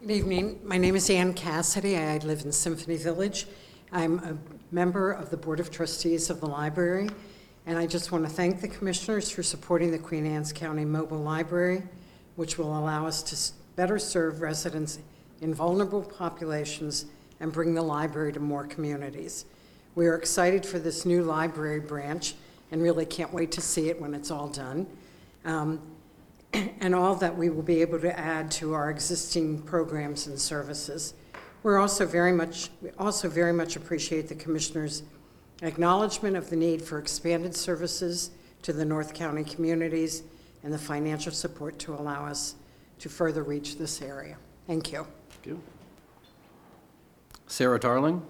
evening. 0.08 0.58
My 0.64 0.78
name 0.78 0.96
is 0.96 1.10
Ann 1.10 1.34
Cassidy. 1.34 1.98
I 1.98 2.16
live 2.16 2.46
in 2.46 2.52
Symphony 2.52 2.96
Village. 2.96 3.46
I'm 3.92 4.18
a 4.20 4.38
member 4.74 5.12
of 5.12 5.28
the 5.28 5.36
Board 5.36 5.60
of 5.60 5.70
Trustees 5.70 6.30
of 6.30 6.40
the 6.40 6.46
library, 6.46 7.10
and 7.66 7.76
I 7.76 7.86
just 7.86 8.10
want 8.10 8.24
to 8.24 8.30
thank 8.30 8.62
the 8.62 8.68
commissioners 8.68 9.30
for 9.30 9.42
supporting 9.42 9.90
the 9.90 9.98
Queen 9.98 10.24
Anne's 10.24 10.54
County 10.54 10.86
Mobile 10.86 11.22
Library, 11.22 11.82
which 12.36 12.56
will 12.56 12.74
allow 12.78 13.06
us 13.06 13.22
to 13.24 13.52
better 13.76 13.98
serve 13.98 14.40
residents 14.40 14.98
in 15.42 15.52
vulnerable 15.52 16.00
populations 16.00 17.04
and 17.38 17.52
bring 17.52 17.74
the 17.74 17.82
library 17.82 18.32
to 18.32 18.40
more 18.40 18.66
communities. 18.66 19.44
We 19.94 20.06
are 20.06 20.14
excited 20.14 20.64
for 20.64 20.78
this 20.78 21.04
new 21.04 21.22
library 21.22 21.80
branch 21.80 22.34
and 22.70 22.82
really 22.82 23.06
can't 23.06 23.32
wait 23.32 23.52
to 23.52 23.60
see 23.60 23.88
it 23.88 24.00
when 24.00 24.14
it's 24.14 24.30
all 24.30 24.48
done. 24.48 24.86
Um, 25.44 25.80
and 26.52 26.94
all 26.94 27.14
that 27.16 27.36
we 27.36 27.50
will 27.50 27.62
be 27.62 27.80
able 27.80 28.00
to 28.00 28.18
add 28.18 28.50
to 28.52 28.74
our 28.74 28.90
existing 28.90 29.62
programs 29.62 30.26
and 30.26 30.38
services. 30.38 31.14
We're 31.62 31.78
also 31.78 32.06
very 32.06 32.32
much, 32.32 32.70
we 32.80 32.90
also 32.98 33.28
very 33.28 33.52
much 33.52 33.76
appreciate 33.76 34.28
the 34.28 34.34
Commissioner's 34.34 35.02
acknowledgement 35.62 36.36
of 36.36 36.50
the 36.50 36.56
need 36.56 36.82
for 36.82 36.98
expanded 36.98 37.54
services 37.54 38.30
to 38.62 38.72
the 38.72 38.84
North 38.84 39.12
County 39.12 39.44
communities 39.44 40.22
and 40.62 40.72
the 40.72 40.78
financial 40.78 41.32
support 41.32 41.78
to 41.80 41.94
allow 41.94 42.24
us 42.24 42.54
to 43.00 43.08
further 43.08 43.42
reach 43.42 43.76
this 43.76 44.02
area. 44.02 44.36
Thank 44.66 44.92
you. 44.92 45.06
Thank 45.30 45.46
you. 45.46 45.62
Sarah 47.46 47.78
Darling? 47.78 48.22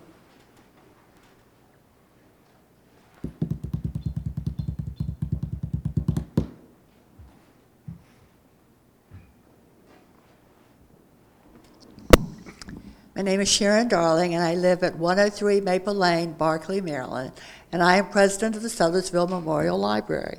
My 13.18 13.24
name 13.24 13.40
is 13.40 13.48
Sharon 13.48 13.88
Darling, 13.88 14.36
and 14.36 14.44
I 14.44 14.54
live 14.54 14.84
at 14.84 14.96
103 14.96 15.60
Maple 15.62 15.92
Lane, 15.92 16.34
Barclay, 16.34 16.80
Maryland, 16.80 17.32
and 17.72 17.82
I 17.82 17.96
am 17.96 18.10
president 18.10 18.54
of 18.54 18.62
the 18.62 18.68
Sudlersville 18.68 19.28
Memorial 19.28 19.76
Library. 19.76 20.38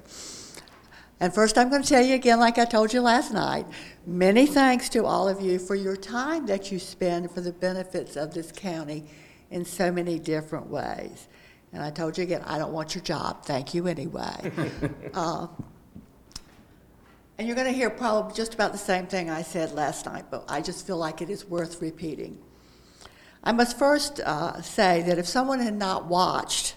And 1.19 1.34
first, 1.34 1.57
I'm 1.57 1.69
going 1.69 1.84
to 1.84 1.89
tell 1.89 2.01
you 2.01 2.15
again, 2.15 2.39
like 2.39 2.57
I 2.57 2.64
told 2.64 2.93
you 2.93 3.01
last 3.01 3.34
night, 3.34 3.65
many 4.07 4.45
thanks 4.45 4.88
to 4.91 5.03
all 5.03 5.27
of 5.27 5.41
you 5.41 5.60
for 5.60 5.76
your 5.76 5.97
time 5.97 6.45
that 6.45 6.72
you 6.72 6.80
spend 6.80 7.31
for 7.31 7.41
the 7.41 7.51
benefits 7.51 8.15
of 8.15 8.34
this 8.34 8.49
county 8.53 9.03
in 9.51 9.65
so 9.65 9.91
many 9.91 10.18
different 10.18 10.68
ways. 10.68 11.27
And 11.73 11.84
I 11.84 11.91
told 11.91 12.18
you 12.18 12.23
again, 12.23 12.43
I 12.45 12.57
don't 12.57 12.72
want 12.72 12.95
your 12.95 13.03
job. 13.03 13.43
Thank 13.43 13.73
you 13.73 13.88
anyway. 13.88 14.53
uh, 15.14 15.47
and 17.38 17.45
you're 17.45 17.57
going 17.57 17.68
to 17.68 17.73
hear 17.73 17.89
probably 17.89 18.34
just 18.34 18.53
about 18.53 18.72
the 18.72 18.77
same 18.77 19.06
thing 19.06 19.30
I 19.30 19.41
said 19.41 19.73
last 19.73 20.06
night, 20.06 20.27
but 20.31 20.45
I 20.47 20.61
just 20.61 20.88
feel 20.88 20.97
like 20.97 21.22
it 21.22 21.30
is 21.30 21.43
worth 21.43 21.81
repeating. 21.81 22.41
I 23.44 23.52
must 23.52 23.78
first 23.78 24.20
uh, 24.20 24.61
say 24.61 25.02
that 25.03 25.18
if 25.18 25.28
someone 25.28 25.60
had 25.60 25.76
not 25.76 26.06
watched 26.06 26.76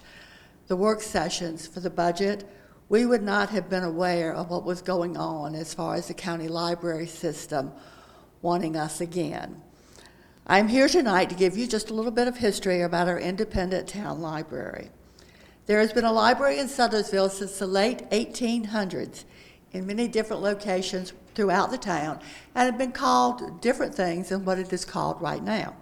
the 0.67 0.75
work 0.75 1.01
sessions 1.01 1.67
for 1.67 1.81
the 1.81 1.89
budget, 1.89 2.47
we 2.87 3.05
would 3.05 3.23
not 3.23 3.49
have 3.49 3.69
been 3.69 3.83
aware 3.83 4.33
of 4.33 4.49
what 4.49 4.63
was 4.63 4.81
going 4.81 5.17
on 5.17 5.55
as 5.55 5.73
far 5.73 5.95
as 5.95 6.07
the 6.07 6.13
county 6.13 6.47
library 6.47 7.07
system 7.07 7.71
wanting 8.41 8.77
us 8.77 9.01
again. 9.01 9.61
I'm 10.45 10.67
here 10.67 10.87
tonight 10.87 11.29
to 11.29 11.35
give 11.35 11.57
you 11.57 11.67
just 11.67 11.89
a 11.89 11.93
little 11.93 12.11
bit 12.11 12.27
of 12.27 12.37
history 12.37 12.81
about 12.81 13.07
our 13.07 13.19
independent 13.19 13.87
town 13.87 14.21
library. 14.21 14.89
There 15.65 15.79
has 15.79 15.93
been 15.93 16.03
a 16.03 16.11
library 16.11 16.59
in 16.59 16.67
Sudlersville 16.67 17.31
since 17.31 17.57
the 17.59 17.67
late 17.67 18.09
1800s 18.09 19.23
in 19.71 19.87
many 19.87 20.07
different 20.07 20.41
locations 20.41 21.13
throughout 21.35 21.71
the 21.71 21.77
town 21.77 22.19
and 22.53 22.65
have 22.65 22.77
been 22.77 22.91
called 22.91 23.61
different 23.61 23.95
things 23.95 24.29
than 24.29 24.45
what 24.45 24.59
it 24.59 24.71
is 24.73 24.85
called 24.85 25.21
right 25.21 25.43
now. 25.43 25.75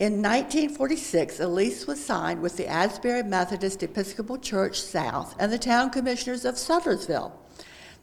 In 0.00 0.22
1946, 0.22 1.40
a 1.40 1.46
lease 1.46 1.86
was 1.86 2.02
signed 2.02 2.40
with 2.40 2.56
the 2.56 2.66
Asbury 2.66 3.22
Methodist 3.22 3.82
Episcopal 3.82 4.38
Church 4.38 4.80
South 4.80 5.36
and 5.38 5.52
the 5.52 5.58
town 5.58 5.90
commissioners 5.90 6.46
of 6.46 6.54
Sudlersville 6.54 7.32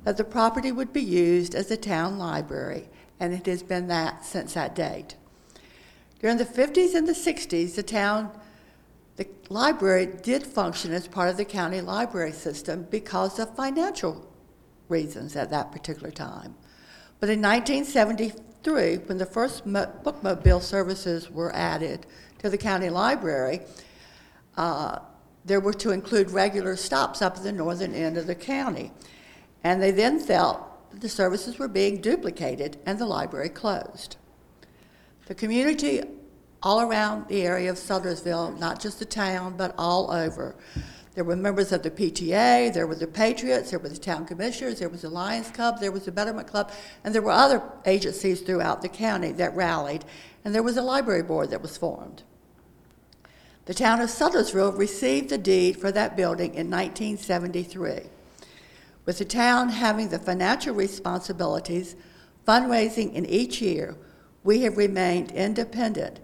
that 0.03 0.15
the 0.15 0.24
property 0.24 0.72
would 0.72 0.94
be 0.94 1.02
used 1.02 1.56
as 1.56 1.72
a 1.72 1.76
town 1.76 2.19
library, 2.19 2.88
and 3.19 3.34
it 3.34 3.48
has 3.48 3.64
been 3.64 3.88
that 3.88 4.24
since 4.24 4.53
that 4.53 4.76
date. 4.76 5.15
During 6.19 6.38
the 6.38 6.45
50s 6.45 6.94
and 6.94 7.07
the 7.07 7.14
60s, 7.14 7.74
the 7.74 7.82
town 7.82 8.30
the 9.15 9.28
library 9.49 10.06
did 10.06 10.45
function 10.45 10.94
as 10.94 11.07
part 11.07 11.30
of 11.30 11.38
the 11.38 11.45
county 11.45 11.82
library 11.82 12.32
system 12.32 12.86
because 12.91 13.40
of 13.40 13.56
financial 13.56 14.32
reasons 14.88 15.36
at 15.36 15.49
that 15.49 15.72
particular 15.72 16.11
time. 16.11 16.53
But 17.19 17.30
in 17.30 17.41
1973, 18.63 19.07
when 19.07 19.17
the 19.17 19.25
first 19.25 19.65
mo- 19.65 19.91
bookmobile 20.03 20.61
services 20.61 21.29
were 21.29 21.53
added 21.55 22.05
to 22.39 22.49
the 22.49 22.57
county 22.57 22.89
library, 22.89 23.61
uh, 24.57 24.99
there 25.45 25.59
were 25.59 25.73
to 25.73 25.91
include 25.91 26.31
regular 26.31 26.75
stops 26.75 27.21
up 27.21 27.38
at 27.38 27.43
the 27.43 27.51
northern 27.51 27.93
end 27.93 28.17
of 28.17 28.27
the 28.27 28.35
county. 28.35 28.91
And 29.63 29.81
they 29.81 29.91
then 29.91 30.19
felt 30.19 30.91
that 30.91 31.01
the 31.01 31.09
services 31.09 31.57
were 31.57 31.67
being 31.67 32.01
duplicated 32.01 32.77
and 32.85 32.99
the 32.99 33.05
library 33.05 33.49
closed. 33.49 34.17
The 35.27 35.35
community 35.35 36.01
all 36.63 36.81
around 36.81 37.27
the 37.27 37.43
area 37.43 37.69
of 37.69 37.77
Sudlersville, 37.77 38.59
not 38.59 38.81
just 38.81 38.99
the 38.99 39.05
town, 39.05 39.55
but 39.57 39.73
all 39.77 40.11
over. 40.11 40.55
There 41.18 41.23
were 41.23 41.35
members 41.35 41.72
of 41.72 41.81
the 41.81 41.89
PTA, 41.89 42.72
there 42.72 42.85
were 42.85 42.94
the 42.94 43.07
Patriots, 43.07 43.72
there 43.72 43.80
were 43.80 43.89
the 43.89 43.98
town 43.98 44.27
commissioners, 44.27 44.77
there 44.77 44.88
was 44.88 45.02
the 45.02 45.10
Lions 45.10 45.49
Club, 45.49 45.80
there 45.80 45.91
was 45.91 46.06
the 46.06 46.11
Betterment 46.11 46.48
Club, 46.48 46.72
and 47.03 47.15
there 47.15 47.23
were 47.23 47.31
other 47.31 47.64
agencies 47.88 48.41
throughout 48.41 48.84
the 48.84 48.88
county 48.88 49.31
that 49.31 49.56
rallied, 49.56 50.06
and 50.45 50.53
there 50.53 50.61
was 50.61 50.77
a 50.77 50.84
library 50.84 51.23
board 51.23 51.49
that 51.49 51.64
was 51.64 51.76
formed. 51.76 52.22
The 53.65 53.73
town 53.73 53.99
of 53.99 54.11
Sudlersville 54.11 54.77
received 54.77 55.30
the 55.30 55.39
deed 55.39 55.77
for 55.77 55.91
that 55.91 56.15
building 56.15 56.53
in 56.53 56.69
1973. 56.69 58.02
With 59.07 59.18
the 59.18 59.26
town 59.26 59.69
having 59.69 60.10
the 60.10 60.19
financial 60.19 60.76
responsibilities, 60.76 61.95
fundraising 62.48 63.11
in 63.15 63.26
each 63.26 63.60
year, 63.60 63.95
we 64.44 64.61
have 64.61 64.77
remained 64.77 65.31
independent 65.31 66.19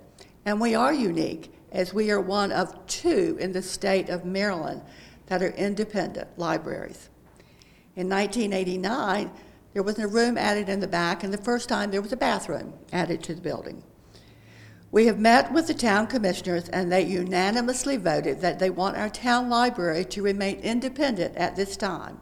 and 0.46 0.62
we 0.62 0.76
are 0.76 0.94
unique 0.94 1.52
as 1.74 1.94
we 1.94 2.10
are 2.12 2.22
one 2.22 2.52
of 2.52 2.88
two 2.88 3.36
in 3.42 3.52
the 3.52 3.62
state 3.62 4.08
of 4.08 4.24
Maryland 4.24 4.82
that 5.26 5.42
are 5.42 5.50
independent 5.50 6.30
libraries. 6.38 7.10
In 7.96 8.08
1989, 8.08 9.32
there 9.74 9.84
was 9.84 9.98
a 9.98 10.08
room 10.08 10.38
added 10.38 10.70
in 10.70 10.80
the 10.80 10.88
back, 10.88 11.24
and 11.24 11.34
the 11.34 11.38
first 11.38 11.68
time 11.68 11.92
there 11.92 12.02
was 12.02 12.14
a 12.14 12.18
bathroom 12.18 12.74
added 12.92 13.24
to 13.24 13.34
the 13.34 13.42
building. 13.42 13.84
We 14.92 15.08
have 15.08 15.20
met 15.20 15.52
with 15.52 15.66
the 15.66 15.74
town 15.74 16.06
commissioners, 16.06 16.70
and 16.70 16.92
they 16.92 17.02
unanimously 17.02 17.98
voted 17.98 18.42
that 18.42 18.60
they 18.60 18.70
want 18.70 18.96
our 18.96 19.10
town 19.10 19.50
library 19.50 20.06
to 20.06 20.22
remain 20.22 20.60
independent 20.60 21.36
at 21.36 21.56
this 21.56 21.76
time. 21.76 22.20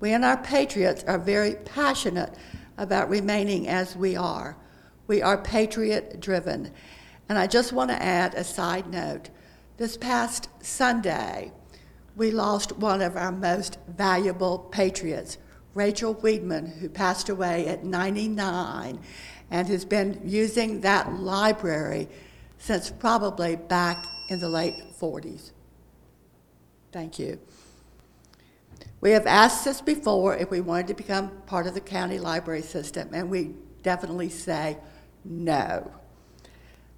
We 0.00 0.12
and 0.12 0.24
our 0.24 0.36
patriots 0.36 1.04
are 1.04 1.18
very 1.18 1.54
passionate 1.54 2.34
about 2.76 3.08
remaining 3.08 3.68
as 3.68 3.94
we 3.94 4.16
are. 4.16 4.56
We 5.06 5.22
are 5.22 5.38
patriot 5.38 6.18
driven, 6.18 6.72
and 7.28 7.38
I 7.38 7.46
just 7.46 7.72
want 7.72 7.90
to 7.90 8.02
add 8.02 8.34
a 8.34 8.44
side 8.44 8.86
note. 8.90 9.30
This 9.76 9.96
past 9.96 10.48
Sunday, 10.60 11.52
we 12.16 12.30
lost 12.30 12.76
one 12.76 13.02
of 13.02 13.16
our 13.16 13.32
most 13.32 13.78
valuable 13.88 14.58
patriots, 14.58 15.38
Rachel 15.74 16.14
Weedman, 16.14 16.78
who 16.78 16.88
passed 16.88 17.28
away 17.28 17.66
at 17.66 17.84
99 17.84 19.00
and 19.50 19.68
has 19.68 19.84
been 19.84 20.20
using 20.24 20.80
that 20.82 21.14
library 21.14 22.08
since 22.58 22.90
probably 22.90 23.56
back 23.56 24.06
in 24.28 24.38
the 24.38 24.48
late 24.48 24.74
40s. 25.00 25.50
Thank 26.92 27.18
you. 27.18 27.40
We 29.00 29.10
have 29.10 29.26
asked 29.26 29.64
this 29.64 29.80
before 29.80 30.36
if 30.36 30.50
we 30.50 30.60
wanted 30.60 30.86
to 30.88 30.94
become 30.94 31.30
part 31.46 31.66
of 31.66 31.74
the 31.74 31.80
county 31.80 32.18
library 32.18 32.62
system, 32.62 33.10
and 33.12 33.28
we 33.28 33.54
definitely 33.82 34.30
say 34.30 34.78
no. 35.24 35.90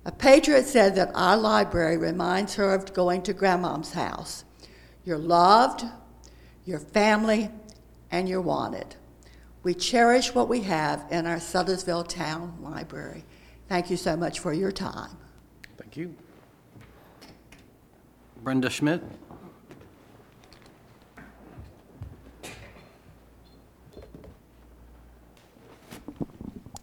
A 0.07 0.13
patriot 0.13 0.67
said 0.67 0.95
that 0.95 1.11
our 1.17 1.37
library 1.37 1.97
reminds 1.97 2.55
her 2.55 2.73
of 2.73 2.95
going 2.95 3.23
to 3.23 3.33
grandmom's 3.33 3.93
house. 3.93 4.45
You're 5.05 5.19
loved, 5.19 5.85
you're 6.65 6.79
family, 6.79 7.51
and 8.13 8.29
you're 8.29 8.41
wanted. 8.41 8.95
We 9.65 9.75
cherish 9.75 10.33
what 10.33 10.49
we 10.49 10.61
have 10.61 11.05
in 11.11 11.27
our 11.27 11.39
Sudlersville 11.39 12.07
Town 12.07 12.57
Library. 12.63 13.25
Thank 13.69 13.91
you 13.91 13.97
so 13.97 14.17
much 14.17 14.39
for 14.39 14.53
your 14.53 14.71
time. 14.71 15.11
Thank 15.77 15.97
you. 15.97 16.15
Brenda 18.45 18.71
Schmidt? 18.71 19.03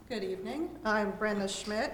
Good 0.09 0.25
evening. 0.25 0.71
I'm 0.83 1.11
Brenda 1.11 1.47
Schmidt. 1.47 1.93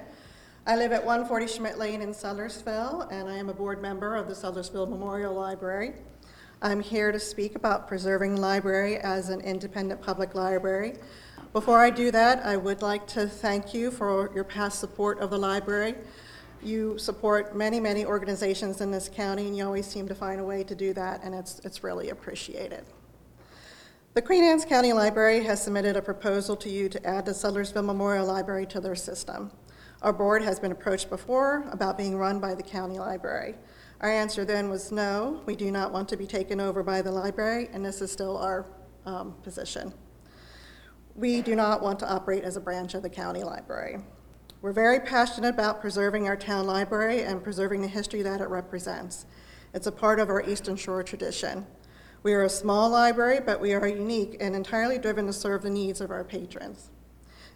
I 0.69 0.75
live 0.75 0.91
at 0.91 1.03
140 1.03 1.47
Schmidt 1.47 1.79
Lane 1.79 2.03
in 2.03 2.11
Sudlersville, 2.11 3.11
and 3.11 3.27
I 3.27 3.37
am 3.37 3.49
a 3.49 3.53
board 3.55 3.81
member 3.81 4.15
of 4.15 4.27
the 4.27 4.35
Sudlersville 4.35 4.87
Memorial 4.87 5.33
Library. 5.33 5.93
I'm 6.61 6.79
here 6.79 7.11
to 7.11 7.19
speak 7.19 7.55
about 7.55 7.87
preserving 7.87 8.35
the 8.35 8.41
library 8.41 8.97
as 8.97 9.29
an 9.29 9.41
independent 9.41 9.99
public 9.99 10.35
library. 10.35 10.93
Before 11.53 11.79
I 11.79 11.89
do 11.89 12.11
that, 12.11 12.45
I 12.45 12.55
would 12.55 12.83
like 12.83 13.07
to 13.07 13.27
thank 13.27 13.73
you 13.73 13.89
for 13.89 14.29
your 14.35 14.43
past 14.43 14.77
support 14.77 15.17
of 15.17 15.31
the 15.31 15.39
library. 15.39 15.95
You 16.61 16.99
support 16.99 17.55
many, 17.55 17.79
many 17.79 18.05
organizations 18.05 18.79
in 18.79 18.91
this 18.91 19.09
county, 19.09 19.47
and 19.47 19.57
you 19.57 19.65
always 19.65 19.87
seem 19.87 20.07
to 20.07 20.13
find 20.13 20.39
a 20.39 20.43
way 20.43 20.63
to 20.65 20.75
do 20.75 20.93
that, 20.93 21.23
and 21.23 21.33
it's, 21.33 21.57
it's 21.63 21.83
really 21.83 22.11
appreciated. 22.11 22.85
The 24.13 24.21
Queen 24.21 24.43
Anne's 24.43 24.65
County 24.65 24.93
Library 24.93 25.43
has 25.45 25.63
submitted 25.63 25.97
a 25.97 26.01
proposal 26.03 26.55
to 26.57 26.69
you 26.69 26.89
to 26.89 27.03
add 27.07 27.25
the 27.25 27.31
Sudlersville 27.31 27.85
Memorial 27.85 28.27
Library 28.27 28.67
to 28.67 28.79
their 28.79 28.95
system. 28.95 29.49
Our 30.01 30.13
board 30.13 30.43
has 30.43 30.61
been 30.61 30.71
approached 30.71 31.09
before 31.09 31.67
about 31.71 31.97
being 31.97 32.17
run 32.17 32.39
by 32.39 32.55
the 32.55 32.63
county 32.63 32.99
library. 32.99 33.55
Our 33.99 34.09
answer 34.09 34.45
then 34.45 34.69
was 34.69 34.93
no, 34.93 35.41
we 35.45 35.57
do 35.57 35.71
not 35.71 35.91
want 35.91 36.07
to 36.09 36.17
be 36.17 36.25
taken 36.25 36.61
over 36.61 36.83
by 36.83 37.01
the 37.01 37.11
library, 37.11 37.67
and 37.73 37.85
this 37.85 38.01
is 38.01 38.09
still 38.09 38.37
our 38.37 38.65
um, 39.05 39.33
position. 39.43 39.93
we 41.15 41.41
do 41.41 41.53
not 41.53 41.81
want 41.81 41.99
to 41.99 42.09
operate 42.09 42.45
as 42.45 42.55
a 42.55 42.61
branch 42.61 42.93
of 42.93 43.01
the 43.01 43.09
county 43.09 43.43
library. 43.43 43.97
We're 44.61 44.71
very 44.71 45.01
passionate 45.01 45.49
about 45.49 45.81
preserving 45.81 46.27
our 46.27 46.37
town 46.37 46.65
library 46.65 47.23
and 47.23 47.43
preserving 47.43 47.81
the 47.81 47.87
history 47.89 48.21
that 48.21 48.39
it 48.39 48.47
represents. 48.47 49.25
It's 49.73 49.87
a 49.87 49.91
part 49.91 50.21
of 50.21 50.29
our 50.29 50.41
Eastern 50.49 50.77
Shore 50.77 51.03
tradition. 51.03 51.67
We 52.23 52.33
are 52.33 52.43
a 52.43 52.49
small 52.49 52.89
library, 52.89 53.39
but 53.45 53.59
we 53.59 53.73
are 53.73 53.87
unique 53.87 54.37
and 54.39 54.55
entirely 54.55 54.97
driven 54.97 55.27
to 55.27 55.33
serve 55.33 55.61
the 55.61 55.69
needs 55.69 55.99
of 55.99 56.09
our 56.09 56.23
patrons. 56.23 56.89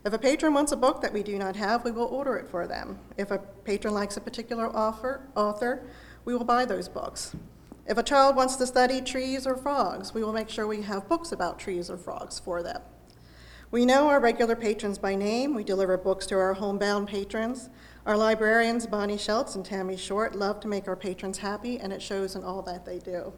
If 0.05 0.11
a 0.11 0.17
patron 0.17 0.53
wants 0.53 0.73
a 0.73 0.77
book 0.77 1.01
that 1.01 1.13
we 1.13 1.23
do 1.23 1.37
not 1.37 1.55
have, 1.55 1.85
we 1.85 1.91
will 1.91 2.07
order 2.07 2.35
it 2.35 2.49
for 2.49 2.67
them. 2.67 2.99
If 3.17 3.31
a 3.31 3.37
patron 3.37 3.93
likes 3.93 4.17
a 4.17 4.21
particular 4.21 4.67
author, 4.67 5.29
author, 5.33 5.87
we 6.25 6.35
will 6.35 6.43
buy 6.43 6.65
those 6.65 6.89
books. 6.89 7.33
If 7.87 7.97
a 7.97 8.03
child 8.03 8.35
wants 8.35 8.57
to 8.57 8.67
study 8.67 8.99
trees 8.99 9.47
or 9.47 9.55
frogs, 9.55 10.13
we 10.13 10.21
will 10.21 10.33
make 10.33 10.49
sure 10.49 10.67
we 10.67 10.81
have 10.81 11.07
books 11.07 11.31
about 11.31 11.57
trees 11.57 11.89
or 11.89 11.97
frogs 11.97 12.37
for 12.37 12.61
them. 12.61 12.81
We 13.71 13.85
know 13.85 14.09
our 14.09 14.19
regular 14.19 14.57
patrons 14.57 14.97
by 14.97 15.15
name. 15.15 15.55
We 15.55 15.63
deliver 15.63 15.97
books 15.97 16.25
to 16.27 16.35
our 16.35 16.53
homebound 16.53 17.07
patrons. 17.07 17.69
Our 18.05 18.17
librarians, 18.17 18.85
Bonnie 18.85 19.17
Schultz 19.17 19.55
and 19.55 19.65
Tammy 19.65 19.95
Short, 19.95 20.35
love 20.35 20.59
to 20.59 20.67
make 20.67 20.89
our 20.89 20.97
patrons 20.97 21.37
happy, 21.37 21.79
and 21.79 21.93
it 21.93 22.01
shows 22.01 22.35
in 22.35 22.43
all 22.43 22.61
that 22.63 22.85
they 22.85 22.99
do. 22.99 23.33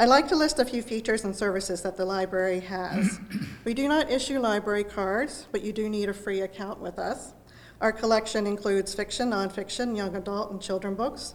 I'd 0.00 0.08
like 0.08 0.28
to 0.28 0.34
list 0.34 0.58
a 0.58 0.64
few 0.64 0.80
features 0.80 1.24
and 1.24 1.36
services 1.36 1.82
that 1.82 1.98
the 1.98 2.06
library 2.06 2.60
has. 2.60 3.20
we 3.66 3.74
do 3.74 3.86
not 3.86 4.10
issue 4.10 4.38
library 4.38 4.82
cards, 4.82 5.46
but 5.52 5.60
you 5.60 5.74
do 5.74 5.90
need 5.90 6.08
a 6.08 6.14
free 6.14 6.40
account 6.40 6.80
with 6.80 6.98
us. 6.98 7.34
Our 7.82 7.92
collection 7.92 8.46
includes 8.46 8.94
fiction, 8.94 9.32
nonfiction, 9.32 9.94
young 9.94 10.16
adult, 10.16 10.52
and 10.52 10.58
children 10.58 10.94
books, 10.94 11.34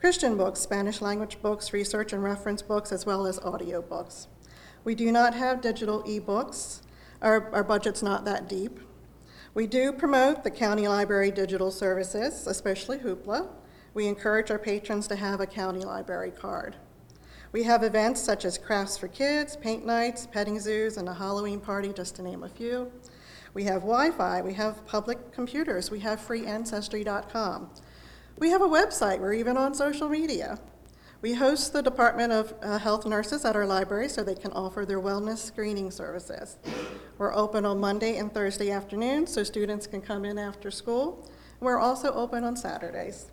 Christian 0.00 0.38
books, 0.38 0.58
Spanish 0.58 1.02
language 1.02 1.42
books, 1.42 1.74
research 1.74 2.14
and 2.14 2.24
reference 2.24 2.62
books, 2.62 2.92
as 2.92 3.04
well 3.04 3.26
as 3.26 3.38
audio 3.40 3.82
books. 3.82 4.28
We 4.84 4.94
do 4.94 5.12
not 5.12 5.34
have 5.34 5.60
digital 5.60 6.02
ebooks. 6.04 6.80
Our, 7.20 7.52
our 7.52 7.62
budget's 7.62 8.02
not 8.02 8.24
that 8.24 8.48
deep. 8.48 8.80
We 9.52 9.66
do 9.66 9.92
promote 9.92 10.44
the 10.44 10.50
county 10.50 10.88
library 10.88 11.30
digital 11.30 11.70
services, 11.70 12.46
especially 12.46 13.00
Hoopla. 13.00 13.50
We 13.92 14.06
encourage 14.06 14.50
our 14.50 14.58
patrons 14.58 15.06
to 15.08 15.16
have 15.16 15.40
a 15.40 15.46
county 15.46 15.80
library 15.80 16.30
card. 16.30 16.76
We 17.50 17.62
have 17.62 17.82
events 17.82 18.20
such 18.20 18.44
as 18.44 18.58
crafts 18.58 18.98
for 18.98 19.08
kids, 19.08 19.56
paint 19.56 19.86
nights, 19.86 20.26
petting 20.26 20.60
zoos, 20.60 20.98
and 20.98 21.08
a 21.08 21.14
Halloween 21.14 21.60
party, 21.60 21.92
just 21.94 22.16
to 22.16 22.22
name 22.22 22.42
a 22.42 22.48
few. 22.48 22.92
We 23.54 23.64
have 23.64 23.80
Wi 23.80 24.10
Fi, 24.10 24.42
we 24.42 24.52
have 24.54 24.86
public 24.86 25.32
computers, 25.32 25.90
we 25.90 26.00
have 26.00 26.20
freeancestry.com. 26.20 27.70
We 28.38 28.50
have 28.50 28.60
a 28.60 28.68
website, 28.68 29.20
we're 29.20 29.32
even 29.32 29.56
on 29.56 29.72
social 29.72 30.10
media. 30.10 30.58
We 31.22 31.34
host 31.34 31.72
the 31.72 31.82
Department 31.82 32.32
of 32.32 32.54
uh, 32.62 32.78
Health 32.78 33.06
nurses 33.06 33.44
at 33.44 33.56
our 33.56 33.66
library 33.66 34.08
so 34.08 34.22
they 34.22 34.34
can 34.34 34.52
offer 34.52 34.84
their 34.84 35.00
wellness 35.00 35.38
screening 35.38 35.90
services. 35.90 36.58
We're 37.16 37.34
open 37.34 37.64
on 37.64 37.80
Monday 37.80 38.18
and 38.18 38.32
Thursday 38.32 38.70
afternoons 38.70 39.32
so 39.32 39.42
students 39.42 39.86
can 39.86 40.02
come 40.02 40.24
in 40.24 40.38
after 40.38 40.70
school. 40.70 41.28
We're 41.60 41.80
also 41.80 42.12
open 42.12 42.44
on 42.44 42.56
Saturdays. 42.56 43.26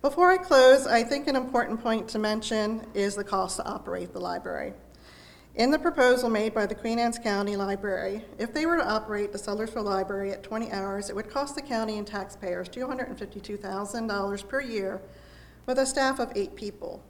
Before 0.00 0.30
I 0.30 0.36
close, 0.36 0.86
I 0.86 1.02
think 1.02 1.26
an 1.26 1.34
important 1.34 1.82
point 1.82 2.06
to 2.10 2.20
mention 2.20 2.86
is 2.94 3.16
the 3.16 3.24
cost 3.24 3.56
to 3.56 3.66
operate 3.66 4.12
the 4.12 4.20
library. 4.20 4.72
In 5.56 5.72
the 5.72 5.78
proposal 5.78 6.30
made 6.30 6.54
by 6.54 6.66
the 6.66 6.74
Queen 6.76 7.00
Anne's 7.00 7.18
County 7.18 7.56
Library, 7.56 8.24
if 8.38 8.54
they 8.54 8.64
were 8.64 8.76
to 8.76 8.88
operate 8.88 9.32
the 9.32 9.38
Sudlersville 9.38 9.82
Library 9.82 10.30
at 10.30 10.44
20 10.44 10.70
hours, 10.70 11.10
it 11.10 11.16
would 11.16 11.28
cost 11.28 11.56
the 11.56 11.62
county 11.62 11.98
and 11.98 12.06
taxpayers 12.06 12.68
$252,000 12.68 14.48
per 14.48 14.60
year 14.60 15.02
with 15.66 15.80
a 15.80 15.86
staff 15.86 16.20
of 16.20 16.30
eight 16.36 16.54
people. 16.54 17.02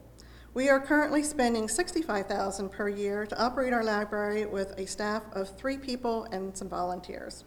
We 0.54 0.70
are 0.70 0.80
currently 0.80 1.22
spending 1.24 1.68
65,000 1.68 2.70
per 2.70 2.88
year 2.88 3.26
to 3.26 3.38
operate 3.38 3.74
our 3.74 3.84
library 3.84 4.46
with 4.46 4.72
a 4.78 4.86
staff 4.86 5.24
of 5.32 5.54
three 5.58 5.76
people 5.76 6.24
and 6.32 6.56
some 6.56 6.70
volunteers. 6.70 7.44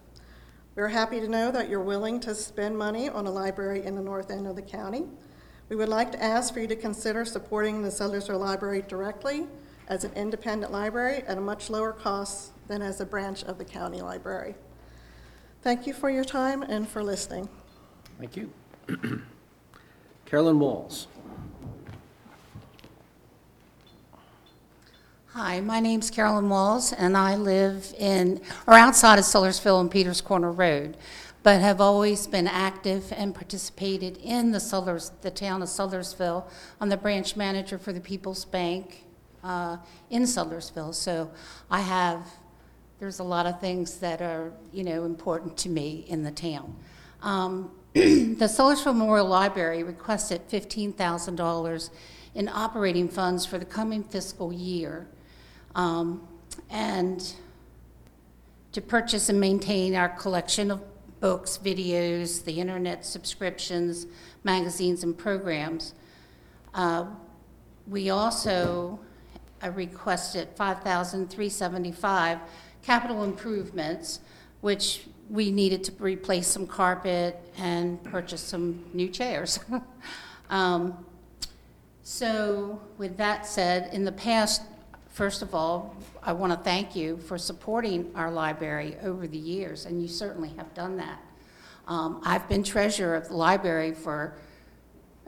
We're 0.75 0.87
happy 0.87 1.19
to 1.19 1.27
know 1.27 1.51
that 1.51 1.67
you're 1.67 1.81
willing 1.81 2.19
to 2.21 2.35
spend 2.35 2.77
money 2.77 3.09
on 3.09 3.25
a 3.25 3.31
library 3.31 3.83
in 3.83 3.95
the 3.95 4.03
north 4.03 4.29
end 4.29 4.45
of 4.45 4.55
the 4.55 4.61
county. 4.61 5.07
We 5.71 5.77
would 5.77 5.87
like 5.87 6.11
to 6.11 6.21
ask 6.21 6.53
for 6.53 6.59
you 6.59 6.67
to 6.67 6.75
consider 6.75 7.23
supporting 7.23 7.81
the 7.81 7.87
Sudlersville 7.87 8.37
Library 8.37 8.83
directly 8.89 9.47
as 9.87 10.03
an 10.03 10.11
independent 10.17 10.73
library 10.73 11.23
at 11.25 11.37
a 11.37 11.39
much 11.39 11.69
lower 11.69 11.93
cost 11.93 12.51
than 12.67 12.81
as 12.81 12.99
a 12.99 13.05
branch 13.05 13.45
of 13.45 13.57
the 13.57 13.63
county 13.63 14.01
library. 14.01 14.55
Thank 15.61 15.87
you 15.87 15.93
for 15.93 16.09
your 16.09 16.25
time 16.25 16.61
and 16.61 16.89
for 16.89 17.01
listening. 17.01 17.47
Thank 18.19 18.35
you. 18.35 18.51
Carolyn 20.25 20.59
Walls. 20.59 21.07
Hi, 25.27 25.61
my 25.61 25.79
name's 25.79 26.09
Carolyn 26.09 26.49
Walls, 26.49 26.91
and 26.91 27.15
I 27.15 27.37
live 27.37 27.95
in, 27.97 28.41
or 28.67 28.73
outside 28.73 29.19
of 29.19 29.23
Sudlersville 29.23 29.79
and 29.79 29.89
Peters 29.89 30.19
Corner 30.19 30.51
Road, 30.51 30.97
but 31.43 31.59
have 31.59 31.81
always 31.81 32.27
been 32.27 32.47
active 32.47 33.11
and 33.15 33.33
participated 33.33 34.17
in 34.17 34.51
the 34.51 35.11
the 35.21 35.31
town 35.31 35.61
of 35.61 35.69
Sudlersville. 35.69 36.45
I'm 36.79 36.89
the 36.89 36.97
branch 36.97 37.35
manager 37.35 37.77
for 37.77 37.91
the 37.91 37.99
People's 37.99 38.45
Bank 38.45 39.05
uh, 39.43 39.77
in 40.09 40.23
Sudlersville, 40.23 40.93
so 40.93 41.31
I 41.69 41.81
have, 41.81 42.27
there's 42.99 43.19
a 43.19 43.23
lot 43.23 43.47
of 43.47 43.59
things 43.59 43.97
that 43.99 44.21
are, 44.21 44.53
you 44.71 44.83
know, 44.83 45.03
important 45.03 45.57
to 45.57 45.69
me 45.69 46.05
in 46.07 46.23
the 46.23 46.31
town. 46.31 46.75
Um, 47.23 47.71
the 47.93 48.47
Sudlersville 48.47 48.95
Memorial 48.95 49.27
Library 49.27 49.83
requested 49.83 50.47
$15,000 50.47 51.89
in 52.35 52.47
operating 52.47 53.09
funds 53.09 53.45
for 53.45 53.57
the 53.57 53.65
coming 53.65 54.03
fiscal 54.03 54.53
year 54.53 55.07
um, 55.75 56.27
and 56.69 57.33
to 58.71 58.81
purchase 58.81 59.27
and 59.27 59.39
maintain 59.39 59.95
our 59.95 60.09
collection 60.09 60.71
of 60.71 60.81
books, 61.21 61.57
videos, 61.63 62.43
the 62.43 62.59
internet 62.59 63.05
subscriptions, 63.05 64.07
magazines, 64.43 65.03
and 65.03 65.17
programs. 65.17 65.93
Uh, 66.73 67.05
we 67.87 68.09
also 68.09 68.99
uh, 69.63 69.69
requested 69.71 70.49
5,375 70.55 72.39
capital 72.83 73.23
improvements, 73.23 74.19
which 74.59 75.05
we 75.29 75.51
needed 75.51 75.83
to 75.85 75.93
replace 76.03 76.47
some 76.47 76.67
carpet 76.67 77.39
and 77.57 78.03
purchase 78.03 78.41
some 78.41 78.83
new 78.93 79.07
chairs. 79.07 79.59
um, 80.49 81.05
so, 82.03 82.81
with 82.97 83.15
that 83.15 83.45
said, 83.45 83.93
in 83.93 84.03
the 84.03 84.11
past 84.11 84.63
First 85.11 85.41
of 85.41 85.53
all, 85.53 85.95
I 86.23 86.33
want 86.33 86.53
to 86.53 86.59
thank 86.59 86.95
you 86.95 87.17
for 87.17 87.39
supporting 87.39 88.11
our 88.13 88.29
library 88.29 88.95
over 89.01 89.27
the 89.27 89.39
years, 89.39 89.87
and 89.87 89.99
you 89.99 90.07
certainly 90.07 90.49
have 90.49 90.71
done 90.75 90.97
that. 90.97 91.19
Um, 91.87 92.21
I've 92.23 92.47
been 92.47 92.63
treasurer 92.63 93.15
of 93.15 93.29
the 93.29 93.35
library 93.35 93.91
for 93.93 94.35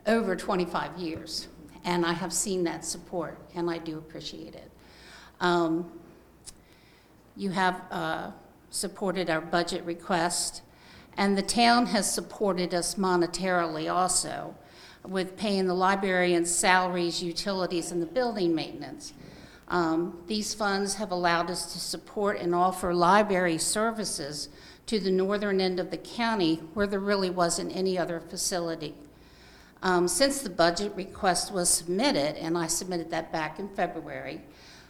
over 0.06 0.36
25 0.36 0.98
years, 0.99 1.48
and 1.84 2.06
I 2.06 2.14
have 2.14 2.32
seen 2.32 2.64
that 2.65 2.86
support, 2.86 3.40
and 3.56 3.72
I 3.72 3.80
do 3.80 3.98
appreciate 3.98 4.53
it. 4.53 4.70
Um, 5.40 5.91
you 7.36 7.49
have 7.49 7.82
uh, 7.90 8.32
supported 8.70 9.32
our 9.32 9.41
budget 9.41 9.84
request, 9.86 10.61
and 11.18 11.36
the 11.36 11.41
town 11.41 11.88
has 11.88 12.11
supported 12.11 12.72
us 12.76 12.95
monetarily 12.95 13.91
also 13.91 14.53
with 15.03 15.36
paying 15.38 15.65
the 15.65 15.74
librarians' 15.74 16.53
salaries, 16.53 17.24
utilities, 17.24 17.91
and 17.91 17.99
the 17.99 18.06
building 18.06 18.53
maintenance. 18.53 19.14
Um, 19.68 20.19
these 20.27 20.53
funds 20.53 20.95
have 20.95 21.11
allowed 21.11 21.49
us 21.49 21.73
to 21.73 21.80
support 21.80 22.40
and 22.40 22.53
offer 22.53 22.94
library 22.94 23.57
services 23.57 24.49
to 24.88 24.99
the 24.99 25.11
northern 25.11 25.61
end 25.61 25.80
of 25.80 25.91
the 25.91 25.98
county 25.98 26.56
where 26.73 26.88
there 26.88 26.99
really 26.99 27.30
wasn't 27.30 27.76
any 27.76 27.98
other 27.98 28.19
facility. 28.19 28.94
Um, 29.81 30.07
since 30.07 30.41
the 30.41 30.49
budget 30.49 30.94
request 30.95 31.52
was 31.52 31.69
submitted, 31.69 32.38
and 32.38 32.57
I 32.57 32.68
submitted 32.68 33.10
that 33.11 33.31
back 33.31 33.60
in 33.60 33.69
February, 33.69 34.41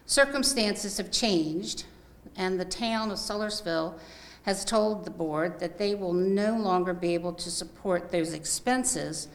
circumstances 0.06 0.98
have 0.98 1.12
changed, 1.12 1.86
and 2.36 2.60
the 2.60 2.66
town 2.66 3.10
of 3.12 3.18
Sudlersville 3.18 3.96
has 4.44 4.66
told 4.66 5.06
the 5.06 5.12
board 5.12 5.60
that 5.60 5.78
they 5.78 5.96
will 5.96 6.14
no 6.14 6.56
longer 6.58 6.94
be 6.94 7.14
able 7.14 7.34
to 7.34 7.50
support 7.50 8.12
those 8.12 8.34
expenses 8.34 9.30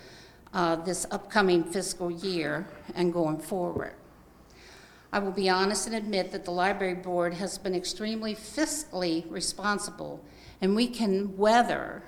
uh, 0.53 0.77
this 0.77 1.07
upcoming 1.11 1.65
fiscal 1.65 2.11
year 2.11 2.67
and 2.95 3.13
going 3.13 3.39
forward. 3.39 3.95
I 5.13 5.19
will 5.21 5.33
be 5.33 5.49
honest 5.49 5.87
and 5.87 5.97
admit 5.97 6.33
that 6.33 6.45
the 6.45 6.51
library 6.51 6.95
board 6.95 7.35
has 7.35 7.57
been 7.57 7.75
extremely 7.75 8.35
fiscally 8.35 9.25
responsible, 9.31 10.23
and 10.61 10.77
we 10.77 10.87
can 10.87 11.37
weather 11.37 12.03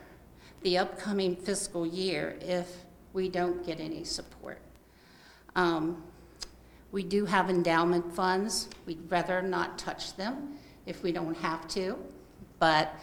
the 0.62 0.76
upcoming 0.76 1.34
fiscal 1.34 1.86
year 1.86 2.36
if 2.40 2.84
we 3.12 3.28
don't 3.28 3.64
get 3.64 3.80
any 3.80 4.04
support. 4.04 4.58
Um, 5.56 6.02
we 6.92 7.02
do 7.02 7.24
have 7.24 7.48
endowment 7.48 8.14
funds. 8.14 8.68
We'd 8.84 9.10
rather 9.10 9.40
not 9.40 9.78
touch 9.78 10.16
them 10.16 10.58
if 10.86 11.02
we 11.02 11.12
don't 11.12 11.36
have 11.38 11.66
to, 11.68 11.96
but 12.58 12.94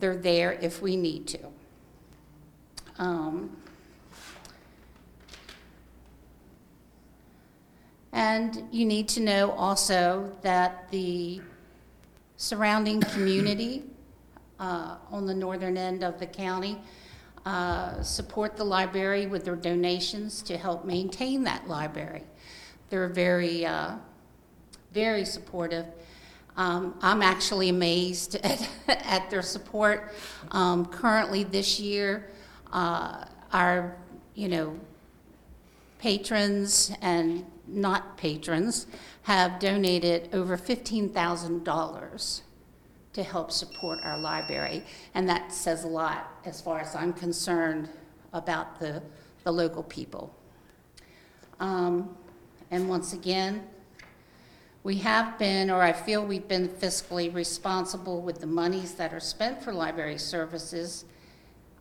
they're 0.00 0.16
there 0.16 0.52
if 0.52 0.82
we 0.82 0.96
need 0.96 1.28
to. 1.28 1.38
Um, 2.98 3.56
And 8.14 8.68
you 8.70 8.86
need 8.86 9.08
to 9.08 9.20
know 9.20 9.50
also 9.50 10.32
that 10.42 10.88
the 10.92 11.40
surrounding 12.36 13.00
community 13.00 13.82
uh, 14.60 14.98
on 15.10 15.26
the 15.26 15.34
northern 15.34 15.76
end 15.76 16.04
of 16.04 16.20
the 16.20 16.26
county 16.26 16.78
uh, 17.44 18.00
support 18.02 18.56
the 18.56 18.62
library 18.62 19.26
with 19.26 19.44
their 19.44 19.56
donations 19.56 20.42
to 20.42 20.56
help 20.56 20.84
maintain 20.84 21.42
that 21.42 21.66
library. 21.66 22.22
They're 22.88 23.08
very, 23.08 23.66
uh, 23.66 23.96
very 24.92 25.24
supportive. 25.24 25.86
Um, 26.56 26.94
I'm 27.02 27.20
actually 27.20 27.68
amazed 27.68 28.36
at, 28.44 28.68
at 28.86 29.28
their 29.28 29.42
support. 29.42 30.14
Um, 30.52 30.86
currently, 30.86 31.42
this 31.42 31.80
year, 31.80 32.30
uh, 32.72 33.24
our, 33.52 33.96
you 34.36 34.46
know, 34.46 34.78
patrons 35.98 36.92
and 37.02 37.44
not 37.66 38.16
patrons 38.16 38.86
have 39.22 39.58
donated 39.58 40.28
over 40.32 40.56
$15,000 40.56 42.40
to 43.14 43.22
help 43.22 43.50
support 43.50 44.00
our 44.02 44.18
library. 44.18 44.84
And 45.14 45.28
that 45.28 45.52
says 45.52 45.84
a 45.84 45.88
lot 45.88 46.32
as 46.44 46.60
far 46.60 46.80
as 46.80 46.94
I'm 46.94 47.12
concerned 47.12 47.88
about 48.32 48.78
the, 48.80 49.02
the 49.44 49.52
local 49.52 49.82
people. 49.82 50.34
Um, 51.60 52.16
and 52.70 52.88
once 52.88 53.12
again, 53.12 53.64
we 54.82 54.96
have 54.96 55.38
been, 55.38 55.70
or 55.70 55.80
I 55.80 55.92
feel 55.92 56.26
we've 56.26 56.46
been 56.46 56.68
fiscally 56.68 57.32
responsible 57.32 58.20
with 58.20 58.40
the 58.40 58.46
monies 58.46 58.94
that 58.94 59.14
are 59.14 59.20
spent 59.20 59.62
for 59.62 59.72
library 59.72 60.18
services. 60.18 61.06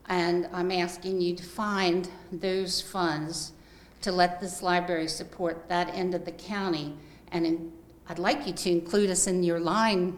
And 0.08 0.48
I'm 0.54 0.72
asking 0.72 1.20
you 1.20 1.36
to 1.36 1.44
find 1.44 2.10
those 2.32 2.82
funds 2.82 3.54
to 4.04 4.12
let 4.12 4.40
this 4.40 4.62
library 4.62 5.08
support 5.08 5.68
that 5.70 5.90
end 5.94 6.14
of 6.14 6.26
the 6.26 6.32
county. 6.32 6.96
And 7.32 7.46
in, 7.46 7.72
I'd 8.08 8.20
like 8.20 8.46
you 8.46 8.54
to 8.54 8.70
include 8.70 9.10
us 9.10 9.28
in 9.28 9.44
your 9.44 9.60
line 9.60 10.18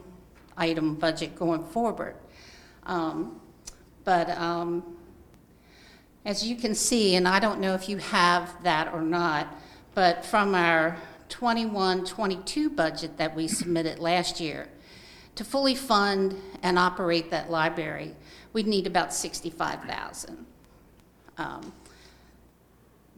item 0.57 0.95
budget 0.95 1.35
going 1.35 1.63
forward. 1.63 2.15
Um, 2.83 3.39
but 4.03 4.29
um, 4.31 4.97
as 6.25 6.47
you 6.47 6.55
can 6.55 6.75
see, 6.75 7.15
and 7.15 7.27
I 7.27 7.39
don't 7.39 7.59
know 7.59 7.73
if 7.73 7.87
you 7.87 7.97
have 7.97 8.63
that 8.63 8.93
or 8.93 9.01
not, 9.01 9.55
but 9.93 10.25
from 10.25 10.55
our 10.55 10.97
21-22 11.29 12.75
budget 12.75 13.17
that 13.17 13.35
we 13.35 13.47
submitted 13.47 13.99
last 13.99 14.39
year, 14.39 14.67
to 15.35 15.43
fully 15.43 15.75
fund 15.75 16.35
and 16.63 16.79
operate 16.79 17.29
that 17.29 17.51
library, 17.51 18.15
we'd 18.53 18.67
need 18.67 18.87
about 18.87 19.13
65,000. 19.13 20.45
Um, 21.37 21.73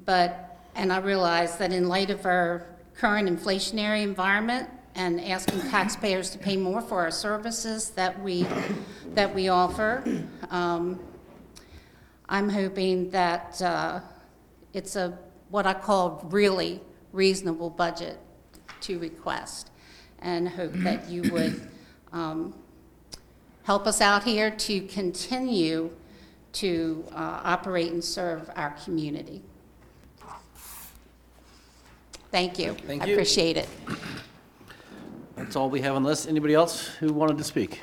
but, 0.03 0.46
and 0.77 0.93
I 0.93 0.99
realize 0.99 1.57
that 1.57 1.73
in 1.73 1.89
light 1.89 2.11
of 2.11 2.25
our 2.25 2.63
current 2.93 3.27
inflationary 3.27 4.03
environment 4.03 4.69
and 4.93 5.19
asking 5.19 5.59
taxpayers 5.69 6.29
to 6.29 6.37
pay 6.37 6.55
more 6.55 6.81
for 6.81 7.01
our 7.01 7.11
services 7.11 7.89
that 7.91 8.21
we, 8.21 8.45
that 9.15 9.33
we 9.33 9.49
offer, 9.49 10.03
um, 10.51 10.99
I'm 12.29 12.47
hoping 12.47 13.09
that 13.09 13.59
uh, 13.61 14.01
it's 14.73 14.95
a, 14.95 15.17
what 15.49 15.65
I 15.65 15.73
call 15.73 16.25
really 16.29 16.79
reasonable 17.11 17.71
budget 17.71 18.19
to 18.81 18.99
request, 18.99 19.71
and 20.19 20.47
hope 20.47 20.73
that 20.73 21.09
you 21.09 21.31
would 21.31 21.69
um, 22.11 22.53
help 23.63 23.87
us 23.87 23.99
out 23.99 24.23
here 24.23 24.51
to 24.51 24.81
continue 24.81 25.89
to 26.53 27.03
uh, 27.13 27.41
operate 27.43 27.91
and 27.91 28.03
serve 28.03 28.49
our 28.55 28.71
community. 28.83 29.41
Thank 32.31 32.59
you. 32.59 32.73
Thank 32.73 33.03
I 33.03 33.05
you. 33.05 33.13
appreciate 33.13 33.57
it. 33.57 33.69
That's 35.35 35.55
all 35.55 35.69
we 35.69 35.81
have 35.81 35.95
on 35.95 36.03
the 36.03 36.09
list. 36.09 36.27
Anybody 36.27 36.53
else 36.53 36.87
who 36.87 37.13
wanted 37.13 37.37
to 37.37 37.43
speak? 37.43 37.81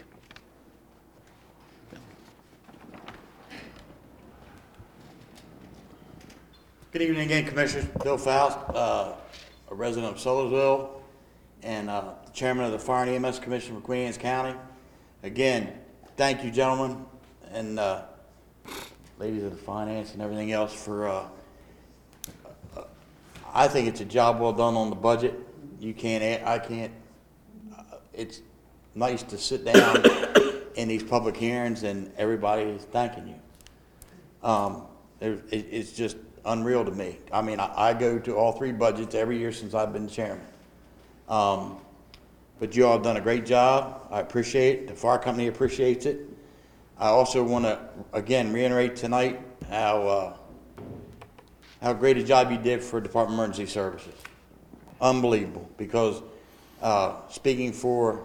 Good 6.92 7.02
evening 7.02 7.22
again, 7.22 7.46
Commissioners. 7.46 7.86
Bill 8.04 8.18
Faust, 8.18 8.58
uh, 8.74 9.14
a 9.70 9.74
resident 9.74 10.14
of 10.14 10.22
Sudlersville, 10.22 10.90
and 11.62 11.90
uh, 11.90 12.12
the 12.24 12.30
Chairman 12.32 12.66
of 12.66 12.72
the 12.72 12.78
Fire 12.78 13.04
and 13.04 13.24
EMS 13.24 13.40
Commission 13.40 13.74
for 13.74 13.80
Queen 13.80 14.06
Anne's 14.06 14.18
County. 14.18 14.56
Again, 15.24 15.72
thank 16.16 16.44
you, 16.44 16.50
gentlemen, 16.50 17.04
and 17.50 17.80
uh, 17.80 18.02
ladies 19.18 19.42
of 19.42 19.50
the 19.50 19.56
finance 19.56 20.12
and 20.12 20.22
everything 20.22 20.52
else 20.52 20.72
for, 20.72 21.08
uh, 21.08 21.24
I 23.54 23.68
think 23.68 23.86
it's 23.86 24.00
a 24.00 24.04
job 24.04 24.40
well 24.40 24.52
done 24.52 24.74
on 24.74 24.90
the 24.90 24.96
budget. 24.96 25.38
You 25.78 25.94
can't, 25.94 26.44
I 26.44 26.58
can't, 26.58 26.92
uh, 27.78 27.98
it's 28.12 28.42
nice 28.96 29.22
to 29.22 29.38
sit 29.38 29.64
down 29.64 30.04
in 30.74 30.88
these 30.88 31.04
public 31.04 31.36
hearings 31.36 31.84
and 31.84 32.12
everybody 32.18 32.62
is 32.62 32.82
thanking 32.86 33.28
you. 33.28 34.48
Um, 34.48 34.82
it, 35.20 35.40
it's 35.50 35.92
just 35.92 36.16
unreal 36.44 36.84
to 36.84 36.90
me. 36.90 37.18
I 37.32 37.42
mean, 37.42 37.60
I, 37.60 37.90
I 37.90 37.94
go 37.94 38.18
to 38.18 38.36
all 38.36 38.52
three 38.52 38.72
budgets 38.72 39.14
every 39.14 39.38
year 39.38 39.52
since 39.52 39.72
I've 39.72 39.92
been 39.92 40.08
chairman. 40.08 40.44
Um, 41.28 41.78
but 42.58 42.74
you 42.74 42.86
all 42.86 42.94
have 42.94 43.02
done 43.02 43.18
a 43.18 43.20
great 43.20 43.46
job. 43.46 44.08
I 44.10 44.20
appreciate 44.20 44.80
it. 44.80 44.88
The 44.88 44.94
fire 44.94 45.18
company 45.18 45.46
appreciates 45.46 46.06
it. 46.06 46.20
I 46.98 47.08
also 47.08 47.42
want 47.42 47.64
to, 47.66 47.78
again, 48.12 48.52
reiterate 48.52 48.96
tonight 48.96 49.40
how, 49.68 50.06
uh, 50.06 50.36
how 51.84 51.92
great 51.92 52.16
a 52.16 52.24
job 52.24 52.50
you 52.50 52.56
did 52.56 52.82
for 52.82 52.98
Department 52.98 53.38
of 53.38 53.44
Emergency 53.44 53.70
Services. 53.70 54.14
Unbelievable, 55.02 55.68
because, 55.76 56.22
uh, 56.80 57.16
speaking 57.28 57.74
for 57.74 58.24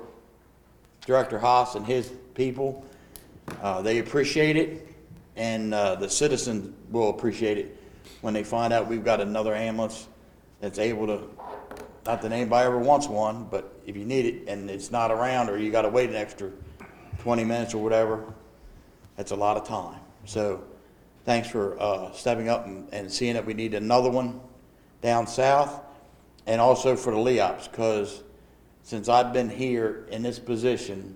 Director 1.05 1.37
Haas 1.37 1.75
and 1.75 1.85
his 1.85 2.09
people, 2.35 2.85
uh, 3.61 3.81
they 3.81 3.99
appreciate 3.99 4.55
it, 4.55 4.87
and, 5.35 5.73
uh, 5.73 5.95
the 5.95 6.09
citizens 6.09 6.73
will 6.89 7.09
appreciate 7.09 7.57
it 7.57 7.77
when 8.21 8.33
they 8.33 8.45
find 8.45 8.71
out 8.71 8.87
we've 8.87 9.03
got 9.03 9.19
another 9.19 9.53
ambulance 9.53 10.07
that's 10.61 10.79
able 10.79 11.07
to, 11.07 11.21
not 12.05 12.21
that 12.21 12.31
anybody 12.31 12.65
ever 12.65 12.79
wants 12.79 13.09
one, 13.09 13.45
but 13.51 13.77
if 13.85 13.97
you 13.97 14.05
need 14.05 14.25
it 14.25 14.47
and 14.47 14.69
it's 14.69 14.89
not 14.89 15.11
around, 15.11 15.49
or 15.49 15.57
you 15.57 15.69
gotta 15.69 15.89
wait 15.89 16.09
an 16.09 16.15
extra 16.15 16.49
twenty 17.17 17.43
minutes 17.43 17.73
or 17.73 17.83
whatever, 17.83 18.23
that's 19.17 19.31
a 19.31 19.35
lot 19.35 19.57
of 19.57 19.67
time. 19.67 19.99
So, 20.23 20.63
thanks 21.29 21.47
for, 21.47 21.79
uh, 21.79 22.11
stepping 22.11 22.49
up 22.49 22.65
and, 22.65 22.91
and 22.91 23.11
seeing 23.11 23.35
that 23.35 23.45
we 23.45 23.53
need 23.53 23.75
another 23.75 24.09
one 24.09 24.39
down 25.03 25.27
south, 25.27 25.79
and 26.47 26.59
also 26.59 26.95
for 26.95 27.13
the 27.13 27.19
LEOPS, 27.19 27.67
because 27.67 28.23
since 28.81 29.07
I've 29.07 29.31
been 29.31 29.47
here 29.47 30.07
in 30.09 30.23
this 30.23 30.39
position, 30.39 31.15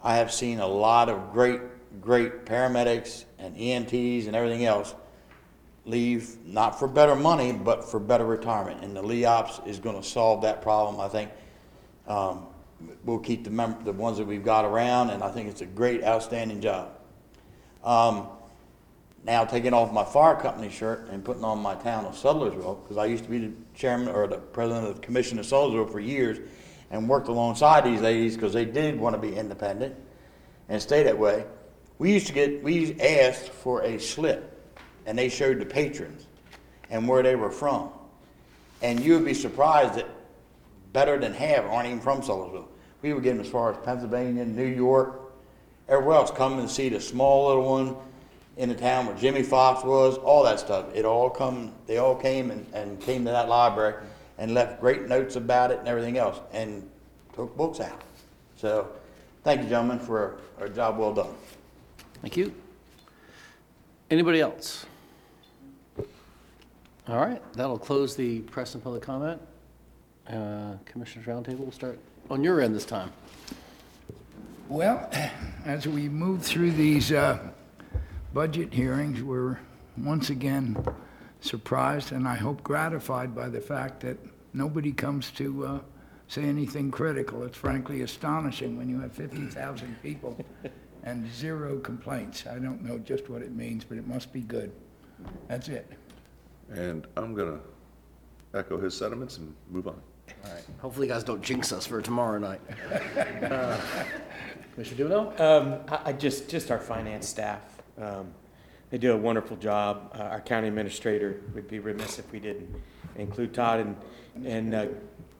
I 0.00 0.14
have 0.14 0.32
seen 0.32 0.60
a 0.60 0.66
lot 0.68 1.08
of 1.08 1.32
great, 1.32 1.60
great 2.00 2.44
paramedics 2.46 3.24
and 3.40 3.56
EMTs 3.56 4.28
and 4.28 4.36
everything 4.36 4.64
else 4.64 4.94
leave, 5.86 6.36
not 6.46 6.78
for 6.78 6.86
better 6.86 7.16
money, 7.16 7.50
but 7.50 7.84
for 7.84 7.98
better 7.98 8.24
retirement. 8.24 8.84
And 8.84 8.94
the 8.94 9.02
LEOPS 9.02 9.66
is 9.66 9.80
gonna 9.80 10.04
solve 10.04 10.42
that 10.42 10.62
problem, 10.62 11.00
I 11.00 11.08
think. 11.08 11.32
Um, 12.06 12.46
we'll 13.04 13.18
keep 13.18 13.42
the 13.42 13.50
mem, 13.50 13.82
the 13.82 13.92
ones 13.92 14.18
that 14.18 14.24
we've 14.28 14.44
got 14.44 14.64
around, 14.64 15.10
and 15.10 15.20
I 15.20 15.32
think 15.32 15.48
it's 15.48 15.62
a 15.62 15.66
great, 15.66 16.04
outstanding 16.04 16.60
job. 16.60 16.92
Um, 17.82 18.28
now 19.24 19.44
taking 19.44 19.72
off 19.72 19.92
my 19.92 20.04
fire 20.04 20.34
company 20.34 20.68
shirt 20.68 21.08
and 21.10 21.24
putting 21.24 21.44
on 21.44 21.58
my 21.60 21.74
town 21.76 22.04
of 22.04 22.14
Sudlersville, 22.14 22.82
because 22.82 22.96
I 22.96 23.06
used 23.06 23.24
to 23.24 23.30
be 23.30 23.38
the 23.38 23.52
chairman 23.74 24.08
or 24.08 24.26
the 24.26 24.38
president 24.38 24.88
of 24.88 24.96
the 24.96 25.00
commission 25.00 25.38
of 25.38 25.46
Sudlersville 25.46 25.90
for 25.90 26.00
years 26.00 26.38
and 26.90 27.08
worked 27.08 27.28
alongside 27.28 27.84
these 27.84 28.00
ladies 28.00 28.34
because 28.34 28.52
they 28.52 28.64
did 28.64 28.98
want 28.98 29.14
to 29.14 29.20
be 29.20 29.34
independent 29.34 29.94
and 30.68 30.82
stay 30.82 31.02
that 31.04 31.18
way. 31.18 31.44
We 31.98 32.12
used 32.12 32.26
to 32.26 32.32
get, 32.32 32.62
we 32.62 33.00
asked 33.00 33.48
for 33.48 33.82
a 33.82 33.98
slip 33.98 34.48
and 35.06 35.16
they 35.16 35.28
showed 35.28 35.60
the 35.60 35.66
patrons 35.66 36.26
and 36.90 37.06
where 37.08 37.22
they 37.22 37.36
were 37.36 37.50
from. 37.50 37.90
And 38.82 38.98
you 39.00 39.14
would 39.14 39.24
be 39.24 39.34
surprised 39.34 39.94
that 39.94 40.08
better 40.92 41.18
than 41.18 41.32
half 41.32 41.64
aren't 41.64 41.86
even 41.86 42.00
from 42.00 42.22
Sudlersville. 42.22 42.66
We 43.02 43.12
would 43.12 43.22
get 43.22 43.30
them 43.32 43.40
as 43.40 43.48
far 43.48 43.72
as 43.72 43.78
Pennsylvania, 43.84 44.44
New 44.44 44.66
York, 44.66 45.32
everywhere 45.88 46.16
else, 46.16 46.30
come 46.30 46.58
and 46.58 46.68
see 46.68 46.88
the 46.88 47.00
small 47.00 47.48
little 47.48 47.70
one 47.70 47.96
in 48.56 48.68
the 48.68 48.74
town 48.74 49.06
where 49.06 49.16
Jimmie 49.16 49.42
Foxx 49.42 49.84
was, 49.84 50.18
all 50.18 50.44
that 50.44 50.60
stuff. 50.60 50.86
It 50.94 51.04
all 51.04 51.30
come, 51.30 51.72
they 51.86 51.98
all 51.98 52.14
came 52.14 52.50
and, 52.50 52.66
and 52.74 53.00
came 53.00 53.24
to 53.24 53.30
that 53.30 53.48
library 53.48 53.94
and 54.38 54.54
left 54.54 54.80
great 54.80 55.08
notes 55.08 55.36
about 55.36 55.70
it 55.70 55.78
and 55.78 55.88
everything 55.88 56.18
else, 56.18 56.40
and 56.52 56.88
took 57.34 57.56
books 57.56 57.80
out. 57.80 58.02
So, 58.56 58.88
thank 59.44 59.62
you, 59.62 59.68
gentlemen, 59.68 59.98
for 59.98 60.38
a, 60.58 60.64
a 60.64 60.68
job 60.68 60.98
well 60.98 61.14
done. 61.14 61.34
Thank 62.20 62.36
you. 62.36 62.54
Anybody 64.10 64.40
else? 64.40 64.84
All 67.08 67.16
right, 67.16 67.42
that'll 67.54 67.78
close 67.78 68.14
the 68.14 68.40
press 68.40 68.74
and 68.74 68.82
public 68.82 69.02
comment. 69.02 69.40
Uh, 70.28 70.74
Commissioners 70.84 71.26
Roundtable 71.26 71.64
will 71.64 71.72
start 71.72 71.98
on 72.30 72.44
your 72.44 72.60
end 72.60 72.74
this 72.74 72.84
time. 72.84 73.12
Well, 74.68 75.10
as 75.64 75.86
we 75.86 76.08
move 76.08 76.42
through 76.42 76.72
these 76.72 77.10
uh, 77.10 77.38
budget 78.32 78.72
hearings, 78.72 79.22
we're 79.22 79.58
once 79.98 80.30
again 80.30 80.82
surprised 81.40 82.12
and 82.12 82.26
I 82.26 82.36
hope 82.36 82.62
gratified 82.62 83.34
by 83.34 83.48
the 83.48 83.60
fact 83.60 84.00
that 84.00 84.16
nobody 84.54 84.92
comes 84.92 85.30
to 85.32 85.66
uh, 85.66 85.78
say 86.28 86.42
anything 86.42 86.90
critical. 86.90 87.44
It's 87.44 87.58
frankly 87.58 88.02
astonishing 88.02 88.78
when 88.78 88.88
you 88.88 89.00
have 89.00 89.12
50,000 89.12 89.96
people 90.02 90.36
and 91.04 91.30
zero 91.32 91.78
complaints. 91.78 92.46
I 92.46 92.58
don't 92.58 92.82
know 92.82 92.98
just 92.98 93.28
what 93.28 93.42
it 93.42 93.52
means, 93.52 93.84
but 93.84 93.98
it 93.98 94.06
must 94.06 94.32
be 94.32 94.40
good. 94.40 94.72
That's 95.48 95.68
it. 95.68 95.90
And 96.70 97.06
I'm 97.16 97.34
going 97.34 97.58
to 97.58 98.58
echo 98.58 98.80
his 98.80 98.96
sentiments 98.96 99.36
and 99.38 99.54
move 99.70 99.88
on. 99.88 100.00
All 100.44 100.52
right, 100.52 100.64
hopefully 100.78 101.06
you 101.06 101.12
guys 101.12 101.24
don't 101.24 101.42
jinx 101.42 101.72
us 101.72 101.86
for 101.86 102.00
tomorrow 102.00 102.38
night. 102.38 102.60
Uh, 103.42 103.78
Commissioner 104.74 105.04
Duno? 105.04 105.40
Um, 105.40 105.80
I, 105.88 106.10
I 106.10 106.12
just, 106.14 106.48
just 106.48 106.70
our 106.70 106.78
finance 106.78 107.28
staff. 107.28 107.60
Um, 108.02 108.34
they 108.90 108.98
do 108.98 109.12
a 109.12 109.16
wonderful 109.16 109.56
job. 109.56 110.10
Uh, 110.14 110.24
our 110.24 110.40
county 110.40 110.68
administrator 110.68 111.40
would 111.54 111.68
be 111.68 111.78
remiss 111.78 112.18
if 112.18 112.30
we 112.32 112.40
didn't 112.40 112.68
include 113.16 113.54
Todd 113.54 113.80
and, 113.80 113.96
and, 114.44 114.74
uh, 114.74 114.86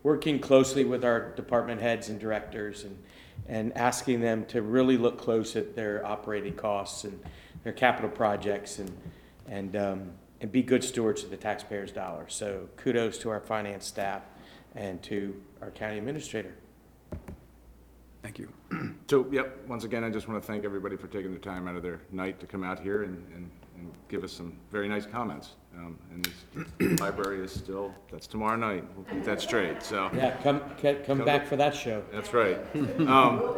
working 0.03 0.39
closely 0.39 0.85
with 0.85 1.05
our 1.05 1.31
department 1.33 1.81
heads 1.81 2.09
and 2.09 2.19
directors 2.19 2.85
and, 2.85 2.97
and 3.47 3.77
asking 3.77 4.21
them 4.21 4.45
to 4.47 4.63
really 4.63 4.97
look 4.97 5.19
close 5.19 5.55
at 5.55 5.77
their 5.77 6.05
operating 6.05 6.55
costs 6.55 7.05
and 7.05 7.21
their 7.63 7.73
capital 7.73 8.11
projects 8.11 8.79
and, 8.79 8.91
and, 9.49 9.77
um, 9.77 10.11
and 10.41 10.51
be 10.51 10.63
good 10.63 10.83
stewards 10.83 11.23
of 11.23 11.31
the 11.31 11.37
taxpayers' 11.37 11.93
dollars. 11.93 12.35
So 12.35 12.69
kudos 12.77 13.19
to 13.19 13.31
our 13.31 13.41
finance 13.41 13.87
staff 13.87 14.23
and 14.75 15.03
to 15.05 15.41
our 15.61 15.71
county 15.71 15.99
administrator. 15.99 16.55
Thank 18.23 18.39
you. 18.39 18.49
So, 19.09 19.27
yep, 19.31 19.59
once 19.69 19.85
again, 19.85 20.05
I 20.05 20.09
just 20.09 20.27
want 20.27 20.41
to 20.41 20.47
thank 20.47 20.65
everybody 20.65 20.97
for 20.97 21.07
taking 21.07 21.35
the 21.35 21.39
time 21.39 21.69
out 21.69 21.77
of 21.77 21.83
their 21.83 22.01
night 22.13 22.41
to 22.41 22.47
come 22.47 22.65
out 22.65 22.81
here 22.81 23.03
and, 23.03 23.23
and, 23.35 23.51
and 23.77 23.93
give 24.09 24.25
us 24.25 24.33
some 24.33 24.57
very 24.71 24.89
nice 24.89 25.05
comments. 25.05 25.51
Um, 25.77 25.99
and 26.11 26.25
this 26.25 27.01
library 27.01 27.45
is 27.45 27.53
still, 27.53 27.95
that's 28.11 28.27
tomorrow 28.27 28.57
night, 28.57 28.85
we'll 28.97 29.05
keep 29.05 29.23
that 29.25 29.43
straight, 29.43 29.83
so. 29.83 30.11
Yeah, 30.15 30.35
come, 30.43 30.63
come, 30.81 30.97
come 31.05 31.25
back 31.27 31.47
for 31.47 31.57
that 31.57 31.75
show. 31.75 32.03
That's 32.11 32.33
right. 32.33 32.59
Um, 33.07 33.55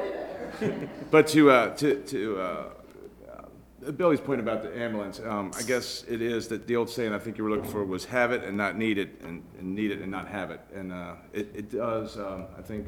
But 1.12 1.28
to, 1.28 1.50
uh, 1.50 1.74
to, 1.76 2.00
to, 2.02 2.40
uh, 2.40 2.70
uh, 3.86 3.92
Billy's 3.92 4.20
point 4.20 4.40
about 4.40 4.62
the 4.62 4.76
ambulance, 4.76 5.20
um, 5.20 5.52
I 5.56 5.62
guess 5.62 6.04
it 6.08 6.20
is 6.20 6.48
that 6.48 6.66
the 6.66 6.74
old 6.74 6.90
saying 6.90 7.12
I 7.12 7.18
think 7.20 7.38
you 7.38 7.44
were 7.44 7.50
looking 7.50 7.70
for 7.70 7.84
was 7.84 8.04
have 8.06 8.32
it 8.32 8.42
and 8.42 8.56
not 8.56 8.76
need 8.76 8.98
it, 8.98 9.20
and, 9.22 9.44
and 9.56 9.72
need 9.72 9.92
it 9.92 10.00
and 10.00 10.10
not 10.10 10.26
have 10.26 10.50
it. 10.50 10.60
And, 10.74 10.92
uh, 10.92 11.14
it, 11.32 11.50
it 11.54 11.70
does, 11.70 12.18
um, 12.18 12.46
I 12.58 12.62
think, 12.62 12.86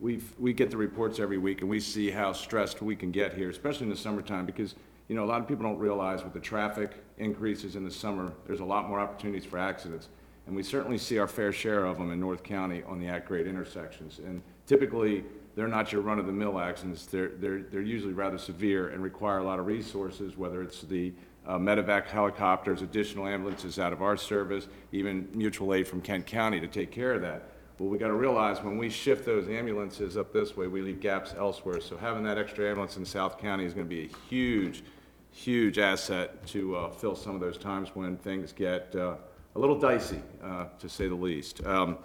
we've, 0.00 0.32
we 0.38 0.52
get 0.52 0.70
the 0.70 0.76
reports 0.76 1.18
every 1.18 1.38
week, 1.38 1.60
and 1.60 1.70
we 1.70 1.80
see 1.80 2.10
how 2.10 2.32
stressed 2.32 2.82
we 2.82 2.96
can 2.96 3.10
get 3.10 3.34
here, 3.34 3.50
especially 3.50 3.84
in 3.84 3.90
the 3.90 3.96
summertime, 3.96 4.46
because, 4.46 4.74
you 5.08 5.14
know, 5.14 5.24
a 5.24 5.26
lot 5.26 5.40
of 5.40 5.48
people 5.48 5.64
don't 5.64 5.78
realize 5.78 6.24
with 6.24 6.32
the 6.32 6.40
traffic 6.40 6.92
increases 7.18 7.76
in 7.76 7.84
the 7.84 7.90
summer, 7.90 8.32
there's 8.46 8.60
a 8.60 8.64
lot 8.64 8.88
more 8.88 8.98
opportunities 8.98 9.44
for 9.44 9.58
accidents. 9.58 10.08
And 10.46 10.56
we 10.56 10.62
certainly 10.62 10.98
see 10.98 11.18
our 11.18 11.28
fair 11.28 11.52
share 11.52 11.84
of 11.84 11.98
them 11.98 12.10
in 12.10 12.18
North 12.18 12.42
County 12.42 12.82
on 12.84 12.98
the 12.98 13.06
at-grade 13.06 13.46
intersections. 13.46 14.18
And 14.18 14.42
typically, 14.66 15.24
they're 15.54 15.68
not 15.68 15.92
your 15.92 16.00
run-of-the-mill 16.00 16.58
accidents. 16.58 17.06
They're, 17.06 17.28
they're, 17.28 17.62
they're 17.62 17.82
usually 17.82 18.14
rather 18.14 18.38
severe 18.38 18.88
and 18.88 19.02
require 19.02 19.38
a 19.38 19.44
lot 19.44 19.58
of 19.58 19.66
resources, 19.66 20.36
whether 20.36 20.62
it's 20.62 20.82
the 20.82 21.12
uh, 21.46 21.58
medevac 21.58 22.06
helicopters, 22.06 22.82
additional 22.82 23.26
ambulances 23.26 23.78
out 23.78 23.92
of 23.92 24.02
our 24.02 24.16
service, 24.16 24.68
even 24.92 25.28
mutual 25.34 25.74
aid 25.74 25.86
from 25.86 26.00
Kent 26.00 26.26
County 26.26 26.60
to 26.60 26.66
take 26.66 26.90
care 26.90 27.14
of 27.14 27.22
that. 27.22 27.49
Well, 27.80 27.88
we 27.88 27.96
gotta 27.96 28.12
realize 28.12 28.62
when 28.62 28.76
we 28.76 28.90
shift 28.90 29.24
those 29.24 29.48
ambulances 29.48 30.18
up 30.18 30.34
this 30.34 30.54
way, 30.54 30.66
we 30.66 30.82
leave 30.82 31.00
gaps 31.00 31.32
elsewhere. 31.38 31.80
So 31.80 31.96
having 31.96 32.22
that 32.24 32.36
extra 32.36 32.68
ambulance 32.68 32.98
in 32.98 33.06
South 33.06 33.38
County 33.38 33.64
is 33.64 33.72
gonna 33.72 33.86
be 33.86 34.02
a 34.02 34.28
huge, 34.28 34.84
huge 35.30 35.78
asset 35.78 36.46
to, 36.48 36.76
uh, 36.76 36.90
fill 36.90 37.16
some 37.16 37.34
of 37.34 37.40
those 37.40 37.56
times 37.56 37.88
when 37.94 38.18
things 38.18 38.52
get, 38.52 38.94
uh, 38.94 39.14
a 39.56 39.58
little 39.58 39.78
dicey, 39.78 40.20
uh, 40.44 40.66
to 40.78 40.90
say 40.90 41.08
the 41.08 41.14
least. 41.14 41.64
Um, 41.64 41.96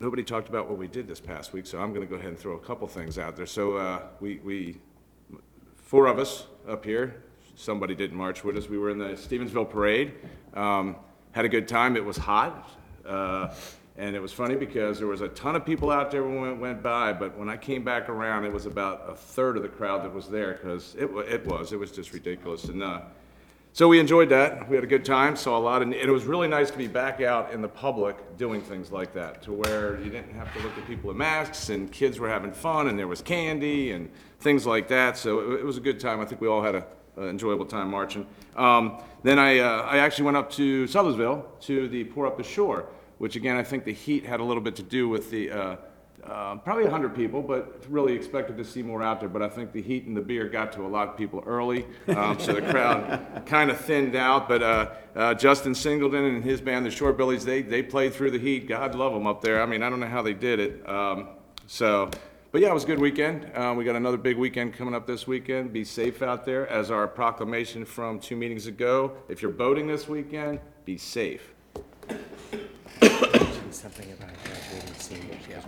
nobody 0.00 0.24
talked 0.24 0.48
about 0.48 0.70
what 0.70 0.78
we 0.78 0.88
did 0.88 1.06
this 1.06 1.20
past 1.20 1.52
week, 1.52 1.66
so 1.66 1.78
I'm 1.80 1.92
gonna 1.92 2.06
go 2.06 2.16
ahead 2.16 2.30
and 2.30 2.38
throw 2.38 2.54
a 2.54 2.60
couple 2.60 2.88
things 2.88 3.18
out 3.18 3.36
there. 3.36 3.44
So, 3.44 3.76
uh, 3.76 4.00
we, 4.20 4.40
we, 4.42 4.80
four 5.76 6.06
of 6.06 6.18
us 6.18 6.46
up 6.66 6.86
here, 6.86 7.22
somebody 7.54 7.94
didn't 7.94 8.16
march 8.16 8.44
with 8.44 8.56
us, 8.56 8.70
we 8.70 8.78
were 8.78 8.88
in 8.88 8.96
the 8.96 9.14
Stevensville 9.14 9.68
Parade. 9.68 10.14
Um, 10.54 10.96
had 11.32 11.44
a 11.44 11.50
good 11.50 11.68
time, 11.68 11.98
it 11.98 12.04
was 12.06 12.16
hot, 12.16 12.70
uh, 13.06 13.54
and 13.96 14.16
it 14.16 14.20
was 14.20 14.32
funny 14.32 14.56
because 14.56 14.98
there 14.98 15.06
was 15.06 15.20
a 15.20 15.28
ton 15.28 15.54
of 15.54 15.64
people 15.64 15.90
out 15.90 16.10
there 16.10 16.24
when 16.24 16.40
we 16.40 16.52
went 16.52 16.82
by, 16.82 17.12
but 17.12 17.38
when 17.38 17.48
I 17.48 17.56
came 17.56 17.84
back 17.84 18.08
around, 18.08 18.44
it 18.44 18.52
was 18.52 18.66
about 18.66 19.04
a 19.08 19.14
third 19.14 19.56
of 19.56 19.62
the 19.62 19.68
crowd 19.68 20.04
that 20.04 20.12
was 20.12 20.28
there, 20.28 20.54
because 20.54 20.94
it, 20.96 21.10
it 21.28 21.46
was, 21.46 21.72
it 21.72 21.78
was 21.78 21.92
just 21.92 22.12
ridiculous. 22.12 22.64
And, 22.64 22.82
uh, 22.82 23.00
so 23.72 23.88
we 23.88 23.98
enjoyed 23.98 24.28
that. 24.28 24.68
We 24.68 24.76
had 24.76 24.84
a 24.84 24.88
good 24.88 25.04
time, 25.04 25.34
saw 25.34 25.58
a 25.58 25.60
lot, 25.60 25.82
and 25.82 25.92
it 25.92 26.08
was 26.08 26.24
really 26.24 26.46
nice 26.46 26.70
to 26.70 26.78
be 26.78 26.86
back 26.86 27.20
out 27.20 27.52
in 27.52 27.60
the 27.60 27.68
public 27.68 28.36
doing 28.36 28.62
things 28.62 28.92
like 28.92 29.12
that, 29.14 29.42
to 29.42 29.52
where 29.52 30.00
you 30.00 30.10
didn't 30.10 30.32
have 30.34 30.52
to 30.54 30.62
look 30.62 30.78
at 30.78 30.86
people 30.86 31.10
in 31.10 31.16
masks, 31.16 31.70
and 31.70 31.90
kids 31.90 32.20
were 32.20 32.28
having 32.28 32.52
fun, 32.52 32.86
and 32.86 32.96
there 32.96 33.08
was 33.08 33.20
candy 33.20 33.90
and 33.90 34.08
things 34.38 34.64
like 34.64 34.86
that. 34.88 35.16
So 35.18 35.40
it, 35.40 35.60
it 35.60 35.64
was 35.64 35.76
a 35.76 35.80
good 35.80 35.98
time. 35.98 36.20
I 36.20 36.24
think 36.24 36.40
we 36.40 36.46
all 36.46 36.62
had 36.62 36.76
a, 36.76 36.86
an 37.16 37.28
enjoyable 37.28 37.66
time 37.66 37.90
marching. 37.90 38.26
Um, 38.56 39.02
then 39.22 39.38
I, 39.38 39.58
uh, 39.58 39.82
I 39.82 39.98
actually 39.98 40.24
went 40.24 40.36
up 40.36 40.50
to 40.52 40.84
Sudlersville 40.84 41.44
to 41.62 41.88
the 41.88 42.04
Pour 42.04 42.26
Up 42.26 42.36
the 42.36 42.44
Shore, 42.44 42.86
which 43.18 43.36
again 43.36 43.56
I 43.56 43.62
think 43.62 43.84
the 43.84 43.92
heat 43.92 44.24
had 44.24 44.40
a 44.40 44.44
little 44.44 44.62
bit 44.62 44.76
to 44.76 44.82
do 44.82 45.08
with 45.08 45.30
the. 45.30 45.50
Uh, 45.50 45.76
uh, 46.26 46.56
probably 46.56 46.84
100 46.84 47.14
people, 47.14 47.42
but 47.42 47.84
really 47.90 48.14
expected 48.14 48.56
to 48.56 48.64
see 48.64 48.82
more 48.82 49.02
out 49.02 49.20
there. 49.20 49.28
But 49.28 49.42
I 49.42 49.48
think 49.50 49.72
the 49.72 49.82
heat 49.82 50.06
and 50.06 50.16
the 50.16 50.22
beer 50.22 50.48
got 50.48 50.72
to 50.72 50.82
a 50.82 50.88
lot 50.88 51.08
of 51.08 51.18
people 51.18 51.42
early, 51.46 51.84
um, 52.08 52.38
so 52.40 52.54
the 52.54 52.62
crowd 52.62 53.42
kind 53.46 53.70
of 53.70 53.78
thinned 53.78 54.16
out. 54.16 54.48
But 54.48 54.62
uh, 54.62 54.90
uh, 55.14 55.34
Justin 55.34 55.74
Singleton 55.74 56.24
and 56.24 56.42
his 56.42 56.62
band, 56.62 56.86
the 56.86 56.90
Shorebillies, 56.90 57.44
they 57.44 57.60
they 57.60 57.82
played 57.82 58.14
through 58.14 58.30
the 58.30 58.38
heat. 58.38 58.66
God 58.66 58.94
love 58.94 59.12
them 59.12 59.26
up 59.26 59.42
there. 59.42 59.62
I 59.62 59.66
mean, 59.66 59.82
I 59.82 59.90
don't 59.90 60.00
know 60.00 60.06
how 60.06 60.22
they 60.22 60.32
did 60.32 60.60
it. 60.60 60.88
Um, 60.88 61.28
so, 61.66 62.10
but 62.54 62.62
yeah, 62.62 62.70
it 62.70 62.74
was 62.74 62.84
a 62.84 62.86
good 62.86 63.00
weekend. 63.00 63.50
Uh, 63.52 63.74
we 63.76 63.82
got 63.82 63.96
another 63.96 64.16
big 64.16 64.38
weekend 64.38 64.74
coming 64.74 64.94
up 64.94 65.08
this 65.08 65.26
weekend. 65.26 65.72
Be 65.72 65.82
safe 65.82 66.22
out 66.22 66.44
there. 66.44 66.68
As 66.68 66.88
our 66.88 67.08
proclamation 67.08 67.84
from 67.84 68.20
two 68.20 68.36
meetings 68.36 68.68
ago, 68.68 69.16
if 69.28 69.42
you're 69.42 69.50
boating 69.50 69.88
this 69.88 70.06
weekend, 70.06 70.60
be 70.84 70.96
safe. 70.96 71.52
Something 73.72 74.12
about 74.12 74.30
graduating 74.44 74.94
seniors, 74.98 75.40
yeah. 75.50 75.64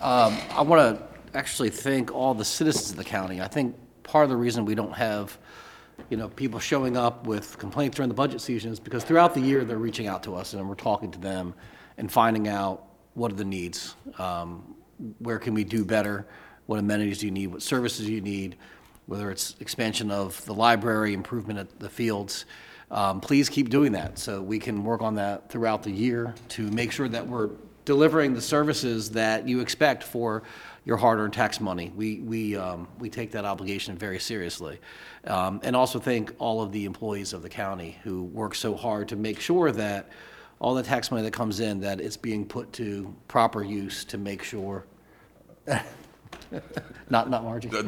Um, 0.00 0.38
I 0.52 0.62
want 0.62 0.96
to 0.96 1.36
actually 1.36 1.68
thank 1.68 2.10
all 2.14 2.32
the 2.32 2.46
citizens 2.46 2.92
of 2.92 2.96
the 2.96 3.04
county. 3.04 3.42
I 3.42 3.48
think 3.48 3.76
part 4.04 4.24
of 4.24 4.30
the 4.30 4.36
reason 4.36 4.64
we 4.64 4.74
don't 4.74 4.94
have, 4.94 5.36
you 6.08 6.16
know, 6.16 6.30
people 6.30 6.60
showing 6.60 6.96
up 6.96 7.26
with 7.26 7.58
complaints 7.58 7.96
during 7.96 8.08
the 8.08 8.14
budget 8.14 8.40
season 8.40 8.72
is 8.72 8.80
because 8.80 9.04
throughout 9.04 9.34
the 9.34 9.42
year, 9.42 9.66
they're 9.66 9.76
reaching 9.76 10.06
out 10.06 10.22
to 10.22 10.34
us 10.34 10.54
and 10.54 10.66
we're 10.66 10.76
talking 10.76 11.10
to 11.10 11.18
them 11.18 11.52
and 11.98 12.10
finding 12.10 12.48
out 12.48 12.86
what 13.12 13.30
are 13.30 13.36
the 13.36 13.44
needs, 13.44 13.96
um, 14.16 14.76
where 15.18 15.38
can 15.38 15.54
we 15.54 15.64
do 15.64 15.84
better, 15.84 16.26
what 16.66 16.78
amenities 16.78 17.18
do 17.18 17.26
you 17.26 17.32
need, 17.32 17.48
what 17.48 17.62
services 17.62 18.06
do 18.06 18.12
you 18.12 18.20
need, 18.20 18.56
whether 19.06 19.30
it's 19.30 19.56
expansion 19.60 20.10
of 20.10 20.44
the 20.46 20.54
library, 20.54 21.12
improvement 21.12 21.58
at 21.58 21.78
the 21.78 21.88
fields. 21.88 22.46
Um, 22.90 23.20
Please 23.20 23.48
keep 23.48 23.68
doing 23.70 23.92
that 23.92 24.18
so 24.18 24.40
we 24.40 24.58
can 24.58 24.84
work 24.84 25.02
on 25.02 25.16
that 25.16 25.50
throughout 25.50 25.82
the 25.82 25.90
year 25.90 26.34
to 26.50 26.62
make 26.70 26.92
sure 26.92 27.08
that 27.08 27.26
we're 27.26 27.50
delivering 27.84 28.32
the 28.32 28.40
services 28.40 29.10
that 29.10 29.46
you 29.46 29.60
expect 29.60 30.02
for 30.02 30.42
your 30.86 30.96
hard-earned 30.96 31.32
tax 31.32 31.60
money. 31.60 31.92
We, 31.94 32.20
we, 32.20 32.56
um, 32.56 32.88
we 32.98 33.10
take 33.10 33.32
that 33.32 33.44
obligation 33.44 33.96
very 33.96 34.18
seriously. 34.18 34.80
Um, 35.26 35.60
and 35.62 35.74
also 35.76 35.98
thank 35.98 36.34
all 36.38 36.62
of 36.62 36.72
the 36.72 36.84
employees 36.84 37.32
of 37.32 37.42
the 37.42 37.48
county 37.48 37.98
who 38.02 38.24
work 38.24 38.54
so 38.54 38.74
hard 38.74 39.08
to 39.08 39.16
make 39.16 39.40
sure 39.40 39.70
that 39.72 40.08
all 40.64 40.72
the 40.74 40.82
tax 40.82 41.10
money 41.10 41.22
that 41.22 41.30
comes 41.34 41.60
in, 41.60 41.80
that 41.80 42.00
it's 42.00 42.16
being 42.16 42.46
put 42.46 42.72
to 42.72 43.14
proper 43.28 43.62
use 43.62 44.02
to 44.02 44.16
make 44.16 44.42
sure, 44.42 44.86
not, 47.10 47.28
not 47.28 47.44
Margie. 47.44 47.70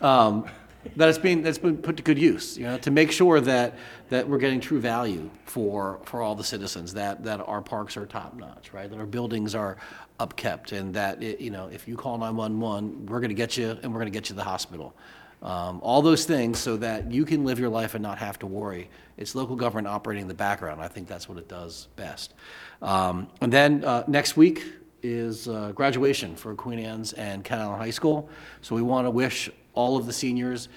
Um, 0.00 0.46
that 0.94 1.08
it's 1.08 1.18
being, 1.18 1.42
that's 1.42 1.58
been 1.58 1.76
put 1.78 1.96
to 1.96 2.04
good 2.04 2.20
use, 2.20 2.56
you 2.56 2.62
know, 2.62 2.78
to 2.78 2.92
make 2.92 3.10
sure 3.10 3.40
that, 3.40 3.76
that 4.10 4.28
we're 4.28 4.38
getting 4.38 4.60
true 4.60 4.78
value 4.78 5.28
for, 5.44 5.98
for 6.04 6.22
all 6.22 6.36
the 6.36 6.44
citizens, 6.44 6.94
that, 6.94 7.24
that 7.24 7.40
our 7.40 7.60
parks 7.60 7.96
are 7.96 8.06
top-notch, 8.06 8.72
right? 8.72 8.88
That 8.88 9.00
our 9.00 9.04
buildings 9.06 9.56
are 9.56 9.76
upkept, 10.20 10.70
and 10.70 10.94
that, 10.94 11.20
it- 11.20 11.40
you 11.40 11.50
know, 11.50 11.66
if 11.72 11.88
you 11.88 11.96
call 11.96 12.16
911, 12.18 13.06
we're 13.06 13.18
going 13.18 13.30
to 13.30 13.34
get 13.34 13.56
you, 13.56 13.70
and 13.82 13.92
we're 13.92 13.98
going 13.98 14.12
to 14.12 14.16
get 14.16 14.26
you 14.28 14.34
to 14.34 14.34
the 14.34 14.44
hospital. 14.44 14.94
Um, 15.42 15.80
All 15.82 16.02
those 16.02 16.24
things 16.24 16.58
so 16.58 16.76
that 16.78 17.12
you 17.12 17.24
can 17.24 17.44
live 17.44 17.58
your 17.58 17.68
life 17.68 17.94
and 17.94 18.02
not 18.02 18.18
have 18.18 18.38
to 18.40 18.46
worry. 18.46 18.90
It's 19.16 19.34
local 19.34 19.56
government 19.56 19.86
operating 19.86 20.22
in 20.22 20.28
the 20.28 20.34
background. 20.34 20.80
I 20.80 20.88
think 20.88 21.08
that's 21.08 21.28
what 21.28 21.38
it 21.38 21.48
does 21.48 21.88
best. 21.96 22.34
Um, 22.82 23.28
And 23.40 23.52
then, 23.52 23.84
uh, 23.84 24.04
next 24.08 24.36
week 24.36 24.64
is 25.02 25.48
uh, 25.48 25.72
graduation 25.72 26.34
for 26.34 26.54
Queen 26.54 26.80
Anne's 26.80 27.12
and 27.12 27.44
Kent 27.44 27.60
Island 27.62 27.80
High 27.82 27.90
School. 27.90 28.28
So 28.62 28.74
we 28.74 28.82
want 28.82 29.06
to 29.06 29.10
wish 29.10 29.50
all 29.74 29.96
of 29.96 30.06
the 30.06 30.12
seniors, 30.12 30.68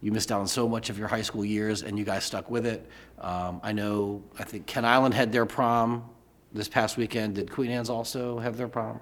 you 0.00 0.12
missed 0.12 0.30
out 0.30 0.40
on 0.40 0.46
so 0.46 0.68
much 0.68 0.90
of 0.90 0.98
your 0.98 1.08
high 1.08 1.22
school 1.22 1.44
years, 1.44 1.82
and 1.82 1.98
you 1.98 2.04
guys 2.04 2.22
stuck 2.24 2.50
with 2.50 2.66
it. 2.66 2.88
Um, 3.18 3.60
I 3.64 3.72
know, 3.72 4.22
I 4.38 4.44
think 4.44 4.66
Kent 4.66 4.86
Island 4.86 5.14
had 5.14 5.32
their 5.32 5.46
prom 5.46 6.04
this 6.52 6.68
past 6.68 6.96
weekend. 6.96 7.34
Did 7.34 7.50
Queen 7.50 7.70
Anne's 7.70 7.90
also 7.90 8.38
have 8.38 8.56
their 8.56 8.68
prom? 8.68 9.00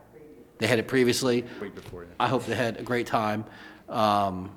They 0.58 0.66
had 0.66 0.78
it 0.78 0.88
previously. 0.88 1.44
Week 1.60 1.74
before, 1.74 2.04
yeah. 2.04 2.08
I 2.20 2.28
hope 2.28 2.46
they 2.46 2.54
had 2.54 2.78
a 2.78 2.82
great 2.82 3.06
time. 3.06 3.44
Um, 3.88 4.52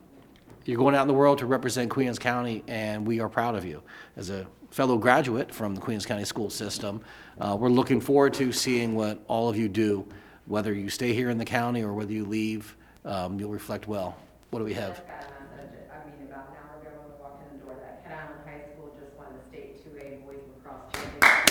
You're 0.66 0.78
going 0.80 0.96
out 0.96 1.04
in 1.04 1.08
the 1.08 1.14
world 1.14 1.38
to 1.40 1.46
represent 1.46 1.92
Queens 1.92 2.18
County, 2.18 2.64
and 2.68 3.06
we 3.06 3.20
are 3.20 3.30
proud 3.30 3.54
of 3.54 3.66
you 3.66 3.84
as 4.18 4.32
a 4.32 4.48
fellow 4.72 4.98
graduate 4.98 5.54
from 5.54 5.76
the 5.76 5.82
Queens 5.82 6.08
County 6.08 6.26
School 6.26 6.50
System. 6.50 7.02
Uh, 7.40 7.56
We're 7.60 7.70
looking 7.70 8.02
forward 8.02 8.34
to 8.36 8.52
seeing 8.52 8.96
what 8.96 9.20
all 9.28 9.48
of 9.48 9.56
you 9.58 9.70
do, 9.70 10.08
whether 10.48 10.74
you 10.74 10.90
stay 10.90 11.14
here 11.14 11.30
in 11.30 11.38
the 11.38 11.46
county 11.46 11.84
or 11.84 11.94
whether 11.94 12.12
you 12.12 12.26
leave, 12.26 12.76
um, 13.06 13.40
you'll 13.40 13.52
reflect 13.52 13.88
well. 13.88 14.18
What 14.50 14.58
do 14.58 14.66
we 14.66 14.74
have? 14.74 15.06
Got 15.06 15.06
a 15.06 15.10
message, 15.56 15.70
I 15.92 15.98
mean, 16.10 16.28
about 16.28 16.48
an 16.50 16.56
hour 16.58 16.82
ago 16.82 16.90
when 16.98 17.10
we 17.16 17.22
walked 17.22 17.44
in 17.44 17.50
the 17.60 17.64
door, 17.64 17.76
that 17.80 18.04
Kent 18.04 18.16
Island 18.22 18.42
High 18.44 18.64
School 18.74 18.90
just 19.00 19.14
won 19.16 19.28
the 19.38 19.44
state 19.48 19.86
2A 19.86 20.26
boys 20.26 20.42
lacrosse 20.50 20.90
championship. 20.94 21.46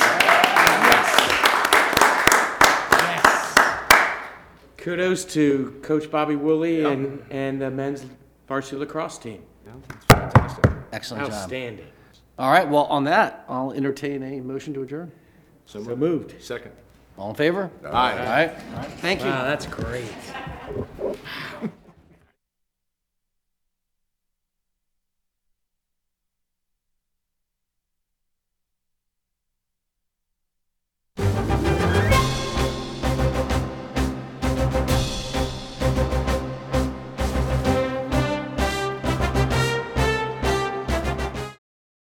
Kudos 4.76 5.24
to 5.26 5.78
Coach 5.82 6.10
Bobby 6.10 6.34
Woolley 6.34 6.84
and, 6.84 7.22
and 7.30 7.62
the 7.62 7.70
men's 7.70 8.04
varsity 8.46 8.76
lacrosse 8.76 9.18
team. 9.18 9.42
No, 9.66 9.72
that's 9.88 10.04
fantastic. 10.06 10.64
Excellent 10.92 11.24
job. 11.24 11.32
Outstanding. 11.32 11.86
All 12.38 12.50
right, 12.50 12.68
well, 12.68 12.84
on 12.84 13.04
that, 13.04 13.44
I'll 13.48 13.72
entertain 13.72 14.22
a 14.22 14.40
motion 14.40 14.74
to 14.74 14.82
adjourn. 14.82 15.12
So 15.66 15.80
moved. 15.80 16.42
Second. 16.42 16.72
All 17.16 17.30
in 17.30 17.36
favor? 17.36 17.70
Aye. 17.84 17.86
All 17.86 17.92
right, 17.92 18.50
all 18.50 18.78
right, 18.78 18.90
thank 18.98 19.20
you. 19.20 19.26
Wow, 19.26 19.44
that's 19.44 19.66
great. 19.66 20.12